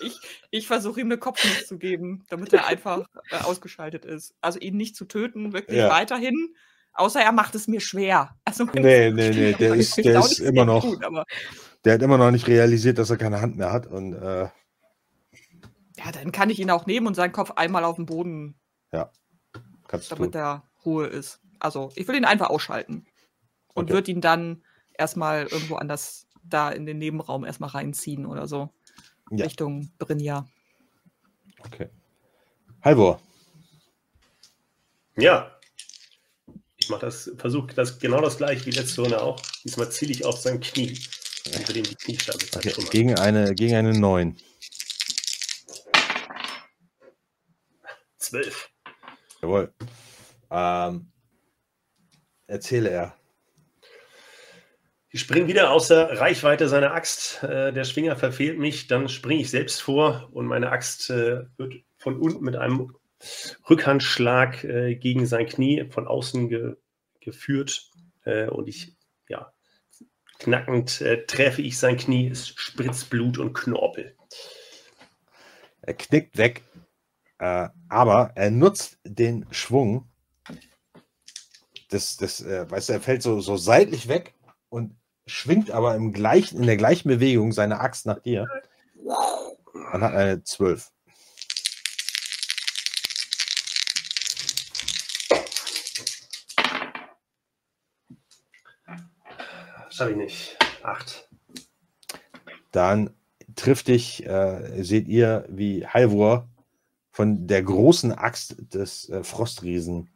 Ich, 0.00 0.20
ich 0.50 0.66
versuche 0.66 1.00
ihm 1.00 1.06
eine 1.08 1.18
Kopfnuss 1.18 1.66
zu 1.66 1.78
geben, 1.78 2.24
damit 2.28 2.52
er 2.52 2.66
einfach 2.66 3.06
äh, 3.30 3.36
ausgeschaltet 3.38 4.04
ist. 4.04 4.34
Also 4.40 4.58
ihn 4.58 4.76
nicht 4.76 4.94
zu 4.94 5.06
töten, 5.06 5.52
wirklich 5.52 5.78
Ja. 5.78 5.88
weiterhin. 5.90 6.54
Außer 6.92 7.20
er 7.20 7.32
macht 7.32 7.54
es 7.54 7.66
mir 7.66 7.80
schwer. 7.80 8.36
Also, 8.44 8.64
Nee, 8.74 9.10
nee, 9.10 9.30
nee, 9.30 9.52
der 9.54 9.74
ist, 9.74 9.96
der 9.96 10.18
ist 10.20 10.38
immer 10.38 10.64
noch, 10.64 10.82
Gut, 10.82 11.04
aber 11.04 11.24
der 11.84 11.94
hat 11.94 12.02
immer 12.02 12.18
noch 12.18 12.30
nicht 12.30 12.46
realisiert, 12.46 12.98
dass 12.98 13.10
er 13.10 13.16
keine 13.16 13.40
Hand 13.40 13.56
mehr 13.56 13.72
hat. 13.72 13.86
Und 13.86 14.14
äh, 14.14 14.48
ja, 15.98 16.12
dann 16.12 16.30
kann 16.32 16.50
ich 16.50 16.58
ihn 16.60 16.70
auch 16.70 16.86
nehmen 16.86 17.06
und 17.06 17.14
seinen 17.14 17.32
Kopf 17.32 17.52
einmal 17.52 17.84
auf 17.84 17.96
den 17.96 18.06
Boden, 18.06 18.58
kannst 19.88 20.10
du 20.10 20.16
damit 20.16 20.32
tun. 20.32 20.40
er 20.40 20.64
Ruhe 20.84 21.06
ist. 21.06 21.40
Also 21.58 21.90
ich 21.94 22.06
will 22.08 22.16
ihn 22.16 22.24
einfach 22.24 22.50
ausschalten. 22.50 23.06
Und 23.74 23.84
Okay. 23.84 23.92
würde 23.92 24.10
ihn 24.10 24.20
dann 24.20 24.62
erstmal 24.96 25.46
irgendwo 25.46 25.76
anders 25.76 26.26
da 26.42 26.70
in 26.70 26.86
den 26.86 26.98
Nebenraum 26.98 27.44
erstmal 27.44 27.70
reinziehen 27.70 28.24
oder 28.26 28.46
so. 28.46 28.70
Ja. 29.30 29.44
Richtung 29.44 29.90
Brinja. 29.98 30.46
Okay. 31.64 31.88
Halvor, 32.82 33.20
Ja. 35.16 35.52
Ich 36.76 36.88
mache 36.88 37.00
das, 37.00 37.32
versuche 37.36 37.74
das 37.74 37.98
genau 37.98 38.20
das 38.20 38.36
gleiche 38.36 38.64
wie 38.66 38.70
letzte 38.70 39.02
Runde 39.02 39.20
auch. 39.20 39.40
Diesmal 39.64 39.90
ziele 39.90 40.12
ich 40.12 40.24
auf 40.24 40.38
sein 40.38 40.60
Knie. 40.60 40.96
Will 41.66 41.76
ihm 41.78 41.84
die 41.84 41.96
Kniescheibe 41.96 42.38
okay. 42.54 42.72
gegen 42.90 43.18
eine, 43.18 43.54
gegen 43.54 43.74
eine 43.74 43.92
9. 43.92 44.36
Zwölf. 48.18 48.70
Jawohl. 49.42 49.72
Ähm, 50.50 51.12
erzähle 52.46 52.90
er. 52.90 53.16
Ich 55.16 55.22
springe 55.22 55.48
wieder 55.48 55.70
außer 55.70 56.20
Reichweite 56.20 56.68
seiner 56.68 56.92
Axt. 56.92 57.42
Äh, 57.42 57.72
der 57.72 57.84
Schwinger 57.84 58.16
verfehlt 58.16 58.58
mich. 58.58 58.86
Dann 58.86 59.08
springe 59.08 59.40
ich 59.40 59.50
selbst 59.50 59.80
vor 59.80 60.28
und 60.32 60.44
meine 60.44 60.70
Axt 60.70 61.08
äh, 61.08 61.44
wird 61.56 61.76
von 61.96 62.20
unten 62.20 62.44
mit 62.44 62.54
einem 62.54 62.94
Rückhandschlag 63.70 64.62
äh, 64.64 64.94
gegen 64.96 65.24
sein 65.24 65.46
Knie 65.46 65.88
von 65.88 66.06
außen 66.06 66.50
ge 66.50 66.76
geführt. 67.20 67.90
Und 68.24 68.68
ich, 68.68 68.96
ja, 69.28 69.52
knackend 70.38 71.02
treffe 71.28 71.62
ich 71.62 71.78
sein 71.78 71.96
Knie. 71.96 72.28
Es 72.28 72.48
spritzt 72.48 73.08
Blut 73.08 73.38
und 73.38 73.52
Knorpel. 73.52 74.16
Er 75.82 75.94
knickt 75.94 76.36
weg, 76.36 76.62
aber 77.38 78.32
er 78.34 78.50
nutzt 78.50 78.98
den 79.04 79.46
Schwung. 79.52 80.08
Das, 81.88 82.16
das, 82.16 82.40
äh, 82.40 82.68
weißt 82.68 82.88
du, 82.88 82.92
er 82.94 83.00
fällt 83.00 83.22
so, 83.22 83.40
so 83.40 83.56
seitlich 83.56 84.08
weg 84.08 84.34
und 84.68 84.96
schwingt 85.26 85.70
aber 85.70 85.94
im 85.94 86.12
gleichen, 86.12 86.58
in 86.58 86.66
der 86.66 86.76
gleichen 86.76 87.08
Bewegung 87.08 87.52
seine 87.52 87.80
Axt 87.80 88.06
nach 88.06 88.20
dir. 88.20 88.46
Man 89.92 90.02
hat 90.02 90.14
eine 90.14 90.42
12. 90.42 90.90
Schaffe 99.90 100.10
ich 100.10 100.16
nicht. 100.16 100.58
Acht. 100.82 101.28
Dann 102.70 103.14
trifft 103.54 103.88
dich, 103.88 104.26
äh, 104.26 104.82
seht 104.82 105.08
ihr, 105.08 105.46
wie 105.48 105.86
Halvor 105.86 106.50
von 107.10 107.46
der 107.46 107.62
großen 107.62 108.12
Axt 108.12 108.56
des 108.74 109.08
äh, 109.08 109.24
Frostriesen 109.24 110.10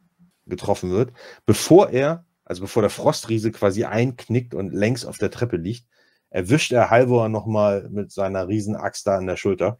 getroffen 0.50 0.90
wird. 0.90 1.12
Bevor 1.46 1.90
er, 1.90 2.26
also 2.44 2.62
bevor 2.62 2.82
der 2.82 2.90
Frostriese 2.90 3.52
quasi 3.52 3.84
einknickt 3.84 4.54
und 4.54 4.72
längs 4.72 5.06
auf 5.06 5.18
der 5.18 5.30
Treppe 5.30 5.56
liegt, 5.56 5.86
erwischt 6.28 6.72
er 6.72 6.90
Halvor 6.90 7.28
nochmal 7.28 7.88
mit 7.90 8.12
seiner 8.12 8.48
Riesenaxt 8.48 9.06
da 9.06 9.16
an 9.16 9.26
der 9.26 9.36
Schulter. 9.36 9.78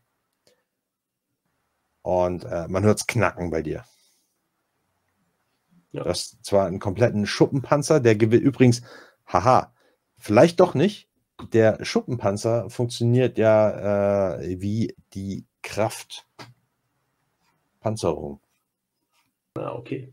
Und 2.03 2.45
äh, 2.45 2.67
man 2.69 2.83
hört 2.83 3.01
es 3.01 3.07
knacken 3.07 3.51
bei 3.51 3.63
dir. 3.63 3.85
Ja. 5.93 6.05
Du 6.05 6.09
hast 6.09 6.43
zwar 6.45 6.67
einen 6.67 6.79
kompletten 6.79 7.27
Schuppenpanzer, 7.27 8.01
der 8.01 8.17
gewinnt 8.17 8.43
übrigens, 8.43 8.81
haha, 9.27 9.75
vielleicht 10.17 10.61
doch 10.61 10.75
nicht. 10.75 11.09
Der 11.53 11.85
Schuppenpanzer 11.85 12.71
funktioniert 12.71 13.37
ja 13.39 14.39
äh, 14.39 14.61
wie 14.61 14.97
die 15.15 15.47
Kraftpanzerung. 15.63 18.41
Ah, 19.55 19.73
okay. 19.73 20.13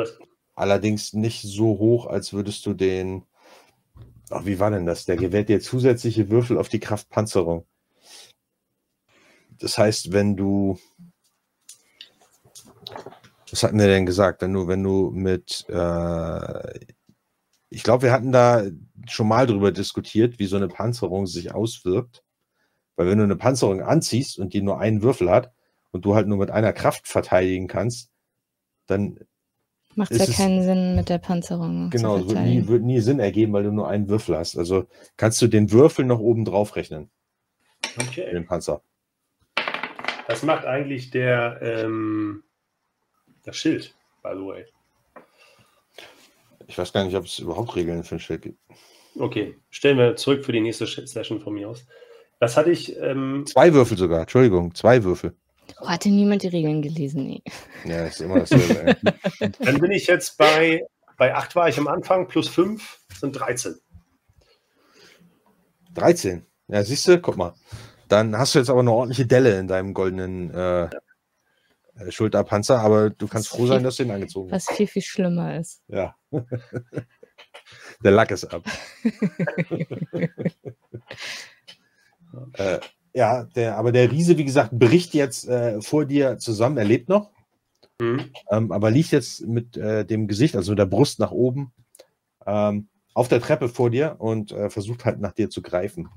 Das, 0.00 0.18
Allerdings 0.58 1.12
nicht 1.12 1.42
so 1.42 1.78
hoch, 1.78 2.06
als 2.06 2.32
würdest 2.32 2.66
du 2.66 2.74
den. 2.74 3.24
Ach, 4.28 4.44
wie 4.44 4.58
war 4.58 4.72
denn 4.72 4.86
das? 4.86 5.04
Der 5.04 5.14
gewährt 5.14 5.48
dir 5.48 5.60
zusätzliche 5.60 6.30
Würfel 6.30 6.58
auf 6.58 6.68
die 6.68 6.80
Kraftpanzerung. 6.80 7.64
Das 9.60 9.78
heißt, 9.78 10.12
wenn 10.12 10.36
du. 10.36 10.76
Was 13.50 13.62
hatten 13.62 13.78
wir 13.78 13.86
denn 13.86 14.04
gesagt? 14.04 14.42
Wenn 14.42 14.52
du, 14.52 14.66
wenn 14.66 14.82
du 14.82 15.12
mit. 15.12 15.64
Äh, 15.68 16.86
ich 17.70 17.84
glaube, 17.84 18.02
wir 18.02 18.12
hatten 18.12 18.32
da 18.32 18.64
schon 19.06 19.28
mal 19.28 19.46
drüber 19.46 19.70
diskutiert, 19.70 20.40
wie 20.40 20.46
so 20.46 20.56
eine 20.56 20.66
Panzerung 20.66 21.28
sich 21.28 21.54
auswirkt. 21.54 22.24
Weil 22.96 23.06
wenn 23.06 23.18
du 23.18 23.24
eine 23.24 23.36
Panzerung 23.36 23.80
anziehst 23.80 24.40
und 24.40 24.54
die 24.54 24.62
nur 24.62 24.80
einen 24.80 25.02
Würfel 25.02 25.30
hat 25.30 25.52
und 25.92 26.04
du 26.04 26.16
halt 26.16 26.26
nur 26.26 26.38
mit 26.38 26.50
einer 26.50 26.72
Kraft 26.72 27.06
verteidigen 27.06 27.68
kannst, 27.68 28.10
dann 28.86 29.20
Macht 29.98 30.12
ja 30.12 30.24
es- 30.24 30.36
keinen 30.36 30.62
Sinn 30.62 30.94
mit 30.96 31.08
der 31.08 31.18
Panzerung. 31.18 31.90
Genau, 31.90 32.26
wird 32.28 32.38
nie, 32.40 32.66
wird 32.68 32.82
nie 32.82 33.00
Sinn 33.00 33.18
ergeben, 33.20 33.52
weil 33.52 33.64
du 33.64 33.72
nur 33.72 33.88
einen 33.88 34.08
Würfel 34.08 34.36
hast. 34.38 34.56
Also 34.56 34.86
kannst 35.16 35.42
du 35.42 35.48
den 35.48 35.70
Würfel 35.72 36.04
noch 36.04 36.20
oben 36.20 36.44
drauf 36.44 36.76
rechnen, 36.76 37.10
okay. 38.00 38.30
den 38.30 38.46
Panzer. 38.46 38.80
Das 40.28 40.42
macht 40.42 40.64
eigentlich 40.66 41.10
der, 41.10 41.58
ähm, 41.62 42.44
das 43.44 43.56
Schild, 43.56 43.94
by 44.22 44.30
the 44.34 44.44
way. 44.44 44.64
Ich 46.66 46.76
weiß 46.78 46.92
gar 46.92 47.04
nicht, 47.04 47.16
ob 47.16 47.24
es 47.24 47.38
überhaupt 47.38 47.74
Regeln 47.76 48.04
für 48.04 48.16
ein 48.16 48.20
Schild 48.20 48.42
gibt. 48.42 48.58
Okay, 49.18 49.56
stellen 49.70 49.98
wir 49.98 50.16
zurück 50.16 50.44
für 50.44 50.52
die 50.52 50.60
nächste 50.60 50.86
Session 50.86 51.40
von 51.40 51.54
mir 51.54 51.68
aus. 51.68 51.86
Was 52.40 52.56
hatte 52.56 52.70
ich? 52.70 52.96
Ähm, 53.00 53.44
Zwei 53.48 53.72
Würfel 53.72 53.96
sogar, 53.98 54.20
Entschuldigung, 54.20 54.74
zwei 54.74 55.02
Würfel. 55.02 55.34
Oh, 55.80 55.88
hatte 55.88 56.08
niemand 56.08 56.42
die 56.42 56.48
Regeln 56.48 56.82
gelesen? 56.82 57.26
Nee. 57.26 57.42
Ja, 57.84 58.06
ist 58.06 58.20
immer 58.20 58.40
dasselbe. 58.40 58.96
ey. 59.40 59.50
dann 59.60 59.80
bin 59.80 59.90
ich 59.90 60.06
jetzt 60.06 60.38
bei, 60.38 60.82
bei 61.16 61.34
8 61.34 61.54
war 61.56 61.68
ich 61.68 61.78
am 61.78 61.88
Anfang, 61.88 62.26
plus 62.26 62.48
5 62.48 63.00
sind 63.20 63.32
13. 63.32 63.76
13. 65.94 66.46
Ja, 66.68 66.82
siehst 66.84 67.08
du, 67.08 67.20
guck 67.20 67.36
mal. 67.36 67.54
Dann 68.08 68.36
hast 68.36 68.54
du 68.54 68.58
jetzt 68.58 68.70
aber 68.70 68.80
eine 68.80 68.92
ordentliche 68.92 69.26
Delle 69.26 69.58
in 69.58 69.68
deinem 69.68 69.94
goldenen 69.94 70.50
äh, 70.52 70.84
äh, 71.98 72.10
Schulterpanzer, 72.10 72.78
aber 72.78 73.10
du 73.10 73.28
kannst 73.28 73.48
froh 73.48 73.66
sein, 73.66 73.82
dass 73.82 73.96
du 73.96 74.04
ihn 74.04 74.10
angezogen 74.10 74.52
hast. 74.52 74.68
Was 74.68 74.76
viel, 74.76 74.86
viel 74.86 75.02
schlimmer 75.02 75.58
ist. 75.58 75.82
Ja. 75.88 76.14
Der 78.02 78.12
Lack 78.12 78.30
ist 78.30 78.44
ab. 78.46 78.62
äh, 82.54 82.78
ja, 83.18 83.42
der, 83.56 83.76
aber 83.76 83.90
der 83.90 84.12
Riese, 84.12 84.38
wie 84.38 84.44
gesagt, 84.44 84.70
bricht 84.78 85.12
jetzt 85.12 85.48
äh, 85.48 85.82
vor 85.82 86.04
dir 86.04 86.38
zusammen. 86.38 86.76
Er 86.78 86.84
lebt 86.84 87.08
noch, 87.08 87.32
Hm? 88.00 88.30
ähm, 88.48 88.70
aber 88.70 88.92
liegt 88.92 89.10
jetzt 89.10 89.44
mit 89.44 89.76
äh, 89.76 90.04
dem 90.04 90.28
Gesicht, 90.28 90.54
also 90.54 90.70
mit 90.70 90.78
der 90.78 90.86
Brust 90.86 91.18
nach 91.18 91.32
oben, 91.32 91.72
ähm, 92.46 92.86
auf 93.14 93.26
der 93.26 93.40
Treppe 93.40 93.68
vor 93.68 93.90
dir 93.90 94.14
und 94.20 94.52
äh, 94.52 94.70
versucht 94.70 95.04
halt 95.04 95.18
nach 95.18 95.32
dir 95.32 95.50
zu 95.50 95.62
greifen. 95.62 96.08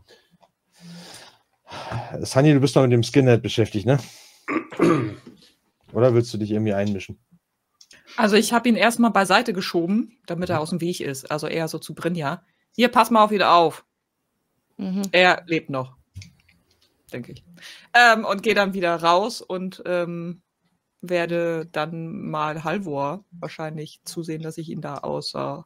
Sunny, 2.21 2.53
du 2.53 2.59
bist 2.59 2.75
noch 2.75 2.83
mit 2.83 2.91
dem 2.91 3.01
Skinhead 3.01 3.41
beschäftigt, 3.41 3.87
ne? 3.87 3.97
Oder 5.93 6.13
willst 6.13 6.31
du 6.31 6.37
dich 6.37 6.51
irgendwie 6.51 6.73
einmischen? 6.73 7.17
Also 8.15 8.35
ich 8.35 8.53
habe 8.53 8.69
ihn 8.69 8.75
erstmal 8.75 9.09
beiseite 9.09 9.53
geschoben, 9.53 10.19
damit 10.27 10.51
er 10.51 10.59
aus 10.59 10.69
dem 10.69 10.81
Weg 10.81 10.99
ist. 10.99 11.31
Also 11.31 11.47
eher 11.47 11.67
so 11.67 11.79
zu 11.79 11.95
Brinja. 11.95 12.43
Hier, 12.75 12.89
pass 12.89 13.09
mal 13.09 13.23
auf 13.23 13.31
wieder 13.31 13.55
auf. 13.55 13.85
Mhm. 14.77 15.01
Er 15.11 15.43
lebt 15.47 15.71
noch. 15.71 15.95
Denke 17.11 17.33
ich. 17.33 17.43
Ähm, 17.93 18.25
und 18.25 18.43
gehe 18.43 18.55
dann 18.55 18.73
wieder 18.73 18.95
raus 18.95 19.41
und 19.41 19.81
ähm, 19.85 20.41
werde 21.01 21.67
dann 21.71 22.29
mal 22.29 22.63
Halvor 22.63 23.25
wahrscheinlich 23.31 24.01
zusehen, 24.05 24.41
dass 24.43 24.57
ich 24.57 24.69
ihn 24.69 24.81
da 24.81 24.99
außer 24.99 25.65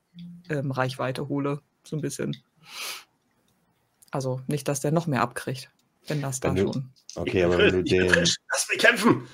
ähm, 0.49 0.71
Reichweite 0.71 1.27
hole. 1.27 1.61
So 1.83 1.95
ein 1.97 2.01
bisschen. 2.01 2.37
Also 4.11 4.41
nicht, 4.47 4.67
dass 4.67 4.79
der 4.79 4.91
noch 4.91 5.07
mehr 5.07 5.21
abkriegt. 5.21 5.69
Wenn 6.07 6.21
das 6.21 6.39
da 6.39 6.49
Wenn 6.49 6.65
du- 6.65 6.73
schon. 6.73 6.93
Okay, 7.15 7.43
aber 7.43 7.57
wenn 7.57 7.71
du 7.71 7.83
den. 7.83 8.09
frisch. 8.09 8.37
Lass 8.51 8.67
mich 8.69 8.79
kämpfen! 8.79 9.27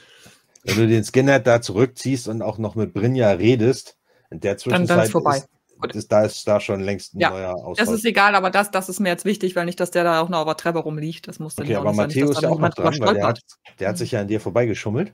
Wenn 0.64 0.76
du 0.76 0.88
den 0.88 1.04
Skinhead 1.04 1.48
da 1.48 1.62
zurückziehst 1.62 2.28
und 2.28 2.42
auch 2.42 2.58
noch 2.58 2.76
mit 2.76 2.94
Brinja 2.94 3.32
redest, 3.32 3.98
in 4.30 4.40
der 4.40 4.54
dann 4.54 4.60
Zwischenzeit 4.60 5.06
ist 5.06 5.12
vorbei. 5.12 5.38
Ist, 5.38 5.48
Gut. 5.82 5.96
ist, 5.96 6.12
da 6.12 6.24
ist 6.24 6.48
da 6.48 6.60
schon 6.60 6.80
längst 6.80 7.16
ein 7.16 7.20
Ja, 7.20 7.30
neuer 7.30 7.54
Das 7.54 7.62
Austausch. 7.64 7.98
ist 7.98 8.06
egal, 8.06 8.36
aber 8.36 8.50
das, 8.50 8.72
das 8.72 8.90
ist 8.90 9.00
mir 9.00 9.10
jetzt 9.10 9.26
wichtig, 9.26 9.56
weil 9.56 9.66
nicht, 9.66 9.80
dass 9.80 9.92
der 9.92 10.04
da 10.04 10.22
auch 10.22 10.30
noch 10.30 10.40
auf 10.40 10.46
der 10.46 10.58
Treppe 10.58 10.80
rumliegt. 10.80 11.28
Das 11.28 11.40
muss 11.40 11.56
dann 11.56 11.66
okay, 11.66 11.74
ja 11.74 11.80
auch 11.80 11.86
aber 11.86 12.08
dass 12.08 12.16
ist 12.16 12.42
ja 12.42 12.50
auch 12.50 12.60
noch 12.60 12.74
dran, 12.74 12.96
weil 13.00 13.14
der 13.16 13.28
hat, 13.28 13.42
der 13.80 13.90
hat 13.90 13.98
sich 13.98 14.12
ja 14.12 14.22
an 14.22 14.28
dir 14.28 14.40
vorbeigeschummelt. 14.40 15.14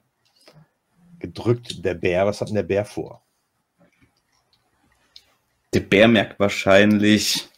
Gedrückt, 1.19 1.83
der 1.83 1.95
Bär. 1.95 2.25
Was 2.25 2.41
hat 2.41 2.49
denn 2.49 2.55
der 2.55 2.63
Bär 2.63 2.85
vor? 2.85 3.23
Der 5.73 5.79
Bär 5.81 6.07
merkt 6.07 6.39
wahrscheinlich, 6.39 7.49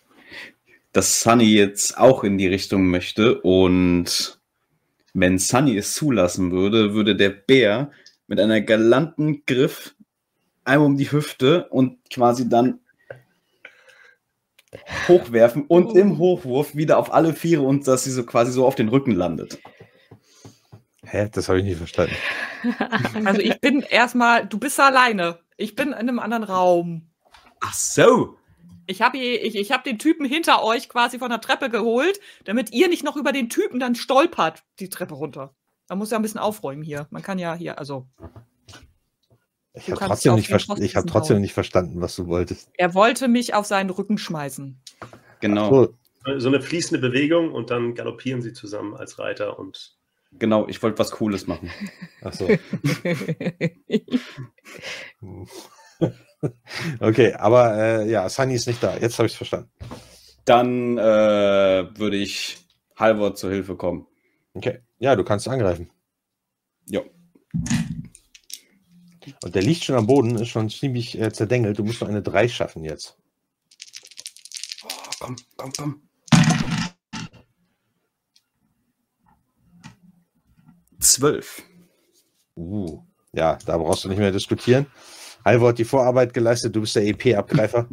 dass 0.93 1.21
Sunny 1.21 1.53
jetzt 1.53 1.97
auch 1.97 2.23
in 2.23 2.37
die 2.37 2.47
Richtung 2.47 2.87
möchte 2.87 3.39
und 3.41 4.39
wenn 5.13 5.37
Sunny 5.39 5.77
es 5.77 5.93
zulassen 5.93 6.51
würde, 6.51 6.93
würde 6.93 7.15
der 7.15 7.29
Bär 7.29 7.91
mit 8.27 8.39
einer 8.39 8.61
galanten 8.61 9.43
Griff 9.45 9.95
einmal 10.63 10.87
um 10.87 10.97
die 10.97 11.11
Hüfte 11.11 11.67
und 11.69 11.97
quasi 12.11 12.47
dann 12.47 12.79
hochwerfen 15.07 15.65
und 15.67 15.95
im 15.95 16.17
Hochwurf 16.17 16.75
wieder 16.75 16.97
auf 16.97 17.13
alle 17.13 17.33
Viere 17.33 17.63
und 17.63 17.87
dass 17.87 18.03
sie 18.03 18.11
so 18.11 18.23
quasi 18.23 18.51
so 18.51 18.65
auf 18.65 18.75
den 18.75 18.89
Rücken 18.89 19.11
landet. 19.11 19.59
Hä? 21.03 21.29
Das 21.31 21.49
habe 21.49 21.59
ich 21.59 21.65
nicht 21.65 21.77
verstanden. 21.77 22.15
Also 23.25 23.39
ich 23.39 23.61
bin 23.61 23.81
erstmal, 23.81 24.45
du 24.45 24.59
bist 24.59 24.77
alleine. 24.81 25.39
Ich 25.55 25.75
bin 25.75 25.89
in 25.89 25.93
einem 25.93 26.19
anderen 26.19 26.43
Raum. 26.43 27.09
Ach 27.61 27.73
so. 27.73 28.35
Ich 28.85 29.01
habe 29.01 29.17
ich, 29.17 29.55
ich 29.55 29.71
hab 29.71 29.85
den 29.85 29.97
Typen 29.97 30.25
hinter 30.25 30.63
euch 30.63 30.89
quasi 30.89 31.19
von 31.19 31.29
der 31.29 31.39
Treppe 31.39 31.69
geholt, 31.69 32.19
damit 32.43 32.73
ihr 32.73 32.89
nicht 32.89 33.05
noch 33.05 33.15
über 33.15 33.31
den 33.31 33.49
Typen 33.49 33.79
dann 33.79 33.95
stolpert, 33.95 34.63
die 34.79 34.89
Treppe 34.89 35.13
runter. 35.13 35.55
Man 35.87 35.99
muss 35.99 36.11
ja 36.11 36.17
ein 36.17 36.21
bisschen 36.21 36.39
aufräumen 36.39 36.83
hier. 36.83 37.07
Man 37.11 37.21
kann 37.21 37.39
ja 37.39 37.55
hier, 37.55 37.79
also. 37.79 38.07
Ich 39.79 39.91
habe 39.91 40.05
trotzdem, 40.05 40.35
nicht, 40.35 40.51
ich 40.79 40.95
hab 40.95 41.07
trotzdem 41.07 41.41
nicht 41.41 41.53
verstanden, 41.53 42.01
was 42.01 42.15
du 42.15 42.27
wolltest. 42.27 42.69
Er 42.77 42.93
wollte 42.93 43.27
mich 43.27 43.53
auf 43.53 43.65
seinen 43.65 43.89
Rücken 43.89 44.17
schmeißen. 44.17 44.79
Genau, 45.41 45.69
So, 46.25 46.39
So 46.39 46.47
eine 46.49 46.61
fließende 46.61 46.99
Bewegung 46.99 47.51
und 47.53 47.69
dann 47.69 47.95
galoppieren 47.95 48.41
sie 48.41 48.53
zusammen 48.53 48.95
als 48.95 49.19
Reiter 49.19 49.57
und 49.59 49.95
genau. 50.37 50.67
Ich 50.67 50.81
wollte 50.83 50.99
was 50.99 51.11
Cooles 51.11 51.47
machen. 51.47 51.71
ach 52.21 52.33
so. 52.33 52.47
Okay, 56.99 57.33
aber 57.33 57.75
äh, 57.75 58.09
ja, 58.09 58.29
Sunny 58.29 58.55
ist 58.55 58.67
nicht 58.67 58.81
da. 58.81 58.95
Jetzt 58.97 59.17
habe 59.19 59.27
ich 59.27 59.33
es 59.33 59.37
verstanden. 59.37 59.69
Dann 60.45 60.97
äh, 60.97 61.01
würde 61.97 62.15
ich 62.15 62.57
Halvor 62.95 63.35
zur 63.35 63.51
Hilfe 63.51 63.75
kommen. 63.75 64.07
Okay. 64.53 64.79
Ja, 64.99 65.15
du 65.15 65.23
kannst 65.23 65.47
angreifen. 65.47 65.89
Ja. 66.87 67.01
Und 69.43 69.55
der 69.55 69.61
liegt 69.61 69.83
schon 69.83 69.95
am 69.95 70.07
Boden, 70.07 70.35
ist 70.35 70.49
schon 70.49 70.69
ziemlich 70.69 71.19
äh, 71.19 71.31
zerdengelt. 71.31 71.77
Du 71.77 71.83
musst 71.83 72.01
noch 72.01 72.09
eine 72.09 72.21
3 72.21 72.47
schaffen 72.47 72.83
jetzt. 72.83 73.17
Oh, 74.83 75.11
komm, 75.19 75.35
komm, 75.57 75.71
komm. 75.77 76.01
Zwölf. 80.99 81.63
Uh, 82.55 83.01
ja, 83.31 83.57
da 83.65 83.77
brauchst 83.77 84.03
du 84.03 84.09
nicht 84.09 84.17
mehr 84.17 84.31
diskutieren. 84.31 84.87
Halvor 85.45 85.69
hat 85.69 85.79
die 85.79 85.85
Vorarbeit 85.85 86.33
geleistet, 86.33 86.75
du 86.75 86.81
bist 86.81 86.95
der 86.95 87.07
EP-Abgreifer. 87.07 87.87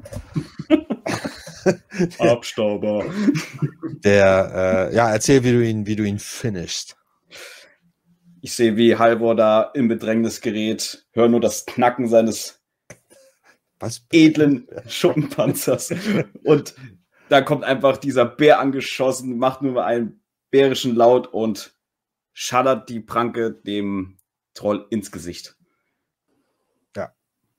Abstauber. 2.19 3.05
Der, 4.05 4.91
äh, 4.91 4.95
ja, 4.95 5.11
erzähl, 5.11 5.45
wie 5.45 5.53
du 5.53 5.65
ihn, 5.65 5.87
wie 5.87 5.97
du 5.97 6.05
ihn 6.05 6.19
finishst. 6.19 6.97
Ich 8.47 8.55
sehe, 8.55 8.77
wie 8.77 8.95
Halvor 8.95 9.35
da 9.35 9.73
in 9.75 9.89
Bedrängnis 9.89 10.41
gerät, 10.41 11.05
höre 11.15 11.27
nur 11.27 11.41
das 11.41 11.67
Knacken 11.67 12.07
seines 12.07 12.63
Was? 13.81 14.07
edlen 14.13 14.69
Schuppenpanzers. 14.87 15.93
Und 16.45 16.77
da 17.29 17.41
kommt 17.41 17.65
einfach 17.65 17.97
dieser 17.97 18.25
Bär 18.25 18.61
angeschossen, 18.61 19.37
macht 19.37 19.63
nur 19.63 19.85
einen 19.85 20.21
bärischen 20.53 20.95
Laut 20.95 21.27
und 21.27 21.75
schallert 22.35 22.89
die 22.89 23.01
Pranke 23.01 23.51
dem 23.51 24.17
Troll 24.55 24.87
ins 24.91 25.11
Gesicht. 25.11 25.57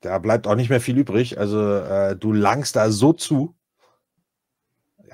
Da 0.00 0.18
bleibt 0.20 0.46
auch 0.46 0.54
nicht 0.54 0.70
mehr 0.70 0.80
viel 0.80 0.96
übrig. 0.96 1.38
Also, 1.38 1.60
äh, 1.60 2.16
du 2.16 2.32
langst 2.32 2.76
da 2.76 2.90
so 2.90 3.12
zu. 3.12 3.57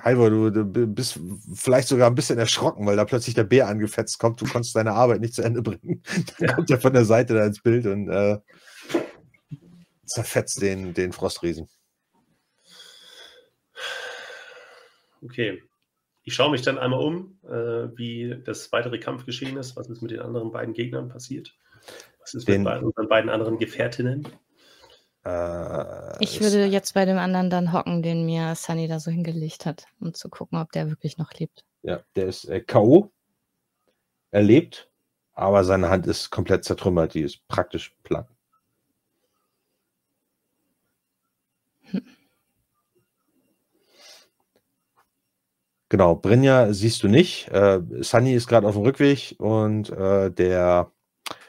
Halvor, 0.05 0.28
du, 0.28 0.51
du 0.51 0.86
bist 0.86 1.18
vielleicht 1.55 1.89
sogar 1.89 2.09
ein 2.10 2.14
bisschen 2.14 2.39
erschrocken, 2.39 2.85
weil 2.86 2.97
da 2.97 3.06
plötzlich 3.06 3.35
der 3.35 3.44
Bär 3.44 3.68
angefetzt 3.68 4.18
kommt. 4.18 4.39
Du 4.39 4.44
konntest 4.44 4.76
deine 4.76 4.93
Arbeit 4.93 5.20
nicht 5.22 5.35
zu 5.35 5.43
Ende 5.43 5.62
bringen. 5.62 6.02
Dann 6.39 6.55
kommt 6.56 6.70
er 6.70 6.78
von 6.78 6.93
der 6.93 7.06
Seite 7.06 7.32
da 7.32 7.47
ins 7.47 7.62
Bild 7.62 7.86
und 7.86 8.10
äh, 8.10 8.39
zerfetzt 10.05 10.60
den, 10.60 10.93
den 10.93 11.12
Frostriesen. 11.12 11.68
okay. 15.22 15.62
Ich 16.26 16.35
schaue 16.35 16.51
mich 16.51 16.62
dann 16.62 16.78
einmal 16.78 17.01
um, 17.01 17.39
äh, 17.44 17.89
wie 17.98 18.40
das 18.44 18.72
weitere 18.72 18.98
Kampfgeschehen 18.98 19.59
ist, 19.59 19.76
was 19.76 19.89
ist 19.90 20.01
mit 20.01 20.10
den 20.10 20.20
anderen 20.20 20.52
beiden 20.52 20.72
Gegnern 20.72 21.09
passiert. 21.09 21.55
Was 22.20 22.32
ist 22.32 22.48
Den- 22.48 22.62
mit 22.62 22.82
unseren 22.82 23.09
beiden 23.09 23.28
anderen 23.31 23.59
Gefährtinnen? 23.59 24.26
Äh, 25.24 26.22
Ich 26.22 26.40
würde 26.40 26.66
jetzt 26.66 26.94
bei 26.94 27.05
dem 27.05 27.18
anderen 27.18 27.51
dann 27.51 27.72
hocken, 27.72 28.02
den 28.02 28.26
mir 28.26 28.55
Sunny 28.55 28.88
da 28.88 29.01
so 29.01 29.10
hingelegt 29.10 29.66
hat, 29.66 29.86
um 30.01 30.14
zu 30.14 30.28
gucken, 30.28 30.59
ob 30.59 30.72
der 30.72 30.90
wirklich 30.90 31.18
noch 31.18 31.32
lebt. 31.32 31.64
Ja, 31.82 32.01
der 32.16 32.26
ist 32.26 32.44
äh, 32.46 32.60
K.O. 32.60 33.10
Er 34.30 34.42
lebt, 34.42 34.90
aber 35.32 35.64
seine 35.64 35.90
Hand 35.90 36.06
ist 36.06 36.30
komplett 36.30 36.64
zertrümmert. 36.64 37.14
Die 37.14 37.22
ist 37.22 37.46
praktisch 37.48 37.94
platt. 38.02 38.28
Genau, 45.90 46.16
Brynja 46.16 46.72
siehst 46.72 47.02
du 47.02 47.09
nicht. 47.09 47.48
Äh, 47.48 47.80
Sunny 48.01 48.34
ist 48.34 48.48
gerade 48.48 48.66
auf 48.66 48.74
dem 48.74 48.82
Rückweg 48.82 49.36
und 49.38 49.90
äh, 49.90 50.30
der, 50.30 50.90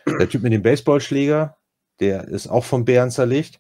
der 0.06 0.30
Typ 0.30 0.44
mit 0.44 0.54
dem 0.54 0.62
Baseballschläger, 0.62 1.58
der 2.00 2.28
ist 2.28 2.48
auch 2.48 2.64
vom 2.64 2.86
Bären 2.86 3.10
zerlegt. 3.10 3.60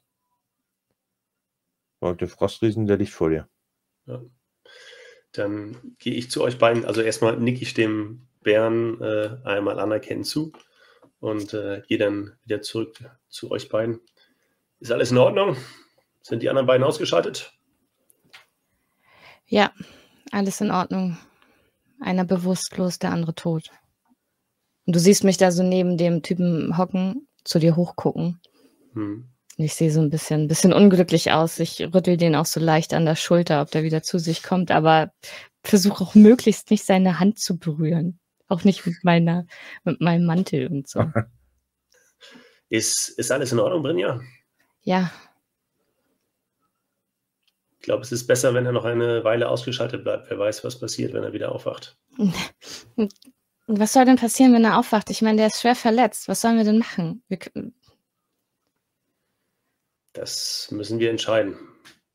Und 1.99 2.21
der 2.21 2.27
Frostriesen, 2.27 2.87
der 2.87 2.97
liegt 2.97 3.11
vor 3.11 3.29
dir. 3.29 3.47
Dann 5.31 5.95
gehe 5.97 6.13
ich 6.13 6.29
zu 6.29 6.43
euch 6.43 6.57
beiden. 6.57 6.85
Also 6.85 7.01
erstmal 7.01 7.37
nicke 7.37 7.61
ich 7.61 7.73
dem 7.73 8.27
Bären 8.41 9.01
äh, 9.01 9.37
einmal 9.43 9.79
anerkennend 9.79 10.27
zu 10.27 10.53
und 11.19 11.53
äh, 11.53 11.81
gehe 11.87 11.97
dann 11.97 12.37
wieder 12.43 12.61
zurück 12.61 12.97
zu 13.27 13.51
euch 13.51 13.69
beiden. 13.69 13.99
Ist 14.79 14.91
alles 14.91 15.11
in 15.11 15.17
Ordnung? 15.17 15.57
Sind 16.21 16.43
die 16.43 16.49
anderen 16.49 16.67
beiden 16.67 16.83
ausgeschaltet? 16.83 17.53
Ja, 19.47 19.71
alles 20.31 20.61
in 20.61 20.71
Ordnung. 20.71 21.17
Einer 21.99 22.25
bewusstlos, 22.25 22.99
der 22.99 23.11
andere 23.11 23.35
tot. 23.35 23.71
Und 24.85 24.95
du 24.95 24.99
siehst 24.99 25.23
mich 25.23 25.37
da 25.37 25.51
so 25.51 25.63
neben 25.63 25.97
dem 25.97 26.21
Typen 26.21 26.77
hocken, 26.77 27.27
zu 27.43 27.59
dir 27.59 27.75
hochgucken. 27.75 28.39
Hm. 28.93 29.29
Ich 29.57 29.73
sehe 29.75 29.91
so 29.91 30.01
ein 30.01 30.09
bisschen, 30.09 30.41
ein 30.43 30.47
bisschen 30.47 30.73
unglücklich 30.73 31.31
aus. 31.31 31.59
Ich 31.59 31.79
rüttel 31.81 32.17
den 32.17 32.35
auch 32.35 32.45
so 32.45 32.59
leicht 32.59 32.93
an 32.93 33.05
der 33.05 33.15
Schulter, 33.15 33.61
ob 33.61 33.71
der 33.71 33.83
wieder 33.83 34.03
zu 34.03 34.19
sich 34.19 34.43
kommt, 34.43 34.69
aber 34.71 35.11
versuche 35.63 36.03
auch 36.03 36.13
möglichst 36.15 36.71
nicht 36.71 36.83
seine 36.85 37.19
Hand 37.19 37.39
zu 37.39 37.57
berühren. 37.57 38.19
Auch 38.47 38.63
nicht 38.63 38.85
mit 38.85 39.03
meiner, 39.03 39.45
mit 39.85 40.01
meinem 40.01 40.25
Mantel 40.25 40.67
und 40.67 40.87
so. 40.89 41.09
Ist, 42.69 43.09
ist 43.09 43.31
alles 43.31 43.51
in 43.51 43.59
Ordnung, 43.59 43.83
Brinja? 43.83 44.19
Ja, 44.81 45.11
Ich 47.77 47.83
glaube, 47.85 48.01
es 48.01 48.11
ist 48.11 48.25
besser, 48.25 48.55
wenn 48.55 48.65
er 48.65 48.71
noch 48.71 48.85
eine 48.85 49.23
Weile 49.23 49.47
ausgeschaltet 49.49 50.03
bleibt. 50.03 50.31
Wer 50.31 50.39
weiß, 50.39 50.63
was 50.63 50.79
passiert, 50.79 51.13
wenn 51.13 51.23
er 51.23 51.33
wieder 51.33 51.51
aufwacht. 51.51 51.95
Was 53.67 53.93
soll 53.93 54.05
denn 54.05 54.15
passieren, 54.17 54.53
wenn 54.53 54.63
er 54.63 54.77
aufwacht? 54.77 55.09
Ich 55.11 55.21
meine, 55.23 55.37
der 55.37 55.47
ist 55.47 55.61
schwer 55.61 55.75
verletzt. 55.75 56.27
Was 56.27 56.41
sollen 56.41 56.57
wir 56.57 56.63
denn 56.63 56.77
machen? 56.79 57.23
Wir, 57.29 57.37
k- 57.37 57.51
Das 60.15 60.69
müssen 60.71 60.99
wir 60.99 61.11
entscheiden. 61.11 61.57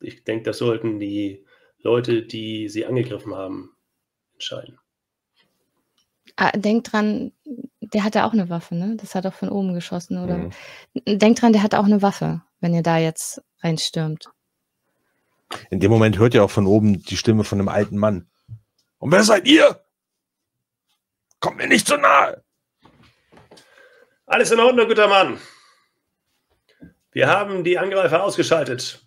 Ich 0.00 0.24
denke, 0.24 0.44
das 0.44 0.58
sollten 0.58 0.98
die 0.98 1.44
Leute, 1.78 2.22
die 2.22 2.68
sie 2.68 2.86
angegriffen 2.86 3.34
haben, 3.34 3.76
entscheiden. 4.32 4.78
ah, 6.36 6.50
denk 6.52 6.84
dran, 6.84 7.32
der 7.80 8.02
hatte 8.02 8.24
auch 8.24 8.32
eine 8.32 8.48
Waffe, 8.48 8.74
ne? 8.74 8.96
Das 8.96 9.14
hat 9.14 9.26
auch 9.26 9.34
von 9.34 9.50
oben 9.50 9.74
geschossen, 9.74 10.18
oder? 10.18 10.38
Mhm. 10.38 10.50
Denk 11.18 11.38
dran, 11.38 11.52
der 11.52 11.62
hat 11.62 11.74
auch 11.74 11.84
eine 11.84 12.00
Waffe, 12.00 12.42
wenn 12.60 12.74
ihr 12.74 12.82
da 12.82 12.98
jetzt 12.98 13.42
reinstürmt. 13.62 14.30
In 15.68 15.80
dem 15.80 15.90
Moment 15.90 16.18
hört 16.18 16.32
ihr 16.32 16.44
auch 16.44 16.50
von 16.50 16.66
oben 16.66 17.02
die 17.02 17.16
Stimme 17.16 17.44
von 17.44 17.58
einem 17.58 17.68
alten 17.68 17.98
Mann. 17.98 18.30
Und 18.98 19.12
wer 19.12 19.24
seid 19.24 19.46
ihr? 19.46 19.84
Kommt 21.40 21.56
mir 21.58 21.66
nicht 21.66 21.86
so 21.86 21.96
nahe. 21.96 22.42
Alles 24.26 24.52
in 24.52 24.60
Ordnung, 24.60 24.86
guter 24.86 25.08
Mann. 25.08 25.38
Wir 27.12 27.26
haben 27.26 27.64
die 27.64 27.76
Angreifer 27.76 28.22
ausgeschaltet. 28.22 29.04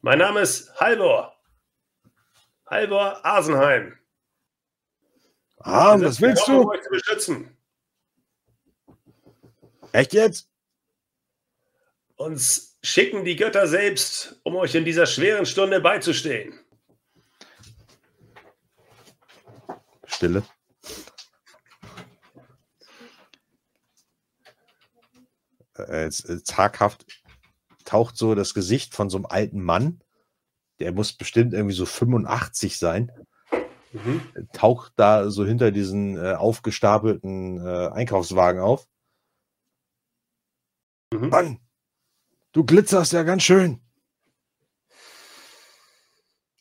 Mein 0.00 0.18
Name 0.18 0.40
ist 0.40 0.74
Halvor. 0.80 1.36
Halvor 2.66 3.24
Asenheim. 3.24 3.96
Ah, 5.58 5.96
was 6.00 6.20
willst 6.20 6.48
du? 6.48 6.68
euch 6.68 6.82
zu 6.82 6.90
beschützen. 6.90 7.56
Echt 9.92 10.12
jetzt? 10.12 10.50
Uns 12.16 12.78
schicken 12.82 13.24
die 13.24 13.36
Götter 13.36 13.68
selbst, 13.68 14.40
um 14.42 14.56
euch 14.56 14.74
in 14.74 14.84
dieser 14.84 15.06
schweren 15.06 15.46
Stunde 15.46 15.80
beizustehen. 15.80 16.58
Stille. 20.06 20.42
Äh, 25.78 26.04
jetzt, 26.04 26.28
äh, 26.28 26.42
zaghaft 26.42 27.06
taucht 27.86 28.16
so 28.18 28.34
das 28.34 28.52
Gesicht 28.52 28.94
von 28.94 29.08
so 29.08 29.16
einem 29.16 29.26
alten 29.26 29.62
Mann. 29.62 30.00
Der 30.78 30.92
muss 30.92 31.14
bestimmt 31.14 31.54
irgendwie 31.54 31.74
so 31.74 31.86
85 31.86 32.78
sein. 32.78 33.10
mhm. 33.92 34.20
taucht 34.52 34.92
da 34.96 35.30
so 35.30 35.46
hinter 35.46 35.70
diesen 35.70 36.18
äh, 36.18 36.34
aufgestapelten 36.34 37.64
äh, 37.64 37.88
Einkaufswagen 37.88 38.60
auf. 38.60 38.86
Mhm. 41.14 41.28
Mann, 41.30 41.58
du 42.52 42.64
glitzerst 42.64 43.12
ja 43.14 43.22
ganz 43.22 43.42
schön. 43.44 43.80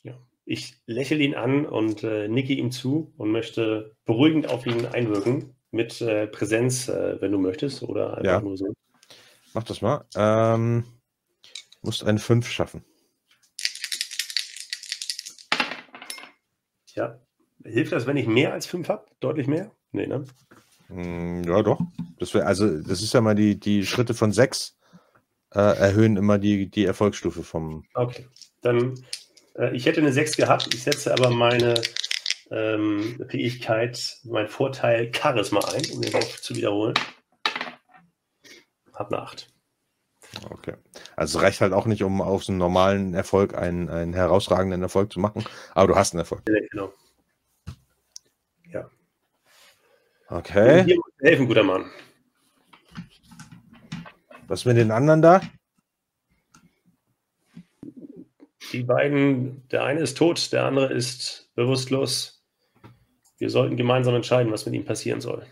Ja, 0.04 0.14
ich 0.46 0.80
lächle 0.86 1.18
ihn 1.18 1.36
an 1.36 1.66
und 1.66 2.04
äh, 2.04 2.28
nicke 2.28 2.54
ihm 2.54 2.72
zu 2.72 3.14
und 3.18 3.32
möchte 3.32 3.96
beruhigend 4.06 4.48
auf 4.50 4.66
ihn 4.66 4.86
einwirken 4.86 5.56
mit 5.72 6.00
äh, 6.02 6.28
Präsenz, 6.28 6.88
äh, 6.88 7.20
wenn 7.20 7.32
du 7.34 7.38
möchtest, 7.40 7.84
oder 7.84 8.12
einfach 8.18 8.24
Ja. 8.24 8.40
nur 8.42 8.56
so. 8.56 8.74
Mach 9.54 9.64
das 9.64 9.82
mal. 9.82 10.06
Ähm, 10.16 10.84
musst 11.86 12.04
eine 12.04 12.20
5 12.20 12.50
schaffen. 12.50 12.84
Ja. 16.96 17.20
Hilft 17.64 17.92
das, 17.92 18.06
wenn 18.06 18.18
ich 18.18 18.28
mehr 18.28 18.54
als 18.54 18.66
fünf 18.66 18.90
habe? 18.90 19.06
Deutlich 19.20 19.48
mehr? 19.48 19.72
Nee, 19.92 20.08
ne? 20.08 20.26
Mm, 20.90 21.44
Ja, 21.44 21.62
doch. 21.62 21.80
Das 22.20 22.34
wär, 22.34 22.46
also, 22.46 22.82
das 22.82 23.02
ist 23.02 23.14
ja 23.14 23.22
mal 23.22 23.36
die, 23.36 23.60
die 23.60 23.86
Schritte 23.86 24.14
von 24.14 24.32
6 24.32 24.78
äh, 25.54 25.60
erhöhen 25.60 26.18
immer 26.18 26.38
die, 26.38 26.70
die 26.70 26.86
Erfolgsstufe 26.86 27.44
vom. 27.44 27.86
Okay. 27.94 28.28
Dann, 28.62 28.94
äh, 29.56 29.76
ich 29.76 29.86
hätte 29.86 30.02
eine 30.02 30.14
6 30.14 30.38
gehabt, 30.38 30.74
ich 30.74 30.84
setze 30.84 31.12
aber 31.14 31.30
meine 31.30 31.82
ähm, 32.52 33.26
Fähigkeit, 33.30 34.18
mein 34.24 34.48
Vorteil 34.48 35.12
Charisma 35.14 35.60
ein, 35.60 35.84
um 35.92 36.02
den 36.02 36.14
Wurf 36.14 36.42
zu 36.42 36.56
wiederholen. 36.56 36.94
Hab 38.94 39.12
eine 39.12 39.22
8. 39.22 39.48
Okay. 40.50 40.74
Also, 41.16 41.40
es 41.40 41.44
reicht 41.44 41.62
halt 41.62 41.74
auch 41.74 41.86
nicht, 41.86 42.04
um 42.04 42.22
auf 42.22 42.44
so 42.44 42.52
einen 42.52 42.60
normalen 42.60 43.14
Erfolg 43.14 43.56
einen, 43.56 43.90
einen 43.90 44.14
herausragenden 44.14 44.82
Erfolg 44.82 45.14
zu 45.14 45.20
machen. 45.20 45.46
Aber 45.74 45.88
du 45.88 45.96
hast 45.96 46.14
einen 46.14 46.20
Erfolg. 46.20 46.44
Ja, 46.48 46.56
genau. 46.72 46.92
Okay. 50.28 50.84
Hier 50.86 50.98
helfen, 51.22 51.48
guter 51.48 51.64
Mann. 51.64 51.86
Was 54.48 54.66
mit 54.66 54.78
den 54.78 54.92
anderen 54.92 55.22
da? 55.22 55.42
Die 58.72 58.84
beiden, 58.84 59.68
der 59.70 59.84
eine 59.84 60.00
ist 60.02 60.18
tot, 60.18 60.52
der 60.52 60.66
andere 60.66 60.92
ist 60.92 61.52
bewusstlos. 61.54 62.44
Wir 63.38 63.50
sollten 63.50 63.78
gemeinsam 63.78 64.16
entscheiden, 64.16 64.52
was 64.52 64.66
mit 64.66 64.74
ihm 64.74 64.86
passieren 64.86 65.22
soll. 65.22 65.46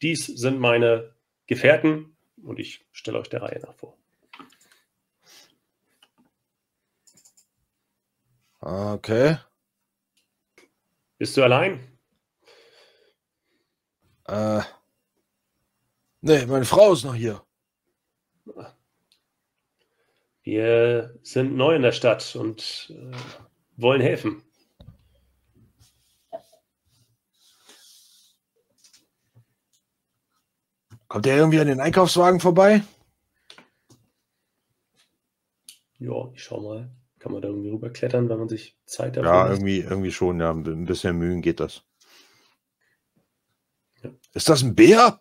Dies 0.00 0.26
sind 0.26 0.58
meine 0.58 1.12
Gefährten 1.46 2.16
und 2.42 2.58
ich 2.58 2.86
stelle 2.92 3.18
euch 3.18 3.28
der 3.28 3.42
Reihe 3.42 3.60
nach 3.60 3.74
vor. 3.74 3.97
Okay. 8.60 9.38
Bist 11.18 11.36
du 11.36 11.42
allein? 11.42 11.80
Äh. 14.26 14.62
Nee, 16.20 16.46
meine 16.46 16.64
Frau 16.64 16.92
ist 16.92 17.04
noch 17.04 17.14
hier. 17.14 17.42
Wir 20.42 21.18
sind 21.22 21.56
neu 21.56 21.76
in 21.76 21.82
der 21.82 21.92
Stadt 21.92 22.34
und 22.34 22.90
äh, 22.90 23.16
wollen 23.76 24.00
helfen. 24.00 24.42
Kommt 31.06 31.24
der 31.24 31.36
irgendwie 31.36 31.60
an 31.60 31.68
den 31.68 31.80
Einkaufswagen 31.80 32.40
vorbei? 32.40 32.82
Ja, 35.98 36.30
ich 36.32 36.42
schau 36.44 36.60
mal. 36.60 36.90
Kann 37.18 37.32
man 37.32 37.42
da 37.42 37.48
irgendwie 37.48 37.70
rüberklettern, 37.70 38.28
wenn 38.28 38.38
man 38.38 38.48
sich 38.48 38.78
Zeit 38.86 39.16
dafür 39.16 39.30
Ja, 39.30 39.46
lässt? 39.46 39.60
irgendwie, 39.60 39.80
irgendwie 39.80 40.12
schon, 40.12 40.40
ja. 40.40 40.50
Ein 40.52 40.84
bisschen 40.84 41.16
Mühen 41.18 41.42
geht 41.42 41.60
das. 41.60 41.82
Ja. 44.02 44.10
Ist 44.34 44.48
das 44.48 44.62
ein 44.62 44.74
Bär? 44.74 45.20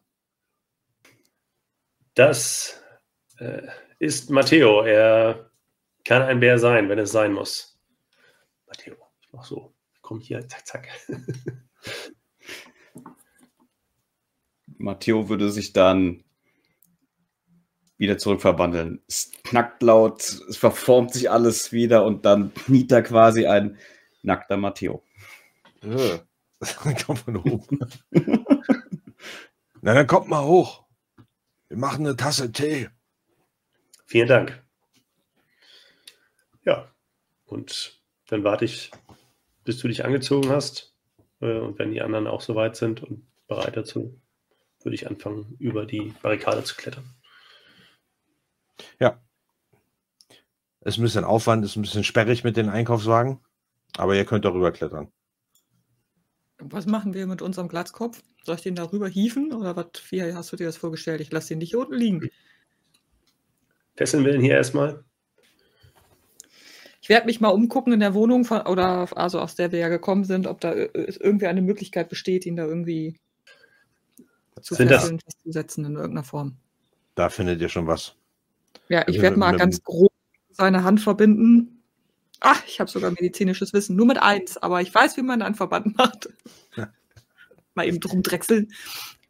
Das 2.14 2.82
äh, 3.38 3.68
ist 4.00 4.30
Matteo. 4.30 4.82
Er 4.84 5.52
kann 6.04 6.22
ein 6.22 6.40
Bär 6.40 6.60
sein, 6.60 6.90
wenn 6.90 7.00
es 7.00 7.12
sein 7.12 7.34
muss. 7.34 7.80
Matteo, 8.68 8.96
ich 9.22 9.32
mach 9.34 9.46
so. 9.46 9.74
Komm 10.02 10.20
hier, 10.20 10.48
zack, 10.48 10.66
zack. 10.68 10.90
Matteo 14.78 15.30
würde 15.30 15.50
sich 15.52 15.74
dann 15.74 16.24
wieder 17.98 18.18
zurückverwandeln. 18.18 19.02
Es 19.08 19.32
knackt 19.44 19.82
laut, 19.82 20.22
es 20.22 20.58
verformt 20.58 21.14
sich 21.14 21.30
alles 21.32 21.72
wieder 21.72 22.06
und 22.06 22.26
dann 22.26 22.54
kniet 22.54 22.92
da 22.92 23.02
quasi 23.02 23.46
ein 23.48 23.78
nackter 24.24 24.58
Matteo. 24.58 25.04
Äh, 25.82 26.20
Das 26.60 26.76
kommt 26.76 27.20
von 27.20 27.38
oben. 27.38 27.80
Na, 29.82 29.94
dann 29.94 30.08
kommt 30.08 30.28
mal 30.28 30.44
hoch. 30.44 30.86
Wir 31.68 31.78
machen 31.78 32.06
eine 32.06 32.16
Tasse 32.16 32.52
Tee. 32.52 32.90
Vielen 34.08 34.28
Dank. 34.28 34.64
Ja, 36.66 36.92
und 37.46 38.02
dann 38.28 38.44
warte 38.44 38.66
ich, 38.66 38.90
bis 39.66 39.78
du 39.78 39.88
dich 39.88 40.04
angezogen 40.04 40.50
hast. 40.50 40.96
Äh, 41.42 41.60
Und 41.60 41.78
wenn 41.78 41.92
die 41.92 42.02
anderen 42.02 42.26
auch 42.26 42.42
soweit 42.42 42.76
sind 42.76 43.04
und 43.04 43.26
bereit 43.48 43.78
dazu, 43.78 44.20
würde 44.82 44.96
ich 44.96 45.08
anfangen, 45.08 45.56
über 45.60 45.86
die 45.86 46.14
Barrikade 46.22 46.64
zu 46.64 46.76
klettern. 46.76 47.06
Ist 50.82 50.98
ein 50.98 51.02
bisschen 51.02 51.26
Aufwand, 51.26 51.66
ist 51.66 51.76
ein 51.76 51.82
bisschen 51.82 52.06
sperrig 52.06 52.46
mit 52.46 52.56
den 52.56 52.70
Einkaufswagen. 52.70 53.42
Aber 53.98 54.16
ihr 54.16 54.24
könnt 54.24 54.46
darüber 54.46 54.72
klettern. 54.72 55.12
Was 56.60 56.86
machen 56.86 57.14
wir 57.14 57.28
mit 57.28 57.42
unserem 57.42 57.68
Glatzkopf? 57.68 58.22
Soll 58.46 58.56
ich 58.56 58.62
den 58.62 58.76
da 58.76 58.86
rüber 58.86 59.10
hieven 59.10 59.52
oder 59.52 59.76
was? 59.76 59.88
Wie 60.12 60.24
hast 60.34 60.52
du 60.52 60.56
dir 60.56 60.66
das 60.66 60.78
vorgestellt? 60.78 61.20
Ich 61.20 61.30
lasse 61.32 61.50
den 61.50 61.58
nicht 61.58 61.72
hier 61.72 61.80
unten 61.80 61.96
liegen. 61.96 62.30
Fesseln 63.96 64.24
wir 64.24 64.34
ihn 64.34 64.40
hier 64.42 64.56
erstmal. 64.56 65.04
Ich 67.02 67.10
werde 67.10 67.26
mich 67.26 67.42
mal 67.42 67.50
umgucken 67.50 67.92
in 67.92 68.00
der 68.00 68.14
Wohnung, 68.14 68.46
von, 68.46 68.62
oder 68.62 69.10
also 69.18 69.42
aus 69.42 69.56
der 69.56 69.74
wir 69.74 69.80
ja 69.80 69.90
gekommen 69.90 70.24
sind, 70.24 70.48
ob 70.48 70.62
da 70.62 70.72
äh, 70.72 70.90
irgendwie 71.20 71.48
eine 71.48 71.62
Möglichkeit 71.62 72.08
besteht, 72.08 72.46
ihn 72.46 72.56
da 72.56 72.66
irgendwie 72.66 73.20
zu 74.62 74.74
Sind 74.76 74.90
das- 74.90 75.02
fesseln, 75.02 75.20
festzusetzen 75.20 75.84
in 75.84 75.96
irgendeiner 75.96 76.24
Form. 76.24 76.58
Da 77.16 77.30
findet 77.30 77.60
ihr 77.60 77.70
schon 77.70 77.88
was. 77.88 78.16
Ja, 78.90 79.02
ich 79.02 79.08
Also 79.08 79.22
werde 79.22 79.36
mit- 79.36 79.40
mal 79.40 79.58
ganz 79.58 79.84
grob 79.84 80.12
seine 80.52 80.84
Hand 80.84 81.02
verbinden. 81.02 81.84
Ach, 82.40 82.64
ich 82.68 82.80
habe 82.80 82.90
sogar 82.90 83.12
medizinisches 83.12 83.74
Wissen. 83.74 83.96
Nur 83.96 84.06
mit 84.06 84.18
eins, 84.22 84.58
aber 84.58 84.82
ich 84.82 84.94
weiß, 84.94 85.18
wie 85.18 85.22
man 85.24 85.42
einen 85.42 85.56
Verband 85.56 85.96
macht. 85.98 86.30
Ja. 86.76 86.92
mal 87.76 87.88
eben 87.88 88.00
drum 88.00 88.24
drechseln. 88.24 88.72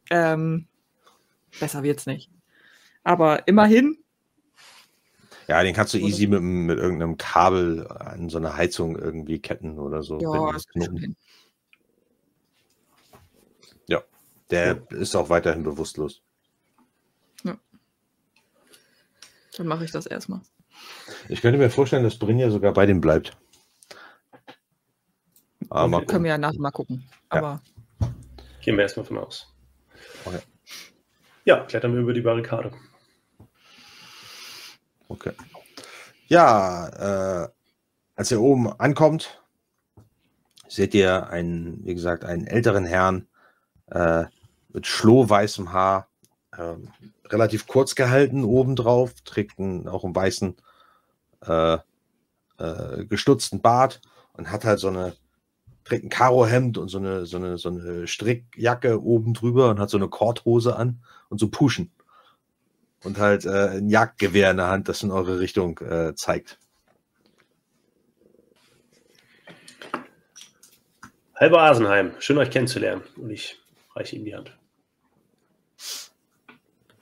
Ähm, 0.09 0.67
besser 1.59 1.84
wird's 1.84 2.05
nicht. 2.05 2.29
Aber 3.03 3.47
immerhin, 3.47 3.97
Ja, 5.47 5.63
den 5.63 5.73
kannst 5.73 5.93
du 5.93 5.97
easy 5.97 6.27
mit, 6.27 6.41
mit 6.41 6.77
irgendeinem 6.77 7.17
Kabel 7.17 7.88
an 7.88 8.29
so 8.29 8.38
eine 8.38 8.55
Heizung 8.57 8.97
irgendwie 8.97 9.39
ketten 9.39 9.79
oder 9.79 10.03
so. 10.03 10.19
ja, 10.19 10.51
das 10.51 10.65
hin. 10.73 11.15
Der 14.49 14.89
ist 14.91 15.13
auch 15.13 15.27
weiterhin 15.29 15.63
bewusstlos. 15.63 16.21
Dann 19.57 19.67
mache 19.67 19.84
ich 19.84 19.91
das 19.91 20.05
erstmal. 20.05 20.41
Ich 21.29 21.41
könnte 21.41 21.57
mir 21.57 21.69
vorstellen, 21.69 22.03
dass 22.03 22.19
Brinja 22.19 22.49
sogar 22.49 22.73
bei 22.73 22.85
dem 22.85 23.01
bleibt. 23.01 23.35
Aber. 25.69 26.05
Können 26.05 26.23
wir 26.23 26.31
ja 26.31 26.38
nachher 26.38 26.59
mal 26.59 26.71
gucken. 26.71 27.09
Ja. 27.34 27.39
Aber 27.39 27.61
Gehen 28.67 28.75
wir 28.75 28.84
erstmal 28.84 29.05
von 29.05 29.19
aus. 29.19 29.47
Okay. 30.25 30.39
Ja, 31.45 31.63
klettern 31.63 31.93
wir 31.93 32.01
über 32.01 32.11
die 32.11 32.19
Barrikade. 32.19 32.71
Okay. 35.07 35.31
Ja, 36.27 37.45
äh, 37.45 37.47
als 38.15 38.29
ihr 38.29 38.41
oben 38.41 38.69
ankommt, 38.77 39.41
seht 40.67 40.93
ihr 40.93 41.29
einen, 41.29 41.85
wie 41.85 41.93
gesagt, 41.93 42.25
einen 42.25 42.45
älteren 42.45 42.84
Herrn 42.84 43.29
äh, 43.89 44.25
mit 44.67 44.85
schlohweißem 44.85 45.71
Haar, 45.71 46.09
ähm, 46.57 46.91
relativ 47.31 47.67
kurz 47.67 47.95
gehalten 47.95 48.43
obendrauf, 48.43 49.13
trägt 49.21 49.59
einen, 49.59 49.87
auch 49.87 50.03
einen 50.03 50.15
weißen 50.15 50.55
äh, 51.45 51.77
äh, 52.57 53.05
gestutzten 53.05 53.61
Bart 53.61 54.01
und 54.33 54.51
hat 54.51 54.65
halt 54.65 54.79
so 54.79 54.87
eine, 54.87 55.15
trägt 55.83 56.05
ein 56.05 56.09
Karohemd 56.09 56.77
und 56.77 56.89
so 56.89 56.97
eine, 56.97 57.25
so 57.25 57.37
eine, 57.37 57.57
so 57.57 57.69
eine 57.69 58.07
Strickjacke 58.07 59.01
oben 59.01 59.33
drüber 59.33 59.69
und 59.69 59.79
hat 59.79 59.89
so 59.89 59.97
eine 59.97 60.07
Korthose 60.07 60.75
an 60.75 61.01
und 61.29 61.39
so 61.39 61.49
Puschen. 61.49 61.91
Und 63.03 63.19
halt 63.19 63.45
äh, 63.45 63.77
ein 63.77 63.89
Jagdgewehr 63.89 64.51
in 64.51 64.57
der 64.57 64.67
Hand, 64.67 64.89
das 64.89 65.03
in 65.03 65.11
eure 65.11 65.39
Richtung 65.39 65.77
äh, 65.79 66.15
zeigt. 66.15 66.59
Halber 71.35 71.61
Asenheim, 71.61 72.13
schön 72.17 72.39
euch 72.39 72.49
kennenzulernen. 72.49 73.03
Und 73.15 73.29
ich 73.29 73.59
reiche 73.95 74.15
ihm 74.15 74.25
die 74.25 74.35
Hand. 74.35 74.57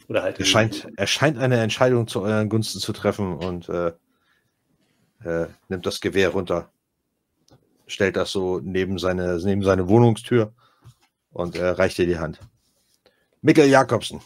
Oder 0.07 0.23
halt. 0.23 0.39
Er 0.39 0.45
scheint, 0.45 0.87
er 0.95 1.07
scheint 1.07 1.37
eine 1.37 1.59
Entscheidung 1.61 2.07
zu 2.07 2.21
euren 2.21 2.49
Gunsten 2.49 2.79
zu 2.79 2.93
treffen 2.93 3.37
und 3.37 3.69
äh, 3.69 3.93
äh, 5.23 5.47
nimmt 5.69 5.85
das 5.85 6.01
Gewehr 6.01 6.29
runter. 6.29 6.71
stellt 7.87 8.15
das 8.15 8.31
so 8.31 8.59
neben 8.63 8.97
seine, 8.99 9.37
neben 9.43 9.63
seine 9.63 9.87
Wohnungstür 9.87 10.53
und 11.31 11.55
äh, 11.55 11.67
reicht 11.67 11.97
dir 11.97 12.05
die 12.05 12.17
Hand. 12.17 12.39
Mikkel 13.41 13.67
Jakobsen. 13.67 14.21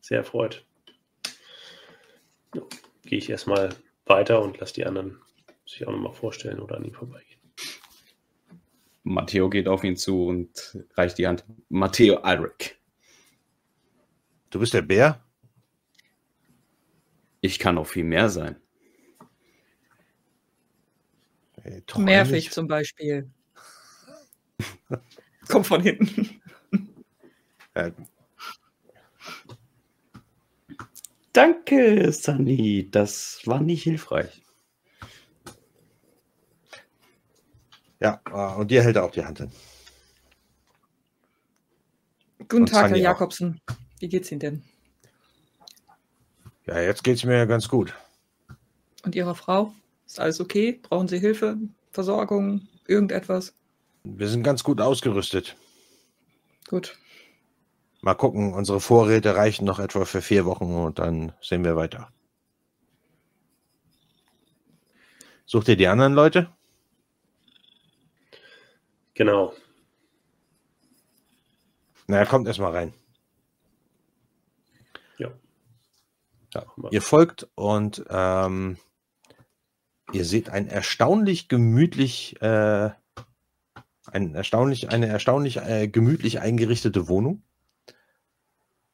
Sehr 0.00 0.18
erfreut. 0.18 0.64
Ja, 2.54 2.62
Gehe 3.02 3.18
ich 3.18 3.30
erstmal 3.30 3.70
weiter 4.04 4.42
und 4.42 4.58
lasse 4.58 4.74
die 4.74 4.86
anderen 4.86 5.20
sich 5.64 5.86
auch 5.86 5.92
nochmal 5.92 6.12
vorstellen 6.12 6.60
oder 6.60 6.76
an 6.76 6.84
ihm 6.84 6.94
vorbeigehen. 6.94 7.40
Matteo 9.02 9.48
geht 9.48 9.68
auf 9.68 9.84
ihn 9.84 9.96
zu 9.96 10.26
und 10.26 10.84
reicht 10.96 11.18
die 11.18 11.26
Hand. 11.26 11.44
Matteo 11.68 12.16
Alric. 12.16 12.76
Du 14.50 14.58
bist 14.60 14.74
der 14.74 14.82
Bär? 14.82 15.22
Ich 17.40 17.58
kann 17.58 17.78
auch 17.78 17.86
viel 17.86 18.04
mehr 18.04 18.28
sein. 18.30 18.56
Nervig 21.96 22.32
eigentlich- 22.34 22.50
zum 22.52 22.68
Beispiel. 22.68 23.30
Kommt 25.48 25.66
von 25.66 25.82
hinten. 25.82 26.40
Äh, 27.74 27.92
Danke, 31.32 32.12
Sunny. 32.12 32.88
Das 32.90 33.40
war 33.44 33.60
nicht 33.60 33.82
hilfreich. 33.82 34.42
ja, 38.00 38.20
äh, 38.30 38.54
und 38.60 38.70
dir 38.70 38.82
hält 38.82 38.96
er 38.96 39.04
auch 39.04 39.10
die 39.10 39.24
Hand 39.24 39.38
hin. 39.38 39.50
Guten 42.38 42.62
Und 42.62 42.68
Tag, 42.70 42.82
Herr 42.82 42.88
Sunny 42.90 43.06
auch. 43.08 43.28
Wie 43.98 44.08
geht's 44.08 44.30
Ihnen 44.30 44.40
denn? 44.40 44.62
Ja, 46.66 46.80
jetzt 46.80 47.04
geht's 47.04 47.24
mir 47.24 47.36
ja 47.36 47.44
ganz 47.44 47.68
gut. 47.68 47.94
Und 49.04 49.14
Ihrer 49.14 49.34
Frau? 49.34 49.72
Ist 50.04 50.20
alles 50.20 50.40
okay? 50.40 50.80
Brauchen 50.82 51.08
Sie 51.08 51.18
Hilfe? 51.18 51.56
Versorgung? 51.92 52.68
Irgendetwas? 52.86 53.54
Wir 54.04 54.28
sind 54.28 54.42
ganz 54.42 54.62
gut 54.62 54.80
ausgerüstet. 54.80 55.56
Gut. 56.68 56.98
Mal 58.02 58.14
gucken, 58.14 58.54
unsere 58.54 58.80
Vorräte 58.80 59.34
reichen 59.34 59.64
noch 59.64 59.78
etwa 59.78 60.04
für 60.04 60.22
vier 60.22 60.44
Wochen 60.44 60.74
und 60.74 60.98
dann 60.98 61.32
sehen 61.40 61.64
wir 61.64 61.76
weiter. 61.76 62.12
Sucht 65.46 65.68
ihr 65.68 65.76
die 65.76 65.88
anderen 65.88 66.14
Leute? 66.14 66.52
Genau. 69.14 69.54
Na, 72.06 72.24
kommt 72.26 72.46
erstmal 72.46 72.72
rein. 72.72 72.94
Ja. 75.18 75.32
Wir. 76.76 76.92
ihr 76.92 77.02
folgt 77.02 77.48
und 77.54 78.04
ähm, 78.08 78.78
ihr 80.12 80.24
seht 80.24 80.48
ein 80.50 80.68
erstaunlich 80.68 81.48
gemütlich, 81.48 82.40
äh, 82.40 82.90
ein 84.06 84.34
erstaunlich, 84.34 84.90
eine 84.90 85.06
erstaunlich 85.06 85.58
äh, 85.58 85.88
gemütlich 85.88 86.40
eingerichtete 86.40 87.08
Wohnung. 87.08 87.42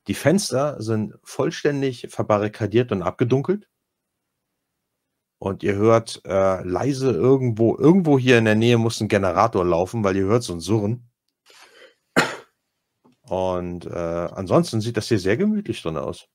Die 0.09 0.15
Fenster 0.15 0.83
sind 0.83 1.15
vollständig 1.23 2.09
verbarrikadiert 2.11 2.91
und 2.91 3.03
abgedunkelt. 3.03 3.69
Und 5.39 5.63
ihr 5.63 5.75
hört 5.75 6.23
äh, 6.25 6.63
leise 6.63 7.11
irgendwo, 7.11 7.77
irgendwo 7.77 8.19
hier 8.19 8.39
in 8.39 8.45
der 8.45 8.55
Nähe 8.55 8.79
muss 8.79 9.01
ein 9.01 9.09
Generator 9.09 9.65
laufen, 9.65 10.05
weil 10.05 10.17
ihr 10.17 10.27
hört 10.27 10.45
so 10.45 10.53
ein 10.53 10.61
Surren. 10.61 11.11
Und 13.23 13.87
äh, 13.87 13.89
ansonsten 13.89 14.81
sieht 14.81 14.97
das 14.97 15.09
hier 15.09 15.19
sehr 15.19 15.37
gemütlich 15.37 15.83
drin 15.83 15.97
aus. 15.97 16.29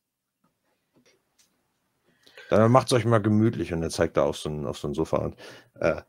Dann 2.49 2.71
macht 2.71 2.87
es 2.87 2.93
euch 2.93 3.05
mal 3.05 3.19
gemütlich 3.19 3.73
und 3.73 3.83
er 3.83 3.89
zeigt 3.89 4.17
da 4.17 4.23
auf 4.23 4.37
so 4.37 4.49
ein, 4.49 4.65
auf 4.65 4.77
so 4.77 4.87
ein 4.87 4.93
Sofa. 4.93 5.17
Und, 5.17 5.35
äh, 5.75 6.01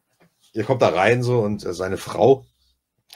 ihr 0.53 0.65
kommt 0.65 0.83
da 0.83 0.89
rein 0.89 1.23
so 1.23 1.41
und 1.41 1.65
äh, 1.65 1.75
seine 1.75 1.97
Frau, 1.97 2.47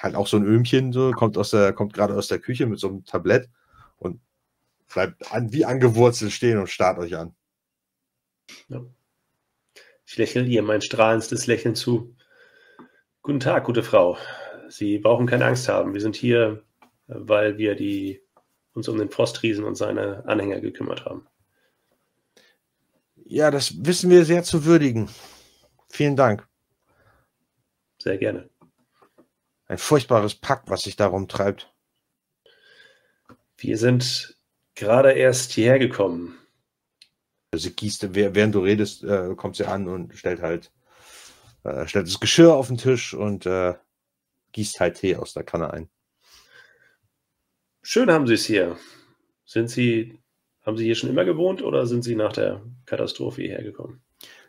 halt 0.00 0.14
auch 0.14 0.26
so 0.26 0.36
ein 0.36 0.44
Öhmchen, 0.44 0.92
so, 0.92 1.12
kommt 1.12 1.36
kommt 1.36 1.92
gerade 1.94 2.14
aus 2.14 2.28
der 2.28 2.38
Küche 2.38 2.66
mit 2.66 2.78
so 2.78 2.88
einem 2.88 3.04
Tablett 3.04 3.48
und 3.98 4.20
bleibt 4.92 5.32
an, 5.32 5.52
wie 5.52 5.64
angewurzelt 5.64 6.32
stehen 6.32 6.58
und 6.58 6.68
starrt 6.68 6.98
euch 6.98 7.16
an. 7.16 7.34
Ich 10.06 10.16
lächle 10.16 10.44
ihr 10.44 10.62
mein 10.62 10.82
strahlendstes 10.82 11.46
Lächeln 11.46 11.74
zu. 11.74 12.14
Guten 13.22 13.40
Tag, 13.40 13.64
gute 13.64 13.82
Frau. 13.82 14.18
Sie 14.68 14.98
brauchen 14.98 15.26
keine 15.26 15.44
Angst 15.44 15.68
haben. 15.68 15.94
Wir 15.94 16.00
sind 16.00 16.16
hier, 16.16 16.64
äh, 17.08 17.14
weil 17.16 17.56
wir 17.58 17.74
die, 17.74 18.20
uns 18.74 18.88
um 18.88 18.98
den 18.98 19.10
Frostriesen 19.10 19.64
und 19.64 19.76
seine 19.76 20.26
Anhänger 20.26 20.60
gekümmert 20.60 21.04
haben. 21.04 21.26
Ja, 23.32 23.50
das 23.50 23.82
wissen 23.86 24.10
wir 24.10 24.26
sehr 24.26 24.42
zu 24.42 24.66
würdigen. 24.66 25.08
Vielen 25.88 26.16
Dank. 26.16 26.46
Sehr 27.98 28.18
gerne. 28.18 28.50
Ein 29.64 29.78
furchtbares 29.78 30.34
Pack, 30.34 30.64
was 30.66 30.82
sich 30.82 30.96
darum 30.96 31.28
treibt. 31.28 31.72
Wir 33.56 33.78
sind 33.78 34.36
gerade 34.74 35.12
erst 35.12 35.52
hierher 35.52 35.78
gekommen. 35.78 36.36
Sie 37.54 37.72
gießt, 37.74 38.04
wäh- 38.14 38.34
während 38.34 38.54
du 38.54 38.60
redest, 38.60 39.02
äh, 39.02 39.34
kommt 39.34 39.56
sie 39.56 39.64
an 39.64 39.88
und 39.88 40.14
stellt 40.14 40.42
halt, 40.42 40.70
äh, 41.64 41.86
stellt 41.86 42.08
das 42.08 42.20
Geschirr 42.20 42.52
auf 42.52 42.66
den 42.68 42.76
Tisch 42.76 43.14
und 43.14 43.46
äh, 43.46 43.72
gießt 44.52 44.78
halt 44.78 44.98
Tee 44.98 45.16
aus 45.16 45.32
der 45.32 45.44
Kanne 45.44 45.72
ein. 45.72 45.88
Schön 47.80 48.10
haben 48.10 48.26
Sie 48.26 48.34
es 48.34 48.44
hier. 48.44 48.78
Sind 49.46 49.70
Sie, 49.70 50.21
haben 50.62 50.76
Sie 50.76 50.84
hier 50.84 50.94
schon 50.94 51.10
immer 51.10 51.24
gewohnt 51.24 51.62
oder 51.62 51.86
sind 51.86 52.02
Sie 52.02 52.14
nach 52.14 52.32
der 52.32 52.62
Katastrophe 52.86 53.42
hierher 53.42 53.62
gekommen? 53.62 54.00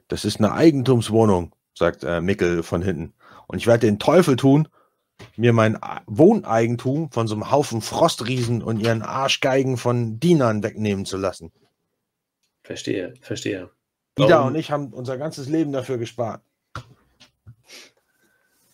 Das 0.08 0.26
ist 0.26 0.38
eine 0.38 0.54
Eigentumswohnung, 0.54 1.54
sagt 1.74 2.04
äh, 2.04 2.22
Mickel 2.22 2.64
von 2.64 2.82
hinten. 2.82 3.14
Und 3.48 3.58
ich 3.58 3.68
werde 3.68 3.88
den 3.88 4.00
Teufel 4.00 4.36
tun, 4.36 4.68
mir 5.36 5.54
mein 5.54 5.78
Wohneigentum 6.06 7.12
von 7.12 7.28
so 7.28 7.36
einem 7.36 7.52
Haufen 7.52 7.82
Frostriesen 7.82 8.62
und 8.62 8.80
ihren 8.80 9.02
Arschgeigen 9.02 9.78
von 9.78 10.20
Dienern 10.20 10.64
wegnehmen 10.64 11.06
zu 11.06 11.18
lassen. 11.18 11.52
Verstehe, 12.64 13.14
verstehe. 13.22 13.70
Ida 14.18 14.42
und 14.42 14.56
ich 14.56 14.72
haben 14.72 14.94
unser 14.94 15.18
ganzes 15.18 15.50
Leben 15.50 15.72
dafür 15.72 15.98
gespart. 15.98 16.42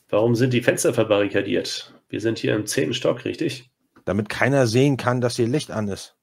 Warum 0.09 0.35
sind 0.35 0.53
die 0.53 0.61
Fenster 0.61 0.93
verbarrikadiert? 0.93 1.93
Wir 2.09 2.19
sind 2.19 2.39
hier 2.39 2.55
im 2.55 2.65
zehnten 2.65 2.93
Stock, 2.93 3.25
richtig? 3.25 3.69
Damit 4.05 4.27
keiner 4.27 4.65
sehen 4.65 4.97
kann, 4.97 5.21
dass 5.21 5.35
hier 5.35 5.47
Licht 5.47 5.71
an 5.71 5.87
ist. 5.87 6.15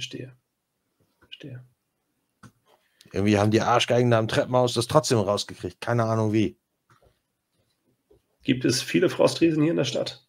Verstehe. 0.00 0.34
Verstehe. 1.18 1.62
Irgendwie 3.12 3.36
haben 3.36 3.50
die 3.50 3.60
Arschgeigen 3.60 4.10
da 4.10 4.18
am 4.18 4.28
Treppenhaus 4.28 4.72
das 4.72 4.86
trotzdem 4.86 5.18
rausgekriegt. 5.18 5.78
Keine 5.78 6.04
Ahnung 6.04 6.32
wie. 6.32 6.58
Gibt 8.42 8.64
es 8.64 8.80
viele 8.80 9.10
Frostriesen 9.10 9.62
hier 9.62 9.72
in 9.72 9.76
der 9.76 9.84
Stadt? 9.84 10.26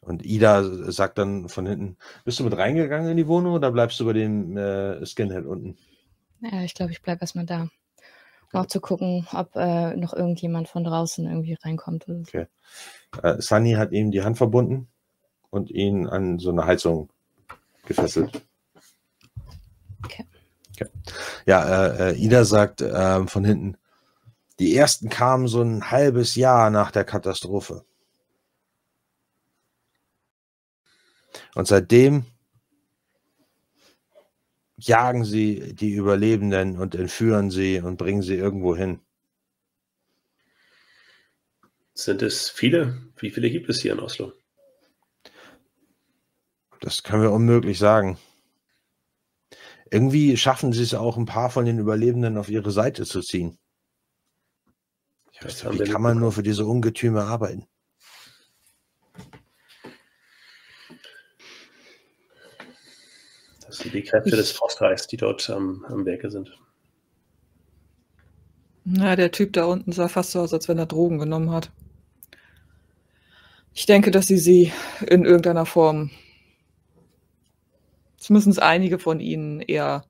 Und 0.00 0.24
Ida 0.24 0.90
sagt 0.90 1.18
dann 1.18 1.48
von 1.48 1.66
hinten, 1.66 1.96
bist 2.24 2.40
du 2.40 2.44
mit 2.44 2.56
reingegangen 2.56 3.12
in 3.12 3.16
die 3.16 3.28
Wohnung 3.28 3.54
oder 3.54 3.70
bleibst 3.70 4.00
du 4.00 4.04
bei 4.04 4.12
dem 4.12 4.56
äh, 4.56 5.06
Skinhead 5.06 5.46
unten? 5.46 5.78
Ja, 6.40 6.62
ich 6.62 6.74
glaube, 6.74 6.90
ich 6.90 7.00
bleibe 7.00 7.20
erstmal 7.20 7.46
da. 7.46 7.68
Um 8.52 8.60
auch 8.60 8.66
zu 8.66 8.80
gucken, 8.80 9.28
ob 9.32 9.54
äh, 9.54 9.94
noch 9.94 10.14
irgendjemand 10.14 10.68
von 10.68 10.82
draußen 10.82 11.24
irgendwie 11.28 11.56
reinkommt. 11.62 12.08
Oder 12.08 12.24
so. 12.24 12.38
Okay. 12.38 12.46
Äh, 13.22 13.40
Sunny 13.40 13.74
hat 13.74 13.92
ihm 13.92 14.10
die 14.10 14.24
Hand 14.24 14.36
verbunden 14.36 14.91
und 15.52 15.70
ihn 15.70 16.08
an 16.08 16.38
so 16.38 16.50
eine 16.50 16.64
Heizung 16.64 17.10
gefesselt. 17.84 18.42
Okay. 20.02 20.24
okay. 20.70 20.90
Ja, 21.46 21.88
äh, 21.88 22.12
äh, 22.12 22.16
Ida 22.16 22.44
sagt 22.44 22.80
äh, 22.80 23.26
von 23.26 23.44
hinten, 23.44 23.76
die 24.58 24.74
ersten 24.74 25.10
kamen 25.10 25.48
so 25.48 25.60
ein 25.60 25.90
halbes 25.90 26.36
Jahr 26.36 26.70
nach 26.70 26.90
der 26.90 27.04
Katastrophe. 27.04 27.84
Und 31.54 31.68
seitdem 31.68 32.24
jagen 34.78 35.24
sie 35.24 35.74
die 35.74 35.92
Überlebenden 35.92 36.78
und 36.78 36.94
entführen 36.94 37.50
sie 37.50 37.80
und 37.80 37.98
bringen 37.98 38.22
sie 38.22 38.36
irgendwo 38.36 38.74
hin. 38.74 39.00
Sind 41.92 42.22
es 42.22 42.48
viele? 42.48 43.02
Wie 43.18 43.30
viele 43.30 43.50
gibt 43.50 43.68
es 43.68 43.82
hier 43.82 43.92
in 43.92 44.00
Oslo? 44.00 44.32
Das 46.82 47.04
können 47.04 47.22
wir 47.22 47.30
unmöglich 47.30 47.78
sagen. 47.78 48.18
Irgendwie 49.88 50.36
schaffen 50.36 50.72
sie 50.72 50.82
es 50.82 50.94
auch, 50.94 51.16
ein 51.16 51.26
paar 51.26 51.48
von 51.48 51.64
den 51.64 51.78
Überlebenden 51.78 52.36
auf 52.36 52.48
ihre 52.48 52.72
Seite 52.72 53.04
zu 53.04 53.20
ziehen. 53.20 53.56
Ich 55.32 55.44
weiß 55.44 55.64
nicht, 55.64 55.80
wie 55.80 55.90
kann 55.90 56.02
man 56.02 56.18
nur 56.18 56.32
für 56.32 56.42
diese 56.42 56.66
Ungetüme 56.66 57.22
arbeiten? 57.22 57.68
Das 63.64 63.78
sind 63.78 63.94
die 63.94 64.02
Kräfte 64.02 64.30
des 64.30 64.50
Frostreichs, 64.50 65.06
die 65.06 65.16
dort 65.16 65.48
am, 65.50 65.84
am 65.84 66.04
Werke 66.04 66.32
sind. 66.32 66.58
Na, 68.84 69.14
der 69.14 69.30
Typ 69.30 69.52
da 69.52 69.66
unten 69.66 69.92
sah 69.92 70.08
fast 70.08 70.32
so 70.32 70.40
aus, 70.40 70.52
als 70.52 70.68
wenn 70.68 70.78
er 70.78 70.86
Drogen 70.86 71.20
genommen 71.20 71.52
hat. 71.52 71.70
Ich 73.72 73.86
denke, 73.86 74.10
dass 74.10 74.26
sie 74.26 74.38
sie 74.38 74.72
in 75.06 75.24
irgendeiner 75.24 75.64
Form, 75.64 76.10
zumindest 78.22 78.62
einige 78.62 78.98
von 78.98 79.20
ihnen, 79.20 79.60
eher 79.60 80.04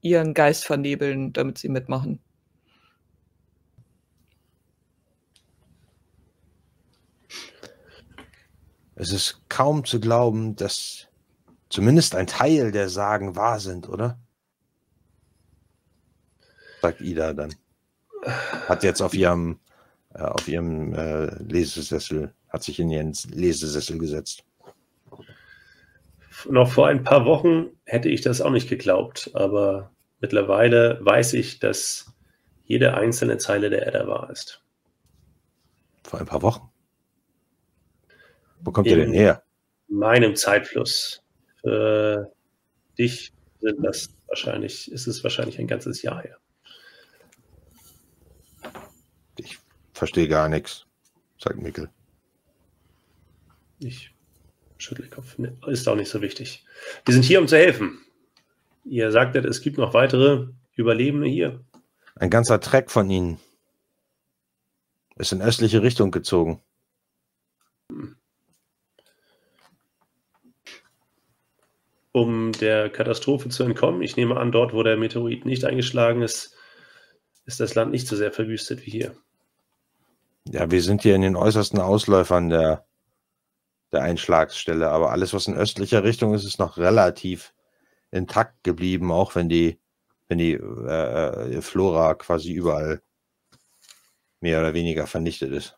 ihren 0.00 0.32
Geist 0.32 0.64
vernebeln, 0.64 1.32
damit 1.32 1.58
sie 1.58 1.68
mitmachen. 1.68 2.20
Es 8.94 9.12
ist 9.12 9.40
kaum 9.48 9.84
zu 9.84 9.98
glauben, 9.98 10.56
dass 10.56 11.08
zumindest 11.68 12.14
ein 12.14 12.26
Teil 12.26 12.70
der 12.70 12.88
Sagen 12.88 13.34
wahr 13.34 13.58
sind, 13.58 13.88
oder? 13.88 14.18
Sagt 16.82 17.00
Ida 17.00 17.32
dann. 17.32 17.54
Hat 18.68 18.82
jetzt 18.82 19.00
auf 19.00 19.14
ihrem, 19.14 19.58
äh, 20.14 20.20
auf 20.20 20.46
ihrem 20.48 20.94
äh, 20.94 21.26
Lesesessel, 21.42 22.34
hat 22.48 22.62
sich 22.62 22.78
in 22.78 22.90
ihren 22.90 23.14
Lesesessel 23.30 23.98
gesetzt. 23.98 24.44
Noch 26.48 26.70
vor 26.70 26.88
ein 26.88 27.04
paar 27.04 27.24
Wochen 27.26 27.70
hätte 27.84 28.08
ich 28.08 28.20
das 28.20 28.40
auch 28.40 28.50
nicht 28.50 28.68
geglaubt, 28.68 29.30
aber 29.34 29.90
mittlerweile 30.20 30.98
weiß 31.02 31.34
ich, 31.34 31.58
dass 31.58 32.12
jede 32.64 32.94
einzelne 32.94 33.38
Zeile 33.38 33.68
der 33.70 33.86
Edda 33.86 34.06
wahr 34.06 34.30
ist. 34.30 34.62
Vor 36.04 36.20
ein 36.20 36.26
paar 36.26 36.42
Wochen? 36.42 36.70
Wo 38.60 38.72
kommt 38.72 38.86
in 38.86 38.98
ihr 38.98 39.04
denn 39.04 39.12
her? 39.12 39.42
Meinem 39.88 40.36
Zeitfluss. 40.36 41.22
Für 41.60 42.32
dich 42.98 43.32
sind 43.60 43.84
das 43.84 44.14
wahrscheinlich, 44.28 44.90
ist 44.90 45.06
es 45.06 45.22
wahrscheinlich 45.22 45.58
ein 45.58 45.66
ganzes 45.66 46.02
Jahr 46.02 46.22
her. 46.22 46.38
Ich 49.36 49.58
verstehe 49.92 50.28
gar 50.28 50.48
nichts, 50.48 50.86
sagt 51.38 51.58
Mikkel. 51.58 51.90
Ich 53.78 54.09
schüttle 54.80 55.04
den 55.04 55.12
Kopf. 55.12 55.36
Ist 55.66 55.88
auch 55.88 55.96
nicht 55.96 56.10
so 56.10 56.20
wichtig. 56.22 56.64
Wir 57.04 57.14
sind 57.14 57.24
hier, 57.24 57.40
um 57.40 57.48
zu 57.48 57.56
helfen. 57.56 58.00
Ihr 58.84 59.10
sagtet, 59.12 59.44
es 59.44 59.60
gibt 59.60 59.78
noch 59.78 59.94
weitere 59.94 60.48
Überlebende 60.74 61.28
hier. 61.28 61.60
Ein 62.16 62.30
ganzer 62.30 62.60
Treck 62.60 62.90
von 62.90 63.08
ihnen 63.10 63.38
ist 65.16 65.32
in 65.32 65.42
östliche 65.42 65.82
Richtung 65.82 66.10
gezogen. 66.10 66.62
Um 72.12 72.52
der 72.52 72.90
Katastrophe 72.90 73.50
zu 73.50 73.62
entkommen. 73.62 74.02
Ich 74.02 74.16
nehme 74.16 74.36
an, 74.36 74.50
dort, 74.50 74.72
wo 74.72 74.82
der 74.82 74.96
Meteorit 74.96 75.44
nicht 75.44 75.64
eingeschlagen 75.64 76.22
ist, 76.22 76.56
ist 77.44 77.60
das 77.60 77.74
Land 77.74 77.90
nicht 77.90 78.08
so 78.08 78.16
sehr 78.16 78.32
verwüstet 78.32 78.84
wie 78.86 78.90
hier. 78.90 79.14
Ja, 80.48 80.70
wir 80.70 80.82
sind 80.82 81.02
hier 81.02 81.14
in 81.14 81.22
den 81.22 81.36
äußersten 81.36 81.78
Ausläufern 81.78 82.48
der, 82.48 82.86
der 83.92 84.02
Einschlagsstelle, 84.02 84.90
aber 84.90 85.10
alles, 85.10 85.34
was 85.34 85.46
in 85.46 85.56
östlicher 85.56 86.04
Richtung 86.04 86.34
ist, 86.34 86.44
ist 86.44 86.58
noch 86.58 86.78
relativ 86.78 87.52
intakt 88.10 88.62
geblieben, 88.64 89.10
auch 89.12 89.34
wenn 89.34 89.48
die, 89.48 89.78
wenn 90.28 90.38
die 90.38 90.52
äh, 90.52 91.56
äh 91.56 91.62
Flora 91.62 92.14
quasi 92.14 92.52
überall 92.52 93.02
mehr 94.40 94.60
oder 94.60 94.74
weniger 94.74 95.06
vernichtet 95.06 95.52
ist. 95.52 95.76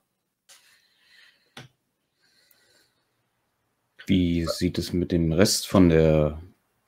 Wie 4.07 4.47
sieht 4.47 4.79
es 4.79 4.93
mit 4.93 5.13
dem 5.13 5.33
Rest 5.33 5.69
von 5.69 5.89
der 5.89 6.43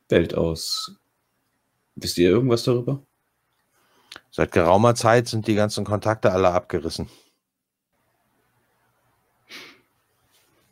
Welt 0.09 0.35
aus? 0.35 0.97
Wisst 1.95 2.19
ihr 2.19 2.29
irgendwas 2.29 2.65
darüber? 2.65 3.05
Seit 4.31 4.51
geraumer 4.51 4.95
Zeit 4.97 5.29
sind 5.29 5.47
die 5.47 5.55
ganzen 5.55 5.85
Kontakte 5.85 6.33
alle 6.33 6.51
abgerissen. 6.51 7.09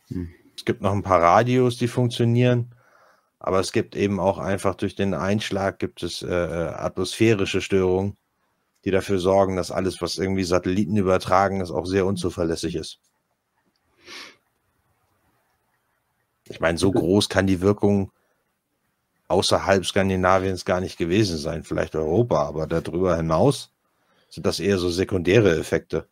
Hm. 0.09 0.35
Es 0.63 0.67
gibt 0.67 0.81
noch 0.81 0.93
ein 0.93 1.03
paar 1.03 1.21
Radios, 1.21 1.77
die 1.77 1.89
funktionieren, 1.89 2.73
aber 3.41 3.59
es 3.59 3.73
gibt 3.73 3.97
eben 3.97 4.21
auch 4.21 4.39
einfach 4.39 4.77
durch 4.77 4.95
den 4.95 5.13
Einschlag 5.13 5.81
gibt 5.81 6.05
es 6.05 6.23
äh, 6.23 6.29
äh 6.29 6.69
atmosphärische 6.69 7.61
Störungen, 7.61 8.17
die 8.85 8.93
dafür 8.93 9.19
sorgen, 9.19 9.57
dass 9.57 9.73
alles, 9.73 10.01
was 10.01 10.19
irgendwie 10.19 10.45
Satelliten 10.45 10.97
übertragen 10.97 11.61
ist, 11.61 11.73
auch 11.73 11.85
sehr 11.85 12.07
unzuverlässig 12.07 12.77
ist. 12.77 13.01
Ich 16.45 16.61
meine, 16.61 16.79
so 16.79 16.93
groß 16.93 17.29
kann 17.29 17.49
die 17.49 17.61
Wirkung 17.61 18.13
außerhalb 19.27 19.85
Skandinaviens 19.85 20.65
gar 20.65 20.81
nicht 20.81 20.97
gewesen 20.97 21.39
sein, 21.39 21.65
vielleicht 21.65 21.97
Europa, 21.97 22.47
aber 22.47 22.69
darüber 22.69 23.17
hinaus 23.17 23.73
sind 24.29 24.47
das 24.47 24.61
eher 24.61 24.79
so 24.79 24.91
sekundäre 24.91 25.59
Effekte. 25.59 26.07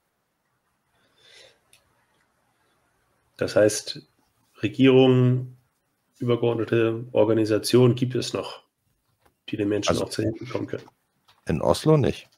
Das 3.36 3.54
heißt, 3.54 4.09
Regierungen, 4.62 5.56
übergeordnete 6.18 7.06
Organisationen 7.12 7.94
gibt 7.94 8.14
es 8.14 8.32
noch, 8.32 8.62
die 9.48 9.56
den 9.56 9.68
Menschen 9.68 9.90
also, 9.90 10.04
auch 10.04 10.10
zu 10.10 10.22
Hilfe 10.22 10.44
kommen 10.46 10.66
können. 10.66 10.84
In 11.46 11.62
Oslo 11.62 11.96
nicht. 11.96 12.28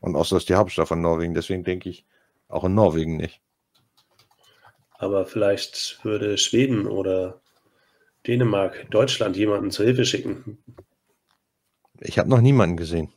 Und 0.00 0.14
Oslo 0.14 0.36
ist 0.36 0.48
die 0.48 0.54
Hauptstadt 0.54 0.88
von 0.88 1.00
Norwegen, 1.00 1.34
deswegen 1.34 1.64
denke 1.64 1.88
ich 1.88 2.04
auch 2.48 2.64
in 2.64 2.74
Norwegen 2.74 3.16
nicht. 3.16 3.40
Aber 4.92 5.26
vielleicht 5.26 6.04
würde 6.04 6.38
Schweden 6.38 6.86
oder 6.86 7.40
Dänemark, 8.26 8.90
Deutschland 8.90 9.36
jemanden 9.36 9.70
zur 9.70 9.86
Hilfe 9.86 10.04
schicken. 10.04 10.58
Ich 12.00 12.18
habe 12.18 12.28
noch 12.28 12.40
niemanden 12.40 12.76
gesehen. 12.76 13.12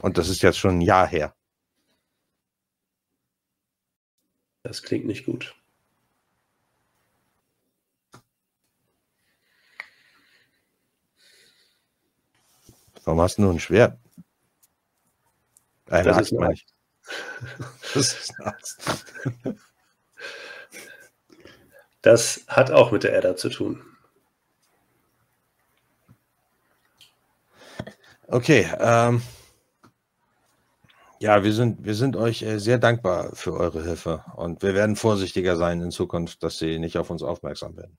Und 0.00 0.18
das 0.18 0.28
ist 0.28 0.42
jetzt 0.42 0.58
schon 0.58 0.78
ein 0.78 0.80
Jahr 0.80 1.06
her. 1.06 1.34
Das 4.62 4.82
klingt 4.82 5.06
nicht 5.06 5.24
gut. 5.26 5.54
Warum 13.08 13.22
hast 13.22 13.38
du 13.38 13.42
nur 13.42 13.54
ein 13.54 13.58
Schwert? 13.58 13.98
Eine 15.88 16.08
das 16.10 16.18
Axt, 16.18 16.32
meine 16.34 16.52
ich. 16.52 16.66
Das 17.94 18.12
ist 18.12 18.34
ein 18.38 18.46
Arzt. 18.48 19.06
Das 22.02 22.44
hat 22.48 22.70
auch 22.70 22.92
mit 22.92 23.04
der 23.04 23.16
Edda 23.16 23.34
zu 23.34 23.48
tun. 23.48 23.82
Okay, 28.26 28.70
ähm, 28.78 29.22
ja, 31.18 31.42
wir 31.42 31.54
sind, 31.54 31.86
wir 31.86 31.94
sind 31.94 32.14
euch 32.14 32.42
äh, 32.42 32.58
sehr 32.58 32.76
dankbar 32.76 33.34
für 33.34 33.54
eure 33.54 33.82
Hilfe 33.82 34.22
und 34.36 34.62
wir 34.62 34.74
werden 34.74 34.96
vorsichtiger 34.96 35.56
sein 35.56 35.80
in 35.80 35.92
Zukunft, 35.92 36.42
dass 36.42 36.58
sie 36.58 36.78
nicht 36.78 36.98
auf 36.98 37.08
uns 37.08 37.22
aufmerksam 37.22 37.74
werden. 37.78 37.96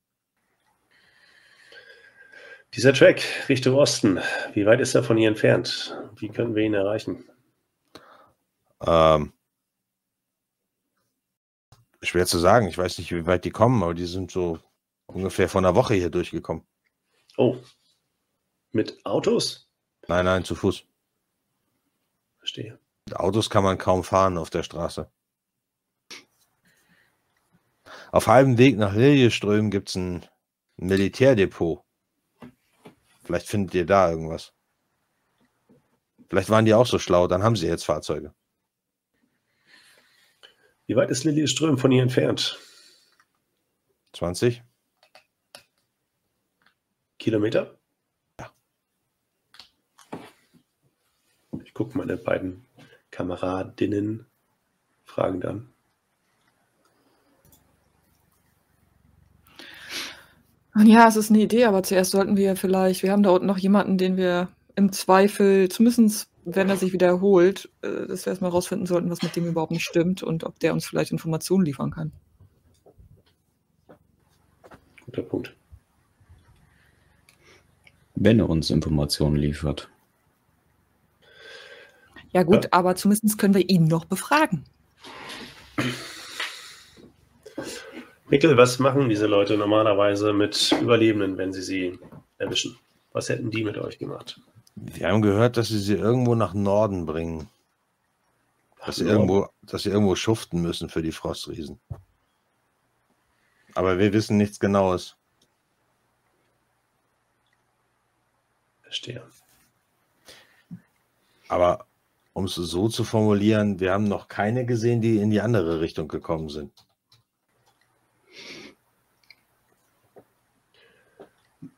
Dieser 2.74 2.94
Track 2.94 3.24
Richtung 3.50 3.76
Osten, 3.76 4.20
wie 4.54 4.66
weit 4.66 4.80
ist 4.80 4.94
er 4.94 5.04
von 5.04 5.18
hier 5.18 5.30
entfernt? 5.30 5.98
Wie 6.18 6.30
können 6.30 6.54
wir 6.54 6.64
ihn 6.64 6.76
erreichen? 6.76 7.28
Ähm, 8.86 9.34
schwer 12.02 12.28
zu 12.28 12.38
sagen. 12.38 12.68
Ich 12.68 12.78
weiß 12.78 13.00
nicht, 13.00 13.12
wie 13.12 13.26
weit 13.26 13.44
die 13.46 13.50
kommen, 13.50 13.82
aber 13.82 13.96
die 13.96 14.06
sind 14.06 14.30
so 14.30 14.60
ungefähr 15.08 15.50
vor 15.50 15.62
einer 15.62 15.76
Woche 15.76 15.96
hier 15.96 16.12
durchgekommen. 16.12 16.64
Oh. 17.38 17.58
Mit 18.72 19.04
Autos? 19.04 19.68
Nein, 20.08 20.26
nein, 20.26 20.44
zu 20.44 20.54
Fuß. 20.54 20.84
Verstehe. 22.38 22.80
Mit 23.08 23.16
Autos 23.16 23.50
kann 23.50 23.64
man 23.64 23.80
kaum 23.80 24.04
fahren 24.04 24.38
auf 24.38 24.52
der 24.52 24.64
Straße. 24.64 25.12
Auf 28.12 28.28
halbem 28.28 28.58
Weg 28.60 28.78
nach 28.78 28.94
Liljeström 28.94 29.72
gibt 29.72 29.90
es 29.90 29.96
ein 29.96 30.26
Militärdepot. 30.78 31.84
Vielleicht 33.30 33.48
findet 33.48 33.76
ihr 33.76 33.86
da 33.86 34.10
irgendwas. 34.10 34.54
Vielleicht 36.30 36.50
waren 36.50 36.66
die 36.66 36.74
auch 36.74 36.88
so 36.88 36.98
schlau, 36.98 37.28
dann 37.28 37.44
haben 37.44 37.56
sie 37.56 37.68
jetzt 37.68 37.86
Fahrzeuge. 37.86 38.34
Wie 40.88 40.96
weit 40.96 41.12
ist 41.12 41.26
Liljeström 41.26 41.78
von 41.78 41.92
hier 41.92 42.02
entfernt? 42.02 42.58
20 44.14 44.64
Kilometer? 47.20 47.78
Ja. 48.40 48.52
Ich 51.64 51.76
gucke 51.76 51.96
meine 51.96 52.18
beiden 52.18 52.66
Kameradinnen 53.12 54.26
fragen 55.04 55.40
dann. 55.40 55.72
Ja, 60.76 61.08
es 61.08 61.16
ist 61.16 61.30
eine 61.30 61.42
Idee, 61.42 61.66
aber 61.66 61.84
zuerst 61.84 62.12
sollten 62.12 62.38
wir 62.38 62.56
vielleicht, 62.56 63.04
wir 63.04 63.12
haben 63.12 63.24
da 63.24 63.32
unten 63.32 63.48
noch 63.48 63.58
jemanden, 63.58 63.98
den 63.98 64.18
wir 64.18 64.50
im 64.76 64.92
Zweifel, 64.92 65.70
zumindest 65.70 66.30
wenn 66.46 66.70
er 66.70 66.78
sich 66.78 66.94
wiederholt, 66.94 67.70
äh, 67.82 68.08
dass 68.08 68.26
wir 68.26 68.32
erstmal 68.32 68.52
rausfinden 68.52 68.88
sollten, 68.88 69.10
was 69.10 69.22
mit 69.22 69.36
dem 69.36 69.46
überhaupt 69.46 69.72
nicht 69.72 69.84
stimmt 69.84 70.24
und 70.24 70.44
ob 70.44 70.60
der 70.60 70.74
uns 70.74 70.86
vielleicht 70.86 71.12
Informationen 71.12 71.66
liefern 71.66 71.92
kann. 71.92 72.12
Guter 75.06 75.22
Punkt. 75.24 75.56
Wenn 78.16 78.40
er 78.40 78.50
uns 78.50 78.70
Informationen 78.70 79.38
liefert. 79.38 79.90
Ja 82.32 82.44
gut, 82.44 82.66
ja. 82.66 82.70
aber 82.72 82.96
zumindest 82.96 83.38
können 83.38 83.56
wir 83.56 83.70
ihn 83.70 83.86
noch 83.86 84.06
befragen. 84.06 84.66
Mikkel, 88.30 88.56
was 88.58 88.78
machen 88.78 89.10
diese 89.10 89.26
Leute 89.26 89.58
normalerweise 89.58 90.34
mit 90.34 90.76
Überlebenden, 90.80 91.38
wenn 91.38 91.52
sie 91.52 91.64
sie 91.64 92.00
erwischen? 92.38 92.78
Was 93.12 93.30
hätten 93.30 93.50
die 93.50 93.64
mit 93.64 93.78
euch 93.78 93.98
gemacht? 93.98 94.40
Wir 94.76 95.10
haben 95.10 95.22
gehört, 95.24 95.58
dass 95.58 95.70
sie 95.70 95.80
sie 95.80 95.96
irgendwo 95.96 96.36
nach 96.36 96.54
Norden 96.54 97.06
bringen. 97.08 97.50
Dass 98.86 98.98
sie, 98.98 99.06
irgendwo, 99.06 99.50
dass 99.64 99.84
sie 99.84 99.90
irgendwo 99.90 100.16
schuften 100.16 100.62
müssen 100.62 100.90
für 100.90 101.02
die 101.02 101.12
Frostriesen. 101.12 101.80
Aber 103.74 103.98
wir 103.98 104.14
wissen 104.14 104.38
nichts 104.38 104.60
Genaues. 104.60 105.18
Verstehe. 108.84 109.24
Aber 111.48 111.86
um 112.34 112.46
es 112.46 112.56
so 112.56 112.90
zu 112.90 113.04
formulieren, 113.04 113.80
wir 113.80 113.92
haben 113.92 114.06
noch 114.06 114.28
keine 114.28 114.66
gesehen, 114.66 115.02
die 115.02 115.18
in 115.18 115.30
die 115.30 115.42
andere 115.42 115.82
Richtung 115.82 116.08
gekommen 116.08 116.50
sind. 116.50 116.72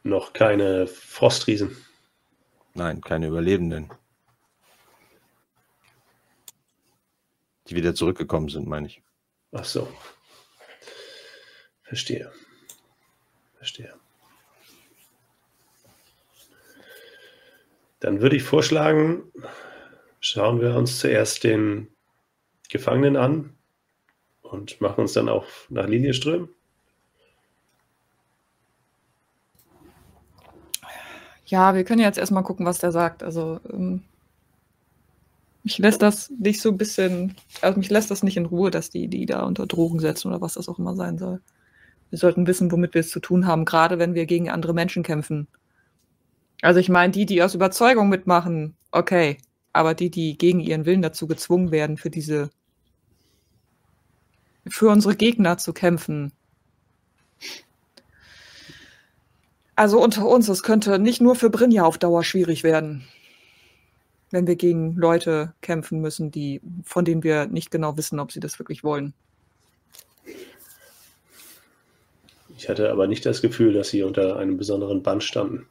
Noch 0.03 0.33
keine 0.33 0.87
Frostriesen. 0.87 1.75
Nein, 2.73 3.01
keine 3.01 3.27
Überlebenden. 3.27 3.91
Die 7.67 7.75
wieder 7.75 7.95
zurückgekommen 7.95 8.49
sind, 8.49 8.67
meine 8.67 8.87
ich. 8.87 9.01
Ach 9.51 9.65
so. 9.65 9.91
Verstehe. 11.83 12.31
Verstehe. 13.57 13.93
Dann 17.99 18.21
würde 18.21 18.35
ich 18.35 18.43
vorschlagen, 18.43 19.31
schauen 20.19 20.59
wir 20.61 20.75
uns 20.75 20.99
zuerst 20.99 21.43
den 21.43 21.87
Gefangenen 22.69 23.15
an 23.15 23.55
und 24.41 24.81
machen 24.81 25.01
uns 25.01 25.13
dann 25.13 25.29
auch 25.29 25.45
nach 25.69 25.87
Lilieström. 25.87 26.49
Ja, 31.51 31.75
wir 31.75 31.83
können 31.83 31.99
jetzt 32.01 32.17
erstmal 32.17 32.43
gucken, 32.43 32.65
was 32.65 32.79
der 32.79 32.93
sagt. 32.93 33.23
Also, 33.23 33.59
ähm, 33.73 34.03
mich 35.63 35.77
lässt 35.79 36.01
das 36.01 36.29
nicht 36.29 36.61
so 36.61 36.69
ein 36.69 36.77
bisschen, 36.77 37.35
also 37.61 37.77
mich 37.77 37.89
lässt 37.89 38.09
das 38.09 38.23
nicht 38.23 38.37
in 38.37 38.45
Ruhe, 38.45 38.71
dass 38.71 38.89
die 38.89 39.09
die 39.09 39.25
da 39.25 39.43
unter 39.43 39.67
Drogen 39.67 39.99
setzen 39.99 40.29
oder 40.29 40.39
was 40.41 40.53
das 40.53 40.69
auch 40.69 40.79
immer 40.79 40.95
sein 40.95 41.17
soll. 41.17 41.41
Wir 42.09 42.19
sollten 42.19 42.47
wissen, 42.47 42.71
womit 42.71 42.93
wir 42.93 43.01
es 43.01 43.09
zu 43.09 43.19
tun 43.19 43.47
haben, 43.47 43.65
gerade 43.65 43.99
wenn 43.99 44.15
wir 44.15 44.25
gegen 44.27 44.49
andere 44.49 44.73
Menschen 44.73 45.03
kämpfen. 45.03 45.47
Also 46.61 46.79
ich 46.79 46.89
meine, 46.89 47.11
die, 47.11 47.25
die 47.25 47.43
aus 47.43 47.55
Überzeugung 47.55 48.09
mitmachen, 48.09 48.75
okay. 48.91 49.37
Aber 49.73 49.93
die, 49.93 50.09
die 50.09 50.37
gegen 50.37 50.61
ihren 50.61 50.85
Willen 50.85 51.01
dazu 51.01 51.27
gezwungen 51.27 51.71
werden, 51.71 51.97
für 51.97 52.09
diese, 52.09 52.49
für 54.67 54.89
unsere 54.89 55.15
Gegner 55.15 55.57
zu 55.57 55.73
kämpfen. 55.73 56.31
Also 59.75 60.01
unter 60.01 60.27
uns, 60.27 60.49
es 60.49 60.63
könnte 60.63 60.99
nicht 60.99 61.21
nur 61.21 61.35
für 61.35 61.49
Brinja 61.49 61.83
auf 61.83 61.97
Dauer 61.97 62.23
schwierig 62.23 62.63
werden, 62.63 63.07
wenn 64.29 64.47
wir 64.47 64.55
gegen 64.55 64.95
Leute 64.95 65.53
kämpfen 65.61 66.01
müssen, 66.01 66.31
die, 66.31 66.61
von 66.83 67.05
denen 67.05 67.23
wir 67.23 67.47
nicht 67.47 67.71
genau 67.71 67.97
wissen, 67.97 68.19
ob 68.19 68.31
sie 68.31 68.39
das 68.39 68.59
wirklich 68.59 68.83
wollen. 68.83 69.13
Ich 72.57 72.69
hatte 72.69 72.91
aber 72.91 73.07
nicht 73.07 73.25
das 73.25 73.41
Gefühl, 73.41 73.73
dass 73.73 73.89
sie 73.89 74.03
unter 74.03 74.37
einem 74.37 74.57
besonderen 74.57 75.01
Band 75.01 75.23
standen. 75.23 75.65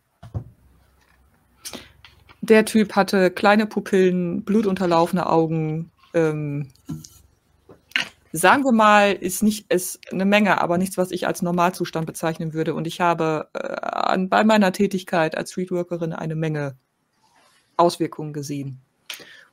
Der 2.40 2.64
Typ 2.64 2.96
hatte 2.96 3.30
kleine 3.30 3.66
Pupillen, 3.66 4.42
blutunterlaufene 4.42 5.28
Augen. 5.28 5.92
Ähm, 6.14 6.68
sagen 8.32 8.64
wir 8.64 8.72
mal, 8.72 9.12
ist 9.12 9.42
nicht 9.42 9.70
ist 9.72 10.00
eine 10.12 10.24
Menge, 10.24 10.60
aber 10.60 10.78
nichts, 10.78 10.96
was 10.96 11.10
ich 11.10 11.26
als 11.26 11.42
Normalzustand 11.42 12.06
bezeichnen 12.06 12.52
würde. 12.52 12.74
Und 12.74 12.86
ich 12.86 13.00
habe 13.00 13.48
äh, 13.54 13.58
an, 13.58 14.28
bei 14.28 14.44
meiner 14.44 14.72
Tätigkeit 14.72 15.36
als 15.36 15.52
Streetworkerin 15.52 16.12
eine 16.12 16.36
Menge 16.36 16.76
Auswirkungen 17.76 18.32
gesehen. 18.32 18.80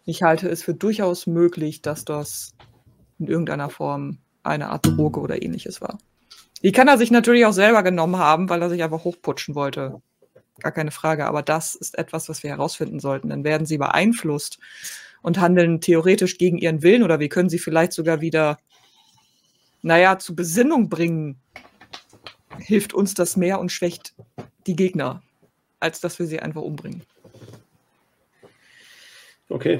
Ich 0.05 0.23
halte 0.23 0.49
es 0.49 0.63
für 0.63 0.73
durchaus 0.73 1.27
möglich, 1.27 1.81
dass 1.81 2.05
das 2.05 2.53
in 3.19 3.27
irgendeiner 3.27 3.69
Form 3.69 4.19
eine 4.43 4.69
Art 4.69 4.85
Droge 4.85 5.19
oder 5.19 5.41
ähnliches 5.41 5.81
war. 5.81 5.97
Die 6.63 6.71
kann 6.71 6.87
er 6.87 6.97
sich 6.97 7.11
natürlich 7.11 7.45
auch 7.45 7.53
selber 7.53 7.83
genommen 7.83 8.17
haben, 8.17 8.49
weil 8.49 8.61
er 8.61 8.69
sich 8.69 8.83
einfach 8.83 9.03
hochputschen 9.03 9.55
wollte. 9.55 10.01
Gar 10.59 10.71
keine 10.71 10.91
Frage. 10.91 11.25
Aber 11.25 11.41
das 11.43 11.75
ist 11.75 11.97
etwas, 11.97 12.29
was 12.29 12.43
wir 12.43 12.49
herausfinden 12.49 12.99
sollten. 12.99 13.29
Dann 13.29 13.43
werden 13.43 13.67
sie 13.67 13.77
beeinflusst 13.77 14.59
und 15.21 15.39
handeln 15.39 15.81
theoretisch 15.81 16.37
gegen 16.37 16.57
ihren 16.57 16.81
Willen 16.81 17.03
oder 17.03 17.19
wir 17.19 17.29
können 17.29 17.49
sie 17.49 17.59
vielleicht 17.59 17.93
sogar 17.93 18.21
wieder, 18.21 18.57
naja, 19.81 20.19
zu 20.19 20.35
Besinnung 20.35 20.89
bringen. 20.89 21.39
Hilft 22.59 22.93
uns 22.93 23.13
das 23.13 23.37
mehr 23.37 23.59
und 23.59 23.71
schwächt 23.71 24.15
die 24.65 24.75
Gegner, 24.75 25.21
als 25.79 25.99
dass 26.01 26.19
wir 26.19 26.25
sie 26.25 26.39
einfach 26.39 26.61
umbringen. 26.61 27.03
Okay. 29.49 29.79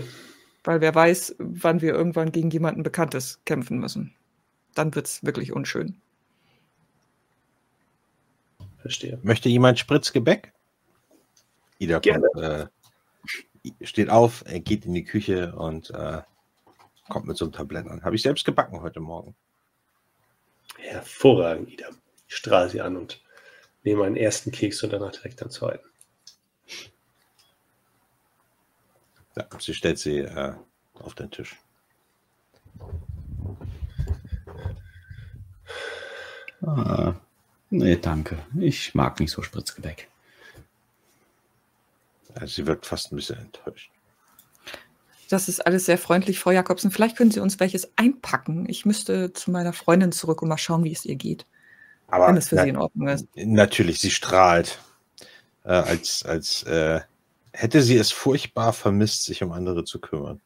Weil 0.64 0.82
wer 0.82 0.94
weiß, 0.94 1.36
wann 1.40 1.82
wir 1.82 1.94
irgendwann 1.94 2.32
gegen 2.32 2.50
jemanden 2.50 2.84
Bekanntes 2.84 3.40
kämpfen 3.46 3.80
müssen. 3.80 4.14
Dann 4.76 4.94
wird 4.94 5.08
es 5.08 5.24
wirklich 5.24 5.52
unschön. 5.54 6.00
Verstehe. 8.80 9.20
Möchte 9.24 9.50
jemand 9.50 9.80
Spritzgebäck? 9.80 10.54
Ida 11.80 12.00
kommt, 12.00 12.26
äh, 12.36 12.68
steht 13.82 14.10
auf, 14.10 14.44
er 14.46 14.60
geht 14.60 14.86
in 14.86 14.94
die 14.94 15.04
Küche 15.04 15.56
und 15.56 15.90
äh, 15.92 16.22
kommt 17.10 17.28
mit 17.28 17.38
so 17.38 17.46
einem 17.46 17.52
Tablett 17.52 17.88
an. 17.88 18.04
Habe 18.04 18.16
ich 18.16 18.22
selbst 18.22 18.46
gebacken 18.46 18.82
heute 18.82 19.00
Morgen. 19.00 19.36
Hervorragend, 20.78 21.70
Ida. 21.72 21.90
Ich 22.28 22.36
strahle 22.36 22.70
sie 22.70 22.82
an 22.82 22.98
und 22.98 23.22
nehme 23.84 24.06
einen 24.06 24.16
ersten 24.16 24.52
Keks 24.52 24.84
und 24.84 24.94
danach 24.94 25.12
direkt 25.12 25.42
einen 25.42 25.52
zweiten. 25.52 25.88
Ja, 29.36 29.48
sie 29.60 29.74
stellt 29.74 30.00
sie 30.00 30.20
äh, 30.20 30.54
auf 30.96 31.14
den 31.14 31.32
Tisch. 31.32 31.56
Ah, 36.62 37.14
nee, 37.70 37.96
danke. 37.98 38.40
Ich 38.60 38.96
mag 38.96 39.20
nicht 39.20 39.32
so 39.32 39.42
Spritzgebäck. 39.42 40.10
Ja, 42.36 42.48
sie 42.48 42.66
wirkt 42.66 42.86
fast 42.86 43.12
ein 43.12 43.16
bisschen 43.16 43.38
enttäuscht. 43.38 43.92
Das 45.30 45.50
ist 45.50 45.66
alles 45.66 45.86
sehr 45.86 45.98
freundlich, 45.98 46.40
Frau 46.40 46.52
Jakobsen. 46.52 46.92
Vielleicht 46.92 47.18
können 47.18 47.32
Sie 47.32 47.40
uns 47.40 47.60
welches 47.60 47.92
einpacken. 47.98 48.68
Ich 48.70 48.86
müsste 48.86 49.34
zu 49.34 49.52
meiner 49.52 49.74
Freundin 49.74 50.12
zurück 50.12 50.42
und 50.42 50.50
mal 50.50 50.58
schauen, 50.58 50.84
wie 50.84 50.92
es 50.92 51.06
ihr 51.06 51.16
geht. 51.16 51.46
Aber 52.08 52.28
wenn 52.28 52.38
es 52.38 52.48
für 52.50 52.62
Sie 52.62 52.70
in 52.70 52.78
Ordnung 52.78 53.10
ist. 53.10 53.28
Natürlich, 53.36 54.00
sie 54.00 54.12
strahlt. 54.12 54.80
Äh, 55.66 55.72
als 55.72 56.24
als 56.24 56.64
äh, 56.64 57.02
hätte 57.52 57.82
sie 57.82 57.98
es 57.98 58.12
furchtbar 58.12 58.72
vermisst, 58.72 59.26
sich 59.26 59.44
um 59.44 59.52
andere 59.52 59.84
zu 59.84 60.00
kümmern. 60.00 60.40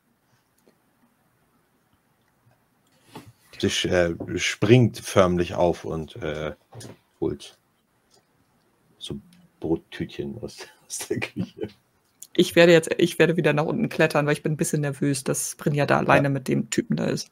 Sie 3.60 3.68
äh, 3.88 4.16
springt 4.40 4.98
förmlich 4.98 5.54
auf 5.54 5.86
und 5.86 6.16
äh, 6.16 6.56
holt 7.20 7.60
so 8.98 9.20
Brottütchen 9.60 10.40
aus, 10.42 10.58
aus 10.88 10.98
der 11.10 11.20
Küche. 11.20 11.68
Ich 12.34 12.56
werde 12.56 12.72
jetzt, 12.72 12.90
ich 12.98 13.20
werde 13.20 13.38
wieder 13.38 13.54
nach 13.54 13.66
unten 13.66 13.90
klettern, 13.90 14.26
weil 14.26 14.34
ich 14.34 14.44
bin 14.44 14.54
ein 14.54 14.58
bisschen 14.58 14.82
nervös, 14.82 15.24
dass 15.24 15.56
Brinja 15.56 15.86
da 15.86 15.98
alleine 15.98 16.30
mit 16.30 16.48
dem 16.48 16.70
Typen 16.70 16.96
da 16.96 17.06
ist. 17.06 17.30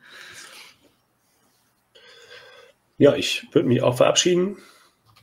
Ja, 2.98 3.16
ich 3.16 3.48
würde 3.54 3.70
mich 3.70 3.82
auch 3.82 3.96
verabschieden, 3.96 4.58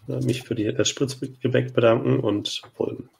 mich 0.07 0.44
für 0.44 0.55
die, 0.55 0.73
das 0.73 0.89
Spritzgebäck 0.89 1.74
bedanken 1.74 2.20
und 2.20 2.62
folgen. 2.74 3.11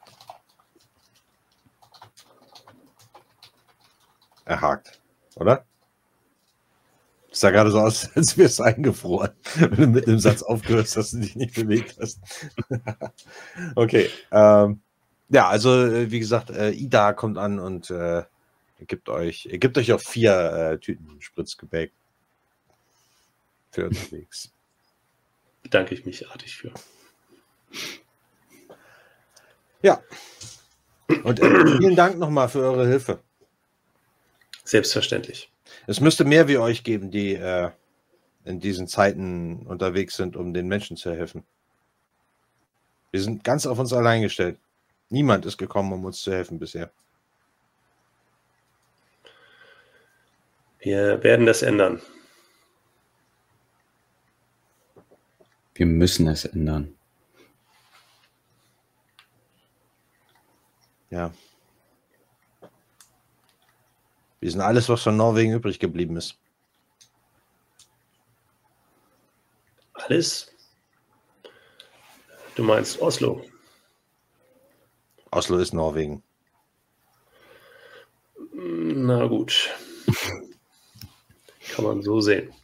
Er 4.47 4.61
hakt, 4.61 5.01
oder? 5.35 5.67
Es 7.31 7.41
sah 7.41 7.51
gerade 7.51 7.71
so 7.71 7.81
aus, 7.81 8.11
als 8.17 8.39
wäre 8.39 8.47
es 8.47 8.61
eingefroren, 8.61 9.33
wenn 9.57 9.77
du 9.77 9.87
mit 9.89 10.07
dem 10.07 10.19
Satz 10.19 10.43
aufgehört 10.43 10.87
hast, 10.87 10.97
dass 10.97 11.11
du 11.11 11.19
dich 11.19 11.37
nicht 11.37 11.55
bewegt 11.55 11.99
hast. 12.01 12.21
okay. 13.75 14.09
Ähm, 14.33 14.81
ja, 15.29 15.49
also 15.49 15.71
äh, 15.71 16.11
wie 16.11 16.21
gesagt, 16.21 16.51
äh, 16.51 16.71
Ida 16.71 17.13
kommt 17.13 17.39
an 17.39 17.59
und 17.59 17.91
äh, 17.91 18.25
gibt 18.87 19.09
euch, 19.09 19.49
gibt 19.53 19.79
euch 19.79 19.93
auch 19.93 20.01
vier 20.01 20.33
äh, 20.33 20.79
Tüten 20.79 21.21
Spritzgebäck 21.21 21.93
für 23.71 23.87
unterwegs. 23.87 24.53
Bedanke 25.63 25.95
ich 25.95 26.07
mich 26.07 26.29
artig 26.31 26.57
für. 26.57 26.73
Ja. 29.83 30.01
Und 31.25 31.41
äh, 31.41 31.79
vielen 31.79 31.97
Dank 31.97 32.19
nochmal 32.19 32.49
für 32.49 32.61
eure 32.61 32.87
Hilfe. 32.87 33.21
Selbstverständlich. 34.65 35.53
Es 35.87 36.01
müsste 36.01 36.25
mehr 36.25 36.49
wie 36.49 36.59
euch 36.59 36.83
geben, 36.83 37.11
die 37.11 37.35
äh, 37.35 37.71
in 38.45 38.61
diesen 38.61 38.89
Zeiten 38.89 39.67
unterwegs 39.67 40.17
sind, 40.17 40.37
um 40.37 40.55
den 40.55 40.67
Menschen 40.67 40.97
zu 40.97 41.13
helfen. 41.13 41.45
Wir 43.11 43.21
sind 43.21 43.45
ganz 43.45 43.67
auf 43.67 43.79
uns 43.79 43.93
allein 43.93 44.23
gestellt. 44.23 44.59
Niemand 45.09 45.47
ist 45.47 45.57
gekommen, 45.57 45.93
um 45.93 46.05
uns 46.05 46.21
zu 46.23 46.33
helfen 46.33 46.59
bisher. 46.59 46.91
Wir 50.81 51.23
werden 51.23 51.47
das 51.47 51.63
ändern. 51.63 52.01
Wir 55.75 55.87
müssen 55.87 56.27
es 56.29 56.45
ändern. 56.45 56.97
Ja. 61.11 61.33
Wir 64.41 64.51
sind 64.51 64.61
alles, 64.61 64.89
was 64.89 65.03
von 65.03 65.17
Norwegen 65.17 65.53
übrig 65.53 65.79
geblieben 65.79 66.17
ist. 66.17 66.39
Alles? 69.95 70.53
Du 72.55 72.63
meinst 72.63 73.01
Oslo? 73.01 73.45
Oslo 75.37 75.59
ist 75.59 75.75
Norwegen. 75.75 76.23
Na 78.55 79.27
gut. 79.27 79.71
Kann 81.75 81.85
man 81.85 82.01
so 82.01 82.23
sehen. 82.23 82.55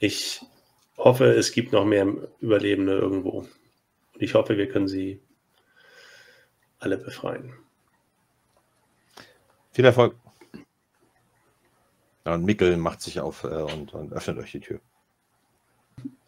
Ich 0.00 0.40
hoffe, 0.98 1.26
es 1.26 1.52
gibt 1.52 1.72
noch 1.72 1.84
mehr 1.84 2.08
Überlebende 2.40 2.98
irgendwo. 2.98 3.46
Und 4.14 4.22
ich 4.22 4.34
hoffe, 4.34 4.56
wir 4.56 4.68
können 4.68 4.88
sie 4.88 5.20
alle 6.80 6.98
befreien. 6.98 7.54
Viel 9.70 9.84
Erfolg. 9.84 10.16
Ja, 12.24 12.34
und 12.34 12.44
Mickel 12.44 12.76
macht 12.78 13.00
sich 13.00 13.20
auf 13.20 13.44
äh, 13.44 13.62
und, 13.62 13.94
und, 13.94 14.12
öffnet 14.12 14.38
euch 14.38 14.50
die 14.50 14.60
Tür. 14.60 14.80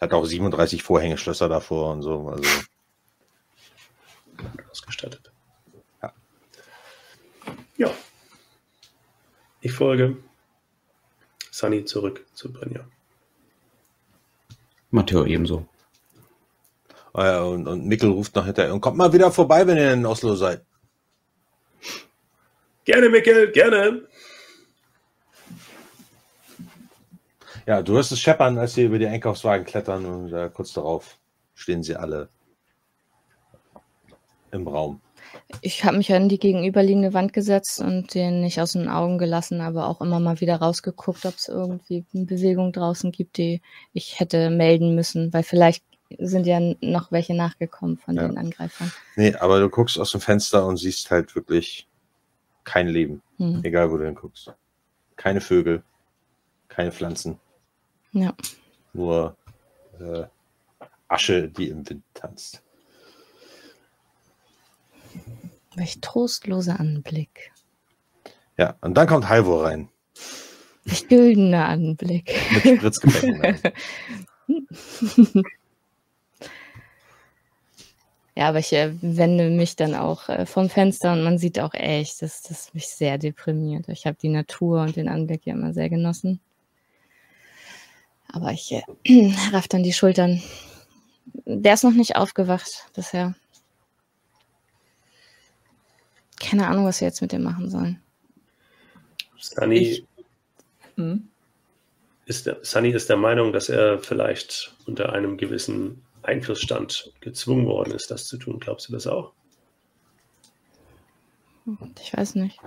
Hat 0.00 0.12
auch 0.12 0.24
37 0.24 0.84
Vorhängeschlösser 0.84 1.48
davor 1.48 1.90
und 1.90 2.02
so. 2.02 2.28
Also. 2.28 2.48
Ausgestattet. 4.88 5.30
Ja. 6.02 6.12
Ja. 7.76 7.90
Ich 9.60 9.72
folge 9.72 10.16
Sunny 11.50 11.84
zurück 11.84 12.24
zu 12.32 12.50
Brinja. 12.50 12.86
Matteo 14.90 15.26
ebenso. 15.26 15.68
Ah 17.12 17.40
und, 17.40 17.68
und 17.68 17.84
Mickel 17.84 18.10
ruft 18.10 18.34
noch 18.34 18.46
hinterher 18.46 18.72
und 18.72 18.80
kommt 18.80 18.96
mal 18.96 19.12
wieder 19.12 19.30
vorbei, 19.30 19.66
wenn 19.66 19.76
ihr 19.76 19.92
in 19.92 20.06
Oslo 20.06 20.34
seid. 20.36 20.64
Gerne, 22.84 23.10
Mickel, 23.10 23.52
gerne. 23.52 24.08
Ja, 27.66 27.82
du 27.82 27.92
hörst 27.92 28.12
es 28.12 28.20
scheppern, 28.20 28.56
als 28.56 28.72
sie 28.72 28.84
über 28.84 28.98
die 28.98 29.06
Einkaufswagen 29.06 29.66
klettern 29.66 30.06
und 30.06 30.32
äh, 30.32 30.48
kurz 30.48 30.72
darauf 30.72 31.18
stehen 31.54 31.82
sie 31.82 31.96
alle 31.96 32.30
im 34.52 34.66
Raum. 34.66 35.00
Ich 35.60 35.84
habe 35.84 35.96
mich 35.98 36.12
an 36.12 36.28
die 36.28 36.38
gegenüberliegende 36.38 37.12
Wand 37.12 37.32
gesetzt 37.32 37.80
und 37.80 38.14
den 38.14 38.40
nicht 38.40 38.60
aus 38.60 38.72
den 38.72 38.88
Augen 38.88 39.18
gelassen, 39.18 39.60
aber 39.60 39.86
auch 39.88 40.00
immer 40.00 40.20
mal 40.20 40.40
wieder 40.40 40.56
rausgeguckt, 40.56 41.26
ob 41.26 41.34
es 41.34 41.48
irgendwie 41.48 42.04
eine 42.14 42.24
Bewegung 42.24 42.72
draußen 42.72 43.12
gibt, 43.12 43.36
die 43.36 43.60
ich 43.92 44.20
hätte 44.20 44.50
melden 44.50 44.94
müssen, 44.94 45.32
weil 45.32 45.42
vielleicht 45.42 45.84
sind 46.18 46.46
ja 46.46 46.58
noch 46.80 47.12
welche 47.12 47.34
nachgekommen 47.34 47.98
von 47.98 48.16
Ja. 48.16 48.26
den 48.26 48.38
Angreifern. 48.38 48.90
Nee, 49.16 49.34
aber 49.34 49.60
du 49.60 49.68
guckst 49.68 49.98
aus 49.98 50.12
dem 50.12 50.20
Fenster 50.22 50.64
und 50.66 50.78
siehst 50.78 51.10
halt 51.10 51.34
wirklich 51.34 51.86
kein 52.64 52.88
Leben, 52.88 53.20
Hm. 53.36 53.60
egal 53.64 53.90
wo 53.90 53.98
du 53.98 54.06
hinguckst. 54.06 54.52
Keine 55.16 55.40
Vögel, 55.42 55.82
keine 56.68 56.92
Pflanzen, 56.92 57.38
Ja. 58.12 58.34
nur 58.94 59.36
äh, 60.00 60.24
Asche, 61.08 61.48
die 61.48 61.68
im 61.68 61.88
Wind 61.88 62.04
tanzt. 62.14 62.62
Welch 65.78 66.00
trostloser 66.00 66.78
Anblick. 66.80 67.52
Ja, 68.56 68.76
und 68.80 68.94
dann 68.94 69.06
kommt 69.06 69.28
Halvor 69.28 69.64
rein 69.64 69.88
Welch 70.84 71.08
güldener 71.08 71.66
Anblick. 71.66 72.34
mit 72.52 72.78
Spritzgebäck. 72.78 73.74
Ja, 78.38 78.50
aber 78.50 78.60
ich 78.60 78.72
äh, 78.72 78.92
wende 79.00 79.50
mich 79.50 79.74
dann 79.74 79.96
auch 79.96 80.28
äh, 80.28 80.46
vom 80.46 80.70
Fenster 80.70 81.12
und 81.12 81.24
man 81.24 81.38
sieht 81.38 81.58
auch 81.58 81.74
echt, 81.74 82.22
dass 82.22 82.40
das 82.42 82.72
mich 82.72 82.86
sehr 82.86 83.18
deprimiert. 83.18 83.88
Ich 83.88 84.06
habe 84.06 84.16
die 84.22 84.28
Natur 84.28 84.82
und 84.82 84.94
den 84.94 85.08
Anblick 85.08 85.44
ja 85.44 85.54
immer 85.54 85.72
sehr 85.74 85.88
genossen. 85.88 86.38
Aber 88.32 88.52
ich 88.52 88.70
äh, 88.70 88.82
raff 89.52 89.66
dann 89.66 89.82
die 89.82 89.92
Schultern. 89.92 90.40
Der 91.46 91.74
ist 91.74 91.82
noch 91.82 91.90
nicht 91.90 92.14
aufgewacht 92.14 92.86
bisher. 92.94 93.34
Keine 96.40 96.68
Ahnung, 96.68 96.84
was 96.86 97.00
wir 97.00 97.08
jetzt 97.08 97.20
mit 97.20 97.32
dem 97.32 97.42
machen 97.42 97.70
sollen. 97.70 98.00
Sunny 99.38 99.78
Ich- 99.78 100.04
Hm? 100.96 101.28
ist, 102.26 102.46
der, 102.46 102.58
Sunny 102.62 102.90
ist 102.90 103.08
der 103.08 103.16
Meinung, 103.16 103.52
dass 103.52 103.68
er 103.68 103.98
vielleicht 103.98 104.74
unter 104.86 105.12
einem 105.12 105.36
gewissen 105.36 106.02
Einflussstand 106.22 107.12
gezwungen 107.20 107.66
worden 107.66 107.94
ist, 107.94 108.10
das 108.10 108.26
zu 108.26 108.36
tun. 108.36 108.58
Glaubst 108.60 108.88
du 108.88 108.92
das 108.92 109.06
auch? 109.06 109.32
Ich 112.00 112.16
weiß 112.16 112.34
nicht. 112.36 112.58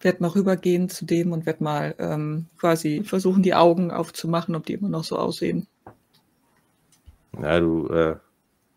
Werd 0.00 0.20
mal 0.20 0.28
rübergehen 0.28 0.88
zu 0.88 1.04
dem 1.04 1.32
und 1.32 1.46
werd 1.46 1.60
mal 1.60 1.94
ähm, 1.98 2.46
quasi 2.58 3.02
versuchen, 3.04 3.42
die 3.42 3.54
Augen 3.54 3.90
aufzumachen, 3.90 4.54
ob 4.54 4.66
die 4.66 4.74
immer 4.74 4.88
noch 4.88 5.04
so 5.04 5.18
aussehen. 5.18 5.66
Ja, 7.40 7.58
du 7.60 7.88
äh, 7.88 8.16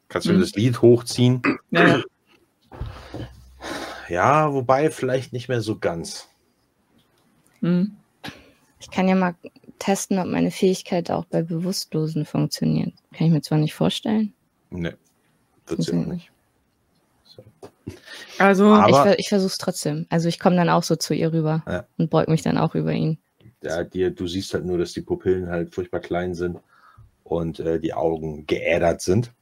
kannst 0.07 0.27
mir 0.27 0.34
Mhm. 0.34 0.39
das 0.41 0.51
Lied 0.53 0.81
hochziehen. 0.81 1.41
Ja, 1.71 2.01
ja. 4.10 4.53
Wobei 4.53 4.90
vielleicht 4.91 5.34
nicht 5.34 5.48
mehr 5.49 5.61
so 5.61 5.77
ganz. 5.77 6.27
Hm. 7.61 7.95
Ich 8.80 8.90
kann 8.90 9.07
ja 9.07 9.15
mal 9.15 9.36
testen, 9.77 10.19
ob 10.19 10.27
meine 10.27 10.52
Fähigkeit 10.52 11.11
auch 11.11 11.26
bei 11.26 11.41
Bewusstlosen 11.41 12.26
funktioniert. 12.26 12.94
Kann 13.14 13.27
ich 13.27 13.34
mir 13.34 13.41
zwar 13.41 13.57
nicht 13.57 13.73
vorstellen. 13.73 14.34
Ne, 14.69 14.95
wird 15.68 15.84
sie 15.84 15.91
auch 15.91 16.06
nicht. 16.06 16.31
So. 17.23 17.44
Also, 18.38 18.68
Aber- 18.68 18.90
ich, 18.90 18.95
ver 18.95 19.19
ich 19.19 19.30
versuche 19.30 19.48
es 19.52 19.57
trotzdem. 19.57 20.06
Also 20.10 20.27
ich 20.30 20.40
komme 20.40 20.56
dann 20.56 20.69
auch 20.69 20.84
so 20.84 20.95
zu 20.95 21.14
ihr 21.14 21.34
rüber 21.34 21.64
Ja. 21.68 21.86
und 21.98 22.10
beug 22.10 22.27
mich 22.30 22.41
dann 22.44 22.57
auch 22.57 22.76
über 22.76 22.94
ihn. 22.94 23.18
Ja, 23.64 23.84
dir, 23.84 24.11
du 24.11 24.27
siehst 24.27 24.53
halt 24.53 24.64
nur, 24.65 24.77
dass 24.77 24.94
die 24.94 25.02
Pupillen 25.02 25.49
halt 25.49 25.73
furchtbar 25.73 25.99
klein 25.99 26.34
sind 26.36 26.60
und 27.23 27.60
äh, 27.60 27.80
die 27.80 27.94
Augen 27.94 28.45
geädert 28.45 29.02
sind. 29.02 29.34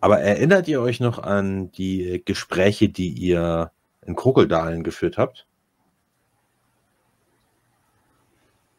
Aber 0.00 0.20
erinnert 0.20 0.68
ihr 0.68 0.80
euch 0.80 1.00
noch 1.00 1.18
an 1.18 1.72
die 1.72 2.22
Gespräche, 2.24 2.88
die 2.88 3.10
ihr 3.10 3.72
in 4.06 4.14
Krokeldalen 4.14 4.84
geführt 4.84 5.18
habt? 5.18 5.46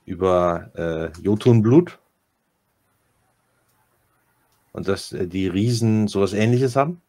Über 0.06 0.72
äh, 0.76 1.22
Jotunblut? 1.22 2.00
Und 4.72 4.88
dass 4.88 5.12
äh, 5.12 5.28
die 5.28 5.48
Riesen 5.48 6.08
sowas 6.08 6.34
ähnliches 6.34 6.76
haben? 6.76 7.02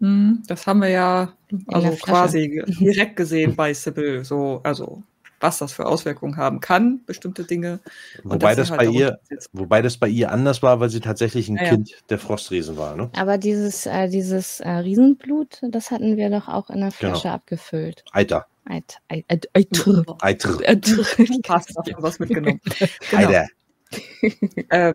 hm, 0.00 0.42
das 0.46 0.66
haben 0.66 0.80
wir 0.80 0.88
ja 0.88 1.32
also 1.68 1.90
quasi 2.02 2.62
direkt 2.66 3.16
gesehen 3.16 3.54
bei 3.54 3.72
Sybil. 3.72 4.24
So, 4.24 4.60
also 4.62 5.02
was 5.40 5.58
das 5.58 5.72
für 5.72 5.86
Auswirkungen 5.86 6.36
haben 6.36 6.60
kann, 6.60 7.00
bestimmte 7.06 7.44
Dinge. 7.44 7.80
Und 8.22 8.34
Wobei 8.34 8.54
dass 8.54 8.68
das, 8.68 8.68
sie 8.68 8.76
bei 8.76 8.86
halt 8.86 8.94
ihr, 8.94 9.18
wobei 9.52 9.82
das 9.82 9.96
bei 9.96 10.08
ihr 10.08 10.30
anders 10.32 10.62
war, 10.62 10.80
weil 10.80 10.90
sie 10.90 11.00
tatsächlich 11.00 11.48
ein 11.48 11.56
Ja, 11.56 11.62
ja. 11.64 11.68
Kind 11.70 11.92
der 12.10 12.18
Frostriesen 12.18 12.76
war, 12.76 12.96
ne? 12.96 13.10
Aber 13.16 13.38
dieses, 13.38 13.86
äh, 13.86 14.08
dieses 14.08 14.60
äh, 14.60 14.68
Riesenblut, 14.70 15.60
das 15.70 15.90
hatten 15.90 16.16
wir 16.16 16.30
doch 16.30 16.48
auch 16.48 16.70
in 16.70 16.80
der 16.80 16.90
Genau. 16.98 17.12
Flasche 17.12 17.30
abgefüllt. 17.30 18.04
Eiter. 18.12 18.46
Eit, 18.66 18.98
eit, 19.08 19.24
eit, 19.28 19.48
Eiter. 19.52 20.04
Eiter. 20.20 20.58
Eiter. 20.66 21.02
Passt, 21.42 21.76
davon 21.76 22.02
was 22.02 22.18
mitgenommen. 22.18 22.60
Genau. 23.10 23.28
Eiter. 23.28 23.46
Ähm, 24.70 24.94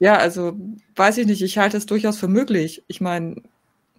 ja, 0.00 0.16
also 0.16 0.54
weiß 0.96 1.18
ich 1.18 1.26
nicht, 1.26 1.42
ich 1.42 1.56
halte 1.58 1.76
es 1.76 1.86
durchaus 1.86 2.18
für 2.18 2.28
möglich. 2.28 2.82
Ich 2.88 3.00
meine, 3.00 3.36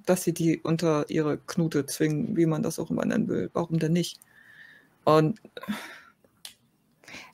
dass 0.06 0.24
sie 0.24 0.34
die 0.34 0.60
unter 0.60 1.10
ihre 1.10 1.38
Knute 1.38 1.86
zwingen, 1.86 2.36
wie 2.36 2.46
man 2.46 2.62
das 2.62 2.78
auch 2.78 2.92
immer 2.92 3.06
nennen 3.06 3.28
will. 3.30 3.50
Warum 3.54 3.80
denn 3.80 3.94
nicht? 3.94 4.20
Und 5.06 5.40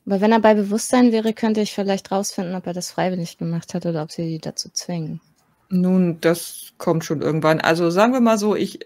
Aber 0.05 0.21
wenn 0.21 0.31
er 0.31 0.39
bei 0.39 0.53
Bewusstsein 0.53 1.11
wäre, 1.11 1.33
könnte 1.33 1.61
ich 1.61 1.73
vielleicht 1.73 2.11
rausfinden, 2.11 2.55
ob 2.55 2.65
er 2.67 2.73
das 2.73 2.91
freiwillig 2.91 3.37
gemacht 3.37 3.73
hat 3.73 3.85
oder 3.85 4.03
ob 4.03 4.11
sie 4.11 4.25
die 4.25 4.39
dazu 4.39 4.69
zwingen. 4.69 5.21
nun, 5.69 6.19
das 6.21 6.73
kommt 6.77 7.05
schon 7.05 7.21
irgendwann. 7.21 7.61
Also 7.61 7.89
sagen 7.91 8.13
wir 8.13 8.21
mal 8.21 8.39
so, 8.39 8.55
ich 8.55 8.79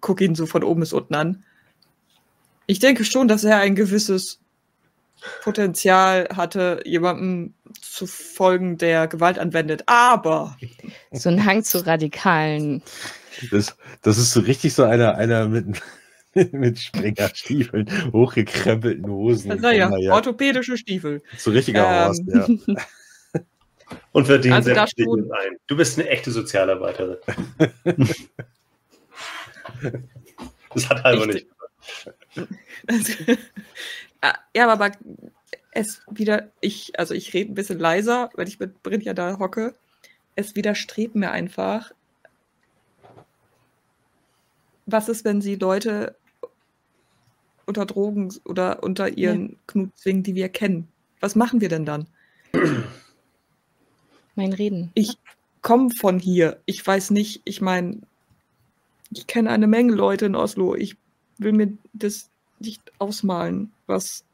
gucke 0.00 0.24
ihn 0.24 0.34
so 0.34 0.46
von 0.46 0.62
oben 0.62 0.80
bis 0.80 0.92
unten 0.92 1.14
an. 1.14 1.44
Ich 2.66 2.78
denke 2.78 3.04
schon, 3.04 3.28
dass 3.28 3.44
er 3.44 3.58
ein 3.58 3.74
gewisses 3.74 4.38
Potenzial 5.42 6.28
hatte, 6.36 6.80
jemandem 6.84 7.54
zu 7.80 8.06
folgen, 8.06 8.78
der 8.78 9.08
Gewalt 9.08 9.38
anwendet. 9.38 9.82
Aber 9.86 10.56
So 11.10 11.28
ein 11.28 11.44
Hang 11.44 11.64
zu 11.64 11.84
radikalen. 11.84 12.82
Das, 13.50 13.76
das 14.02 14.18
ist 14.18 14.32
so 14.32 14.40
richtig 14.40 14.74
so 14.74 14.84
einer, 14.84 15.16
einer 15.16 15.48
mit, 15.48 15.80
mit 16.52 16.78
Springerstiefeln, 16.78 18.12
hochgekrempelten 18.12 19.06
Hosen. 19.10 19.52
und 19.52 19.60
naja, 19.60 19.86
Sommerjacke. 19.88 20.14
orthopädische 20.14 20.76
Stiefel. 20.76 21.22
so 21.36 21.50
richtiger 21.50 21.80
ähm, 21.86 22.06
Horst, 22.06 22.22
ja. 22.26 22.76
Und 24.12 24.26
verdient 24.26 24.54
Also 24.54 24.74
schon- 24.74 25.32
ein. 25.32 25.56
Du 25.66 25.74
bist 25.76 25.98
eine 25.98 26.08
echte 26.10 26.30
Sozialarbeiterin. 26.30 27.16
das 30.74 30.90
hat 30.90 31.04
halber 31.04 31.26
nicht. 31.26 31.46
Also, 32.86 33.12
ja, 34.54 34.68
aber 34.68 34.92
es 35.72 36.02
wieder, 36.10 36.50
ich, 36.60 36.98
also 36.98 37.14
ich 37.14 37.32
rede 37.32 37.52
ein 37.52 37.54
bisschen 37.54 37.78
leiser, 37.78 38.30
wenn 38.34 38.46
ich 38.46 38.58
mit 38.60 38.82
Brinja 38.82 39.14
da 39.14 39.38
hocke. 39.38 39.74
Es 40.34 40.54
widerstrebt 40.54 41.14
mir 41.14 41.30
einfach, 41.30 41.92
was 44.86 45.08
ist, 45.08 45.24
wenn 45.24 45.40
sie 45.40 45.56
Leute 45.56 46.14
unter 47.68 47.86
Drogen 47.86 48.34
oder 48.44 48.82
unter 48.82 49.16
ihren 49.16 49.50
ja. 49.50 49.54
Knut 49.66 49.96
zwingen, 49.96 50.22
die 50.22 50.34
wir 50.34 50.48
kennen? 50.48 50.88
Was 51.20 51.36
machen 51.36 51.60
wir 51.60 51.68
denn 51.68 51.84
dann? 51.84 52.06
Mein 54.34 54.52
Reden. 54.52 54.90
Ich 54.94 55.18
komme 55.62 55.90
von 55.90 56.18
hier. 56.18 56.60
Ich 56.64 56.84
weiß 56.84 57.10
nicht, 57.10 57.42
ich 57.44 57.60
meine, 57.60 57.98
ich 59.10 59.26
kenne 59.26 59.50
eine 59.50 59.66
Menge 59.66 59.92
Leute 59.92 60.26
in 60.26 60.34
Oslo. 60.34 60.74
Ich 60.74 60.96
will 61.38 61.52
mir 61.52 61.76
das 61.92 62.30
nicht 62.58 62.80
ausmalen, 62.98 63.72
was. 63.86 64.24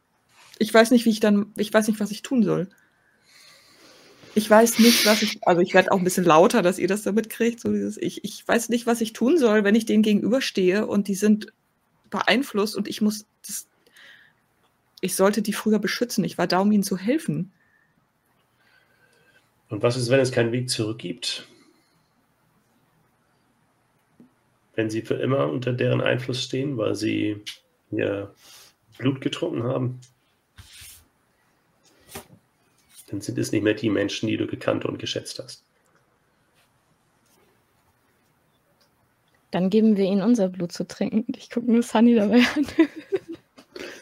Ich 0.58 0.72
weiß 0.72 0.90
nicht, 0.92 1.04
wie 1.04 1.10
ich 1.10 1.20
dann. 1.20 1.52
Ich 1.56 1.72
weiß 1.72 1.88
nicht, 1.88 2.00
was 2.00 2.10
ich 2.10 2.22
tun 2.22 2.42
soll. 2.42 2.68
Ich 4.36 4.48
weiß 4.48 4.78
nicht, 4.78 5.06
was 5.06 5.22
ich. 5.22 5.38
Also 5.46 5.60
ich 5.60 5.74
werde 5.74 5.92
auch 5.92 5.98
ein 5.98 6.04
bisschen 6.04 6.24
lauter, 6.24 6.62
dass 6.62 6.78
ihr 6.78 6.88
das 6.88 7.02
da 7.02 7.12
mitkriegt. 7.12 7.60
So 7.60 7.72
dieses, 7.72 7.96
ich, 7.96 8.24
ich 8.24 8.46
weiß 8.46 8.68
nicht, 8.68 8.86
was 8.86 9.00
ich 9.00 9.12
tun 9.12 9.38
soll, 9.38 9.64
wenn 9.64 9.74
ich 9.74 9.86
denen 9.86 10.02
gegenüberstehe 10.02 10.86
und 10.86 11.08
die 11.08 11.14
sind 11.14 11.52
beeinflusst 12.10 12.76
und 12.76 12.88
ich 12.88 13.00
muss 13.00 13.26
das. 13.46 13.68
Ich 15.00 15.16
sollte 15.16 15.42
die 15.42 15.52
früher 15.52 15.78
beschützen. 15.78 16.24
Ich 16.24 16.38
war 16.38 16.46
da, 16.46 16.60
um 16.60 16.72
ihnen 16.72 16.82
zu 16.82 16.96
helfen. 16.96 17.52
Und 19.68 19.82
was 19.82 19.96
ist, 19.96 20.08
wenn 20.08 20.20
es 20.20 20.32
keinen 20.32 20.52
Weg 20.52 20.70
zurück 20.70 20.98
gibt? 20.98 21.46
wenn 24.74 24.90
sie 24.90 25.02
für 25.02 25.14
immer 25.14 25.48
unter 25.48 25.72
deren 25.72 26.00
Einfluss 26.00 26.42
stehen, 26.42 26.76
weil 26.76 26.94
sie 26.94 27.42
ihr 27.90 28.34
Blut 28.98 29.20
getrunken 29.20 29.62
haben, 29.62 30.00
dann 33.08 33.20
sind 33.20 33.38
es 33.38 33.52
nicht 33.52 33.62
mehr 33.62 33.74
die 33.74 33.90
Menschen, 33.90 34.28
die 34.28 34.36
du 34.36 34.46
gekannt 34.46 34.84
und 34.84 34.98
geschätzt 34.98 35.38
hast. 35.38 35.64
Dann 39.54 39.70
geben 39.70 39.96
wir 39.96 40.06
ihnen 40.06 40.20
unser 40.20 40.48
Blut 40.48 40.72
zu 40.72 40.84
trinken. 40.84 41.32
Ich 41.36 41.48
gucke 41.48 41.70
nur 41.70 41.84
Sunny 41.84 42.16
dabei 42.16 42.42
an. 42.56 42.66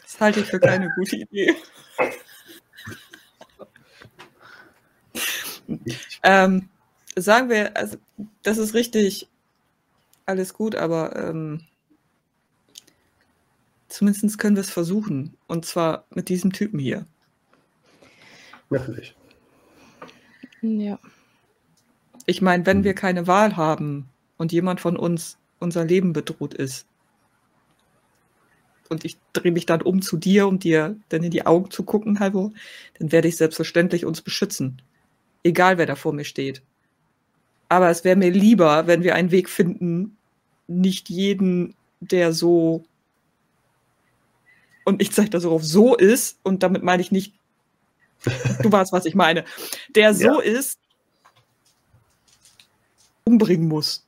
Das 0.01 0.19
halte 0.19 0.39
ich 0.39 0.47
für 0.47 0.59
keine 0.59 0.89
gute 0.95 1.17
Idee. 1.17 1.55
ähm, 6.23 6.69
sagen 7.15 7.49
wir, 7.49 7.77
also, 7.77 7.97
das 8.41 8.57
ist 8.57 8.73
richtig 8.73 9.27
alles 10.25 10.55
gut, 10.55 10.73
aber 10.73 11.15
ähm, 11.15 11.61
zumindest 13.89 14.39
können 14.39 14.55
wir 14.55 14.61
es 14.61 14.71
versuchen. 14.71 15.37
Und 15.45 15.67
zwar 15.67 16.05
mit 16.09 16.29
diesem 16.29 16.51
Typen 16.51 16.79
hier. 16.79 17.05
Natürlich. 18.71 19.15
Ja. 20.63 20.97
Ich 22.25 22.41
meine, 22.41 22.65
wenn 22.65 22.83
wir 22.83 22.95
keine 22.95 23.27
Wahl 23.27 23.55
haben 23.55 24.09
und 24.37 24.51
jemand 24.51 24.81
von 24.81 24.97
uns 24.97 25.37
unser 25.63 25.85
Leben 25.85 26.13
bedroht 26.13 26.53
ist, 26.53 26.85
und 28.89 29.05
ich 29.05 29.17
drehe 29.31 29.51
mich 29.51 29.65
dann 29.65 29.81
um 29.81 30.01
zu 30.01 30.17
dir, 30.17 30.47
um 30.47 30.59
dir 30.59 30.95
dann 31.09 31.23
in 31.23 31.31
die 31.31 31.45
Augen 31.45 31.71
zu 31.71 31.83
gucken, 31.83 32.19
Halvo, 32.19 32.53
dann 32.99 33.11
werde 33.11 33.27
ich 33.27 33.37
selbstverständlich 33.37 34.05
uns 34.05 34.21
beschützen. 34.21 34.81
Egal, 35.43 35.79
wer 35.79 35.87
da 35.87 35.95
vor 35.95 36.13
mir 36.13 36.25
steht. 36.25 36.61
Aber 37.69 37.89
es 37.89 38.03
wäre 38.03 38.15
mir 38.15 38.29
lieber, 38.29 38.85
wenn 38.85 39.01
wir 39.01 39.15
einen 39.15 39.31
Weg 39.31 39.49
finden, 39.49 40.15
nicht 40.67 41.09
jeden, 41.09 41.73
der 42.01 42.33
so 42.33 42.83
und 44.85 45.01
ich 45.01 45.11
zeige 45.11 45.29
das 45.29 45.43
so 45.43 45.51
auf 45.51 45.63
so 45.63 45.95
ist, 45.95 46.39
und 46.43 46.61
damit 46.63 46.83
meine 46.83 47.01
ich 47.01 47.11
nicht, 47.11 47.33
du 48.61 48.71
weißt, 48.71 48.91
was 48.91 49.05
ich 49.05 49.15
meine, 49.15 49.45
der 49.95 50.13
so 50.13 50.23
ja. 50.23 50.39
ist, 50.39 50.79
umbringen 53.23 53.67
muss. 53.67 54.05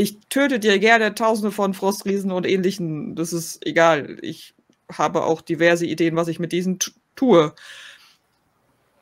Ich 0.00 0.18
töte 0.30 0.58
dir 0.58 0.78
gerne 0.78 1.14
tausende 1.14 1.52
von 1.52 1.74
Frostriesen 1.74 2.32
und 2.32 2.46
ähnlichen, 2.46 3.14
das 3.16 3.34
ist 3.34 3.66
egal. 3.66 4.16
Ich 4.22 4.54
habe 4.90 5.24
auch 5.24 5.42
diverse 5.42 5.84
Ideen, 5.84 6.16
was 6.16 6.28
ich 6.28 6.38
mit 6.38 6.52
diesen 6.52 6.78
tue. 7.16 7.52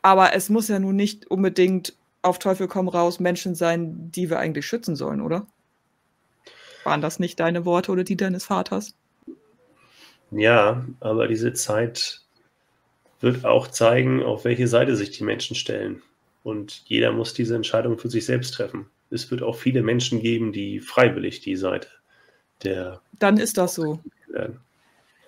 Aber 0.03 0.35
es 0.35 0.49
muss 0.49 0.67
ja 0.67 0.81
nun 0.81 0.97
nicht 0.97 1.31
unbedingt 1.31 1.95
auf 2.23 2.41
Teufel 2.41 2.67
komm 2.67 2.89
raus 2.89 3.21
Menschen 3.21 3.55
sein, 3.55 4.11
die 4.11 4.29
wir 4.29 4.41
eigentlich 4.41 4.67
schützen 4.67 4.97
sollen, 4.97 5.21
oder? 5.21 5.47
Waren 6.83 7.01
das 7.01 7.21
nicht 7.21 7.39
deine 7.39 7.65
Worte 7.65 7.93
oder 7.93 8.03
die 8.03 8.17
deines 8.17 8.47
Vaters? 8.47 8.97
Ja, 10.33 10.85
aber 10.99 11.29
diese 11.29 11.53
Zeit 11.53 12.23
wird 13.21 13.45
auch 13.45 13.69
zeigen, 13.69 14.21
auf 14.21 14.45
welche 14.45 14.67
Seite 14.67 14.97
sich 14.97 15.13
die 15.13 15.23
Menschen 15.23 15.55
stellen. 15.55 16.03
Und 16.43 16.83
jeder 16.87 17.13
muss 17.13 17.35
diese 17.35 17.55
Entscheidung 17.55 17.99
für 17.99 18.11
sich 18.11 18.27
selbst 18.27 18.55
treffen. 18.55 18.91
Es 19.11 19.31
wird 19.31 19.43
auch 19.43 19.57
viele 19.57 19.83
Menschen 19.83 20.21
geben, 20.21 20.53
die 20.53 20.81
freiwillig 20.81 21.41
die 21.41 21.57
Seite 21.57 21.89
der. 22.63 23.01
Dann 23.19 23.39
ist 23.39 23.59
das 23.59 23.75
so. 23.75 24.01
Werden. 24.29 24.61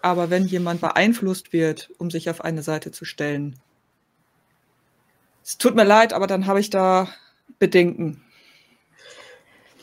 Aber 0.03 0.31
wenn 0.31 0.47
jemand 0.47 0.81
beeinflusst 0.81 1.53
wird, 1.53 1.91
um 1.99 2.11
sich 2.11 2.31
auf 2.31 2.43
eine 2.43 2.63
Seite 2.63 2.91
zu 2.91 3.05
stellen, 3.05 3.57
es 5.43 5.59
tut 5.59 5.75
mir 5.75 5.85
leid, 5.85 6.13
aber 6.13 6.27
dann 6.27 6.47
habe 6.47 6.61
ich 6.61 6.71
da 6.71 7.09
Bedenken. 7.59 8.23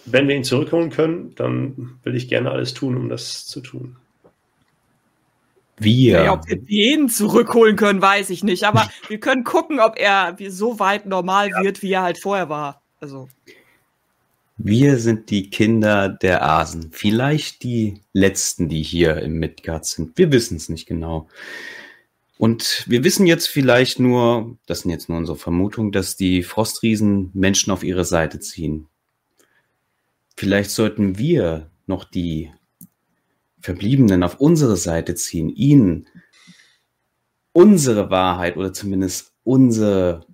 Wenn 0.05 0.27
wir 0.27 0.35
ihn 0.35 0.43
zurückholen 0.43 0.89
können, 0.89 1.35
dann 1.35 1.99
will 2.03 2.15
ich 2.15 2.29
gerne 2.29 2.51
alles 2.51 2.73
tun, 2.73 2.95
um 2.95 3.09
das 3.09 3.45
zu 3.45 3.61
tun. 3.61 3.97
Wir. 5.79 6.23
Ja, 6.23 6.33
ob 6.33 6.47
wir 6.47 6.57
den 6.57 7.09
zurückholen 7.09 7.75
können, 7.75 8.01
weiß 8.01 8.29
ich 8.31 8.43
nicht. 8.43 8.63
Aber 8.63 8.89
wir 9.09 9.19
können 9.19 9.43
gucken, 9.43 9.79
ob 9.79 9.99
er 9.99 10.35
so 10.47 10.79
weit 10.79 11.05
normal 11.05 11.49
ja. 11.49 11.61
wird, 11.61 11.81
wie 11.83 11.91
er 11.91 12.01
halt 12.01 12.17
vorher 12.17 12.49
war. 12.49 12.81
Also. 12.99 13.29
Wir 14.57 14.97
sind 14.97 15.29
die 15.29 15.49
Kinder 15.51 16.09
der 16.09 16.43
Asen. 16.43 16.91
Vielleicht 16.91 17.63
die 17.63 18.01
letzten, 18.11 18.69
die 18.69 18.81
hier 18.81 19.17
im 19.17 19.33
Midgard 19.33 19.85
sind. 19.85 20.17
Wir 20.17 20.31
wissen 20.31 20.57
es 20.57 20.67
nicht 20.67 20.87
genau. 20.87 21.27
Und 22.39 22.83
wir 22.87 23.03
wissen 23.03 23.27
jetzt 23.27 23.47
vielleicht 23.47 23.99
nur, 23.99 24.57
das 24.65 24.81
sind 24.81 24.91
jetzt 24.91 25.09
nur 25.09 25.17
unsere 25.17 25.37
Vermutungen, 25.37 25.91
dass 25.91 26.17
die 26.17 26.43
Frostriesen 26.43 27.31
Menschen 27.33 27.71
auf 27.71 27.83
ihre 27.83 28.05
Seite 28.05 28.39
ziehen. 28.39 28.87
Vielleicht 30.35 30.71
sollten 30.71 31.17
wir 31.17 31.69
noch 31.87 32.03
die 32.03 32.51
Verbliebenen 33.59 34.23
auf 34.23 34.39
unsere 34.39 34.77
Seite 34.77 35.15
ziehen, 35.15 35.49
ihnen 35.49 36.07
unsere 37.53 38.09
Wahrheit 38.11 38.55
oder 38.55 38.71
zumindest 38.71 39.33
unsere, 39.43 40.25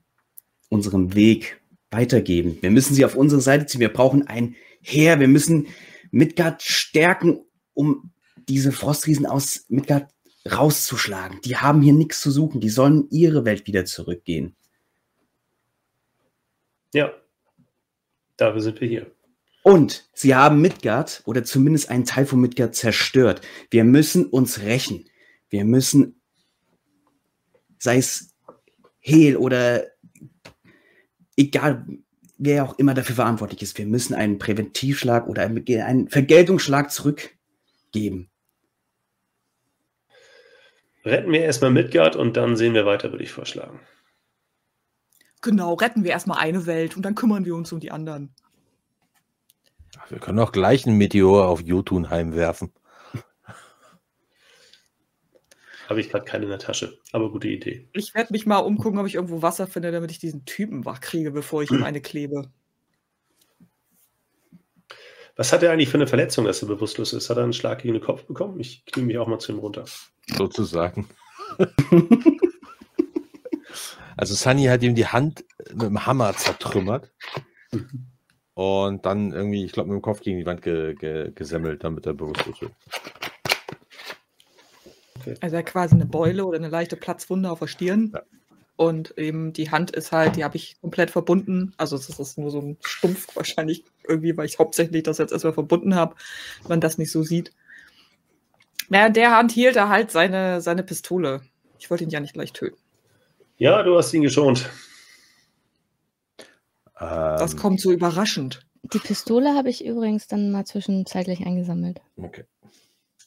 unseren 0.69 1.15
Weg 1.15 1.61
weitergeben. 1.93 2.57
Wir 2.61 2.71
müssen 2.71 2.93
sie 2.93 3.05
auf 3.05 3.15
unsere 3.15 3.41
Seite 3.41 3.65
ziehen. 3.65 3.81
Wir 3.81 3.93
brauchen 3.93 4.27
ein 4.27 4.55
Heer. 4.81 5.19
Wir 5.19 5.27
müssen 5.27 5.67
Midgard 6.11 6.61
stärken, 6.61 7.45
um 7.73 8.11
diese 8.49 8.71
Frostriesen 8.71 9.25
aus 9.25 9.65
Midgard 9.69 10.11
rauszuschlagen. 10.51 11.39
Die 11.45 11.57
haben 11.57 11.81
hier 11.81 11.93
nichts 11.93 12.21
zu 12.21 12.31
suchen. 12.31 12.59
Die 12.59 12.69
sollen 12.69 13.07
ihre 13.09 13.45
Welt 13.45 13.67
wieder 13.67 13.85
zurückgehen. 13.85 14.55
Ja, 16.93 17.13
dafür 18.37 18.61
sind 18.61 18.81
wir 18.81 18.87
hier. 18.87 19.11
Und 19.63 20.09
sie 20.13 20.35
haben 20.35 20.61
Midgard 20.61 21.23
oder 21.25 21.43
zumindest 21.43 21.89
einen 21.89 22.05
Teil 22.05 22.25
von 22.25 22.41
Midgard 22.41 22.75
zerstört. 22.75 23.41
Wir 23.71 23.85
müssen 23.85 24.25
uns 24.25 24.59
rächen. 24.59 25.05
Wir 25.49 25.63
müssen, 25.63 26.19
sei 27.79 27.97
es 27.97 28.35
Hel 28.99 29.37
oder 29.37 29.85
egal, 31.37 31.85
wer 32.37 32.63
auch 32.63 32.77
immer 32.77 32.93
dafür 32.93 33.15
verantwortlich 33.15 33.61
ist, 33.61 33.77
wir 33.77 33.85
müssen 33.85 34.13
einen 34.13 34.39
Präventivschlag 34.39 35.27
oder 35.27 35.43
einen 35.43 36.09
Vergeltungsschlag 36.09 36.91
zurückgeben. 36.91 38.29
Retten 41.05 41.31
wir 41.31 41.41
erstmal 41.41 41.71
Midgard 41.71 42.15
und 42.15 42.37
dann 42.37 42.55
sehen 42.55 42.73
wir 42.73 42.85
weiter, 42.85 43.11
würde 43.11 43.23
ich 43.23 43.31
vorschlagen. 43.31 43.79
Genau, 45.41 45.73
retten 45.73 46.05
wir 46.05 46.11
erstmal 46.11 46.39
eine 46.39 46.65
Welt 46.65 46.95
und 46.95 47.03
dann 47.03 47.15
kümmern 47.15 47.43
wir 47.43 47.55
uns 47.55 47.73
um 47.73 47.81
die 47.81 47.91
anderen. 47.91 48.33
Wir 50.09 50.19
können 50.19 50.39
auch 50.39 50.51
gleich 50.51 50.87
einen 50.87 50.97
Meteor 50.97 51.47
auf 51.47 51.61
Jotunheim 51.61 52.33
werfen. 52.33 52.71
Habe 55.93 56.01
ich 56.01 56.09
gerade 56.09 56.25
keine 56.25 56.45
in 56.45 56.49
der 56.49 56.57
Tasche, 56.57 56.97
aber 57.11 57.31
gute 57.31 57.47
Idee. 57.47 57.87
Ich 57.93 58.15
werde 58.15 58.33
mich 58.33 58.47
mal 58.47 58.57
umgucken, 58.57 58.97
ob 58.97 59.05
ich 59.05 59.13
irgendwo 59.13 59.43
Wasser 59.43 59.67
finde, 59.67 59.91
damit 59.91 60.09
ich 60.09 60.17
diesen 60.17 60.43
Typen 60.45 60.85
wach 60.85 61.01
kriege, 61.01 61.29
bevor 61.29 61.61
ich 61.61 61.69
ihm 61.69 61.83
eine 61.83 62.01
klebe. 62.01 62.49
Was 65.35 65.53
hat 65.53 65.61
er 65.61 65.71
eigentlich 65.71 65.89
für 65.89 65.97
eine 65.97 66.07
Verletzung, 66.07 66.45
dass 66.45 66.63
er 66.63 66.67
bewusstlos 66.67 67.13
ist? 67.13 67.29
Hat 67.29 67.37
er 67.37 67.43
einen 67.43 67.53
Schlag 67.53 67.83
gegen 67.83 67.93
den 67.93 68.01
Kopf 68.01 68.23
bekommen? 68.23 68.59
Ich 68.59 68.83
knie 68.87 69.03
mich 69.03 69.19
auch 69.19 69.27
mal 69.27 69.37
zu 69.37 69.51
ihm 69.51 69.59
runter. 69.59 69.85
Sozusagen. 70.35 71.07
also 74.17 74.33
Sunny 74.33 74.63
hat 74.63 74.81
ihm 74.81 74.95
die 74.95 75.05
Hand 75.05 75.45
mit 75.69 75.83
dem 75.83 76.07
Hammer 76.07 76.35
zertrümmert. 76.35 77.11
Mhm 77.71 78.07
und 78.53 79.05
dann 79.05 79.31
irgendwie, 79.31 79.65
ich 79.65 79.71
glaube, 79.71 79.89
mit 79.89 79.97
dem 79.97 80.01
Kopf 80.01 80.21
gegen 80.21 80.37
die 80.37 80.45
Wand 80.45 80.61
ge 80.61 80.93
ge 80.95 81.31
gesemmelt, 81.33 81.83
damit 81.83 82.05
er 82.05 82.13
bewusstlos 82.13 82.61
wird. 82.61 82.73
Okay. 85.25 85.37
Also 85.41 85.55
er 85.55 85.63
quasi 85.63 85.95
eine 85.95 86.05
Beule 86.05 86.45
oder 86.45 86.57
eine 86.57 86.69
leichte 86.69 86.95
Platzwunde 86.95 87.49
auf 87.49 87.59
der 87.59 87.67
Stirn. 87.67 88.11
Ja. 88.13 88.21
Und 88.75 89.17
eben 89.17 89.53
die 89.53 89.71
Hand 89.71 89.91
ist 89.91 90.11
halt, 90.11 90.35
die 90.35 90.43
habe 90.43 90.55
ich 90.55 90.79
komplett 90.81 91.11
verbunden. 91.11 91.73
Also 91.77 91.95
das 91.95 92.19
ist 92.19 92.37
nur 92.37 92.51
so 92.51 92.59
ein 92.59 92.77
Stumpf 92.81 93.27
wahrscheinlich 93.35 93.83
irgendwie, 94.07 94.35
weil 94.35 94.45
ich 94.45 94.59
hauptsächlich 94.59 95.03
das 95.03 95.19
jetzt 95.19 95.31
erstmal 95.31 95.53
verbunden 95.53 95.95
habe, 95.95 96.15
man 96.67 96.81
das 96.81 96.97
nicht 96.97 97.11
so 97.11 97.23
sieht. 97.23 97.51
Ja, 98.89 99.05
in 99.07 99.13
der 99.13 99.35
Hand 99.35 99.51
hielt 99.51 99.75
er 99.75 99.89
halt 99.89 100.11
seine, 100.11 100.61
seine 100.61 100.83
Pistole. 100.83 101.41
Ich 101.79 101.89
wollte 101.89 102.03
ihn 102.03 102.09
ja 102.09 102.19
nicht 102.19 102.33
gleich 102.33 102.53
töten. 102.53 102.77
Ja, 103.57 103.81
du 103.83 103.97
hast 103.97 104.13
ihn 104.13 104.23
geschont. 104.23 104.69
Das 106.95 107.53
Ähm, 107.53 107.59
kommt 107.59 107.81
so 107.81 107.91
überraschend. 107.91 108.65
Die 108.93 108.99
Pistole 108.99 109.55
habe 109.55 109.69
ich 109.69 109.85
übrigens 109.85 110.27
dann 110.27 110.51
mal 110.51 110.65
zwischenzeitlich 110.65 111.45
eingesammelt. 111.45 112.01
Okay. 112.17 112.43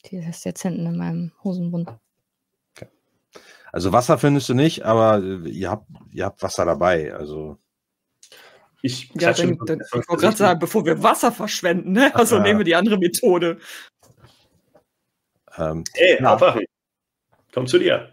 Die 0.06 0.16
ist 0.18 0.44
jetzt 0.44 0.62
hinten 0.62 0.86
in 0.86 0.96
meinem 0.96 1.32
Hosenbund. 1.42 1.90
Also 3.72 3.92
Wasser 3.92 4.16
findest 4.18 4.48
du 4.48 4.54
nicht, 4.54 4.84
aber 4.84 5.22
äh, 5.22 5.48
ihr 5.48 5.70
habt, 5.70 5.86
ihr 6.10 6.24
habt 6.24 6.42
Wasser 6.42 6.64
dabei. 6.64 7.12
Also 7.14 7.58
Ich 8.82 9.10
Ja, 9.14 9.32
dann, 9.32 9.58
dann, 9.66 9.80
ich 9.80 9.92
wollte 10.08 10.16
gerade 10.22 10.36
sagen, 10.36 10.58
bevor 10.60 10.84
wir 10.86 11.02
Wasser 11.02 11.32
verschwenden, 11.32 11.92
ne? 11.92 12.14
also 12.14 12.36
ja. 12.36 12.42
nehmen 12.42 12.60
wir 12.60 12.64
die 12.64 12.76
andere 12.76 12.98
Methode. 12.98 13.58
ähm, 15.58 15.84
Hey, 15.94 16.18
Ja. 16.22 16.32
abwachen. 16.34 16.64
Komm 17.52 17.66
zu 17.66 17.78
dir. 17.78 18.12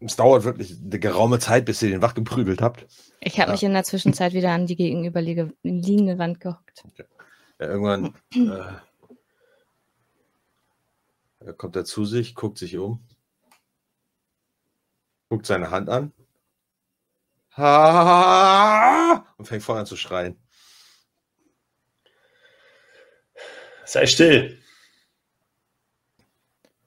es 0.00 0.16
dauert 0.16 0.44
wirklich 0.44 0.76
eine 0.80 0.98
geraume 0.98 1.38
Zeit, 1.38 1.64
bis 1.64 1.82
ihr 1.82 1.90
den 1.90 2.02
wach 2.02 2.14
geprügelt 2.14 2.60
habt. 2.60 2.86
Ich 3.20 3.38
habe 3.38 3.48
Ja. 3.48 3.52
mich 3.52 3.62
in 3.62 3.72
der 3.72 3.84
Zwischenzeit 3.84 4.32
wieder 4.32 4.50
an 4.50 4.66
die 4.66 4.76
gegenüberliegende 4.76 6.18
Wand 6.18 6.40
gehockt. 6.40 6.84
Ja, 7.60 7.66
irgendwann 7.68 8.14
äh, 8.34 8.72
er 11.44 11.52
kommt 11.52 11.76
er 11.76 11.84
zu 11.84 12.04
sich, 12.04 12.34
guckt 12.34 12.58
sich 12.58 12.76
um, 12.76 13.04
guckt 15.28 15.46
seine 15.46 15.70
Hand 15.70 15.88
an 15.88 16.12
und 19.36 19.46
fängt 19.46 19.62
voll 19.62 19.78
an 19.78 19.86
zu 19.86 19.96
schreien. 19.96 20.38
Sei 23.84 24.06
still. 24.06 24.58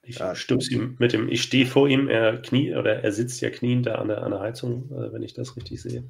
Ich 0.02 0.20
Ja. 0.20 0.36
stupse 0.36 0.72
ihm 0.72 0.96
mit 1.00 1.14
dem, 1.14 1.30
ich 1.30 1.42
stehe 1.42 1.66
vor 1.66 1.88
ihm, 1.88 2.08
er 2.10 2.42
knie 2.42 2.76
oder 2.76 3.04
er 3.04 3.12
sitzt 3.12 3.42
ja 3.42 3.50
kniend 3.50 3.88
da 3.88 3.96
an 3.96 4.08
der, 4.08 4.24
an 4.24 4.32
der 4.32 4.40
Heizung, 4.40 4.90
äh, 4.92 5.12
wenn 5.12 5.24
ich 5.24 5.34
das 5.34 5.56
richtig 5.56 5.82
sehe. 5.82 6.04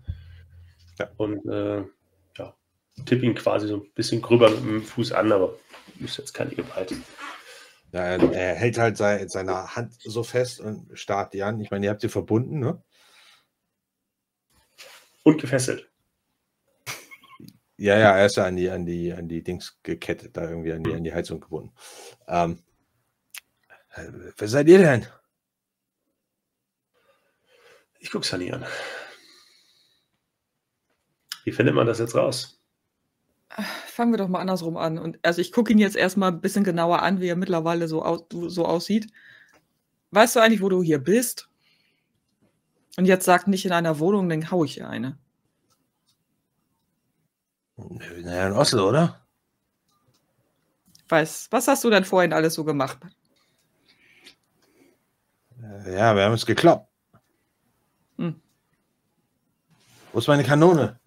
Ja. 1.00 1.10
Und 1.18 1.46
äh, 1.48 1.84
ja, 2.38 2.56
tippe 3.06 3.26
ihn 3.26 3.36
quasi 3.36 3.68
so 3.68 3.78
ein 3.78 3.92
bisschen 3.94 4.22
gröber 4.22 4.50
mit 4.50 4.60
dem 4.60 4.84
Fuß 4.84 5.14
an, 5.14 5.32
aber 5.32 5.58
ist 6.00 6.18
jetzt 6.18 6.34
keine 6.34 6.52
Gewalt. 6.52 6.94
Ja, 7.96 8.04
er, 8.04 8.34
er 8.34 8.56
hält 8.56 8.78
halt 8.78 8.98
sei, 8.98 9.26
seine 9.30 9.74
Hand 9.74 9.94
so 10.02 10.22
fest 10.22 10.60
und 10.60 11.00
starrt 11.00 11.34
die 11.34 11.44
an. 11.44 11.62
Ich 11.62 11.72
meine, 11.72 11.86
ihr 11.86 11.90
habt 11.90 12.02
sie 12.02 12.10
verbunden, 12.10 12.60
ne? 12.60 12.84
Und 15.24 15.40
gefesselt. 15.40 15.90
Ja, 17.78 17.98
ja, 17.98 18.18
er 18.18 18.26
ist 18.26 18.36
ja 18.36 18.44
an 18.44 18.58
die, 18.58 18.70
an 18.70 18.86
die, 18.86 19.14
an 19.14 19.30
die 19.30 19.44
Dings 19.44 19.80
gekettet, 19.82 20.36
da 20.36 20.50
irgendwie 20.50 20.74
an 20.74 20.84
die, 20.84 20.94
an 20.94 21.06
die 21.06 21.14
Heizung 21.14 21.40
gebunden. 21.40 21.74
Ähm, 22.28 22.62
äh, 23.94 24.10
wer 24.36 24.48
seid 24.50 24.68
ihr 24.68 24.80
denn? 24.80 25.08
Ich 28.00 28.12
gucke 28.12 28.26
Sunny 28.26 28.52
an. 28.52 28.66
Wie 31.46 31.54
findet 31.54 31.76
man 31.76 31.88
das 31.88 32.00
jetzt 32.00 32.16
raus? 32.16 32.55
Fangen 33.50 34.12
wir 34.12 34.18
doch 34.18 34.28
mal 34.28 34.40
andersrum 34.40 34.78
an. 34.78 34.98
Und 34.98 35.20
also 35.24 35.40
ich 35.40 35.52
gucke 35.52 35.72
ihn 35.72 35.80
jetzt 35.80 35.96
erstmal 35.96 36.32
ein 36.32 36.42
bisschen 36.42 36.64
genauer 36.64 37.02
an, 37.02 37.22
wie 37.22 37.28
er 37.28 37.36
mittlerweile 37.36 37.88
so, 37.88 38.04
aus, 38.04 38.26
so 38.32 38.66
aussieht. 38.66 39.08
Weißt 40.12 40.36
du 40.36 40.40
eigentlich, 40.40 40.62
wo 40.62 40.70
du 40.70 40.84
hier 40.84 41.00
bist? 41.00 41.50
Und 42.98 43.06
jetzt 43.06 43.26
sag 43.26 43.48
nicht 43.48 43.66
in 43.66 43.72
einer 43.72 44.00
Wohnung, 44.00 44.30
dann 44.30 44.52
hau 44.52 44.64
ich 44.64 44.76
hier 44.76 44.90
eine. 44.90 45.18
Naja, 47.78 48.48
in 48.48 48.54
Oslo, 48.54 48.90
oder? 48.90 49.26
Weiß, 51.10 51.48
was 51.52 51.68
hast 51.68 51.84
du 51.84 51.90
denn 51.90 52.06
vorhin 52.06 52.34
alles 52.34 52.54
so 52.56 52.64
gemacht? 52.64 52.98
Ja, 55.86 56.16
wir 56.16 56.24
haben 56.24 56.34
es 56.34 56.46
geklappt. 56.46 56.90
Hm. 58.18 58.42
Wo 60.14 60.20
ist 60.20 60.28
meine 60.28 60.44
Kanone? 60.44 61.00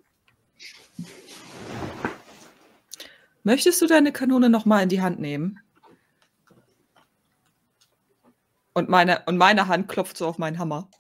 Möchtest 3.49 3.81
du 3.81 3.87
deine 3.87 4.13
Kanone 4.13 4.51
noch 4.51 4.67
mal 4.67 4.83
in 4.83 4.91
die 4.91 5.01
Hand 5.01 5.21
nehmen? 5.21 5.59
Und 8.75 8.91
meine, 8.91 9.23
und 9.25 9.39
meine 9.39 9.69
Hand 9.69 9.89
klopft 9.89 10.19
so 10.19 10.27
auf 10.27 10.37
meinen 10.37 10.59
Hammer. 10.59 10.91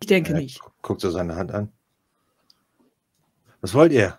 Ich 0.00 0.06
denke 0.06 0.32
Ja, 0.32 0.38
nicht. 0.38 0.60
gu- 0.60 0.68
Guckt 0.82 1.02
er 1.02 1.12
seine 1.12 1.34
Hand 1.36 1.50
an. 1.50 1.72
Was 3.62 3.72
wollt 3.72 3.92
ihr? 3.92 4.18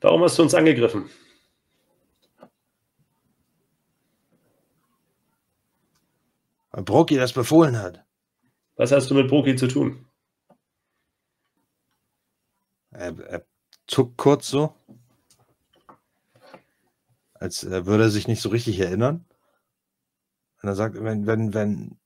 Warum 0.00 0.22
hast 0.22 0.38
du 0.38 0.42
uns 0.42 0.54
angegriffen? 0.54 1.10
Weil 6.70 6.82
Broki 6.84 7.16
das 7.16 7.32
befohlen 7.32 7.78
hat. 7.78 8.04
Was 8.76 8.92
hast 8.92 9.10
du 9.10 9.14
mit 9.14 9.28
Broki 9.28 9.54
zu 9.56 9.68
tun? 9.68 10.06
Er, 12.94 13.18
er 13.18 13.46
zuckt 13.86 14.16
kurz 14.16 14.48
so. 14.48 14.74
Als 17.34 17.64
äh, 17.64 17.86
würde 17.86 18.04
er 18.04 18.10
sich 18.10 18.28
nicht 18.28 18.40
so 18.40 18.48
richtig 18.48 18.78
erinnern. 18.80 19.26
Und 20.62 20.68
er 20.68 20.74
sagt, 20.74 20.94
wenn, 21.02 21.26
wenn, 21.26 21.52
wenn, 21.52 21.98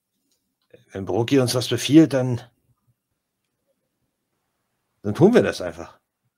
wenn 0.91 1.05
Broki 1.05 1.39
uns 1.39 1.55
was 1.55 1.69
befiehlt, 1.69 2.13
dann, 2.13 2.41
dann 5.03 5.15
tun 5.15 5.33
wir 5.33 5.43
das 5.43 5.61
einfach. 5.61 5.97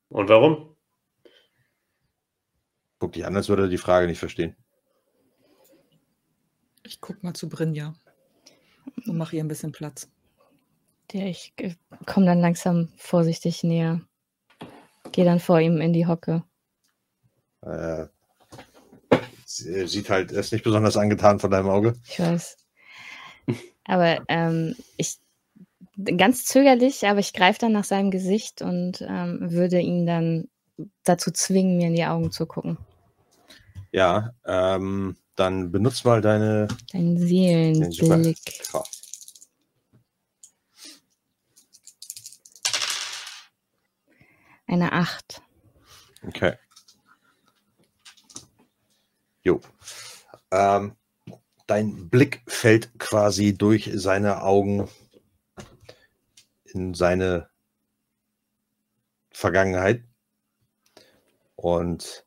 Und 0.09 0.29
warum? 0.29 0.75
Guckt 2.99 3.15
dich 3.15 3.25
an, 3.25 3.35
als 3.35 3.49
würde 3.49 3.63
er 3.63 3.69
die 3.69 3.79
Frage 3.79 4.05
nicht 4.05 4.19
verstehen. 4.19 4.55
Ich 6.83 7.01
guck 7.01 7.23
mal 7.23 7.33
zu 7.33 7.49
Brinja 7.49 7.95
und 9.07 9.17
mache 9.17 9.37
ihr 9.37 9.43
ein 9.43 9.47
bisschen 9.47 9.71
Platz. 9.71 10.09
Der 11.13 11.27
ich 11.27 11.53
komme 12.05 12.25
dann 12.25 12.39
langsam 12.39 12.89
vorsichtig 12.97 13.63
näher. 13.63 14.01
Gehe 15.11 15.25
dann 15.25 15.39
vor 15.39 15.59
ihm 15.59 15.81
in 15.81 15.93
die 15.93 16.07
Hocke. 16.07 16.43
Äh, 17.61 18.05
sie- 19.45 19.87
sieht 19.87 20.09
halt, 20.09 20.31
er 20.31 20.39
ist 20.39 20.53
nicht 20.53 20.63
besonders 20.63 20.97
angetan 20.97 21.39
von 21.39 21.51
deinem 21.51 21.69
Auge. 21.69 21.95
Ich 22.07 22.19
weiß. 22.19 22.57
Aber 23.85 24.19
ähm, 24.27 24.75
ich 24.97 25.17
ganz 26.17 26.45
zögerlich, 26.45 27.05
aber 27.07 27.19
ich 27.19 27.33
greife 27.33 27.59
dann 27.59 27.73
nach 27.73 27.83
seinem 27.83 28.11
Gesicht 28.11 28.61
und 28.61 29.01
ähm, 29.07 29.51
würde 29.51 29.79
ihn 29.79 30.05
dann 30.05 30.47
dazu 31.03 31.31
zwingen, 31.31 31.77
mir 31.77 31.87
in 31.87 31.95
die 31.95 32.05
Augen 32.05 32.31
zu 32.31 32.45
gucken. 32.45 32.77
Ja, 33.91 34.31
ähm, 34.45 35.17
dann 35.35 35.71
benutzt 35.71 36.05
mal 36.05 36.21
deine 36.21 36.67
Dein 36.93 37.15
den 37.17 37.91
Super- 37.91 38.23
Seelenblick. 38.23 38.37
Eine 44.71 44.93
Acht. 44.93 45.41
Okay. 46.25 46.53
Jo. 49.43 49.59
Ähm, 50.49 50.95
dein 51.67 52.09
Blick 52.09 52.41
fällt 52.47 52.97
quasi 52.97 53.53
durch 53.53 53.91
seine 53.93 54.43
Augen 54.43 54.87
in 56.63 56.93
seine 56.93 57.49
Vergangenheit. 59.31 60.05
Und 61.57 62.25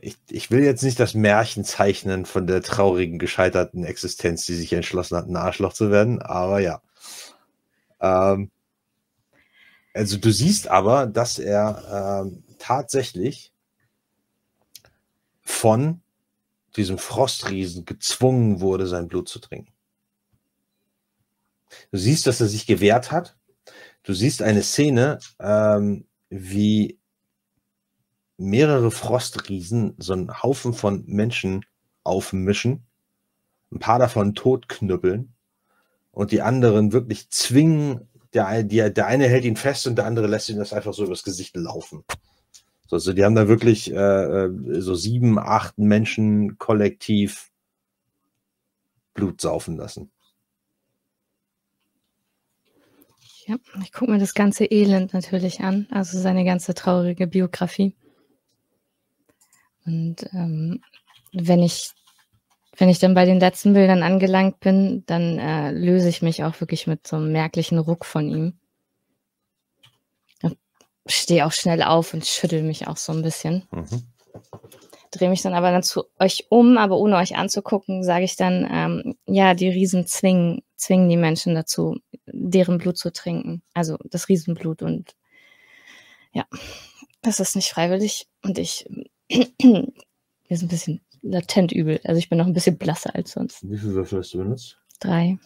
ich, 0.00 0.16
ich 0.30 0.50
will 0.50 0.64
jetzt 0.64 0.82
nicht 0.82 0.98
das 0.98 1.12
Märchen 1.12 1.66
zeichnen 1.66 2.24
von 2.24 2.46
der 2.46 2.62
traurigen, 2.62 3.18
gescheiterten 3.18 3.84
Existenz, 3.84 4.46
die 4.46 4.54
sich 4.54 4.72
entschlossen 4.72 5.18
hat, 5.18 5.26
ein 5.26 5.36
Arschloch 5.36 5.74
zu 5.74 5.90
werden, 5.90 6.22
aber 6.22 6.60
ja. 6.60 6.80
Ähm, 8.00 8.50
also 9.94 10.16
du 10.16 10.32
siehst 10.32 10.68
aber, 10.68 11.06
dass 11.06 11.38
er 11.38 12.22
ähm, 12.24 12.44
tatsächlich 12.58 13.52
von 15.42 16.00
diesem 16.76 16.98
Frostriesen 16.98 17.84
gezwungen 17.84 18.60
wurde, 18.60 18.86
sein 18.86 19.08
Blut 19.08 19.28
zu 19.28 19.38
trinken. 19.38 19.72
Du 21.90 21.98
siehst, 21.98 22.26
dass 22.26 22.40
er 22.40 22.48
sich 22.48 22.66
gewehrt 22.66 23.10
hat. 23.12 23.36
Du 24.02 24.14
siehst 24.14 24.42
eine 24.42 24.62
Szene, 24.62 25.18
ähm, 25.38 26.06
wie 26.30 26.98
mehrere 28.36 28.90
Frostriesen 28.90 29.94
so 29.98 30.12
einen 30.14 30.42
Haufen 30.42 30.72
von 30.72 31.04
Menschen 31.06 31.64
aufmischen, 32.02 32.86
ein 33.70 33.78
paar 33.78 33.98
davon 33.98 34.34
totknüppeln 34.34 35.34
und 36.10 36.32
die 36.32 36.42
anderen 36.42 36.92
wirklich 36.92 37.30
zwingen, 37.30 38.08
der, 38.34 38.62
der, 38.62 38.90
der 38.90 39.06
eine 39.06 39.28
hält 39.28 39.44
ihn 39.44 39.56
fest 39.56 39.86
und 39.86 39.96
der 39.96 40.06
andere 40.06 40.26
lässt 40.26 40.48
ihn 40.48 40.58
das 40.58 40.72
einfach 40.72 40.94
so 40.94 41.04
übers 41.04 41.22
Gesicht 41.22 41.56
laufen. 41.56 42.04
Also 42.90 43.14
die 43.14 43.24
haben 43.24 43.34
da 43.34 43.48
wirklich 43.48 43.90
äh, 43.90 43.94
äh, 43.94 44.80
so 44.80 44.94
sieben, 44.94 45.38
acht 45.38 45.78
Menschen 45.78 46.58
kollektiv 46.58 47.50
Blut 49.14 49.40
saufen 49.40 49.76
lassen. 49.76 50.10
Ja, 53.46 53.56
ich 53.82 53.92
gucke 53.92 54.12
mir 54.12 54.18
das 54.18 54.34
ganze 54.34 54.66
Elend 54.66 55.14
natürlich 55.14 55.60
an, 55.60 55.86
also 55.90 56.18
seine 56.18 56.44
ganze 56.44 56.74
traurige 56.74 57.26
Biografie. 57.26 57.96
Und 59.84 60.28
ähm, 60.32 60.80
wenn 61.32 61.62
ich 61.62 61.90
wenn 62.76 62.88
ich 62.88 62.98
dann 62.98 63.14
bei 63.14 63.24
den 63.24 63.40
letzten 63.40 63.74
Bildern 63.74 64.02
angelangt 64.02 64.60
bin, 64.60 65.04
dann 65.06 65.38
äh, 65.38 65.72
löse 65.72 66.08
ich 66.08 66.22
mich 66.22 66.42
auch 66.42 66.60
wirklich 66.60 66.86
mit 66.86 67.06
so 67.06 67.16
einem 67.16 67.32
merklichen 67.32 67.78
Ruck 67.78 68.04
von 68.04 68.28
ihm. 68.28 68.58
Stehe 71.06 71.46
auch 71.46 71.52
schnell 71.52 71.82
auf 71.82 72.14
und 72.14 72.24
schüttel 72.24 72.62
mich 72.62 72.86
auch 72.86 72.96
so 72.96 73.12
ein 73.12 73.22
bisschen. 73.22 73.64
Mhm. 73.72 74.04
Drehe 75.10 75.28
mich 75.28 75.42
dann 75.42 75.52
aber 75.52 75.70
dann 75.70 75.82
zu 75.82 76.04
euch 76.18 76.46
um, 76.48 76.78
aber 76.78 76.96
ohne 76.96 77.16
euch 77.16 77.36
anzugucken, 77.36 78.04
sage 78.04 78.24
ich 78.24 78.36
dann, 78.36 78.66
ähm, 78.70 79.16
ja, 79.26 79.54
die 79.54 79.68
Riesen 79.68 80.06
zwingen, 80.06 80.62
zwingen 80.76 81.08
die 81.08 81.16
Menschen 81.16 81.54
dazu, 81.54 81.98
deren 82.26 82.78
Blut 82.78 82.96
zu 82.96 83.12
trinken. 83.12 83.62
Also 83.74 83.98
das 84.04 84.28
Riesenblut. 84.28 84.80
Und 84.80 85.14
ja, 86.32 86.46
das 87.20 87.40
ist 87.40 87.56
nicht 87.56 87.70
freiwillig. 87.70 88.28
Und 88.42 88.58
ich, 88.58 88.86
wir 89.28 89.90
sind 90.48 90.66
ein 90.66 90.68
bisschen 90.68 91.00
latent 91.22 91.72
übel. 91.72 92.00
Also 92.04 92.18
ich 92.18 92.28
bin 92.28 92.38
noch 92.38 92.46
ein 92.46 92.52
bisschen 92.52 92.78
blasser 92.78 93.14
als 93.14 93.32
sonst. 93.32 93.68
Wie 93.68 93.78
viele 93.78 93.94
Würfel 93.94 94.18
hast 94.18 94.34
du 94.34 94.38
benutzt? 94.38 94.78
Drei. 95.00 95.38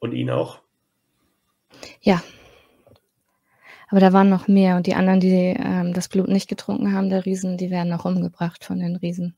Und 0.00 0.12
ihn 0.12 0.30
auch? 0.30 0.60
Ja. 2.00 2.22
Aber 3.88 4.00
da 4.00 4.12
waren 4.12 4.28
noch 4.28 4.48
mehr 4.48 4.76
und 4.76 4.86
die 4.86 4.94
anderen, 4.94 5.20
die 5.20 5.54
ähm, 5.56 5.92
das 5.92 6.08
Blut 6.08 6.28
nicht 6.28 6.48
getrunken 6.48 6.92
haben, 6.92 7.10
der 7.10 7.24
Riesen, 7.24 7.56
die 7.56 7.70
werden 7.70 7.92
auch 7.92 8.04
umgebracht 8.04 8.64
von 8.64 8.78
den 8.78 8.96
Riesen. 8.96 9.36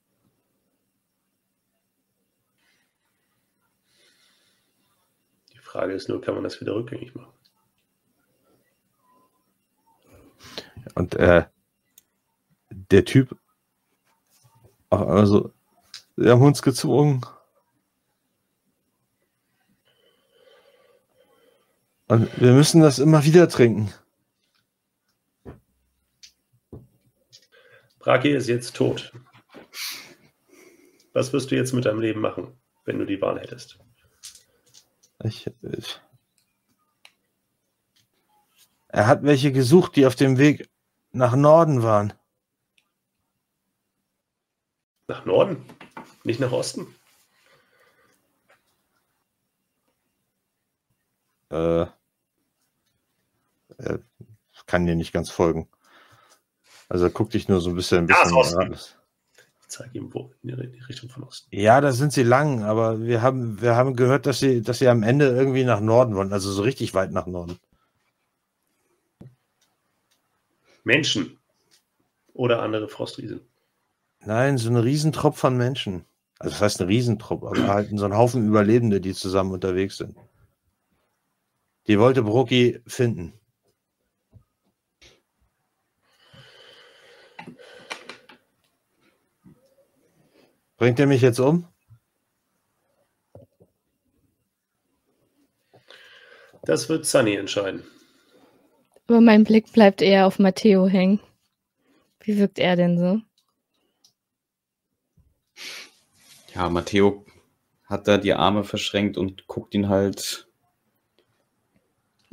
Frage 5.74 5.94
ist 5.94 6.08
nur, 6.08 6.20
kann 6.20 6.34
man 6.34 6.44
das 6.44 6.60
wieder 6.60 6.72
rückgängig 6.76 7.16
machen? 7.16 7.32
Und 10.94 11.16
äh, 11.16 11.46
der 12.70 13.04
Typ, 13.04 13.36
also, 14.88 15.52
wir 16.14 16.30
haben 16.30 16.42
uns 16.42 16.62
gezwungen. 16.62 17.26
Und 22.06 22.40
wir 22.40 22.52
müssen 22.52 22.80
das 22.80 23.00
immer 23.00 23.24
wieder 23.24 23.48
trinken. 23.48 23.92
Braki 27.98 28.30
ist 28.30 28.46
jetzt 28.46 28.76
tot. 28.76 29.12
Was 31.12 31.32
wirst 31.32 31.50
du 31.50 31.56
jetzt 31.56 31.72
mit 31.72 31.84
deinem 31.84 32.00
Leben 32.00 32.20
machen, 32.20 32.56
wenn 32.84 33.00
du 33.00 33.06
die 33.06 33.20
Wahl 33.20 33.40
hättest? 33.40 33.83
Ich, 35.24 35.46
ich, 35.62 36.00
er 38.88 39.06
hat 39.06 39.22
welche 39.22 39.52
gesucht, 39.52 39.96
die 39.96 40.06
auf 40.06 40.14
dem 40.14 40.36
Weg 40.36 40.68
nach 41.12 41.34
Norden 41.34 41.82
waren. 41.82 42.12
Nach 45.08 45.24
Norden? 45.24 45.64
Nicht 46.24 46.40
nach 46.40 46.52
Osten? 46.52 46.94
Äh, 51.50 51.86
er 53.78 54.00
kann 54.66 54.86
dir 54.86 54.94
nicht 54.94 55.12
ganz 55.12 55.30
folgen. 55.30 55.68
Also 56.88 57.08
guckt 57.10 57.32
dich 57.32 57.48
nur 57.48 57.60
so 57.60 57.70
ein 57.70 57.76
bisschen. 57.76 58.00
Ein 58.00 58.06
bisschen 58.06 58.72
ja, 58.72 58.78
zeige 59.74 59.98
ihm 59.98 60.14
wo, 60.14 60.32
in 60.42 60.48
die 60.72 60.80
Richtung 60.80 61.10
von 61.10 61.24
Osten. 61.24 61.48
Ja, 61.54 61.80
da 61.80 61.92
sind 61.92 62.12
sie 62.12 62.22
lang, 62.22 62.62
aber 62.62 63.02
wir 63.02 63.22
haben, 63.22 63.60
wir 63.60 63.74
haben 63.74 63.96
gehört, 63.96 64.26
dass 64.26 64.38
sie, 64.38 64.62
dass 64.62 64.78
sie 64.78 64.88
am 64.88 65.02
Ende 65.02 65.26
irgendwie 65.26 65.64
nach 65.64 65.80
Norden 65.80 66.14
wollen, 66.14 66.32
also 66.32 66.50
so 66.52 66.62
richtig 66.62 66.94
weit 66.94 67.10
nach 67.10 67.26
Norden. 67.26 67.58
Menschen 70.84 71.38
oder 72.34 72.62
andere 72.62 72.88
Frostriesen? 72.88 73.40
Nein, 74.20 74.58
so 74.58 74.70
ein 74.70 74.76
Riesentropf 74.76 75.38
von 75.38 75.56
Menschen. 75.56 76.04
Also 76.38 76.52
das 76.52 76.62
heißt 76.62 76.80
ein 76.80 76.88
Riesentropf, 76.88 77.42
aber 77.42 77.66
halt 77.68 77.90
so 77.92 78.04
ein 78.04 78.16
Haufen 78.16 78.46
Überlebende, 78.46 79.00
die 79.00 79.14
zusammen 79.14 79.52
unterwegs 79.52 79.96
sind. 79.96 80.16
Die 81.86 81.98
wollte 81.98 82.22
Brocki 82.22 82.80
finden. 82.86 83.32
Bringt 90.76 90.98
er 90.98 91.06
mich 91.06 91.22
jetzt 91.22 91.38
um? 91.38 91.68
Das 96.64 96.88
wird 96.88 97.06
Sunny 97.06 97.34
entscheiden. 97.34 97.84
Aber 99.06 99.20
mein 99.20 99.44
Blick 99.44 99.72
bleibt 99.72 100.00
eher 100.00 100.26
auf 100.26 100.38
Matteo 100.38 100.86
hängen. 100.86 101.20
Wie 102.20 102.38
wirkt 102.38 102.58
er 102.58 102.76
denn 102.76 102.98
so? 102.98 103.20
Ja, 106.54 106.70
Matteo 106.70 107.26
hat 107.84 108.08
da 108.08 108.16
die 108.16 108.32
Arme 108.32 108.64
verschränkt 108.64 109.18
und 109.18 109.46
guckt 109.46 109.74
ihn 109.74 109.88
halt 109.88 110.43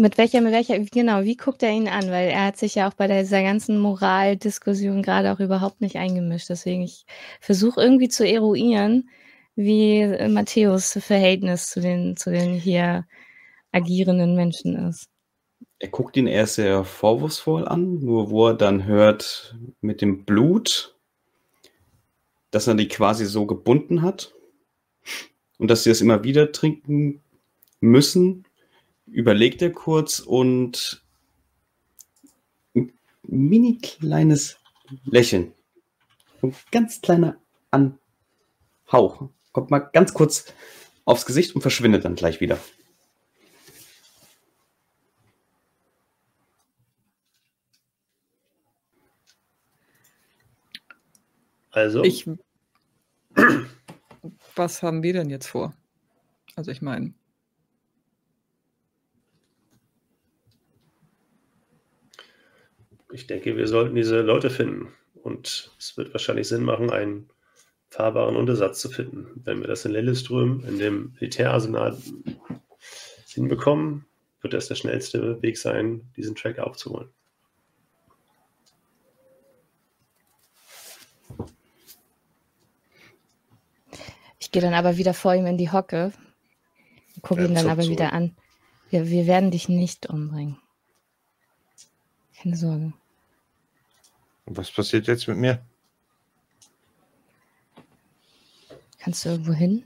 mit 0.01 0.17
welcher, 0.17 0.41
mit 0.41 0.51
welcher, 0.51 0.79
genau, 0.79 1.23
wie 1.23 1.37
guckt 1.37 1.63
er 1.63 1.71
ihn 1.71 1.87
an? 1.87 2.09
Weil 2.09 2.29
er 2.29 2.45
hat 2.45 2.57
sich 2.57 2.75
ja 2.75 2.89
auch 2.89 2.93
bei 2.93 3.07
dieser 3.07 3.43
ganzen 3.43 3.79
Moraldiskussion 3.79 5.03
gerade 5.03 5.31
auch 5.31 5.39
überhaupt 5.39 5.79
nicht 5.79 5.95
eingemischt. 5.95 6.49
Deswegen, 6.49 6.81
ich 6.81 7.05
versuche 7.39 7.79
irgendwie 7.79 8.09
zu 8.09 8.27
eruieren, 8.27 9.09
wie 9.55 10.05
Matthäus 10.27 10.97
Verhältnis 11.01 11.69
zu 11.69 11.81
den, 11.81 12.17
zu 12.17 12.31
den 12.31 12.55
hier 12.55 13.05
agierenden 13.71 14.35
Menschen 14.35 14.75
ist. 14.89 15.07
Er 15.79 15.89
guckt 15.89 16.17
ihn 16.17 16.27
erst 16.27 16.55
sehr 16.55 16.83
vorwurfsvoll 16.83 17.67
an, 17.67 17.99
nur 17.99 18.29
wo 18.29 18.47
er 18.47 18.53
dann 18.55 18.85
hört 18.85 19.55
mit 19.81 20.01
dem 20.01 20.25
Blut, 20.25 20.97
dass 22.49 22.67
er 22.67 22.75
die 22.75 22.87
quasi 22.87 23.25
so 23.25 23.45
gebunden 23.45 24.01
hat 24.01 24.33
und 25.57 25.69
dass 25.69 25.83
sie 25.83 25.89
es 25.89 26.01
immer 26.01 26.23
wieder 26.23 26.51
trinken 26.51 27.21
müssen, 27.79 28.45
überlegt 29.11 29.61
er 29.61 29.71
kurz 29.71 30.19
und 30.19 31.03
ein 32.75 32.93
mini 33.23 33.77
kleines 33.77 34.57
Lächeln. 35.05 35.53
Ein 36.41 36.55
ganz 36.71 37.01
kleiner 37.01 37.37
Anhauch. 37.69 39.29
Kommt 39.51 39.69
mal 39.69 39.79
ganz 39.79 40.13
kurz 40.13 40.53
aufs 41.05 41.25
Gesicht 41.25 41.55
und 41.55 41.61
verschwindet 41.61 42.05
dann 42.05 42.15
gleich 42.15 42.39
wieder. 42.39 42.57
Also. 51.71 52.03
Ich, 52.03 52.29
was 54.55 54.83
haben 54.83 55.03
wir 55.03 55.13
denn 55.13 55.29
jetzt 55.29 55.47
vor? 55.47 55.73
Also 56.55 56.71
ich 56.71 56.81
meine, 56.81 57.13
ich 63.11 63.27
denke, 63.27 63.57
wir 63.57 63.67
sollten 63.67 63.95
diese 63.95 64.21
Leute 64.21 64.49
finden. 64.49 64.93
Und 65.23 65.71
es 65.77 65.97
wird 65.97 66.13
wahrscheinlich 66.13 66.47
Sinn 66.47 66.63
machen, 66.63 66.89
einen 66.89 67.29
fahrbaren 67.89 68.35
Untersatz 68.35 68.79
zu 68.79 68.89
finden. 68.89 69.41
Wenn 69.43 69.59
wir 69.59 69.67
das 69.67 69.85
in 69.85 69.91
Lilleström, 69.91 70.63
in 70.67 70.79
dem 70.79 71.13
Militärarsenal 71.13 71.97
hinbekommen, 73.27 74.05
wird 74.41 74.53
das 74.53 74.67
der 74.67 74.75
schnellste 74.75 75.41
Weg 75.41 75.57
sein, 75.57 76.09
diesen 76.15 76.35
Track 76.35 76.59
aufzuholen. 76.59 77.09
Ich 84.39 84.51
gehe 84.51 84.61
dann 84.61 84.73
aber 84.73 84.97
wieder 84.97 85.13
vor 85.13 85.35
ihm 85.35 85.45
in 85.45 85.57
die 85.57 85.71
Hocke, 85.71 86.11
gucke 87.21 87.45
ihn 87.45 87.55
dann 87.55 87.69
aber 87.69 87.83
wieder 87.87 88.11
an. 88.11 88.35
Wir, 88.89 89.07
wir 89.09 89.27
werden 89.27 89.51
dich 89.51 89.69
nicht 89.69 90.07
umbringen. 90.07 90.57
Keine 92.41 92.57
Sorge. 92.57 92.93
Was 94.45 94.71
passiert 94.71 95.07
jetzt 95.07 95.27
mit 95.27 95.37
mir? 95.37 95.63
Kannst 98.99 99.25
du 99.25 99.29
irgendwo 99.29 99.53
hin? 99.53 99.83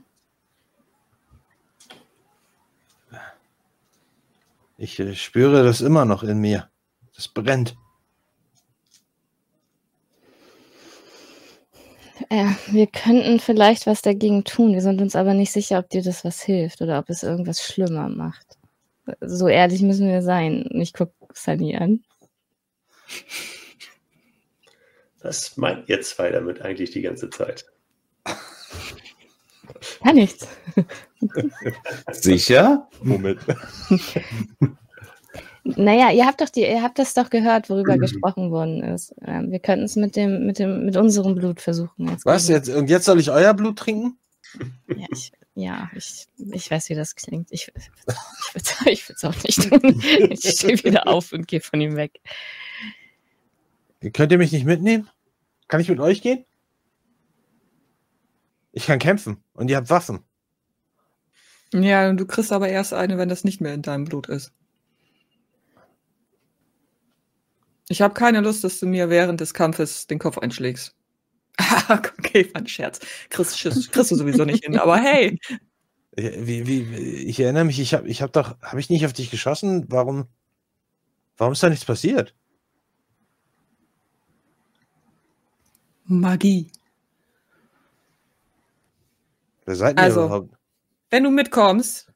Ich 4.78 4.98
äh, 5.00 5.14
spüre 5.14 5.64
das 5.64 5.80
immer 5.80 6.04
noch 6.04 6.22
in 6.22 6.38
mir. 6.38 6.68
Das 7.14 7.28
brennt. 7.28 7.76
Äh, 12.28 12.50
wir 12.66 12.86
könnten 12.86 13.40
vielleicht 13.40 13.86
was 13.86 14.02
dagegen 14.02 14.44
tun. 14.44 14.74
Wir 14.74 14.82
sind 14.82 15.00
uns 15.00 15.16
aber 15.16 15.32
nicht 15.32 15.52
sicher, 15.52 15.78
ob 15.78 15.88
dir 15.88 16.02
das 16.02 16.24
was 16.24 16.42
hilft 16.42 16.82
oder 16.82 16.98
ob 16.98 17.08
es 17.08 17.22
irgendwas 17.22 17.62
schlimmer 17.62 18.08
macht. 18.08 18.58
So 19.20 19.48
ehrlich 19.48 19.82
müssen 19.82 20.08
wir 20.08 20.22
sein. 20.22 20.68
Ich 20.72 20.92
gucke 20.92 21.12
Sunny 21.32 21.76
an. 21.76 22.04
Was 25.26 25.56
meint 25.56 25.88
ihr 25.88 26.00
zwei 26.02 26.30
damit 26.30 26.62
eigentlich 26.62 26.92
die 26.92 27.02
ganze 27.02 27.28
Zeit? 27.30 27.66
Gar 30.04 30.12
nichts. 30.12 30.46
Sicher? 32.12 32.88
Moment. 33.02 33.40
Naja, 35.64 36.12
ihr 36.12 36.26
habt 36.26 36.40
doch 36.40 36.48
die, 36.48 36.60
ihr 36.60 36.80
habt 36.80 37.00
das 37.00 37.14
doch 37.14 37.28
gehört, 37.28 37.68
worüber 37.68 37.98
gesprochen 37.98 38.52
worden 38.52 38.84
ist. 38.84 39.16
Ähm, 39.20 39.50
wir 39.50 39.58
könnten 39.58 39.86
es 39.86 39.96
mit 39.96 40.14
dem, 40.14 40.46
mit 40.46 40.60
dem, 40.60 40.84
mit 40.84 40.96
unserem 40.96 41.34
Blut 41.34 41.60
versuchen. 41.60 42.08
Jetzt 42.08 42.24
Was 42.24 42.46
jetzt? 42.46 42.68
Und 42.68 42.88
jetzt 42.88 43.06
soll 43.06 43.18
ich 43.18 43.32
euer 43.32 43.52
Blut 43.52 43.80
trinken? 43.80 44.16
Ja, 44.86 45.06
ich, 45.10 45.32
ja, 45.56 45.90
ich, 45.96 46.28
ich 46.52 46.70
weiß, 46.70 46.88
wie 46.88 46.94
das 46.94 47.16
klingt. 47.16 47.48
Ich, 47.50 47.72
ich 48.86 49.08
würde 49.08 49.16
es 49.16 49.24
auch 49.24 49.42
nicht 49.42 49.68
tun. 49.68 50.00
Ich 50.30 50.48
stehe 50.50 50.84
wieder 50.84 51.08
auf 51.08 51.32
und 51.32 51.48
gehe 51.48 51.60
von 51.60 51.80
ihm 51.80 51.96
weg. 51.96 52.20
Könnt 54.12 54.30
ihr 54.30 54.38
mich 54.38 54.52
nicht 54.52 54.66
mitnehmen? 54.66 55.10
Kann 55.68 55.80
ich 55.80 55.88
mit 55.88 56.00
euch 56.00 56.22
gehen? 56.22 56.44
Ich 58.72 58.86
kann 58.86 58.98
kämpfen 58.98 59.42
und 59.54 59.70
ihr 59.70 59.76
habt 59.76 59.90
Waffen. 59.90 60.20
Ja, 61.72 62.08
und 62.08 62.18
du 62.18 62.26
kriegst 62.26 62.52
aber 62.52 62.68
erst 62.68 62.92
eine, 62.92 63.18
wenn 63.18 63.28
das 63.28 63.42
nicht 63.42 63.60
mehr 63.60 63.74
in 63.74 63.82
deinem 63.82 64.04
Blut 64.04 64.28
ist. 64.28 64.52
Ich 67.88 68.02
habe 68.02 68.14
keine 68.14 68.40
Lust, 68.40 68.64
dass 68.64 68.80
du 68.80 68.86
mir 68.86 69.10
während 69.10 69.40
des 69.40 69.54
Kampfes 69.54 70.06
den 70.06 70.18
Kopf 70.18 70.38
einschlägst. 70.38 70.94
okay, 71.88 72.52
war 72.52 72.60
ein 72.60 72.66
Scherz. 72.66 73.00
Kriegst, 73.30 73.56
kriegst 73.58 74.10
du 74.10 74.16
sowieso 74.16 74.44
nicht 74.44 74.64
hin, 74.64 74.78
aber 74.78 74.98
hey. 74.98 75.38
Wie, 76.16 76.66
wie, 76.66 76.82
ich 77.24 77.40
erinnere 77.40 77.64
mich, 77.64 77.78
ich 77.78 77.94
habe 77.94 78.08
ich 78.08 78.22
hab 78.22 78.32
doch, 78.32 78.60
habe 78.60 78.80
ich 78.80 78.90
nicht 78.90 79.04
auf 79.06 79.12
dich 79.12 79.30
geschossen? 79.30 79.84
Warum, 79.88 80.26
warum 81.36 81.52
ist 81.52 81.62
da 81.62 81.68
nichts 81.68 81.84
passiert? 81.84 82.34
Magie. 86.06 86.70
Wer 89.64 89.76
seid 89.76 89.98
ihr 89.98 90.02
Also, 90.02 90.24
überhaupt? 90.24 90.54
Wenn 91.10 91.24
du 91.24 91.30
mitkommst 91.30 92.12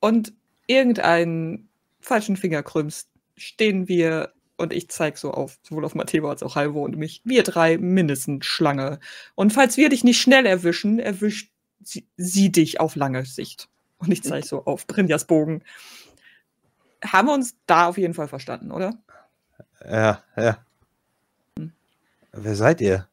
und 0.00 0.32
irgendeinen 0.66 1.68
falschen 2.00 2.36
Finger 2.36 2.62
krümmst, 2.62 3.08
stehen 3.36 3.88
wir 3.88 4.32
und 4.56 4.72
ich 4.72 4.88
zeige 4.88 5.16
so 5.16 5.30
auf, 5.30 5.58
sowohl 5.62 5.84
auf 5.84 5.94
Matteo 5.94 6.28
als 6.28 6.42
auch 6.42 6.56
Halvo 6.56 6.84
und 6.84 6.96
mich, 6.96 7.22
wir 7.24 7.44
drei 7.44 7.78
mindestens 7.78 8.44
Schlange. 8.44 8.98
Und 9.36 9.52
falls 9.52 9.76
wir 9.76 9.88
dich 9.88 10.02
nicht 10.02 10.20
schnell 10.20 10.46
erwischen, 10.46 10.98
erwischt 10.98 11.52
sie, 11.82 12.06
sie 12.16 12.50
dich 12.50 12.80
auf 12.80 12.96
lange 12.96 13.24
Sicht. 13.24 13.68
Und 13.98 14.10
ich 14.12 14.22
zeige 14.22 14.46
so 14.46 14.64
auf 14.64 14.86
Brinjas 14.86 15.26
Bogen. 15.26 15.62
Haben 17.04 17.28
wir 17.28 17.34
uns 17.34 17.56
da 17.66 17.88
auf 17.88 17.98
jeden 17.98 18.14
Fall 18.14 18.28
verstanden, 18.28 18.72
oder? 18.72 18.98
Ja, 19.84 20.22
ja. 20.36 20.58
Wer 22.32 22.54
seid 22.56 22.80
ihr? 22.80 23.08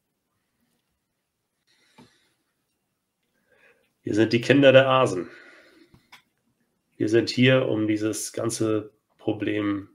Wir 4.05 4.13
sind 4.13 4.33
die 4.33 4.41
Kinder 4.41 4.71
der 4.71 4.87
Asen. 4.87 5.29
Wir 6.95 7.09
sind 7.09 7.31
hier, 7.31 7.67
um 7.67 7.87
dieses 7.87 8.31
ganze 8.33 8.91
Problem 9.17 9.89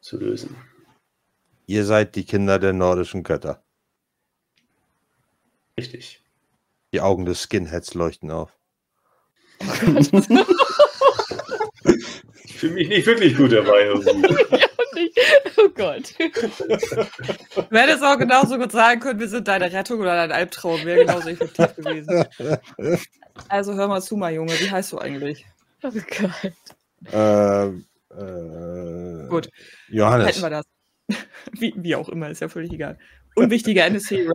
zu 0.00 0.18
lösen. 0.18 0.56
Ihr 1.66 1.84
seid 1.84 2.16
die 2.16 2.24
Kinder 2.24 2.58
der 2.58 2.72
nordischen 2.72 3.22
Götter. 3.22 3.62
Richtig. 5.78 6.20
Die 6.92 7.00
Augen 7.00 7.24
des 7.24 7.42
Skinheads 7.42 7.94
leuchten 7.94 8.30
auf. 8.30 8.58
Ich 12.46 12.60
fühle 12.60 12.74
mich 12.74 12.88
nicht 12.88 13.06
wirklich 13.06 13.36
gut 13.36 13.52
dabei. 13.52 13.84
Irgendwie. 13.84 14.64
Oh 15.56 15.68
Gott. 15.74 16.14
Du 16.18 17.78
hättest 17.80 18.02
auch 18.02 18.18
genauso 18.18 18.58
gut 18.58 18.72
sagen 18.72 19.00
können, 19.00 19.20
wir 19.20 19.28
sind 19.28 19.48
deine 19.48 19.72
Rettung 19.72 20.00
oder 20.00 20.14
dein 20.14 20.32
Albtraum. 20.32 20.84
Wäre 20.84 21.04
genauso 21.04 21.28
effektiv 21.28 21.74
gewesen. 21.76 22.24
Also 23.48 23.74
hör 23.74 23.88
mal 23.88 24.02
zu, 24.02 24.16
mein 24.16 24.34
Junge. 24.34 24.52
Wie 24.52 24.70
heißt 24.70 24.92
du 24.92 24.98
eigentlich? 24.98 25.46
Oh 25.82 25.90
Gott. 25.90 26.52
Ähm, 27.12 27.86
äh, 28.10 29.28
Gut. 29.28 29.48
Johannes. 29.88 30.28
Hätten 30.28 30.42
wir 30.42 30.50
das. 30.50 30.64
Wie, 31.52 31.74
wie 31.76 31.96
auch 31.96 32.08
immer, 32.08 32.30
ist 32.30 32.40
ja 32.40 32.48
völlig 32.48 32.72
egal. 32.72 32.98
Unwichtiger 33.34 33.84
NSC. 33.84 34.30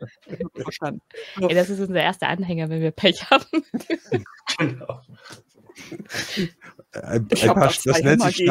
Verstanden. 0.62 1.02
So. 1.40 1.48
Ey, 1.50 1.56
das 1.56 1.70
ist 1.70 1.80
unser 1.80 2.02
erster 2.02 2.28
Anhänger, 2.28 2.70
wenn 2.70 2.82
wir 2.82 2.92
Pech 2.92 3.30
haben. 3.32 3.46
Genau. 4.60 5.02
Ein, 6.92 7.28
Ich 7.32 7.50
ein 7.50 7.56
paar, 7.56 7.74
das 7.84 8.04
nennt 8.04 8.22
sich 8.22 8.46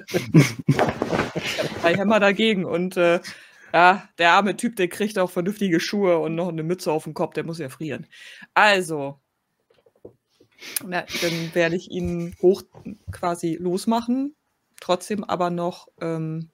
gegen. 0.00 0.42
Startschwierigkeit. 0.42 1.82
drei 1.82 1.96
Hämmer 1.96 2.20
dagegen. 2.20 2.64
Und 2.64 2.96
äh, 2.96 3.20
ja, 3.72 4.08
der 4.18 4.32
arme 4.32 4.56
Typ, 4.56 4.76
der 4.76 4.88
kriegt 4.88 5.18
auch 5.18 5.30
vernünftige 5.30 5.80
Schuhe 5.80 6.18
und 6.18 6.34
noch 6.34 6.48
eine 6.48 6.62
Mütze 6.62 6.92
auf 6.92 7.04
dem 7.04 7.14
Kopf, 7.14 7.34
der 7.34 7.44
muss 7.44 7.58
ja 7.58 7.68
frieren. 7.68 8.06
Also, 8.54 9.18
na, 10.86 11.04
dann 11.22 11.54
werde 11.54 11.76
ich 11.76 11.90
ihn 11.90 12.34
hoch 12.42 12.62
quasi 13.10 13.56
losmachen, 13.60 14.34
trotzdem 14.80 15.24
aber 15.24 15.50
noch 15.50 15.88
ähm, 16.00 16.50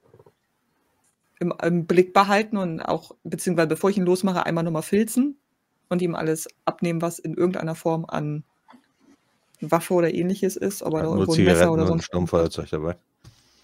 im, 1.40 1.52
im 1.62 1.86
Blick 1.86 2.12
behalten 2.12 2.56
und 2.56 2.80
auch, 2.80 3.12
beziehungsweise 3.24 3.68
bevor 3.68 3.90
ich 3.90 3.96
ihn 3.96 4.04
losmache, 4.04 4.46
einmal 4.46 4.64
nochmal 4.64 4.82
filzen 4.82 5.38
und 5.88 6.02
ihm 6.02 6.14
alles 6.14 6.48
abnehmen, 6.64 7.02
was 7.02 7.18
in 7.18 7.34
irgendeiner 7.34 7.74
Form 7.74 8.04
an 8.06 8.44
Waffe 9.60 9.94
oder 9.94 10.14
ähnliches 10.14 10.56
ist, 10.56 10.82
ob 10.82 10.94
er 10.94 11.02
da 11.02 11.08
Nur 11.08 11.18
irgendwo 11.18 11.34
ein 11.34 11.44
Messer 11.44 11.72
oder 11.72 11.84
und 11.84 11.92
ein 11.92 12.00
Sturmfeuerzeug 12.00 12.70
dabei. 12.70 12.96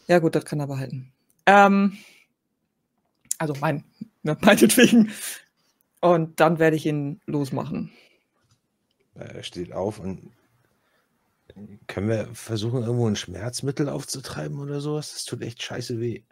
Ja, 0.07 0.19
gut, 0.19 0.35
das 0.35 0.45
kann 0.45 0.61
er 0.61 0.67
behalten. 0.67 1.13
Ähm, 1.47 1.99
also 3.39 3.55
mein, 3.61 3.85
ne, 4.23 4.37
meinetwegen. 4.41 5.11
Und 6.01 6.39
dann 6.41 6.59
werde 6.59 6.77
ich 6.77 6.87
ihn 6.87 7.21
losmachen. 7.27 7.93
Er 9.15 9.43
steht 9.43 9.73
auf 9.73 9.99
und 9.99 10.33
können 11.87 12.09
wir 12.09 12.35
versuchen, 12.35 12.83
irgendwo 12.83 13.09
ein 13.09 13.17
Schmerzmittel 13.17 13.89
aufzutreiben 13.89 14.59
oder 14.59 14.81
sowas? 14.81 15.13
Das 15.13 15.25
tut 15.25 15.43
echt 15.43 15.63
scheiße 15.63 16.01
weh. 16.01 16.25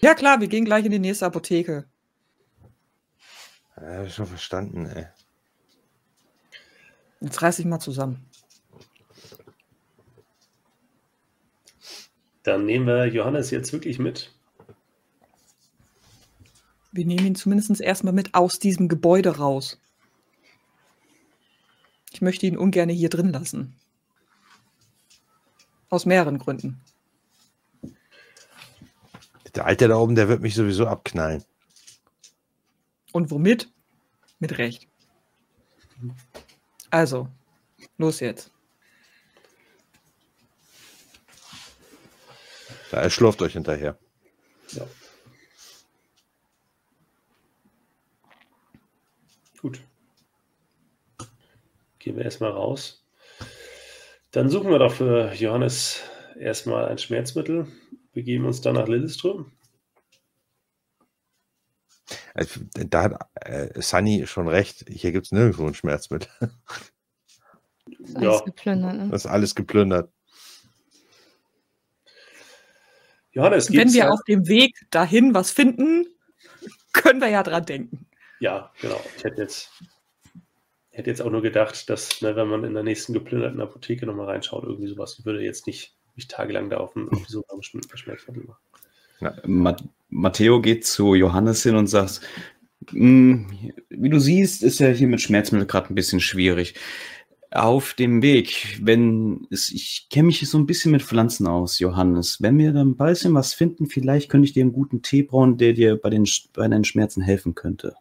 Ja, 0.00 0.14
klar, 0.14 0.40
wir 0.40 0.48
gehen 0.48 0.64
gleich 0.64 0.84
in 0.84 0.92
die 0.92 0.98
nächste 0.98 1.26
Apotheke. 1.26 1.88
Ja, 3.76 3.98
hab 3.98 4.06
ich 4.06 4.14
schon 4.14 4.26
verstanden, 4.26 4.86
ey. 4.86 5.06
Jetzt 7.20 7.42
reiß 7.42 7.58
ich 7.58 7.66
mal 7.66 7.80
zusammen. 7.80 8.28
Dann 12.42 12.64
nehmen 12.64 12.86
wir 12.86 13.06
Johannes 13.06 13.50
jetzt 13.50 13.72
wirklich 13.72 13.98
mit. 13.98 14.32
Wir 16.92 17.04
nehmen 17.04 17.26
ihn 17.26 17.34
zumindest 17.34 17.80
erstmal 17.80 18.14
mit 18.14 18.34
aus 18.34 18.58
diesem 18.58 18.88
Gebäude 18.88 19.36
raus. 19.36 19.78
Ich 22.12 22.22
möchte 22.22 22.46
ihn 22.46 22.56
ungern 22.56 22.88
hier 22.88 23.10
drin 23.10 23.30
lassen. 23.30 23.76
Aus 25.90 26.06
mehreren 26.06 26.38
Gründen. 26.38 26.80
Der 29.54 29.66
Alte 29.66 29.88
da 29.88 29.96
oben, 29.96 30.14
der 30.14 30.28
wird 30.28 30.40
mich 30.40 30.54
sowieso 30.54 30.86
abknallen. 30.86 31.44
Und 33.12 33.30
womit? 33.30 33.70
Mit 34.38 34.58
Recht. 34.58 34.86
Also, 36.90 37.28
los 37.96 38.20
jetzt. 38.20 38.50
Ja, 42.92 42.98
er 42.98 43.10
schlurft 43.10 43.42
euch 43.42 43.52
hinterher. 43.52 43.98
Ja. 44.72 44.86
Gut. 49.60 49.80
Gehen 51.98 52.16
wir 52.16 52.24
erstmal 52.24 52.52
raus. 52.52 53.04
Dann 54.30 54.48
suchen 54.50 54.70
wir 54.70 54.78
doch 54.78 54.92
für 54.92 55.32
Johannes 55.34 56.02
erstmal 56.38 56.86
ein 56.88 56.98
Schmerzmittel, 56.98 57.66
begeben 58.12 58.44
uns 58.44 58.60
dann 58.60 58.74
nach 58.74 58.86
Lilleström. 58.88 59.52
Also, 62.34 62.60
Da 62.72 63.02
hat 63.02 63.28
äh, 63.34 63.80
Sunny 63.82 64.26
schon 64.26 64.48
recht. 64.48 64.84
Hier 64.88 65.12
gibt 65.12 65.26
es 65.26 65.32
nirgendwo 65.32 65.66
ein 65.66 65.74
Schmerzmittel. 65.74 66.30
Alles 68.14 68.38
Ja, 68.38 68.40
geplündert, 68.44 68.96
ne? 68.96 69.08
Das 69.10 69.24
ist 69.24 69.30
alles 69.30 69.54
geplündert. 69.54 70.12
Johannes, 73.32 73.72
Wenn 73.72 73.92
wir 73.92 74.04
da- 74.04 74.10
auf 74.10 74.22
dem 74.24 74.48
Weg 74.48 74.74
dahin 74.90 75.34
was 75.34 75.50
finden, 75.50 76.06
können 76.92 77.20
wir 77.20 77.28
ja 77.28 77.42
dran 77.42 77.64
denken. 77.66 78.06
Ja, 78.40 78.72
genau. 78.80 79.00
Ich 79.16 79.24
hätte 79.24 79.42
jetzt, 79.42 79.70
hätte 80.90 81.10
jetzt 81.10 81.20
auch 81.22 81.30
nur 81.30 81.42
gedacht, 81.42 81.88
dass, 81.90 82.20
ne, 82.22 82.34
wenn 82.36 82.48
man 82.48 82.64
in 82.64 82.74
der 82.74 82.82
nächsten 82.82 83.12
geplünderten 83.12 83.60
Apotheke 83.60 84.06
nochmal 84.06 84.26
reinschaut, 84.26 84.64
irgendwie 84.64 84.88
sowas, 84.88 85.16
ich 85.18 85.24
würde 85.26 85.40
jetzt 85.42 85.66
nicht 85.66 85.94
mich 86.16 86.28
tagelang 86.28 86.70
da 86.70 86.78
auf, 86.78 86.94
dem- 86.94 87.10
Schmerzmittel 87.60 88.44
machen. 88.44 88.58
Ja. 89.20 89.34
Ma 89.46 89.76
Matteo 90.10 90.60
geht 90.60 90.86
zu 90.86 91.14
Johannes 91.14 91.62
hin 91.62 91.76
und 91.76 91.86
sagt, 91.88 92.20
hm, 92.90 93.46
wie 93.90 94.08
du 94.08 94.18
siehst, 94.18 94.62
ist 94.62 94.78
ja 94.80 94.88
hier 94.88 95.06
mit 95.08 95.20
Schmerzmittel 95.20 95.66
gerade 95.66 95.92
ein 95.92 95.94
bisschen 95.94 96.20
schwierig. 96.20 96.74
Auf 97.50 97.94
dem 97.94 98.20
Weg, 98.20 98.78
wenn 98.82 99.46
es, 99.50 99.70
ich 99.70 100.08
kenne 100.10 100.26
mich 100.26 100.46
so 100.46 100.58
ein 100.58 100.66
bisschen 100.66 100.92
mit 100.92 101.02
Pflanzen 101.02 101.46
aus, 101.46 101.78
Johannes. 101.78 102.42
Wenn 102.42 102.58
wir 102.58 102.72
dann 102.72 102.90
ein 102.90 102.96
bisschen 102.96 103.32
was 103.32 103.54
finden, 103.54 103.86
vielleicht 103.86 104.28
könnte 104.28 104.44
ich 104.44 104.52
dir 104.52 104.62
einen 104.62 104.74
guten 104.74 105.00
Tee 105.00 105.22
brauen, 105.22 105.56
der 105.56 105.72
dir 105.72 105.96
bei 105.96 106.10
den, 106.10 106.28
bei 106.52 106.68
deinen 106.68 106.84
Schmerzen 106.84 107.22
helfen 107.22 107.54
könnte. 107.54 107.96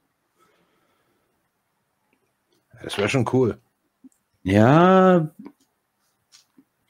Das 2.84 2.98
wäre 2.98 3.08
schon 3.08 3.28
cool. 3.32 3.58
Ja, 4.44 5.34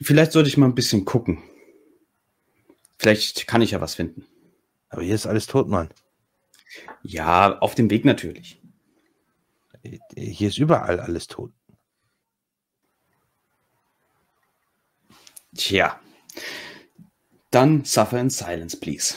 vielleicht 0.01 0.31
sollte 0.31 0.49
ich 0.49 0.57
mal 0.57 0.65
ein 0.65 0.75
bisschen 0.75 1.05
gucken. 1.05 1.39
Vielleicht 2.97 3.47
kann 3.47 3.61
ich 3.61 3.71
ja 3.71 3.81
was 3.81 3.95
finden. 3.95 4.25
Aber 4.89 5.03
hier 5.03 5.15
ist 5.15 5.27
alles 5.27 5.45
tot, 5.45 5.67
Mann. 5.67 5.89
Ja, 7.03 7.59
auf 7.59 7.75
dem 7.75 7.89
Weg 7.89 8.03
natürlich. 8.03 8.59
Hier 10.15 10.47
ist 10.47 10.57
überall 10.57 10.99
alles 10.99 11.27
tot. 11.27 11.51
Tja. 15.57 15.99
Dann 17.51 17.83
suffer 17.83 18.19
in 18.19 18.29
silence, 18.29 18.79
please. 18.79 19.15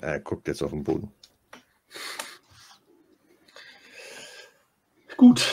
Er 0.00 0.20
guckt 0.20 0.46
jetzt 0.48 0.62
auf 0.62 0.70
den 0.70 0.84
Boden. 0.84 1.12
Gut, 5.16 5.46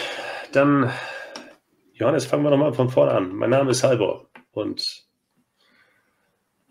dann, 0.51 0.91
Johannes, 1.93 2.26
fangen 2.26 2.43
wir 2.43 2.49
nochmal 2.49 2.73
von 2.73 2.89
vorne 2.89 3.11
an. 3.11 3.35
Mein 3.35 3.51
Name 3.51 3.71
ist 3.71 3.84
Halvor 3.84 4.27
und 4.51 5.07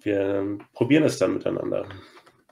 wir 0.00 0.58
probieren 0.72 1.04
es 1.04 1.18
dann 1.18 1.34
miteinander. 1.34 1.88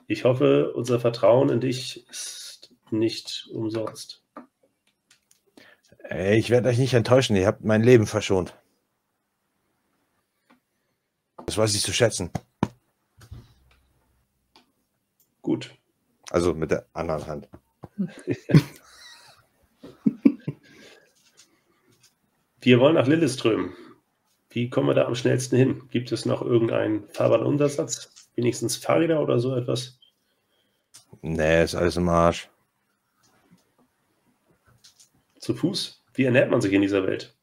Ich 0.07 0.23
hoffe, 0.23 0.73
unser 0.73 0.99
Vertrauen 0.99 1.49
in 1.49 1.59
dich 1.59 2.07
ist 2.09 2.73
nicht 2.91 3.49
umsonst. 3.51 4.23
Ich 6.09 6.49
werde 6.49 6.69
euch 6.69 6.77
nicht 6.77 6.93
enttäuschen, 6.93 7.35
ihr 7.35 7.47
habt 7.47 7.65
mein 7.65 7.83
Leben 7.83 8.07
verschont. 8.07 8.57
Das 11.47 11.57
weiß 11.57 11.73
ich 11.73 11.81
zu 11.81 11.91
schätzen. 11.93 12.29
Gut. 15.41 15.73
Also 16.29 16.53
mit 16.53 16.69
der 16.71 16.85
anderen 16.93 17.25
Hand. 17.25 17.47
Wir 22.59 22.79
wollen 22.81 22.95
nach 22.95 23.07
Lilleström. 23.07 23.73
Wie 24.49 24.69
kommen 24.69 24.89
wir 24.89 24.93
da 24.93 25.05
am 25.05 25.15
schnellsten 25.15 25.55
hin? 25.55 25.87
Gibt 25.89 26.11
es 26.11 26.25
noch 26.25 26.41
irgendeinen 26.41 27.07
fahrbaren 27.11 27.45
Untersatz? 27.45 28.29
Wenigstens 28.35 28.75
Fahrräder 28.75 29.21
oder 29.21 29.39
so 29.39 29.55
etwas? 29.55 29.99
Nee, 31.21 31.63
ist 31.63 31.75
alles 31.75 31.95
im 31.95 32.09
Arsch. 32.09 32.49
Zu 35.39 35.55
Fuß? 35.55 36.03
Wie 36.13 36.25
ernährt 36.25 36.51
man 36.51 36.59
sich 36.59 36.73
in 36.73 36.81
dieser 36.81 37.07
Welt? 37.07 37.37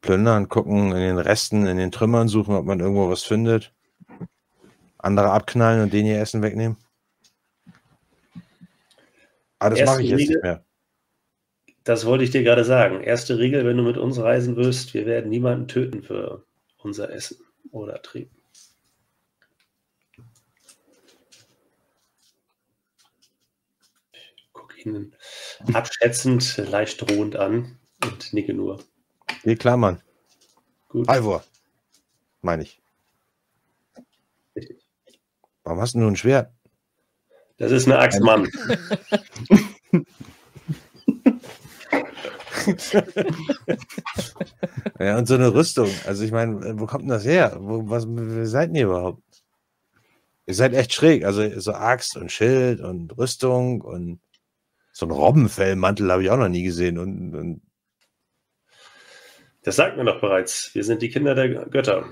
Plündern, 0.00 0.48
gucken, 0.48 0.92
in 0.92 1.00
den 1.00 1.18
Resten, 1.18 1.66
in 1.66 1.76
den 1.76 1.90
Trümmern 1.92 2.28
suchen, 2.28 2.54
ob 2.54 2.64
man 2.64 2.80
irgendwo 2.80 3.10
was 3.10 3.22
findet. 3.22 3.72
Andere 4.98 5.30
abknallen 5.30 5.82
und 5.82 5.92
den 5.92 6.06
ihr 6.06 6.20
Essen 6.20 6.42
wegnehmen. 6.42 6.76
Aber 9.58 9.76
das 9.76 9.86
mache 9.86 10.02
ich 10.02 10.10
jetzt 10.10 10.28
nicht 10.28 10.42
mehr. 10.42 10.64
Das 11.84 12.06
wollte 12.06 12.24
ich 12.24 12.30
dir 12.30 12.42
gerade 12.42 12.64
sagen. 12.64 13.02
Erste 13.02 13.38
Regel, 13.38 13.64
wenn 13.64 13.76
du 13.76 13.82
mit 13.82 13.96
uns 13.96 14.18
reisen 14.18 14.56
wirst, 14.56 14.94
wir 14.94 15.06
werden 15.06 15.30
niemanden 15.30 15.68
töten 15.68 16.02
für 16.02 16.44
unser 16.78 17.10
Essen 17.10 17.38
oder 17.70 18.00
Trinken. 18.02 18.36
Ich 24.36 24.52
gucke 24.52 24.80
ihn 24.80 25.14
abschätzend, 25.72 26.56
leicht 26.70 27.00
drohend 27.00 27.36
an 27.36 27.78
und 28.02 28.32
nicke 28.32 28.54
nur. 28.54 28.82
Nee, 29.44 29.56
klar, 29.56 29.76
Mann. 29.76 30.00
Gut. 30.88 31.08
Alvor. 31.08 31.44
Meine 32.42 32.62
ich. 32.62 32.80
Richtig. 34.56 34.78
Warum 35.64 35.80
hast 35.80 35.94
du 35.94 35.98
nur 35.98 36.10
ein 36.10 36.16
Schwert? 36.16 36.52
Das 37.58 37.70
ist 37.72 37.86
eine 37.86 37.98
Axt, 37.98 38.20
Mann. 38.20 38.48
ja, 44.98 45.18
und 45.18 45.28
so 45.28 45.34
eine 45.34 45.52
Rüstung. 45.52 45.90
Also 46.06 46.24
ich 46.24 46.32
meine, 46.32 46.78
wo 46.80 46.86
kommt 46.86 47.02
denn 47.02 47.10
das 47.10 47.24
her? 47.24 47.56
Wo, 47.60 47.88
was, 47.88 48.06
wer 48.08 48.46
seid 48.46 48.74
ihr 48.74 48.86
überhaupt? 48.86 49.22
Ihr 50.46 50.54
seid 50.54 50.72
echt 50.74 50.94
schräg. 50.94 51.24
Also 51.24 51.60
so 51.60 51.72
Axt 51.72 52.16
und 52.16 52.32
Schild 52.32 52.80
und 52.80 53.16
Rüstung 53.18 53.82
und 53.82 54.20
so 54.92 55.06
ein 55.06 55.12
Robbenfellmantel 55.12 56.10
habe 56.10 56.22
ich 56.22 56.30
auch 56.30 56.38
noch 56.38 56.48
nie 56.48 56.62
gesehen. 56.62 56.98
Und, 56.98 57.34
und 57.34 57.62
das 59.62 59.76
sagt 59.76 59.96
mir 59.96 60.04
doch 60.04 60.20
bereits. 60.20 60.74
Wir 60.74 60.84
sind 60.84 61.02
die 61.02 61.10
Kinder 61.10 61.34
der 61.34 61.66
Götter. 61.66 62.08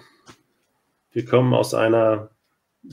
Wir 1.12 1.24
kommen 1.24 1.54
aus 1.54 1.74
einer 1.74 2.30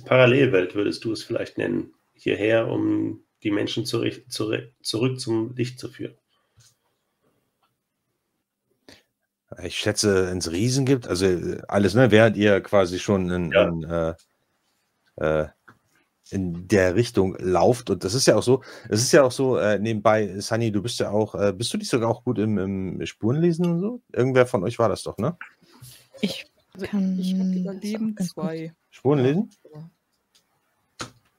Parallelwelt, 0.05 0.75
würdest 0.75 1.03
du 1.03 1.11
es 1.11 1.23
vielleicht 1.23 1.57
nennen, 1.57 1.93
hierher, 2.13 2.67
um 2.67 3.23
die 3.43 3.51
Menschen 3.51 3.85
zurück, 3.85 4.25
zurück, 4.29 4.71
zurück 4.81 5.19
zum 5.19 5.53
Licht 5.55 5.79
zu 5.79 5.89
führen. 5.89 6.15
Ich 9.63 9.77
schätze, 9.77 10.29
ins 10.31 10.51
Riesen 10.51 10.85
gibt, 10.85 11.07
also 11.07 11.25
alles, 11.67 11.93
ne, 11.93 12.11
während 12.11 12.35
ihr 12.35 12.61
quasi 12.61 12.99
schon 12.99 13.29
in, 13.29 13.51
ja. 13.51 13.67
in, 13.67 13.83
äh, 13.83 14.13
äh, 15.17 15.47
in, 16.31 16.67
der 16.67 16.95
Richtung 16.95 17.35
lauft. 17.39 17.89
Und 17.89 18.03
das 18.03 18.13
ist 18.13 18.27
ja 18.27 18.35
auch 18.35 18.43
so, 18.43 18.61
es 18.89 19.01
ist 19.01 19.11
ja 19.11 19.23
auch 19.23 19.31
so, 19.31 19.57
äh, 19.57 19.79
nebenbei, 19.79 20.39
Sunny, 20.39 20.71
du 20.71 20.81
bist 20.81 20.99
ja 20.99 21.09
auch, 21.11 21.35
äh, 21.35 21.53
bist 21.53 21.73
du 21.73 21.77
nicht 21.77 21.89
sogar 21.89 22.09
auch 22.09 22.23
gut 22.23 22.39
im, 22.39 22.57
im, 22.57 23.05
Spurenlesen 23.05 23.65
und 23.65 23.79
so? 23.79 24.01
Irgendwer 24.11 24.45
von 24.45 24.63
euch 24.63 24.79
war 24.79 24.89
das 24.89 25.03
doch, 25.03 25.17
ne? 25.17 25.37
Ich 26.21 26.45
also 26.73 26.87
kann. 26.87 27.19
Ich 27.19 27.33
habe 27.33 27.51
Überleben 27.51 28.17
2. 28.17 28.73
Spurenlesen? 28.89 29.49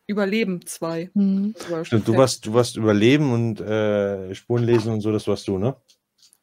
Überleben 0.06 0.64
2. 0.64 1.10
Mhm. 1.14 1.54
Stimmt, 1.82 2.06
du 2.06 2.16
warst, 2.16 2.46
du 2.46 2.54
warst 2.54 2.76
Überleben 2.76 3.32
und 3.32 3.60
äh, 3.60 4.34
Spurenlesen 4.34 4.92
und 4.92 5.00
so, 5.00 5.10
das 5.10 5.26
warst 5.26 5.48
du, 5.48 5.58
ne? 5.58 5.76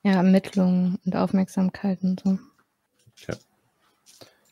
Ja, 0.03 0.13
Ermittlungen 0.13 0.99
und 1.05 1.15
Aufmerksamkeit 1.15 2.03
und 2.03 2.21
so. 2.23 2.37
Okay. 3.21 3.37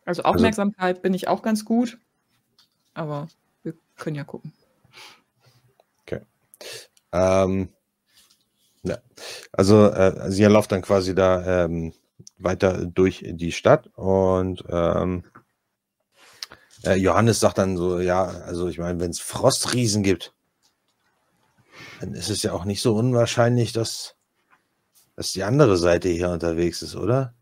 Also 0.05 0.23
Aufmerksamkeit 0.23 0.95
also, 0.95 1.01
bin 1.01 1.13
ich 1.13 1.27
auch 1.27 1.41
ganz 1.41 1.65
gut, 1.65 1.99
aber 2.93 3.27
können 4.01 4.17
ja 4.17 4.23
gucken. 4.25 4.51
Okay. 6.01 6.21
Ähm, 7.13 7.69
ja. 8.83 8.97
Also, 9.51 9.85
äh, 9.85 10.15
also 10.19 10.41
ihr 10.41 10.49
lauft 10.49 10.71
dann 10.71 10.81
quasi 10.81 11.15
da 11.15 11.65
ähm, 11.65 11.93
weiter 12.37 12.85
durch 12.85 13.23
die 13.25 13.51
Stadt 13.51 13.87
und 13.95 14.65
ähm, 14.69 15.23
äh, 16.83 16.95
Johannes 16.95 17.39
sagt 17.39 17.59
dann 17.59 17.77
so, 17.77 17.99
ja, 17.99 18.23
also 18.25 18.67
ich 18.67 18.79
meine, 18.79 18.99
wenn 18.99 19.11
es 19.11 19.19
Frostriesen 19.19 20.01
gibt, 20.01 20.33
dann 21.99 22.15
ist 22.15 22.29
es 22.29 22.41
ja 22.41 22.53
auch 22.53 22.65
nicht 22.65 22.81
so 22.81 22.95
unwahrscheinlich, 22.95 23.71
dass 23.71 24.15
dass 25.15 25.33
die 25.33 25.43
andere 25.43 25.77
Seite 25.77 26.09
hier 26.09 26.29
unterwegs 26.29 26.81
ist, 26.81 26.95
oder? 26.95 27.35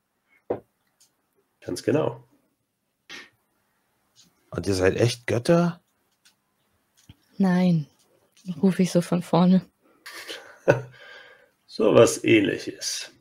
Ganz 1.61 1.83
genau. 1.83 2.21
Und 4.49 4.67
ihr 4.67 4.73
seid 4.73 4.97
echt 4.97 5.27
Götter? 5.27 5.78
Nein, 7.39 7.87
rufe 8.61 8.83
ich 8.83 8.91
so 8.91 8.99
von 9.01 9.23
vorne. 9.23 9.65
so 11.67 11.95
was 11.95 12.21
ähnliches. 12.25 13.11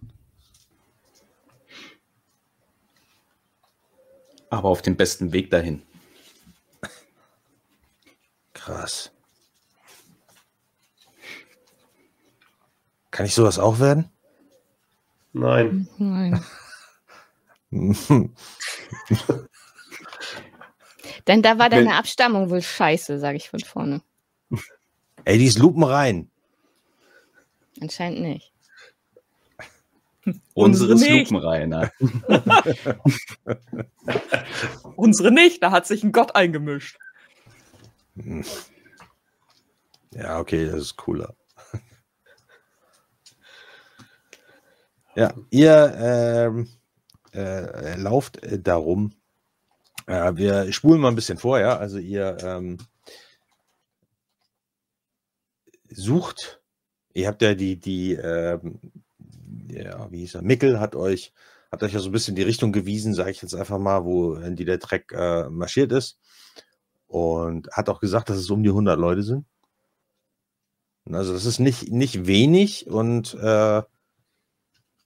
Aber 4.50 4.70
auf 4.70 4.82
dem 4.82 4.96
besten 4.96 5.32
Weg 5.32 5.50
dahin. 5.50 5.82
Krass. 8.54 9.12
Kann 13.12 13.24
ich 13.24 13.36
sowas 13.36 13.60
auch 13.60 13.78
werden? 13.78 14.10
Nein. 15.32 15.88
Nein. 15.98 16.44
Denn 21.28 21.42
da 21.42 21.56
war 21.58 21.70
deine 21.70 21.94
Abstammung 21.94 22.50
wohl 22.50 22.62
scheiße, 22.62 23.20
sage 23.20 23.36
ich 23.36 23.48
von 23.50 23.60
vorne. 23.60 24.02
Ey, 25.28 25.36
die 25.36 25.44
ist 25.44 25.58
lupenrein. 25.58 26.30
Anscheinend 27.82 28.22
nicht. 28.22 28.50
Unsere 30.54 30.94
ist 30.94 31.06
lupenreiner. 31.06 31.92
Unsere 34.96 35.30
nicht, 35.30 35.62
da 35.62 35.70
hat 35.70 35.86
sich 35.86 36.02
ein 36.02 36.12
Gott 36.12 36.34
eingemischt. 36.34 36.98
Ja, 40.12 40.38
okay, 40.38 40.64
das 40.64 40.80
ist 40.80 40.96
cooler. 40.96 41.34
Ja, 45.14 45.34
ihr 45.50 45.94
ähm, 45.98 46.70
äh, 47.34 47.96
lauft 47.96 48.42
äh, 48.42 48.58
darum 48.58 49.12
Äh, 50.06 50.36
wir 50.36 50.72
spulen 50.72 51.02
mal 51.02 51.08
ein 51.08 51.16
bisschen 51.16 51.36
vor, 51.36 51.60
ja. 51.60 51.76
Also 51.76 51.98
ihr 51.98 52.38
ähm, 52.40 52.78
sucht, 55.90 56.60
ihr 57.14 57.26
habt 57.26 57.42
ja 57.42 57.54
die, 57.54 57.76
die, 57.76 58.14
ähm, 58.14 58.80
ja, 59.68 60.10
wie 60.10 60.20
hieß 60.20 60.36
er, 60.36 60.42
Mickel 60.42 60.80
hat 60.80 60.94
euch, 60.94 61.32
hat 61.70 61.82
euch 61.82 61.92
ja 61.92 62.00
so 62.00 62.08
ein 62.08 62.12
bisschen 62.12 62.36
die 62.36 62.42
Richtung 62.42 62.72
gewiesen, 62.72 63.14
sage 63.14 63.30
ich 63.30 63.42
jetzt 63.42 63.54
einfach 63.54 63.78
mal, 63.78 64.04
wo 64.04 64.34
in 64.34 64.56
die 64.56 64.64
der 64.64 64.80
Treck 64.80 65.12
äh, 65.12 65.48
marschiert 65.48 65.92
ist. 65.92 66.18
Und 67.06 67.70
hat 67.72 67.88
auch 67.88 68.00
gesagt, 68.00 68.28
dass 68.28 68.36
es 68.36 68.50
um 68.50 68.62
die 68.62 68.68
100 68.68 68.98
Leute 68.98 69.22
sind. 69.22 69.46
Also 71.10 71.32
das 71.32 71.46
ist 71.46 71.58
nicht, 71.58 71.90
nicht 71.90 72.26
wenig 72.26 72.86
und 72.86 73.34
äh, 73.34 73.82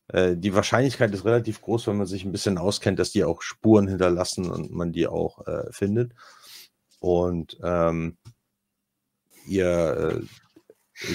äh, 0.08 0.36
die 0.36 0.54
Wahrscheinlichkeit 0.54 1.12
ist 1.14 1.24
relativ 1.24 1.60
groß, 1.60 1.86
wenn 1.86 1.96
man 1.96 2.06
sich 2.06 2.24
ein 2.24 2.32
bisschen 2.32 2.58
auskennt, 2.58 2.98
dass 2.98 3.12
die 3.12 3.24
auch 3.24 3.42
Spuren 3.42 3.88
hinterlassen 3.88 4.50
und 4.50 4.72
man 4.72 4.92
die 4.92 5.06
auch 5.06 5.46
äh, 5.46 5.72
findet. 5.72 6.12
Und 7.00 7.58
ähm, 7.62 8.16
ihr, 9.46 10.20
äh, 10.20 10.26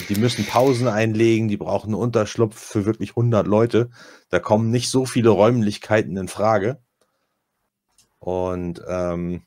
die 0.09 0.15
müssen 0.15 0.45
Pausen 0.45 0.87
einlegen, 0.87 1.47
die 1.47 1.57
brauchen 1.57 1.87
einen 1.87 2.01
Unterschlupf 2.01 2.59
für 2.59 2.85
wirklich 2.85 3.11
100 3.11 3.47
Leute. 3.47 3.89
Da 4.29 4.39
kommen 4.39 4.69
nicht 4.69 4.89
so 4.89 5.05
viele 5.05 5.29
Räumlichkeiten 5.29 6.17
in 6.17 6.27
Frage. 6.27 6.79
Und 8.19 8.81
ähm, 8.87 9.43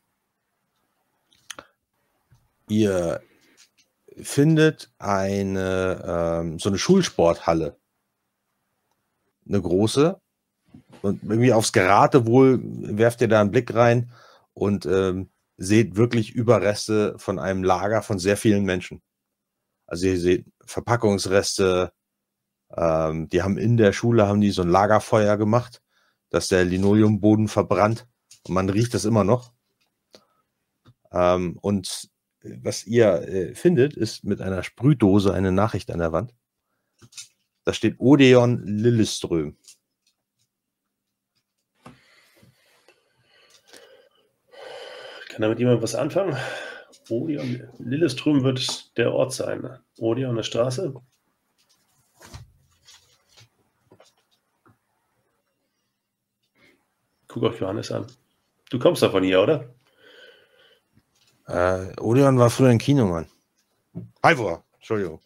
ihr 2.69 3.21
findet 4.23 4.93
eine 4.99 6.41
ähm, 6.43 6.59
so 6.59 6.69
eine 6.69 6.79
Schulsporthalle. 6.79 7.77
Eine 9.47 9.61
große. 9.61 10.21
Und 11.03 11.23
irgendwie 11.23 11.53
aufs 11.53 11.73
Geratewohl 11.73 12.61
werft 12.63 13.21
ihr 13.21 13.29
da 13.29 13.41
einen 13.41 13.51
Blick 13.51 13.75
rein 13.75 14.13
und 14.55 14.87
ähm, 14.87 15.31
seht 15.57 15.97
wirklich 15.97 16.33
Überreste 16.33 17.19
von 17.19 17.39
einem 17.39 17.63
Lager 17.65 18.03
von 18.03 18.19
sehr 18.19 18.37
vielen 18.37 18.65
Menschen. 18.65 19.03
Also 19.91 20.07
ihr 20.07 20.21
seht 20.21 20.47
Verpackungsreste, 20.65 21.93
ähm, 22.77 23.29
die 23.29 23.43
haben 23.43 23.59
in 23.59 23.77
der 23.77 23.93
Schule 23.93 24.29
haben 24.29 24.41
die 24.41 24.53
so 24.53 24.63
ein 24.63 24.69
Lagerfeuer 24.69 25.37
gemacht, 25.37 25.83
dass 26.31 26.47
der 26.47 26.65
Linoleumboden 26.65 27.49
verbrannt 27.49 28.07
und 28.47 28.55
man 28.55 28.71
riecht 28.71 28.95
das 28.95 29.05
immer 29.05 29.25
noch. 29.25 29.53
Ähm, 31.11 31.59
und 31.61 32.09
was 32.43 32.87
ihr 32.87 33.29
äh, 33.29 33.55
findet, 33.57 33.97
ist 33.97 34.23
mit 34.23 34.41
einer 34.41 34.63
Sprühdose 34.63 35.35
eine 35.35 35.51
Nachricht 35.51 35.91
an 35.91 35.99
der 35.99 36.13
Wand. 36.13 36.37
Da 37.65 37.73
steht 37.73 37.99
Odeon 37.99 38.63
Lilleström. 38.65 39.57
Kann 45.31 45.43
damit 45.43 45.59
jemand 45.59 45.83
was 45.83 45.97
anfangen? 45.97 46.37
Odeon 47.11 47.69
Lilleström 47.79 48.43
wird 48.45 48.97
der 48.97 49.13
Ort 49.13 49.33
sein. 49.33 49.79
Odeon 49.99 50.33
eine 50.33 50.45
Straße. 50.45 50.95
Guck 57.29 57.45
auf 57.45 57.61
Johannes 57.61 57.93
an. 57.93 58.07
Du 58.71 58.79
kommst 58.79 59.03
doch 59.03 59.13
von 59.13 59.23
hier, 59.23 59.41
oder? 59.41 59.73
Äh, 61.47 61.93
Odeon 62.01 62.39
war 62.39 62.51
früher 62.51 62.71
ein 62.71 62.79
Kinomann. 62.79 63.27
Ivor, 64.25 64.65
Entschuldigung. 64.75 65.21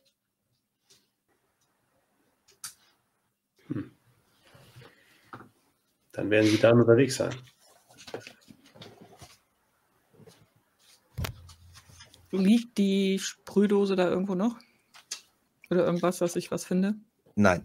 Hm. 3.68 3.90
Dann 6.12 6.30
werden 6.30 6.50
sie 6.50 6.58
dann 6.58 6.80
unterwegs 6.80 7.16
sein. 7.16 7.34
Liegt 12.38 12.78
die 12.78 13.18
Sprühdose 13.18 13.96
da 13.96 14.08
irgendwo 14.08 14.34
noch? 14.34 14.58
Oder 15.70 15.84
irgendwas, 15.84 16.18
dass 16.18 16.36
ich 16.36 16.50
was 16.50 16.64
finde? 16.64 16.94
Nein. 17.34 17.64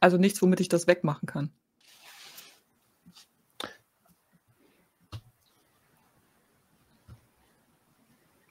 Also 0.00 0.16
nichts, 0.16 0.40
womit 0.40 0.60
ich 0.60 0.68
das 0.68 0.86
wegmachen 0.86 1.26
kann. 1.26 1.52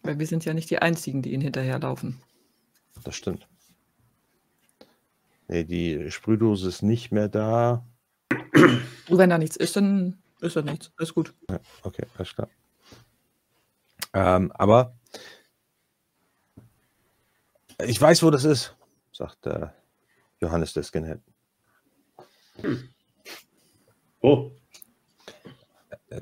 Weil 0.04 0.20
wir 0.20 0.28
sind 0.28 0.46
ja 0.46 0.54
nicht 0.54 0.70
die 0.70 0.80
Einzigen, 0.80 1.22
die 1.22 1.34
ihn 1.34 1.42
hinterherlaufen. 1.42 2.22
Das 3.04 3.16
stimmt. 3.16 3.48
Nee, 5.48 5.64
die 5.64 6.12
Sprühdose 6.12 6.70
ist 6.70 6.84
nicht 6.84 7.12
mehr 7.12 7.28
da. 7.28 7.86
Und 9.10 9.18
wenn 9.18 9.30
da 9.30 9.38
nichts 9.38 9.56
ist, 9.56 9.76
dann 9.76 10.22
ist 10.42 10.56
da 10.56 10.62
nichts. 10.62 10.92
Alles 10.98 11.14
gut. 11.14 11.34
Ja, 11.50 11.60
okay, 11.82 12.06
alles 12.18 12.36
klar. 12.36 12.50
Ähm, 14.14 14.52
aber 14.56 14.98
ich 17.84 18.00
weiß, 18.00 18.24
wo 18.24 18.30
das 18.30 18.44
ist, 18.44 18.76
sagt 19.12 19.46
äh, 19.46 19.68
Johannes 20.40 20.74
der 20.74 20.84
Skinhead. 20.84 21.22
Hm. 22.62 22.90
Oh. 24.22 24.52
Äh, 26.10 26.22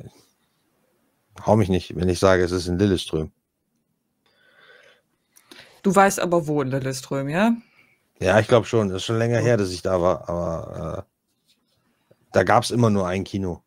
hau 1.45 1.55
mich 1.55 1.69
nicht, 1.69 1.95
wenn 1.95 2.09
ich 2.09 2.19
sage, 2.19 2.43
es 2.43 2.51
ist 2.51 2.67
in 2.67 2.77
Lilleström. 2.77 3.31
Du 5.81 5.95
weißt 5.95 6.19
aber 6.19 6.47
wo 6.47 6.61
in 6.61 6.69
Lilleström, 6.69 7.29
ja? 7.29 7.55
Ja, 8.19 8.39
ich 8.39 8.47
glaube 8.47 8.65
schon. 8.65 8.89
Das 8.89 8.97
ist 8.97 9.05
schon 9.05 9.19
länger 9.19 9.39
her, 9.39 9.57
dass 9.57 9.71
ich 9.71 9.81
da 9.81 10.01
war, 10.01 10.27
aber 10.27 10.97
äh, 10.97 11.17
da 12.33 12.43
gab 12.43 12.63
es 12.63 12.71
immer 12.71 12.89
nur 12.89 13.07
ein 13.07 13.23
Kino. 13.23 13.63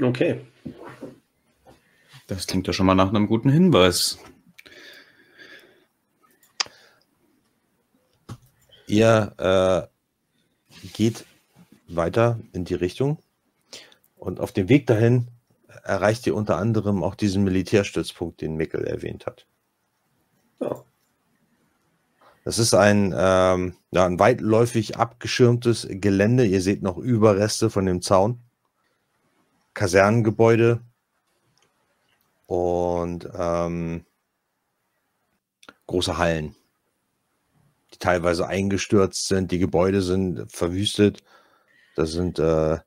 Okay. 0.00 0.46
Das 2.26 2.46
klingt 2.46 2.66
ja 2.66 2.72
schon 2.72 2.86
mal 2.86 2.94
nach 2.94 3.08
einem 3.08 3.26
guten 3.26 3.50
Hinweis. 3.50 4.18
Ihr 8.86 9.34
äh, 9.38 10.86
geht 10.92 11.24
weiter 11.88 12.38
in 12.52 12.64
die 12.64 12.74
Richtung 12.74 13.18
und 14.16 14.40
auf 14.40 14.52
dem 14.52 14.68
Weg 14.68 14.86
dahin 14.86 15.28
erreicht 15.82 16.26
ihr 16.26 16.34
unter 16.34 16.58
anderem 16.58 17.02
auch 17.02 17.14
diesen 17.14 17.42
Militärstützpunkt, 17.44 18.40
den 18.40 18.56
Mickel 18.56 18.84
erwähnt 18.84 19.26
hat. 19.26 19.46
Ja. 20.60 20.84
Das 22.44 22.58
ist 22.58 22.74
ein, 22.74 23.14
ähm, 23.16 23.74
ja, 23.92 24.04
ein 24.04 24.18
weitläufig 24.18 24.96
abgeschirmtes 24.96 25.86
Gelände. 25.90 26.44
Ihr 26.44 26.60
seht 26.60 26.82
noch 26.82 26.98
Überreste 26.98 27.70
von 27.70 27.86
dem 27.86 28.02
Zaun. 28.02 28.40
Kasernengebäude 29.74 30.80
und 32.46 33.28
ähm, 33.34 34.04
große 35.86 36.18
Hallen, 36.18 36.56
die 37.92 37.98
teilweise 37.98 38.46
eingestürzt 38.46 39.28
sind. 39.28 39.50
Die 39.52 39.58
Gebäude 39.58 40.02
sind 40.02 40.50
verwüstet. 40.50 41.22
Da 41.94 42.06
sind 42.06 42.38
äh, 42.38 42.78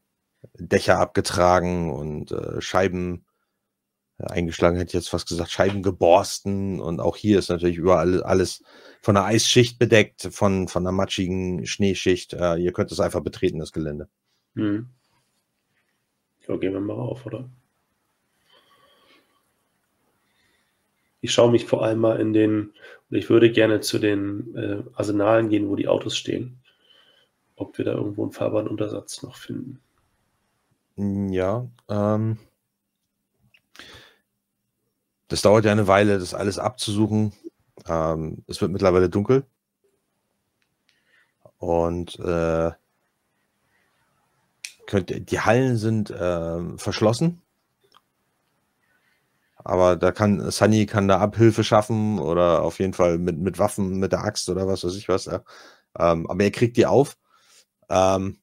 Dächer 0.53 1.00
abgetragen 1.00 1.92
und 1.92 2.32
äh, 2.32 2.61
Scheiben 2.61 3.25
äh, 4.17 4.25
eingeschlagen, 4.25 4.77
hätte 4.77 4.90
ich 4.90 4.93
jetzt 4.93 5.09
fast 5.09 5.27
gesagt, 5.27 5.51
Scheiben 5.51 5.84
geborsten. 5.84 6.80
Und 6.80 7.00
auch 7.00 7.16
hier 7.16 7.40
ist 7.40 7.50
natürlich 7.50 7.77
überall 7.77 8.24
alles 8.24 8.64
von 9.01 9.17
einer 9.17 9.25
Eisschicht 9.25 9.77
bedeckt, 9.77 10.30
von, 10.32 10.67
von 10.67 10.84
einer 10.84 10.92
matschigen 10.92 11.66
Schneeschicht. 11.66 12.34
Äh, 12.34 12.58
ihr 12.58 12.74
könnt 12.74 12.92
es 12.92 13.00
einfach 13.00 13.22
betreten, 13.22 13.59
das 13.59 13.72
Gelände. 13.72 14.09
Hm. 14.56 14.90
Ja, 16.48 16.58
gehen 16.58 16.74
wir 16.74 16.80
mal 16.80 16.93
rauf, 16.93 17.25
oder? 17.25 17.50
Ich 21.25 21.33
schaue 21.33 21.49
mich 21.49 21.65
vor 21.65 21.83
allem 21.83 22.01
mal 22.01 22.19
in 22.19 22.33
den, 22.33 22.73
ich 23.09 23.31
würde 23.31 23.51
gerne 23.51 23.81
zu 23.81 23.97
den 23.97 24.55
äh, 24.55 24.83
Arsenalen 24.93 25.49
gehen, 25.49 25.67
wo 25.69 25.75
die 25.75 25.87
Autos 25.87 26.15
stehen. 26.15 26.59
Ob 27.55 27.79
wir 27.79 27.85
da 27.85 27.93
irgendwo 27.93 28.21
einen 28.21 28.31
Fahrbahnuntersatz 28.31 29.23
noch 29.23 29.35
finden. 29.35 29.79
Hm, 30.97 31.29
ja, 31.33 31.67
ähm, 31.89 32.37
das 35.27 35.41
dauert 35.41 35.65
ja 35.65 35.71
eine 35.71 35.87
Weile, 35.87 36.19
das 36.19 36.35
alles 36.35 36.59
abzusuchen. 36.59 37.33
Ähm, 37.87 38.43
es 38.45 38.61
wird 38.61 38.71
mittlerweile 38.71 39.09
dunkel. 39.09 39.47
Und 41.57 42.19
äh, 42.19 42.69
könnt, 44.85 45.31
die 45.31 45.39
Hallen 45.39 45.77
sind 45.77 46.11
äh, 46.11 46.77
verschlossen. 46.77 47.41
Aber 49.65 49.95
da 49.95 50.11
kann 50.11 50.51
Sunny 50.51 50.85
kann 50.85 51.07
da 51.07 51.19
Abhilfe 51.19 51.63
schaffen 51.63 52.19
oder 52.19 52.61
auf 52.61 52.79
jeden 52.79 52.93
Fall 52.93 53.17
mit, 53.17 53.39
mit 53.39 53.57
Waffen, 53.57 53.97
mit 53.97 54.11
der 54.11 54.23
Axt 54.23 54.47
oder 54.47 54.67
was 54.67 54.83
weiß 54.83 54.95
ich 54.95 55.09
was. 55.09 55.25
Ja. 55.25 55.43
Ähm, 55.97 56.29
aber 56.29 56.43
er 56.43 56.51
kriegt 56.51 56.77
die 56.77 56.85
auf. 56.85 57.17
Ähm, 57.89 58.37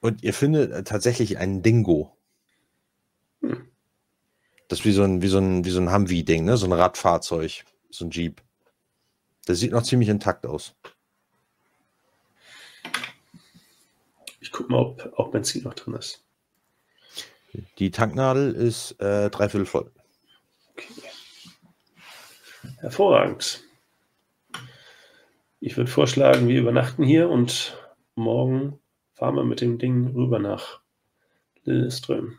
und 0.00 0.22
ihr 0.22 0.32
findet 0.32 0.70
äh, 0.70 0.84
tatsächlich 0.84 1.38
einen 1.38 1.62
Dingo. 1.62 2.16
Hm. 3.40 3.66
Das 4.68 4.80
ist 4.80 4.84
wie 4.84 4.92
so 4.92 5.02
ein, 5.02 5.20
wie 5.20 5.28
so 5.28 5.38
ein, 5.38 5.64
wie 5.64 5.70
so 5.70 5.80
ein 5.80 5.92
Humvee-Ding, 5.92 6.44
ne? 6.44 6.56
So 6.56 6.66
ein 6.66 6.72
Radfahrzeug, 6.72 7.64
so 7.90 8.04
ein 8.04 8.10
Jeep. 8.10 8.40
Das 9.46 9.58
sieht 9.58 9.72
noch 9.72 9.82
ziemlich 9.82 10.08
intakt 10.08 10.46
aus. 10.46 10.76
Ich 14.38 14.52
gucke 14.52 14.70
mal, 14.70 14.78
ob 14.78 15.12
auch 15.18 15.32
Benzin 15.32 15.64
noch 15.64 15.74
drin 15.74 15.94
ist. 15.94 16.25
Die 17.78 17.90
Tanknadel 17.90 18.52
ist 18.52 18.92
äh, 19.00 19.30
dreiviertel 19.30 19.66
voll. 19.66 19.90
Okay. 20.72 20.88
Hervorragend. 22.78 23.62
Ich 25.60 25.76
würde 25.76 25.90
vorschlagen, 25.90 26.48
wir 26.48 26.60
übernachten 26.60 27.02
hier 27.02 27.30
und 27.30 27.78
morgen 28.14 28.78
fahren 29.14 29.36
wir 29.36 29.44
mit 29.44 29.60
dem 29.60 29.78
Ding 29.78 30.08
rüber 30.08 30.38
nach 30.38 30.80
Lilleström. 31.64 32.38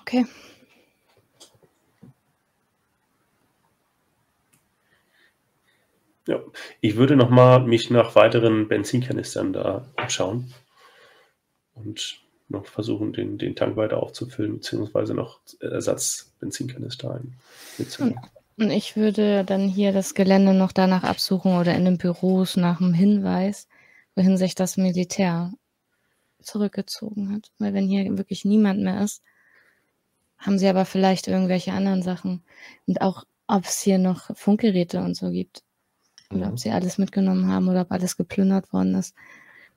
Okay. 0.00 0.26
Ja, 6.28 6.40
ich 6.80 6.96
würde 6.96 7.16
noch 7.16 7.30
mal 7.30 7.66
mich 7.66 7.90
nach 7.90 8.14
weiteren 8.14 8.68
Benzinkanistern 8.68 9.52
da 9.52 9.92
anschauen 9.96 10.54
und 11.74 12.20
noch 12.48 12.66
versuchen, 12.66 13.12
den, 13.12 13.38
den 13.38 13.56
Tank 13.56 13.76
weiter 13.76 14.02
aufzufüllen, 14.02 14.54
beziehungsweise 14.56 15.14
noch 15.14 15.40
Ersatz-Benzinkanister 15.60 17.14
ein. 17.14 17.34
mitzunehmen. 17.78 18.20
Und 18.58 18.70
ich 18.70 18.96
würde 18.96 19.44
dann 19.44 19.68
hier 19.68 19.92
das 19.92 20.14
Gelände 20.14 20.52
noch 20.54 20.72
danach 20.72 21.04
absuchen 21.04 21.56
oder 21.56 21.74
in 21.74 21.84
den 21.84 21.98
Büros 21.98 22.56
nach 22.56 22.80
einem 22.80 22.94
Hinweis, 22.94 23.68
wohin 24.14 24.36
sich 24.36 24.54
das 24.54 24.76
Militär 24.76 25.52
zurückgezogen 26.42 27.32
hat. 27.34 27.50
Weil 27.58 27.74
wenn 27.74 27.88
hier 27.88 28.18
wirklich 28.18 28.44
niemand 28.44 28.80
mehr 28.82 29.02
ist, 29.02 29.22
haben 30.38 30.58
sie 30.58 30.68
aber 30.68 30.84
vielleicht 30.84 31.28
irgendwelche 31.28 31.72
anderen 31.72 32.02
Sachen. 32.02 32.42
Und 32.86 33.00
auch, 33.00 33.24
ob 33.46 33.64
es 33.64 33.80
hier 33.80 33.98
noch 33.98 34.36
Funkgeräte 34.36 35.00
und 35.00 35.16
so 35.16 35.30
gibt. 35.30 35.62
Oder 36.30 36.46
Mhm. 36.46 36.52
ob 36.52 36.58
sie 36.58 36.70
alles 36.70 36.98
mitgenommen 36.98 37.48
haben 37.50 37.68
oder 37.68 37.82
ob 37.82 37.92
alles 37.92 38.16
geplündert 38.16 38.72
worden 38.72 38.94
ist. 38.96 39.14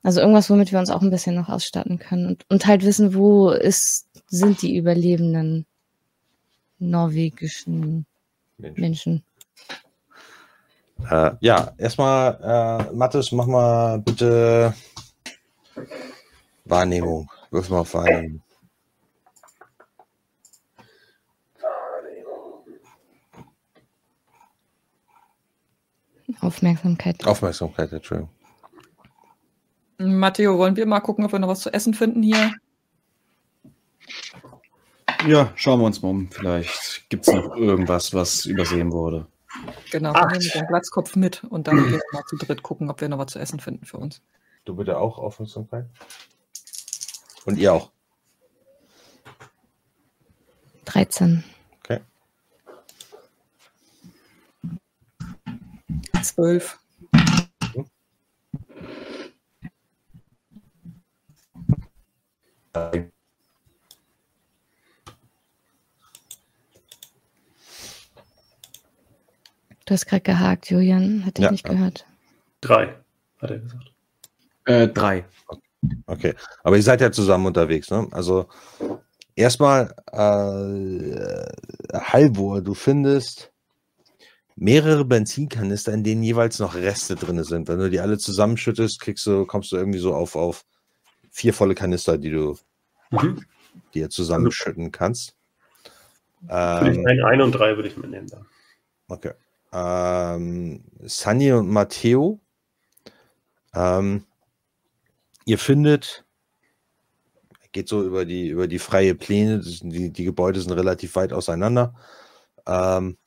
Also 0.05 0.21
irgendwas, 0.21 0.51
womit 0.51 0.71
wir 0.71 0.77
uns 0.77 0.91
auch 0.91 1.01
ein 1.01 1.09
bisschen 1.09 1.33
noch 1.33 1.49
ausstatten 1.49 1.97
können. 1.97 2.27
Und, 2.27 2.45
und 2.47 2.67
halt 2.67 2.85
wissen, 2.85 3.15
wo 3.15 3.49
ist, 3.49 4.05
sind 4.27 4.61
die 4.61 4.77
überlebenden 4.77 5.65
norwegischen 6.77 8.05
Mensch. 8.59 8.77
Menschen. 8.77 9.23
Äh, 11.09 11.31
ja, 11.39 11.73
erstmal, 11.79 12.87
äh, 12.91 12.93
Mathis, 12.93 13.31
mach 13.31 13.47
mal 13.47 13.97
bitte 13.97 14.75
Wahrnehmung. 16.65 17.27
Wirf 17.49 17.71
mal 17.71 17.79
auf 17.79 17.95
Wahrnehmung. 17.95 18.43
Aufmerksamkeit. 26.41 27.25
Aufmerksamkeit, 27.25 27.91
Entschuldigung. 27.91 28.29
Matteo, 29.97 30.57
wollen 30.57 30.75
wir 30.75 30.85
mal 30.85 30.99
gucken, 30.99 31.25
ob 31.25 31.31
wir 31.31 31.39
noch 31.39 31.47
was 31.47 31.61
zu 31.61 31.73
essen 31.73 31.93
finden 31.93 32.21
hier? 32.21 32.51
Ja, 35.27 35.51
schauen 35.55 35.79
wir 35.79 35.85
uns 35.85 36.01
mal 36.01 36.09
um. 36.09 36.29
Vielleicht 36.29 37.09
gibt 37.09 37.27
es 37.27 37.33
noch 37.33 37.55
irgendwas, 37.55 38.13
was 38.13 38.45
übersehen 38.45 38.91
wurde. 38.91 39.27
Genau, 39.91 40.13
wir 40.13 40.21
Acht. 40.21 40.31
nehmen 40.31 40.51
den 40.53 40.67
Glatzkopf 40.67 41.15
mit 41.15 41.43
und 41.45 41.67
dann 41.67 41.77
gehen 41.77 41.91
wir 41.93 42.01
mal 42.11 42.23
zu 42.25 42.35
dritt 42.35 42.61
gucken, 42.61 42.89
ob 42.89 43.01
wir 43.01 43.09
noch 43.09 43.17
was 43.17 43.31
zu 43.31 43.39
essen 43.39 43.59
finden 43.59 43.85
für 43.85 43.97
uns. 43.97 44.21
Du 44.65 44.75
bitte 44.75 44.97
auch 44.97 45.17
Aufmerksamkeit? 45.17 45.85
Und 47.45 47.57
ihr 47.57 47.73
auch. 47.73 47.91
13. 50.85 51.43
Okay. 51.79 52.01
Zwölf. 56.21 56.79
Du 69.85 69.93
hast 69.93 70.05
gerade 70.07 70.21
gehakt, 70.21 70.69
Julian. 70.69 71.25
Hatte 71.25 71.41
ich 71.41 71.45
Ja. 71.45 71.51
nicht 71.51 71.63
gehört. 71.65 72.05
Drei, 72.61 72.95
hat 73.39 73.51
er 73.51 73.59
gesagt. 73.59 73.91
Äh, 74.65 74.87
drei. 74.87 75.25
Okay. 76.07 76.33
Aber 76.63 76.75
ihr 76.75 76.83
seid 76.83 77.01
ja 77.01 77.11
zusammen 77.11 77.45
unterwegs, 77.45 77.91
ne? 77.91 78.07
Also 78.11 78.47
erstmal 79.35 79.93
äh, 80.11 81.97
Halvor, 81.97 82.61
du 82.61 82.73
findest 82.73 83.51
mehrere 84.55 85.05
Benzinkanister, 85.05 85.93
in 85.93 86.03
denen 86.03 86.23
jeweils 86.23 86.59
noch 86.59 86.73
Reste 86.75 87.15
drin 87.15 87.43
sind. 87.43 87.67
Wenn 87.67 87.77
du 87.79 87.89
die 87.89 87.99
alle 87.99 88.17
zusammenschüttest, 88.17 88.99
kriegst 88.99 89.27
du, 89.27 89.45
kommst 89.45 89.71
du 89.71 89.75
irgendwie 89.75 89.99
so 89.99 90.15
auf, 90.15 90.35
auf 90.35 90.65
vier 91.35 91.53
volle 91.53 91.75
Kanister, 91.75 92.17
die 92.17 92.31
du 92.31 92.57
Mhm. 93.11 93.45
dir 93.93 94.09
zusammenschütten 94.09 94.93
kannst. 94.93 95.35
Ähm, 96.47 97.05
ein, 97.05 97.21
ein 97.23 97.41
und 97.41 97.51
drei 97.51 97.75
würde 97.75 97.89
ich 97.89 97.97
mitnehmen 97.97 98.27
dann. 98.27 98.45
Okay. 99.09 99.33
Ähm, 99.73 100.85
Sunny 101.03 101.51
und 101.51 101.69
Matteo. 101.69 102.39
Ähm, 103.73 104.23
ihr 105.45 105.57
findet, 105.57 106.23
geht 107.73 107.89
so 107.89 108.01
über 108.01 108.23
die, 108.23 108.47
über 108.47 108.69
die 108.69 108.79
freie 108.79 109.13
Pläne, 109.13 109.59
die, 109.59 110.11
die 110.11 110.23
Gebäude 110.23 110.61
sind 110.61 110.71
relativ 110.71 111.17
weit 111.17 111.33
auseinander. 111.33 111.95
Ähm, 112.65 113.17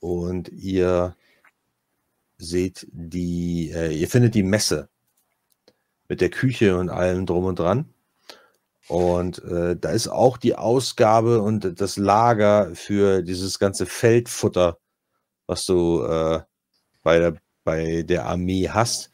und 0.00 0.50
ihr 0.50 1.16
seht 2.36 2.86
die, 2.92 3.70
äh, 3.74 3.96
ihr 3.96 4.08
findet 4.08 4.34
die 4.34 4.42
Messe 4.42 4.90
mit 6.12 6.20
der 6.20 6.28
Küche 6.28 6.76
und 6.76 6.90
allem 6.90 7.24
drum 7.24 7.46
und 7.46 7.58
dran. 7.58 7.86
Und 8.86 9.42
äh, 9.44 9.76
da 9.76 9.92
ist 9.92 10.08
auch 10.08 10.36
die 10.36 10.54
Ausgabe 10.56 11.40
und 11.40 11.80
das 11.80 11.96
Lager 11.96 12.74
für 12.74 13.22
dieses 13.22 13.58
ganze 13.58 13.86
Feldfutter, 13.86 14.76
was 15.46 15.64
du 15.64 16.02
äh, 16.04 16.40
bei, 17.02 17.18
der, 17.18 17.36
bei 17.64 18.02
der 18.02 18.26
Armee 18.26 18.68
hast. 18.68 19.10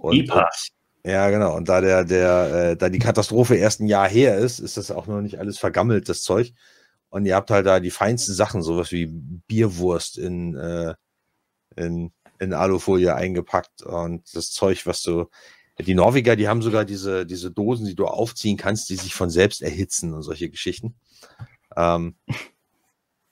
Und, 0.00 0.16
E-Pass. 0.16 0.70
ja, 1.04 1.30
genau. 1.30 1.54
Und 1.54 1.68
da 1.68 1.80
der, 1.80 2.02
der, 2.02 2.70
äh, 2.70 2.76
da 2.76 2.88
die 2.88 2.98
Katastrophe 2.98 3.54
erst 3.54 3.78
ein 3.78 3.86
Jahr 3.86 4.08
her 4.08 4.36
ist, 4.36 4.58
ist 4.58 4.76
das 4.76 4.90
auch 4.90 5.06
noch 5.06 5.20
nicht 5.20 5.38
alles 5.38 5.56
vergammelt, 5.56 6.08
das 6.08 6.22
Zeug. 6.24 6.52
Und 7.10 7.26
ihr 7.26 7.36
habt 7.36 7.52
halt 7.52 7.66
da 7.66 7.78
die 7.78 7.92
feinsten 7.92 8.34
Sachen, 8.34 8.62
sowas 8.62 8.90
wie 8.90 9.06
Bierwurst 9.06 10.18
in, 10.18 10.56
äh, 10.56 10.96
in, 11.76 12.10
in 12.40 12.54
Alufolie 12.54 13.14
eingepackt 13.14 13.82
und 13.82 14.34
das 14.34 14.50
Zeug, 14.50 14.84
was 14.86 15.02
du. 15.02 15.28
Die 15.82 15.94
Norweger, 15.94 16.36
die 16.36 16.48
haben 16.48 16.62
sogar 16.62 16.84
diese, 16.84 17.26
diese 17.26 17.50
Dosen, 17.50 17.86
die 17.86 17.94
du 17.94 18.06
aufziehen 18.06 18.56
kannst, 18.56 18.90
die 18.90 18.96
sich 18.96 19.14
von 19.14 19.30
selbst 19.30 19.62
erhitzen 19.62 20.14
und 20.14 20.22
solche 20.22 20.50
Geschichten. 20.50 20.94
Ähm, 21.76 22.16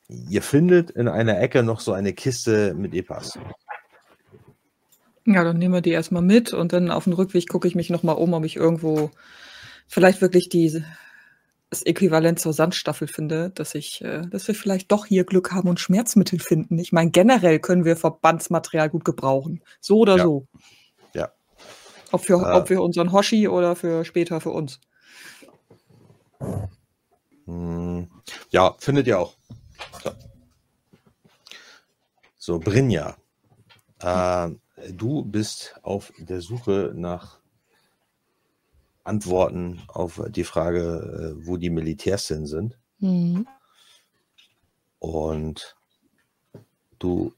ihr 0.08 0.42
findet 0.42 0.90
in 0.90 1.08
einer 1.08 1.40
Ecke 1.40 1.62
noch 1.62 1.80
so 1.80 1.92
eine 1.92 2.12
Kiste 2.12 2.74
mit 2.74 2.94
E-Pass. 2.94 3.38
Ja, 5.26 5.44
dann 5.44 5.58
nehmen 5.58 5.74
wir 5.74 5.82
die 5.82 5.90
erstmal 5.90 6.22
mit 6.22 6.54
und 6.54 6.72
dann 6.72 6.90
auf 6.90 7.04
dem 7.04 7.12
Rückweg 7.12 7.48
gucke 7.48 7.68
ich 7.68 7.74
mich 7.74 7.90
nochmal 7.90 8.16
um, 8.16 8.32
ob 8.32 8.44
ich 8.44 8.56
irgendwo 8.56 9.10
vielleicht 9.86 10.22
wirklich 10.22 10.48
die, 10.48 10.82
das 11.68 11.82
Äquivalent 11.82 12.40
zur 12.40 12.54
Sandstaffel 12.54 13.08
finde, 13.08 13.50
dass 13.50 13.74
ich, 13.74 14.02
äh, 14.02 14.22
dass 14.30 14.48
wir 14.48 14.54
vielleicht 14.54 14.90
doch 14.90 15.04
hier 15.04 15.24
Glück 15.24 15.52
haben 15.52 15.68
und 15.68 15.80
Schmerzmittel 15.80 16.38
finden. 16.38 16.78
Ich 16.78 16.92
meine, 16.92 17.10
generell 17.10 17.58
können 17.58 17.84
wir 17.84 17.96
Verbandsmaterial 17.96 18.88
gut 18.88 19.04
gebrauchen. 19.04 19.62
So 19.80 19.98
oder 19.98 20.16
Ja. 20.16 20.24
so. 20.24 20.46
Ob 22.12 22.22
für, 22.24 22.34
Äh. 22.34 22.56
ob 22.56 22.68
für 22.68 22.80
unseren 22.82 23.12
Hoshi 23.12 23.48
oder 23.48 23.76
für 23.76 24.04
später 24.04 24.40
für 24.40 24.50
uns. 24.50 24.80
Hm, 27.46 28.08
Ja, 28.50 28.74
findet 28.78 29.06
ihr 29.06 29.18
auch. 29.18 29.36
So, 30.02 30.10
so 32.38 32.58
Brinja. 32.58 33.16
Äh, 34.00 34.50
du 34.92 35.24
bist 35.24 35.74
auf 35.82 36.12
der 36.18 36.40
Suche 36.40 36.92
nach 36.94 37.40
Antworten 39.04 39.82
auf 39.88 40.22
die 40.28 40.44
Frage, 40.44 41.34
äh, 41.40 41.46
wo 41.46 41.56
die 41.56 41.70
Militärs 41.70 42.28
hin 42.28 42.46
sind. 42.46 42.78
Mhm. 42.98 43.46
Und 44.98 45.76
du 46.98 47.32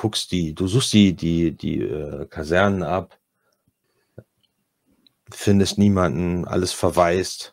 guckst 0.00 0.32
die, 0.32 0.54
du 0.54 0.66
suchst 0.66 0.94
die, 0.94 1.14
die, 1.14 1.52
die 1.54 1.82
äh, 1.82 2.24
Kasernen 2.24 2.82
ab, 2.82 3.18
findest 5.30 5.76
niemanden, 5.76 6.46
alles 6.46 6.72
verwaist. 6.72 7.52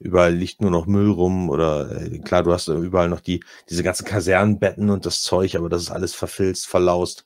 Überall 0.00 0.34
liegt 0.34 0.60
nur 0.60 0.72
noch 0.72 0.86
Müll 0.86 1.10
rum 1.10 1.48
oder 1.48 1.92
äh, 1.92 2.18
klar, 2.18 2.42
du 2.42 2.52
hast 2.52 2.66
überall 2.66 3.08
noch 3.08 3.20
die, 3.20 3.44
diese 3.70 3.84
ganzen 3.84 4.04
Kasernenbetten 4.04 4.90
und 4.90 5.06
das 5.06 5.22
Zeug, 5.22 5.54
aber 5.54 5.68
das 5.68 5.82
ist 5.82 5.90
alles 5.92 6.12
verfilzt, 6.12 6.66
verlaust, 6.66 7.24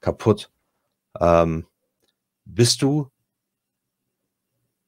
kaputt. 0.00 0.50
Ähm, 1.20 1.66
bist 2.46 2.80
du 2.80 3.10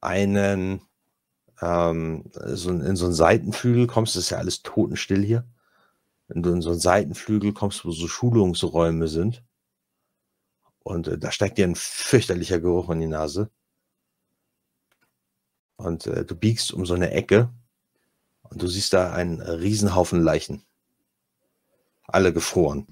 einen 0.01 0.81
ähm, 1.61 2.23
so 2.33 2.71
in, 2.71 2.81
in 2.81 2.95
so 2.95 3.05
einen 3.05 3.13
Seitenflügel 3.13 3.85
kommst, 3.85 4.15
das 4.15 4.23
ist 4.23 4.29
ja 4.31 4.39
alles 4.39 4.63
totenstill 4.63 5.23
hier. 5.23 5.45
Wenn 6.29 6.43
du 6.43 6.51
in 6.51 6.61
so 6.61 6.69
einen 6.69 6.79
Seitenflügel 6.79 7.53
kommst, 7.53 7.83
wo 7.83 7.91
so 7.91 8.07
Schulungsräume 8.07 9.07
sind. 9.07 9.43
Und 10.83 11.07
äh, 11.07 11.17
da 11.17 11.31
steigt 11.31 11.57
dir 11.57 11.67
ein 11.67 11.75
fürchterlicher 11.75 12.59
Geruch 12.59 12.89
in 12.91 12.99
die 12.99 13.07
Nase. 13.07 13.49
Und 15.75 16.05
äh, 16.05 16.23
du 16.23 16.35
biegst 16.35 16.71
um 16.71 16.85
so 16.85 16.93
eine 16.93 17.11
Ecke 17.11 17.49
und 18.43 18.61
du 18.61 18.67
siehst 18.67 18.93
da 18.93 19.11
einen 19.11 19.41
Riesenhaufen 19.41 20.21
Leichen. 20.21 20.63
Alle 22.05 22.31
gefroren. 22.31 22.87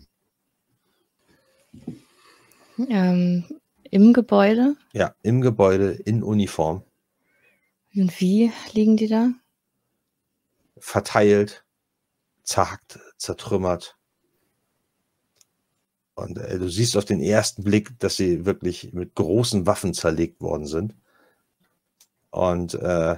Ähm, 2.78 3.46
Im 3.84 4.14
Gebäude? 4.14 4.76
Ja, 4.94 5.16
im 5.22 5.42
Gebäude, 5.42 5.92
in 5.92 6.24
Uniform. 6.24 6.84
Und 7.96 8.20
wie 8.20 8.52
liegen 8.74 8.98
die 8.98 9.08
da? 9.08 9.32
Verteilt, 10.78 11.66
zerhackt, 12.48 13.00
zertrümmert. 13.18 13.98
Und 16.16 16.38
äh, 16.40 16.58
du 16.58 16.68
siehst 16.70 16.98
auf 16.98 17.06
den 17.06 17.22
ersten 17.22 17.64
Blick, 17.64 18.00
dass 18.00 18.16
sie 18.16 18.46
wirklich 18.46 18.94
mit 18.94 19.14
großen 19.14 19.68
Waffen 19.68 19.94
zerlegt 19.94 20.42
worden 20.42 20.66
sind. 20.66 20.96
Und 22.32 22.74
äh, 22.74 23.18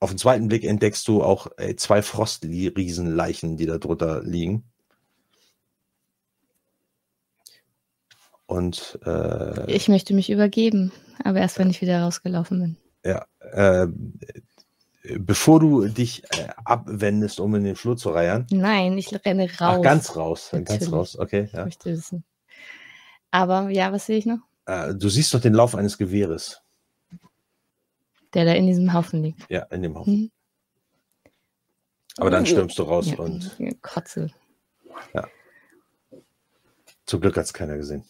auf 0.00 0.10
den 0.10 0.18
zweiten 0.18 0.48
Blick 0.48 0.64
entdeckst 0.64 1.06
du 1.08 1.22
auch 1.22 1.46
äh, 1.56 1.76
zwei 1.76 2.02
Frostriesenleichen, 2.02 3.56
die 3.56 3.66
da 3.66 3.78
drunter 3.78 4.22
liegen. 4.22 4.64
Und 8.46 8.98
äh, 9.06 9.72
Ich 9.72 9.88
möchte 9.88 10.12
mich 10.12 10.30
übergeben, 10.30 10.92
aber 11.22 11.38
erst 11.38 11.58
wenn 11.58 11.70
ich 11.70 11.80
wieder 11.80 12.02
rausgelaufen 12.02 12.60
bin. 12.60 12.76
ja, 13.04 13.24
äh, 13.52 13.86
bevor 15.18 15.60
du 15.60 15.86
dich 15.88 16.22
äh, 16.36 16.48
abwendest, 16.64 17.40
um 17.40 17.54
in 17.54 17.64
den 17.64 17.76
Flur 17.76 17.96
zu 17.96 18.10
reiern. 18.10 18.46
Nein, 18.50 18.96
ich 18.98 19.12
renne 19.24 19.44
raus. 19.44 19.76
Ach, 19.78 19.82
ganz 19.82 20.16
raus, 20.16 20.48
ganz 20.52 20.68
Natürlich. 20.70 20.92
raus, 20.92 21.18
okay. 21.18 21.44
Ich 21.44 21.52
Ja. 21.52 21.64
möchte 21.64 21.90
wissen. 21.90 22.24
Aber 23.30 23.68
ja, 23.70 23.92
was 23.92 24.06
sehe 24.06 24.18
ich 24.18 24.26
noch? 24.26 24.40
Äh, 24.66 24.94
du 24.94 25.08
siehst 25.08 25.32
doch 25.34 25.40
den 25.40 25.54
Lauf 25.54 25.74
eines 25.74 25.96
Gewehres. 25.98 26.62
Der 28.34 28.44
da 28.44 28.52
in 28.52 28.66
diesem 28.66 28.92
Haufen 28.92 29.22
liegt. 29.22 29.50
Ja, 29.50 29.62
in 29.70 29.82
dem 29.82 29.96
Haufen. 29.98 30.14
Mhm. 30.14 30.30
Aber 32.18 32.30
dann 32.30 32.42
Oh. 32.42 32.46
stürmst 32.46 32.78
du 32.78 32.82
raus 32.82 33.06
Ja, 33.10 33.18
und 33.18 33.56
Kotze. 33.82 34.30
zum 37.06 37.20
Glück 37.20 37.36
hat 37.36 37.44
es 37.44 37.52
keiner 37.52 37.76
gesehen. 37.76 38.04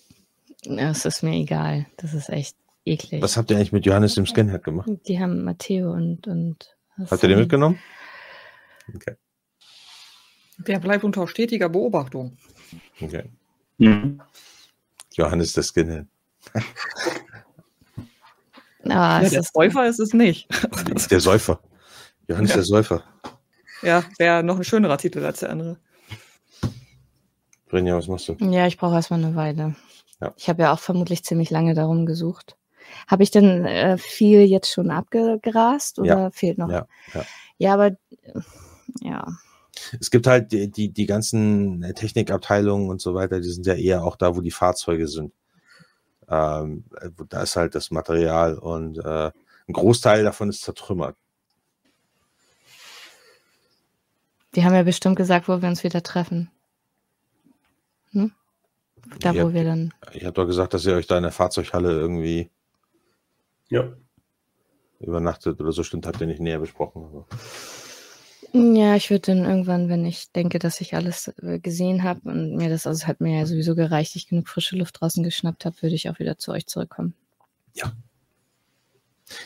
Es 0.67 1.05
ist 1.05 1.23
mir 1.23 1.35
egal. 1.37 1.87
Das 1.97 2.13
ist 2.13 2.29
echt 2.29 2.57
eklig. 2.85 3.23
Was 3.23 3.37
habt 3.37 3.51
ihr 3.51 3.57
eigentlich 3.57 3.73
mit 3.73 3.87
Johannes 3.87 4.15
dem 4.15 4.27
Skinhead 4.27 4.63
gemacht? 4.63 4.89
Die 5.07 5.19
haben 5.19 5.43
Matteo 5.45 5.93
und. 5.93 6.27
und 6.27 6.77
Habt 7.09 7.23
ihr 7.23 7.29
den 7.29 7.39
mitgenommen? 7.39 7.79
Okay. 8.95 9.17
Der 10.59 10.79
bleibt 10.79 11.05
unter 11.05 11.27
stetiger 11.29 11.69
Beobachtung. 11.69 12.37
okay. 13.01 13.31
Mhm. 13.79 14.21
Johannes 15.15 15.53
der 15.53 15.63
Skinhead. 15.63 16.07
Ja, 18.85 19.21
es 19.21 19.31
der 19.31 19.41
ist, 19.41 19.53
Säufer 19.53 19.87
ist 19.87 20.01
es 20.01 20.15
nicht. 20.15 20.49
Der 21.11 21.21
Säufer. 21.21 21.61
Johannes 22.29 22.51
Ja. 22.51 22.57
der 22.57 22.65
Säufer. 22.65 23.05
Ja, 23.83 24.05
wäre 24.19 24.43
noch 24.43 24.57
ein 24.57 24.65
schönerer 24.65 24.97
Titel 24.97 25.23
als 25.25 25.41
der 25.41 25.51
andere. 25.51 25.79
Brinja, 27.69 27.97
was 27.97 28.09
machst 28.09 28.29
du? 28.29 28.37
ja, 28.41 28.67
ich 28.67 28.79
brauche 28.79 28.95
erstmal 28.95 29.23
eine 29.23 29.37
Weile. 29.37 29.77
Ja. 30.21 30.33
Ich 30.37 30.49
habe 30.49 30.63
ja 30.63 30.73
auch 30.73 30.79
vermutlich 30.79 31.25
ziemlich 31.25 31.51
lange 31.51 31.75
darum 31.75 32.07
gesucht. 32.07 32.57
Habe 33.07 33.23
ich 33.23 33.31
denn 33.31 33.65
äh, 33.65 33.99
viel 33.99 34.43
jetzt 34.43 34.71
schon 34.71 34.91
abgegrast 34.91 35.99
oder 35.99 36.25
Ja. 36.25 36.31
fehlt 36.31 36.59
noch? 36.59 36.69
Ja, 36.71 36.87
ja. 37.15 37.25
Ja, 37.59 37.75
aber 37.75 37.87
äh, 37.87 38.41
ja. 39.03 39.27
Es 39.99 40.11
gibt 40.11 40.27
halt 40.27 40.53
die, 40.53 40.71
die, 40.71 40.93
die 40.93 41.07
ganzen 41.07 41.83
Technikabteilungen 41.95 42.91
und 42.91 43.01
so 43.01 43.15
weiter, 43.15 43.41
die 43.41 43.49
sind 43.51 43.67
ja 43.67 43.75
eher 43.75 44.05
auch 44.05 44.17
da, 44.17 44.37
wo 44.37 44.41
die 44.41 44.51
Fahrzeuge 44.51 45.09
sind. 45.09 45.33
Ähm, 46.29 46.85
da 47.29 47.43
ist 47.43 47.57
halt 47.57 47.75
das 47.75 47.91
Material 47.91 48.59
und 48.59 48.99
äh, 48.99 49.31
ein 49.69 49.73
Großteil 49.73 50.23
davon 50.25 50.49
ist 50.49 50.63
zertrümmert. 50.63 51.17
Wir 54.53 54.65
haben 54.65 54.75
ja 54.75 54.83
bestimmt 54.83 55.17
gesagt, 55.17 55.49
wo 55.49 55.63
wir 55.63 55.69
uns 55.69 55.85
wieder 55.85 56.03
treffen. 56.03 56.51
Hm? 58.13 58.33
Da, 59.21 59.33
Ja. 59.33 59.45
wo 59.45 59.53
wir 59.55 59.65
dann. 59.65 59.95
Ich 60.13 60.25
habe 60.25 60.33
doch 60.35 60.47
gesagt, 60.47 60.75
dass 60.75 60.85
ihr 60.85 60.95
euch 60.95 61.07
da 61.07 61.17
in 61.17 61.23
der 61.23 61.33
Fahrzeughalle 61.33 61.93
irgendwie 61.93 62.51
Ja. 63.71 63.97
übernachtet 64.99 65.61
oder 65.61 65.73
so. 65.73 65.83
Stimmt, 65.83 66.07
habt 66.07 66.21
ihr 66.21 66.27
nicht 66.27 66.41
näher 66.41 66.59
besprochen. 66.59 67.05
Aber 67.05 67.27
Ja, 68.53 68.97
ich 68.97 69.11
würde 69.11 69.33
dann 69.33 69.45
irgendwann, 69.45 69.89
wenn 69.89 70.05
ich 70.05 70.33
denke, 70.33 70.59
dass 70.59 70.81
ich 70.81 70.95
alles 70.95 71.29
äh, 71.43 71.59
gesehen 71.59 72.03
habe 72.03 72.29
und 72.29 72.57
mir 72.57 72.69
das, 72.69 72.87
also 72.87 73.07
hat 73.07 73.21
mir 73.21 73.39
ja 73.39 73.47
sowieso 73.47 73.75
gereicht, 73.75 74.17
ich 74.17 74.29
genug 74.29 74.49
frische 74.49 74.77
Luft 74.77 75.01
draußen 75.01 75.23
geschnappt 75.23 75.65
habe, 75.65 75.81
würde 75.81 75.95
ich 75.95 76.11
auch 76.11 76.19
wieder 76.19 76.37
zu 76.37 76.53
euch 76.53 76.67
zurückkommen. 76.67 77.15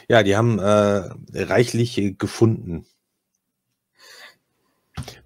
ja, 0.09 0.23
die 0.23 0.36
haben 0.36 0.59
äh, 0.59 1.11
reichlich 1.35 1.99
äh, 1.99 2.12
gefunden. 2.12 2.86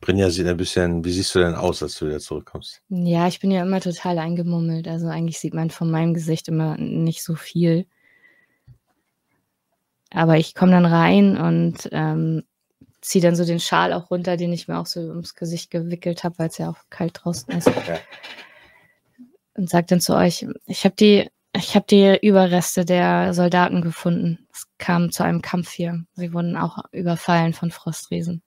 Brinja 0.01 0.31
sieht 0.31 0.47
ein 0.47 0.57
bisschen, 0.57 1.05
wie 1.05 1.13
siehst 1.13 1.35
du 1.35 1.41
denn 1.41 1.55
aus, 1.55 1.83
als 1.83 1.99
du 1.99 2.07
wieder 2.07 2.21
zurückkommst? 2.21 2.83
Ja, 2.89 3.29
ich 3.29 3.41
bin 3.41 3.51
ja 3.51 3.63
immer 3.63 3.81
total 3.81 4.19
eingemummelt. 4.19 4.89
Also 4.89 5.09
eigentlich 5.09 5.39
sieht 5.39 5.55
man 5.55 5.71
von 5.71 5.91
meinem 5.91 6.15
Gesicht 6.15 6.49
immer 6.49 6.77
nicht 6.79 7.23
so 7.23 7.35
viel. 7.35 7.87
Aber 10.11 10.39
ich 10.39 10.55
komme 10.55 10.73
dann 10.73 10.87
rein 10.87 11.37
und 11.37 11.89
ähm, 11.93 12.45
ziehe 13.01 13.23
dann 13.23 13.37
so 13.37 13.45
den 13.45 13.61
Schal 13.61 13.93
auch 13.93 14.11
runter, 14.11 14.37
den 14.37 14.53
ich 14.53 14.69
mir 14.69 14.79
auch 14.79 14.87
so 14.87 15.01
ums 15.01 15.35
Gesicht 15.35 15.71
gewickelt 15.71 16.25
habe, 16.25 16.39
weil 16.39 16.49
es 16.49 16.59
ja 16.59 16.71
auch 16.71 16.79
kalt 16.91 17.21
draußen 17.23 17.53
ist. 17.55 17.67
Ja. 17.67 17.99
Und 19.55 19.69
sage 19.69 19.87
dann 19.89 20.01
zu 20.01 20.15
euch, 20.15 20.47
ich 20.67 20.85
habe 20.85 20.95
die, 20.95 21.29
ich 21.55 21.75
habe 21.75 21.87
die 21.89 22.19
Überreste 22.27 22.85
der 22.85 23.35
Soldaten 23.35 23.83
gefunden. 23.83 24.47
Es 24.53 24.67
kam 24.79 25.11
zu 25.11 25.25
einem 25.25 25.43
Kampf 25.43 25.71
hier. 25.71 26.05
Sie 26.15 26.33
wurden 26.33 26.57
auch 26.57 26.79
überfallen 26.93 27.53
von 27.53 27.71
Frostriesen. 27.71 28.43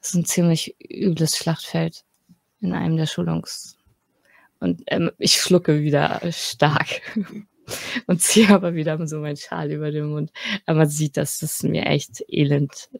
Es 0.00 0.08
ist 0.10 0.14
ein 0.14 0.24
ziemlich 0.24 0.76
übles 0.80 1.36
Schlachtfeld 1.36 2.04
in 2.60 2.72
einem 2.72 2.96
der 2.96 3.06
Schulungs. 3.06 3.76
Und 4.60 4.82
ähm, 4.86 5.10
ich 5.18 5.40
schlucke 5.40 5.80
wieder 5.80 6.20
stark 6.30 7.02
und 8.06 8.20
ziehe 8.22 8.48
aber 8.50 8.74
wieder 8.74 9.04
so 9.06 9.18
meinen 9.18 9.36
Schal 9.36 9.70
über 9.70 9.90
den 9.90 10.06
Mund. 10.06 10.32
Aber 10.66 10.78
man 10.78 10.88
sieht, 10.88 11.16
dass 11.16 11.42
es 11.42 11.62
mir 11.62 11.86
echt 11.86 12.24
elend 12.28 12.90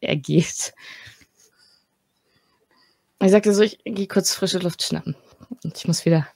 ergeht. 0.00 0.74
Ich 3.20 3.30
sagte 3.30 3.52
so, 3.52 3.62
ich 3.62 3.78
gehe 3.84 4.06
kurz 4.06 4.34
frische 4.34 4.58
Luft 4.58 4.82
schnappen. 4.82 5.16
Und 5.64 5.76
ich 5.76 5.86
muss 5.86 6.04
wieder 6.04 6.28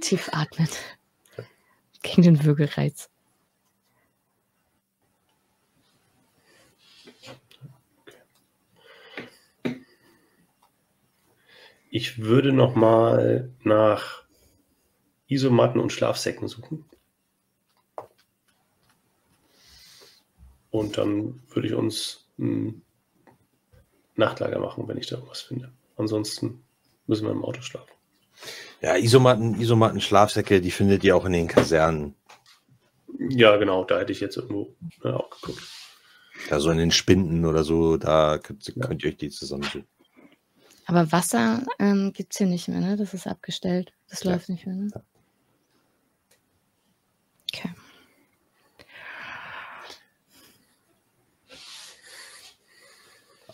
tief 0.00 0.28
atmen. 0.32 0.68
Gegen 2.02 2.22
den 2.22 2.44
Würgereiz. 2.44 3.08
Ich 11.90 12.18
würde 12.18 12.52
noch 12.52 12.74
mal 12.74 13.52
nach 13.62 14.23
Isomatten 15.26 15.80
und 15.80 15.92
Schlafsäcken 15.92 16.48
suchen. 16.48 16.84
Und 20.70 20.98
dann 20.98 21.40
würde 21.50 21.68
ich 21.68 21.74
uns 21.74 22.26
ein 22.38 22.82
Nachtlager 24.16 24.58
machen, 24.58 24.88
wenn 24.88 24.98
ich 24.98 25.06
da 25.06 25.16
irgendwas 25.16 25.40
finde. 25.42 25.72
Ansonsten 25.96 26.64
müssen 27.06 27.24
wir 27.26 27.32
im 27.32 27.44
Auto 27.44 27.62
schlafen. 27.62 27.90
Ja, 28.80 28.96
Isomatten, 28.96 29.60
Isomatten, 29.60 30.00
Schlafsäcke, 30.00 30.60
die 30.60 30.70
findet 30.70 31.04
ihr 31.04 31.16
auch 31.16 31.24
in 31.24 31.32
den 31.32 31.46
Kasernen. 31.48 32.14
Ja, 33.30 33.56
genau, 33.56 33.84
da 33.84 34.00
hätte 34.00 34.12
ich 34.12 34.20
jetzt 34.20 34.36
irgendwo 34.36 34.74
äh, 35.04 35.10
auch 35.10 35.30
geguckt. 35.30 35.62
Ja, 36.50 36.58
so 36.58 36.70
in 36.70 36.78
den 36.78 36.90
Spinden 36.90 37.44
oder 37.46 37.62
so, 37.62 37.96
da 37.96 38.38
könnt, 38.38 38.74
könnt 38.80 39.04
ihr 39.04 39.10
euch 39.10 39.16
die 39.16 39.30
zusammentun. 39.30 39.86
Aber 40.86 41.10
Wasser 41.12 41.62
ähm, 41.78 42.12
gibt 42.12 42.32
es 42.32 42.38
hier 42.38 42.48
nicht 42.48 42.68
mehr, 42.68 42.80
ne? 42.80 42.96
Das 42.96 43.14
ist 43.14 43.26
abgestellt. 43.26 43.92
Das 44.08 44.24
Ja. 44.24 44.32
läuft 44.32 44.48
nicht 44.48 44.66
mehr, 44.66 44.74
ne? 44.74 44.90
Okay. 44.92 45.04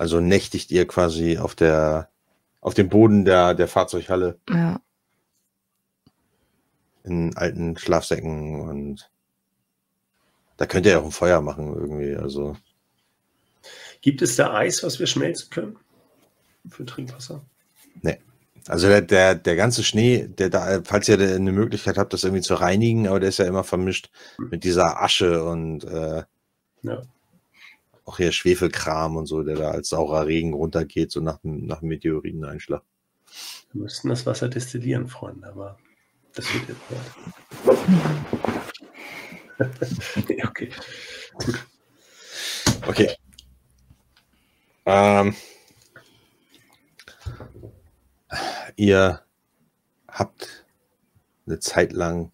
Also 0.01 0.19
nächtigt 0.21 0.71
ihr 0.71 0.87
quasi 0.87 1.37
auf 1.37 1.55
der 1.55 2.09
auf 2.63 2.73
dem 2.73 2.89
Boden 2.89 3.27
der, 3.27 3.53
der 3.53 3.69
Fahrzeughalle 3.69 4.39
Ja. 4.49 4.81
in 7.05 7.37
alten 7.37 7.77
Schlafsäcken 7.77 8.63
und 8.63 9.11
da 10.57 10.65
könnt 10.65 10.87
ihr 10.87 10.99
auch 10.99 11.05
ein 11.05 11.11
Feuer 11.11 11.43
machen 11.43 11.75
irgendwie. 11.75 12.17
Also 12.17 12.57
Gibt 14.01 14.23
es 14.23 14.37
da 14.37 14.55
Eis, 14.55 14.83
was 14.83 14.99
wir 15.01 15.07
schmelzen 15.07 15.51
können? 15.51 15.77
Für 16.71 16.87
Trinkwasser? 16.87 17.43
Also 18.69 18.89
der, 18.89 19.01
der, 19.01 19.35
der 19.35 19.57
ganze 19.57 19.83
Schnee, 19.83 20.29
der 20.29 20.49
da, 20.51 20.81
falls 20.85 21.09
ihr 21.09 21.19
eine 21.19 21.51
Möglichkeit 21.53 21.97
habt, 21.99 22.13
das 22.13 22.25
irgendwie 22.25 22.43
zu 22.43 22.55
reinigen, 22.55 23.09
aber 23.09 23.19
der 23.19 23.31
ist 23.31 23.39
ja 23.39 23.47
immer 23.47 23.65
vermischt 23.65 24.11
mit 24.39 24.65
dieser 24.65 25.03
Asche 25.03 25.45
und 25.45 25.85
äh, 25.85 26.23
Ja. 26.83 27.03
Auch 28.05 28.17
hier 28.17 28.33
Schwefelkram 28.33 29.17
und 29.17 29.27
so, 29.27 29.43
der 29.43 29.57
da 29.57 29.71
als 29.71 29.91
saurer 29.91 30.27
Regen 30.27 30.55
runtergeht, 30.55 31.11
so 31.11 31.21
nach 31.21 31.39
dem, 31.39 31.67
nach 31.67 31.83
Meteoriteneinschlag. 31.83 32.83
Wir 33.73 33.83
müssten 33.83 34.09
das 34.09 34.27
Wasser 34.27 34.49
destillieren, 34.49 35.07
Freunde, 35.07 35.49
aber 35.49 35.79
Das 36.35 36.47
wird 36.55 36.69
jetzt 36.69 36.81
wert. 36.91 37.07
okay. 40.49 40.71
Gut. 41.35 41.67
Okay. 42.87 43.11
Ähm, 44.87 45.35
ihr 48.77 49.21
habt 50.09 50.65
eine 51.47 51.59
Zeit 51.59 51.93
lang 51.93 52.33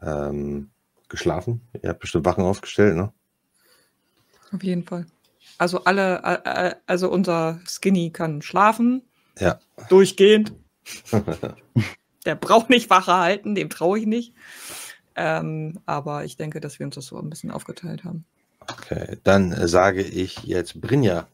ähm, 0.00 0.70
geschlafen. 1.08 1.60
Ihr 1.82 1.90
habt 1.90 2.00
bestimmt 2.00 2.24
Wachen 2.24 2.44
aufgestellt, 2.44 2.96
ne? 2.96 3.12
Auf 4.54 4.62
jeden 4.62 4.84
Fall. 4.84 5.06
Also 5.58 5.84
alle, 5.84 6.80
also 6.86 7.10
unser 7.10 7.60
Skinny 7.66 8.10
kann 8.10 8.40
schlafen. 8.42 9.02
Ja. 9.38 9.58
Durchgehend. 9.88 10.52
Der 12.24 12.36
braucht 12.36 12.70
nicht 12.70 12.88
Wache 12.88 13.14
halten, 13.14 13.54
dem 13.54 13.68
traue 13.68 13.98
ich 13.98 14.06
nicht. 14.06 14.32
Ähm, 15.16 15.80
aber 15.86 16.24
ich 16.24 16.36
denke, 16.36 16.60
dass 16.60 16.78
wir 16.78 16.86
uns 16.86 16.94
das 16.94 17.06
so 17.06 17.18
ein 17.18 17.28
bisschen 17.28 17.50
aufgeteilt 17.50 18.04
haben. 18.04 18.24
Okay, 18.60 19.18
dann 19.24 19.52
äh, 19.52 19.68
sage 19.68 20.02
ich 20.02 20.42
jetzt 20.44 20.80
Brinja. 20.80 21.28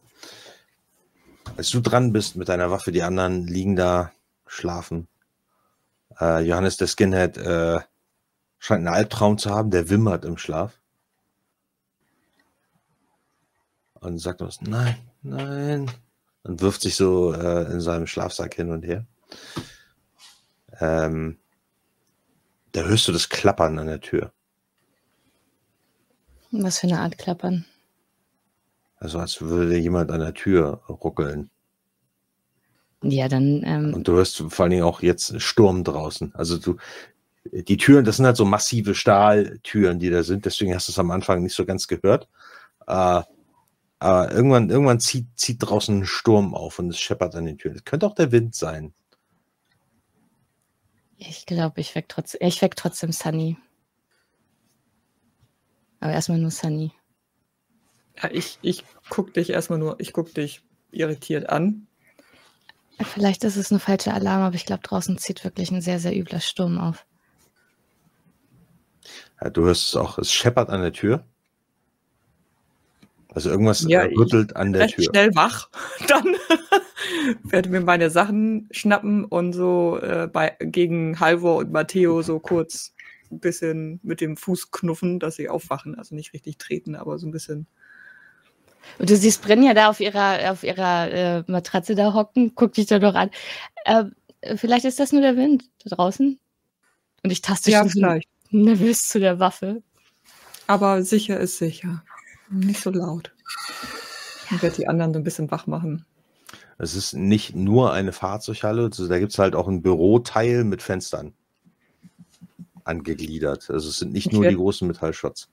Als 1.57 1.71
du 1.71 1.81
dran 1.81 2.13
bist 2.13 2.37
mit 2.37 2.49
deiner 2.49 2.71
Waffe, 2.71 2.93
die 2.93 3.03
anderen 3.03 3.47
liegen 3.47 3.77
da, 3.77 4.13
schlafen. 4.47 5.09
Äh, 6.21 6.43
Johannes 6.43 6.77
der 6.77 6.89
Skinhead 6.89 7.37
äh, 7.37 7.81
scheint 8.59 8.87
einen 8.87 8.95
Albtraum 8.95 9.39
zu 9.39 9.51
haben, 9.51 9.71
der 9.71 9.89
wimmert 9.89 10.25
im 10.25 10.37
Schlaf. 10.37 10.80
Und 14.01 14.19
sagt 14.19 14.41
was, 14.41 14.61
nein, 14.63 14.97
nein. 15.23 15.91
Und 16.43 16.63
wirft 16.63 16.83
sich 16.83 16.97
so 16.97 17.33
äh, 17.35 17.71
in 17.71 17.81
seinem 17.81 18.07
Schlafsack 18.07 18.55
hin 18.55 18.71
und 18.71 18.83
her. 18.83 19.05
Ähm, 20.81 21.39
da 22.73 22.83
hörst 22.83 23.09
du 23.09 23.13
das 23.13 23.29
Klappern 23.29 23.79
an 23.79 23.87
der 23.87 24.01
Tür. 24.01 24.33
Was 26.51 26.79
für 26.79 26.87
eine 26.87 27.01
Art 27.01 27.19
Klappern? 27.19 27.67
Also 28.97 29.19
als 29.19 29.41
würde 29.41 29.77
jemand 29.77 30.11
an 30.11 30.21
der 30.21 30.35
Tür 30.35 30.83
ruckeln. 30.89 31.51
Ja, 33.03 33.29
dann. 33.29 33.63
Ähm, 33.65 33.95
Und 33.95 34.09
du 34.09 34.13
hörst 34.13 34.39
vor 34.49 34.65
allen 34.65 34.71
Dingen 34.71 34.83
auch 34.83 35.03
jetzt 35.03 35.41
Sturm 35.41 35.85
draußen. 35.85 36.35
Also 36.35 36.59
du, 36.59 36.77
die 37.45 37.77
Türen, 37.77 38.05
das 38.05 38.17
sind 38.17 38.27
halt 38.27 38.37
so 38.37 38.45
massive 38.45 38.95
Stahltüren, 38.95 39.99
die 39.99 40.11
da 40.11 40.23
sind. 40.23 40.45
Deswegen 40.45 40.75
hast 40.75 40.89
du 40.89 40.93
es 40.93 40.99
am 40.99 41.11
Anfang 41.11 41.43
nicht 41.43 41.55
so 41.55 41.65
ganz 41.65 41.87
gehört. 41.87 42.29
Äh, 42.87 43.23
aber 44.01 44.33
irgendwann, 44.33 44.71
irgendwann 44.71 44.99
zieht, 44.99 45.27
zieht 45.39 45.59
draußen 45.61 46.01
ein 46.01 46.07
Sturm 46.07 46.55
auf 46.55 46.79
und 46.79 46.89
es 46.89 46.99
scheppert 46.99 47.35
an 47.35 47.45
den 47.45 47.59
Türen. 47.59 47.77
Es 47.77 47.85
könnte 47.85 48.07
auch 48.07 48.15
der 48.15 48.33
Wind 48.33 48.55
sein. 48.55 48.95
ich 51.19 51.45
glaube, 51.45 51.83
ich 51.83 51.95
weck 51.95 52.09
trotzdem, 52.09 52.41
ich 52.43 52.63
weck 52.63 52.77
trotzdem 52.77 53.13
Sunny. 53.13 53.59
Aber 56.01 56.13
erstmal 56.13 56.39
nur 56.39 56.51
Sunny. 56.51 56.93
Ja, 58.23 58.31
ich, 58.33 58.59
ich 58.63 58.85
guck 59.11 59.35
dich 59.35 59.51
erstmal 59.51 59.79
nur, 59.79 60.01
ich 60.01 60.15
guck 60.15 60.33
dich 60.33 60.63
irritiert 60.91 61.51
an. 61.51 61.87
Vielleicht 63.03 63.45
ist 63.45 63.57
es 63.57 63.71
eine 63.71 63.81
falsche 63.81 64.15
Alarm, 64.15 64.43
aber 64.43 64.55
ich 64.55 64.65
glaube, 64.65 64.83
draußen 64.83 65.19
zieht 65.19 65.45
wirklich 65.45 65.71
ein 65.71 65.83
sehr, 65.83 65.99
sehr 65.99 66.17
übler 66.17 66.41
Sturm 66.41 66.79
auf. 66.79 67.05
Ja, 69.41 69.51
du 69.51 69.65
hörst 69.65 69.89
es 69.89 69.97
auch, 69.97 70.19
es 70.19 70.33
scheppert 70.33 70.71
an 70.71 70.81
der 70.81 70.93
Tür. 70.93 71.27
Also 73.35 73.51
irgendwas 73.51 73.85
Ja, 73.89 74.03
äh, 74.03 74.15
rüttelt 74.15 74.57
an 74.57 74.73
der 74.73 74.83
Recht 74.83 74.97
Tür. 74.97 75.05
schnell 75.05 75.35
wach. 75.35 75.69
Dann 76.09 76.25
werde 77.45 77.69
mir 77.69 77.81
meine 77.81 78.11
Sachen 78.11 78.69
schnappen 78.71 79.25
und 79.25 79.53
so 79.53 79.99
äh, 80.01 80.29
bei, 80.33 80.57
gegen 80.61 81.19
Halvor 81.21 81.57
und 81.57 81.71
Matteo 81.73 82.23
so 82.23 82.41
kurz 82.41 82.93
ein 83.31 83.39
bisschen 83.39 84.01
mit 84.03 84.21
dem 84.21 84.37
Fuß 84.37 84.73
knuffen, 84.73 85.21
dass 85.21 85.37
sie 85.37 85.49
aufwachen. 85.49 85.95
Also 85.97 86.15
nicht 86.15 86.33
richtig 86.33 86.59
treten, 86.59 86.97
aber 86.97 87.19
so 87.19 87.27
ein 87.27 87.31
bisschen. 87.31 87.67
Und 88.99 89.09
du 89.09 89.17
siehst 89.17 89.43
Brinja 89.43 89.75
da 89.75 89.89
auf 89.89 90.01
ihrer, 90.01 90.51
auf 90.51 90.65
ihrer 90.65 91.11
äh, 91.11 91.45
Matratze 91.47 91.95
da 91.95 92.13
hocken, 92.13 92.55
guck 92.55 92.73
dich 92.73 92.87
da 92.87 92.99
doch 92.99 93.15
an. 93.15 93.31
Äh, 93.85 94.05
vielleicht 94.57 94.85
ist 94.85 94.99
das 94.99 95.13
nur 95.13 95.21
der 95.21 95.37
Wind 95.37 95.65
da 95.85 95.95
draußen. 95.95 96.39
Und 97.23 97.31
ich 97.31 97.43
taste 97.43 97.71
Ja, 97.71 97.89
schon 97.89 98.21
nervös 98.51 99.07
zu 99.07 99.21
der 99.21 99.39
Waffe. 99.39 99.83
Aber 100.67 101.03
sicher 101.03 101.39
ist 101.39 101.59
sicher. 101.59 102.03
Nicht 102.51 102.81
so 102.83 102.91
laut. 102.91 103.33
Ich 104.51 104.63
werde 104.63 104.77
die 104.77 104.89
anderen 104.89 105.13
so 105.13 105.21
ein 105.21 105.25
bisschen 105.25 105.51
wach 105.51 105.67
machen. 105.67 106.05
Es 106.79 106.95
ist 106.95 107.13
nicht 107.15 107.55
nur 107.55 107.93
eine 107.93 108.13
Fahrzeughalle, 108.13 108.85
also 108.85 109.07
da 109.07 109.19
gibt 109.19 109.33
es 109.33 109.39
halt 109.39 109.55
auch 109.55 109.69
ein 109.69 109.83
Büroteil 109.83 110.65
mit 110.65 110.83
Fenstern 110.83 111.35
angegliedert. 112.85 113.71
Also 113.71 113.89
es 113.89 113.99
sind 113.99 114.13
nicht 114.13 114.27
Ich 114.29 114.33
nur 114.33 114.43
werd- 114.43 114.53
die 114.53 114.57
großen 114.57 114.89
Metallshots. 114.89 115.49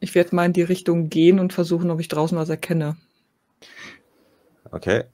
Ich 0.00 0.14
werde 0.14 0.34
mal 0.34 0.46
in 0.46 0.52
die 0.52 0.62
Richtung 0.62 1.08
gehen 1.08 1.38
und 1.38 1.52
versuchen, 1.52 1.90
ob 1.90 2.00
ich 2.00 2.08
draußen 2.08 2.36
was 2.36 2.48
erkenne. 2.48 2.96
Okay. 4.72 5.04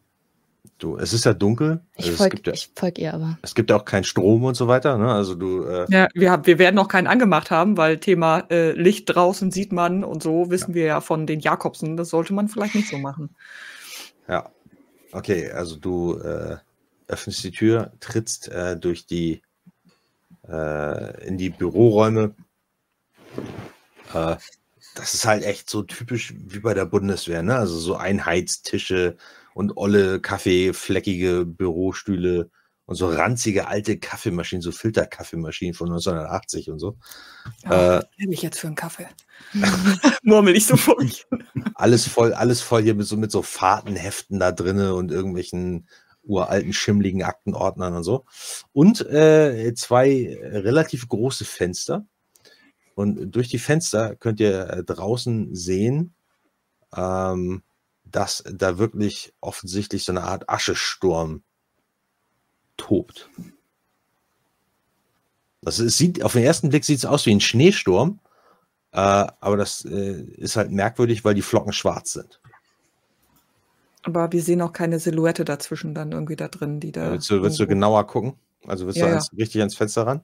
Du, 0.78 0.96
es 0.96 1.12
ist 1.12 1.24
ja 1.24 1.34
dunkel. 1.34 1.80
Ich 1.96 2.06
Also 2.06 2.10
es, 2.12 2.16
folge 2.18 2.36
gibt 2.36 2.46
ja, 2.46 2.52
ich 2.52 2.70
folg 2.74 2.98
ihr 2.98 3.14
aber. 3.14 3.38
es 3.42 3.54
gibt 3.54 3.70
ja 3.70 3.76
auch 3.76 3.84
keinen 3.84 4.04
Strom 4.04 4.44
und 4.44 4.54
so 4.54 4.68
weiter. 4.68 4.96
Ne? 4.96 5.12
Also 5.12 5.34
du, 5.34 5.64
äh, 5.64 5.86
Ja, 5.90 6.08
wir, 6.14 6.30
haben, 6.30 6.46
wir 6.46 6.58
werden 6.58 6.76
noch 6.76 6.88
keinen 6.88 7.06
angemacht 7.08 7.50
haben, 7.50 7.76
weil 7.76 7.98
Thema 7.98 8.44
äh, 8.50 8.72
Licht 8.72 9.12
draußen 9.12 9.50
sieht 9.50 9.72
man 9.72 10.04
und 10.04 10.22
so 10.22 10.50
wissen 10.50 10.74
wir 10.74 10.84
ja 10.84 11.00
von 11.00 11.26
den 11.26 11.40
Jakobsen. 11.40 11.96
Das 11.96 12.10
sollte 12.10 12.32
man 12.32 12.48
vielleicht 12.48 12.74
nicht 12.74 12.88
so 12.88 12.98
machen. 12.98 13.34
ja. 14.28 14.50
Okay, 15.10 15.50
also 15.50 15.76
du 15.76 16.18
äh, 16.18 16.58
öffnest 17.06 17.42
die 17.42 17.50
Tür, 17.50 17.92
trittst 17.98 18.48
äh, 18.48 18.76
durch 18.76 19.06
die 19.06 19.40
äh, 20.46 21.26
in 21.26 21.38
die 21.38 21.48
Büroräume. 21.50 22.34
Äh, 24.12 24.36
das 24.94 25.14
ist 25.14 25.26
halt 25.26 25.44
echt 25.44 25.70
so 25.70 25.82
typisch 25.82 26.34
wie 26.36 26.58
bei 26.58 26.74
der 26.74 26.84
Bundeswehr, 26.84 27.42
ne? 27.42 27.56
Also 27.56 27.78
so 27.78 27.96
Einheitstische 27.96 29.16
und 29.54 29.76
olle, 29.76 30.20
kaffeefleckige 30.20 31.44
Bürostühle 31.46 32.50
und 32.88 32.94
so 32.94 33.08
ranzige 33.08 33.68
alte 33.68 33.98
Kaffeemaschinen, 33.98 34.62
so 34.62 34.72
Filterkaffeemaschinen 34.72 35.74
von 35.74 35.88
1980 35.88 36.70
und 36.70 36.78
so. 36.78 36.96
Äh, 37.64 38.00
ich 38.16 38.28
mich 38.28 38.40
jetzt 38.40 38.58
für 38.58 38.66
einen 38.66 38.76
Kaffee. 38.76 39.06
Murmel 40.22 40.56
ich 40.56 40.66
so 40.66 40.76
vor 40.78 40.96
mich. 40.98 41.26
alles 41.74 42.08
voll, 42.08 42.32
alles 42.32 42.62
voll 42.62 42.82
hier 42.82 42.94
mit 42.94 43.06
so, 43.06 43.18
mit 43.18 43.30
so 43.30 43.42
Fahrtenheften 43.42 44.38
da 44.38 44.52
drinne 44.52 44.94
und 44.94 45.10
irgendwelchen 45.10 45.86
uralten, 46.22 46.72
schimmligen 46.72 47.22
Aktenordnern 47.22 47.94
und 47.94 48.04
so. 48.04 48.24
Und 48.72 49.04
äh, 49.06 49.74
zwei 49.74 50.38
relativ 50.42 51.08
große 51.08 51.44
Fenster. 51.44 52.06
Und 52.94 53.32
durch 53.32 53.48
die 53.48 53.58
Fenster 53.58 54.16
könnt 54.16 54.40
ihr 54.40 54.70
äh, 54.70 54.82
draußen 54.82 55.54
sehen, 55.54 56.14
ähm, 56.96 57.62
dass 58.10 58.44
da 58.50 58.78
wirklich 58.78 59.34
offensichtlich 59.40 60.04
so 60.04 60.12
eine 60.12 60.22
Art 60.22 60.48
Aschesturm 60.48 61.42
tobt. 62.76 63.28
Das 65.62 65.78
ist, 65.78 65.98
sieht, 65.98 66.22
auf 66.22 66.32
den 66.32 66.44
ersten 66.44 66.68
Blick 66.68 66.84
sieht 66.84 66.98
es 66.98 67.04
aus 67.04 67.26
wie 67.26 67.34
ein 67.34 67.40
Schneesturm, 67.40 68.20
äh, 68.92 68.98
aber 68.98 69.56
das 69.56 69.84
äh, 69.84 70.22
ist 70.36 70.56
halt 70.56 70.70
merkwürdig, 70.70 71.24
weil 71.24 71.34
die 71.34 71.42
Flocken 71.42 71.72
schwarz 71.72 72.12
sind. 72.12 72.40
Aber 74.04 74.32
wir 74.32 74.42
sehen 74.42 74.62
auch 74.62 74.72
keine 74.72 75.00
Silhouette 75.00 75.44
dazwischen 75.44 75.94
dann 75.94 76.12
irgendwie 76.12 76.36
da 76.36 76.48
drin, 76.48 76.80
die 76.80 76.92
da. 76.92 77.12
willst, 77.12 77.28
du, 77.30 77.42
willst 77.42 77.58
du 77.58 77.66
genauer 77.66 78.06
gucken? 78.06 78.34
Also 78.66 78.86
willst 78.86 78.98
Ja, 78.98 79.04
du 79.04 79.08
ja. 79.08 79.14
ans, 79.14 79.30
richtig 79.36 79.60
ans 79.60 79.76
Fenster 79.76 80.06
ran? 80.06 80.22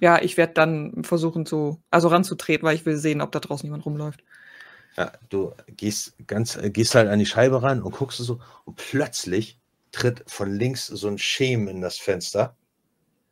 Ja, 0.00 0.20
ich 0.20 0.36
werde 0.36 0.54
dann 0.54 1.04
versuchen 1.04 1.46
zu, 1.46 1.80
also 1.90 2.08
ranzutreten, 2.08 2.66
weil 2.66 2.74
ich 2.74 2.86
will 2.86 2.96
sehen, 2.96 3.20
ob 3.20 3.32
da 3.32 3.40
draußen 3.40 3.66
jemand 3.66 3.86
rumläuft. 3.86 4.22
Ja, 4.96 5.12
du 5.28 5.54
gehst 5.68 6.14
ganz, 6.26 6.56
äh, 6.56 6.70
gehst 6.70 6.94
halt 6.94 7.08
an 7.08 7.18
die 7.18 7.26
Scheibe 7.26 7.62
ran 7.62 7.82
und 7.82 7.92
guckst 7.92 8.18
so 8.18 8.40
und 8.64 8.76
plötzlich 8.76 9.60
tritt 9.92 10.24
von 10.26 10.52
links 10.52 10.86
so 10.86 11.08
ein 11.08 11.18
Schemen 11.18 11.68
in 11.68 11.80
das 11.80 11.98
Fenster. 11.98 12.56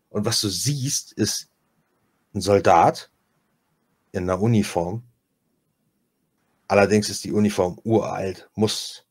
Und 0.08 0.24
was 0.24 0.40
du 0.40 0.48
siehst, 0.48 1.12
ist 1.12 1.50
ein 2.34 2.40
Soldat 2.40 3.10
in 4.12 4.24
einer 4.24 4.40
Uniform. 4.40 5.02
Allerdings 6.68 7.10
ist 7.10 7.24
die 7.24 7.32
Uniform 7.32 7.78
uralt, 7.84 8.48
muss 8.54 9.06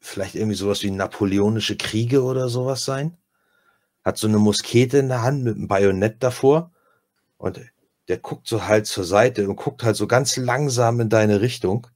vielleicht 0.00 0.34
irgendwie 0.34 0.56
sowas 0.56 0.82
wie 0.82 0.90
napoleonische 0.90 1.76
Kriege 1.76 2.22
oder 2.22 2.48
sowas 2.48 2.84
sein. 2.84 3.16
Hat 4.04 4.18
so 4.18 4.26
eine 4.26 4.38
Muskete 4.38 4.98
in 4.98 5.08
der 5.08 5.22
Hand 5.22 5.44
mit 5.44 5.56
einem 5.56 5.68
Bajonett 5.68 6.22
davor. 6.22 6.72
Und 7.38 7.60
der 8.12 8.18
guckt 8.18 8.46
so 8.46 8.66
halt 8.66 8.86
zur 8.86 9.04
Seite 9.04 9.48
und 9.48 9.56
guckt 9.56 9.82
halt 9.82 9.96
so 9.96 10.06
ganz 10.06 10.36
langsam 10.36 11.00
in 11.00 11.08
deine 11.08 11.40
Richtung. 11.40 11.86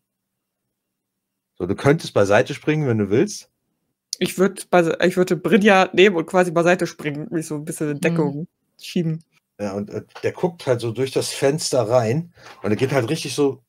So, 1.59 1.67
du 1.67 1.75
könntest 1.75 2.15
beiseite 2.15 2.55
springen, 2.55 2.89
wenn 2.89 2.97
du 2.97 3.11
willst. 3.11 3.51
Ich 4.19 4.39
würde 4.39 4.63
ich 5.05 5.17
würde 5.19 5.37
Brinja 5.37 5.91
nehmen 5.93 6.17
und 6.17 6.25
quasi 6.25 6.53
beiseite 6.53 6.87
springen, 6.87 7.29
mich 7.31 7.47
so 7.49 7.57
ein 7.57 7.67
bisschen 7.67 7.91
in 7.91 8.01
Deckung 8.01 8.35
Mhm. 8.35 8.49
schieben. 8.81 9.25
Ja, 9.61 9.75
und 9.75 9.91
äh, 9.91 10.05
der 10.23 10.33
guckt 10.33 10.67
halt 10.67 10.81
so 10.81 10.91
durch 10.91 11.11
das 11.11 11.29
Fenster 11.29 11.83
rein 11.83 12.33
und 12.63 12.71
er 12.71 12.77
geht 12.77 12.93
halt 12.93 13.11
richtig 13.11 13.35
so 13.35 13.63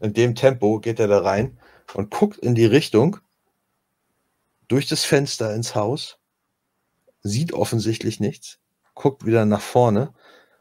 in 0.00 0.12
dem 0.12 0.34
Tempo 0.34 0.80
geht 0.80 0.98
er 0.98 1.06
da 1.06 1.20
rein 1.20 1.56
und 1.94 2.10
guckt 2.10 2.38
in 2.38 2.56
die 2.56 2.66
Richtung 2.66 3.18
durch 4.66 4.88
das 4.88 5.04
Fenster 5.04 5.54
ins 5.54 5.76
Haus, 5.76 6.18
sieht 7.24 7.52
offensichtlich 7.52 8.20
nichts, 8.20 8.60
guckt 8.94 9.26
wieder 9.26 9.44
nach 9.44 9.62
vorne 9.62 10.14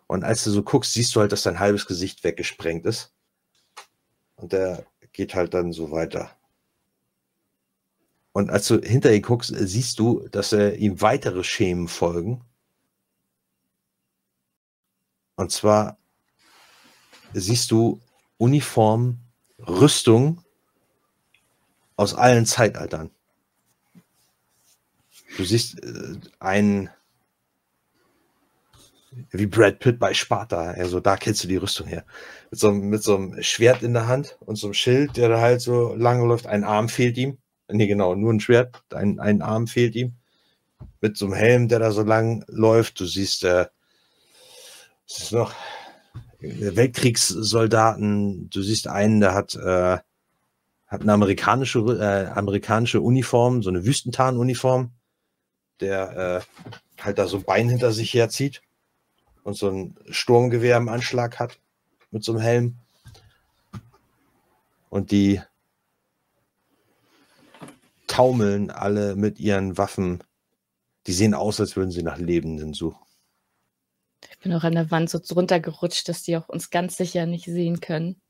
und 0.07 0.23
als 0.23 0.43
du 0.43 0.51
so 0.51 0.63
guckst, 0.63 0.93
siehst 0.93 1.15
du 1.15 1.21
halt, 1.21 1.31
dass 1.31 1.43
sein 1.43 1.59
halbes 1.59 1.85
Gesicht 1.85 2.23
weggesprengt 2.23 2.85
ist. 2.85 3.13
Und 4.35 4.53
der 4.53 4.85
geht 5.11 5.35
halt 5.35 5.53
dann 5.53 5.73
so 5.73 5.91
weiter. 5.91 6.31
Und 8.31 8.49
als 8.49 8.67
du 8.67 8.81
hinter 8.81 9.13
ihn 9.13 9.21
guckst, 9.21 9.53
siehst 9.55 9.99
du, 9.99 10.27
dass 10.29 10.53
er 10.53 10.75
ihm 10.77 11.01
weitere 11.01 11.43
Schemen 11.43 11.87
folgen. 11.87 12.43
Und 15.35 15.51
zwar 15.51 15.97
siehst 17.33 17.71
du 17.71 17.99
Uniform, 18.37 19.19
Rüstung 19.59 20.43
aus 21.95 22.13
allen 22.13 22.45
Zeitaltern. 22.45 23.11
Du 25.37 25.43
siehst 25.43 25.83
äh, 25.83 26.15
einen 26.39 26.89
wie 29.31 29.45
Brad 29.45 29.79
Pitt 29.79 29.99
bei 29.99 30.13
Sparta. 30.13 30.71
Also 30.71 30.99
da 30.99 31.17
kennst 31.17 31.43
du 31.43 31.47
die 31.47 31.57
Rüstung 31.57 31.87
her. 31.87 32.05
Mit 32.51 32.59
so, 32.59 32.71
mit 32.71 33.03
so 33.03 33.15
einem 33.15 33.41
Schwert 33.41 33.83
in 33.83 33.93
der 33.93 34.07
Hand 34.07 34.37
und 34.41 34.55
so 34.55 34.67
einem 34.67 34.73
Schild, 34.73 35.17
der 35.17 35.29
da 35.29 35.39
halt 35.39 35.61
so 35.61 35.93
lange 35.95 36.25
läuft. 36.25 36.47
Ein 36.47 36.63
Arm 36.63 36.89
fehlt 36.89 37.17
ihm. 37.17 37.37
Nee, 37.69 37.87
genau, 37.87 38.15
nur 38.15 38.33
ein 38.33 38.39
Schwert. 38.39 38.83
Ein, 38.93 39.19
ein 39.19 39.41
Arm 39.41 39.67
fehlt 39.67 39.95
ihm. 39.95 40.13
Mit 41.01 41.17
so 41.17 41.25
einem 41.25 41.35
Helm, 41.35 41.67
der 41.67 41.79
da 41.79 41.91
so 41.91 42.03
lang 42.03 42.43
läuft. 42.47 42.99
Du 42.99 43.05
siehst, 43.05 43.43
äh, 43.43 43.67
was 45.07 45.23
ist 45.23 45.31
noch? 45.31 45.53
Weltkriegssoldaten. 46.39 48.49
Du 48.49 48.61
siehst 48.61 48.87
einen, 48.87 49.21
der 49.21 49.33
hat, 49.33 49.55
äh, 49.55 49.97
hat 50.87 51.01
eine 51.01 51.13
amerikanische, 51.13 51.79
äh, 51.79 52.31
amerikanische 52.31 53.01
Uniform, 53.01 53.63
so 53.63 53.69
eine 53.69 53.85
Wüstentarnuniform, 53.85 54.91
der 55.79 56.45
äh, 56.97 57.01
halt 57.03 57.17
da 57.17 57.27
so 57.27 57.37
ein 57.37 57.43
Bein 57.43 57.69
hinter 57.69 57.91
sich 57.91 58.13
herzieht 58.13 58.61
und 59.43 59.57
so 59.57 59.69
ein 59.69 59.95
Sturmgewehr 60.09 60.77
im 60.77 60.89
Anschlag 60.89 61.39
hat 61.39 61.59
mit 62.11 62.23
so 62.23 62.33
einem 62.33 62.41
Helm. 62.41 62.75
Und 64.89 65.11
die 65.11 65.41
taumeln 68.07 68.69
alle 68.69 69.15
mit 69.15 69.39
ihren 69.39 69.77
Waffen. 69.77 70.23
Die 71.07 71.13
sehen 71.13 71.33
aus, 71.33 71.59
als 71.59 71.75
würden 71.75 71.91
sie 71.91 72.03
nach 72.03 72.17
Lebenden 72.17 72.73
suchen. 72.73 73.01
Ich 74.29 74.39
bin 74.39 74.53
auch 74.53 74.63
an 74.63 74.75
der 74.75 74.91
Wand 74.91 75.09
so 75.09 75.19
runtergerutscht, 75.33 76.07
dass 76.07 76.23
die 76.23 76.37
auch 76.37 76.47
uns 76.47 76.69
ganz 76.69 76.95
sicher 76.95 77.25
nicht 77.25 77.45
sehen 77.45 77.79
können. 77.81 78.21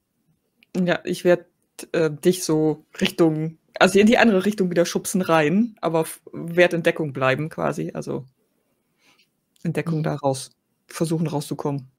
Ja, 0.75 1.01
ich 1.03 1.23
werde 1.23 1.45
äh, 1.91 2.09
dich 2.09 2.43
so 2.43 2.85
Richtung, 2.99 3.57
also 3.79 3.99
in 3.99 4.07
die 4.07 4.17
andere 4.17 4.45
Richtung 4.45 4.69
wieder 4.69 4.85
schubsen 4.85 5.21
rein, 5.21 5.75
aber 5.81 6.05
werde 6.31 6.77
in 6.77 6.83
Deckung 6.83 7.13
bleiben 7.13 7.49
quasi. 7.49 7.91
Also 7.93 8.25
in 9.63 9.73
Deckung 9.73 9.99
mhm. 9.99 10.03
da 10.03 10.15
raus 10.15 10.51
versuchen 10.87 11.27
rauszukommen. 11.27 11.89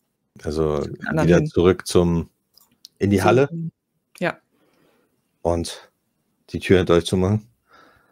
Also 0.42 0.84
wieder 0.84 1.36
hin. 1.36 1.46
zurück 1.46 1.86
zum 1.86 2.28
in 2.98 3.10
die 3.10 3.22
Halle. 3.22 3.48
Ja. 4.18 4.38
Und 5.42 5.90
die 6.50 6.58
Tür 6.58 6.78
hinter 6.78 6.94
euch 6.94 7.06
zu 7.06 7.16
machen. 7.16 7.46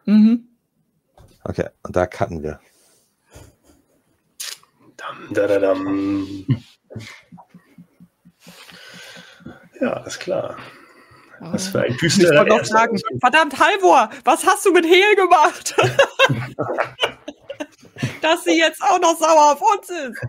Mhm. 0.04 0.48
Okay, 1.44 1.68
und 1.82 1.96
da 1.96 2.06
cutten 2.06 2.42
wir. 2.42 2.60
Dam, 4.96 5.16
da, 5.32 5.46
da, 5.46 5.58
dam. 5.58 6.46
Ja, 9.80 9.94
alles 9.94 10.18
klar. 10.18 10.56
Was 11.50 11.68
für 11.68 11.82
ein 11.82 11.96
düsterer 11.96 12.46
Ich 12.46 12.68
sagen, 12.68 12.98
verdammt, 13.20 13.58
Halvor, 13.58 14.10
was 14.24 14.46
hast 14.46 14.64
du 14.64 14.72
mit 14.72 14.86
Hehl 14.86 15.16
gemacht? 15.16 15.74
Dass 18.20 18.44
sie 18.44 18.58
jetzt 18.58 18.82
auch 18.82 19.00
noch 19.00 19.18
sauer 19.18 19.52
auf 19.52 19.60
uns 19.60 19.90
ist. 19.90 20.20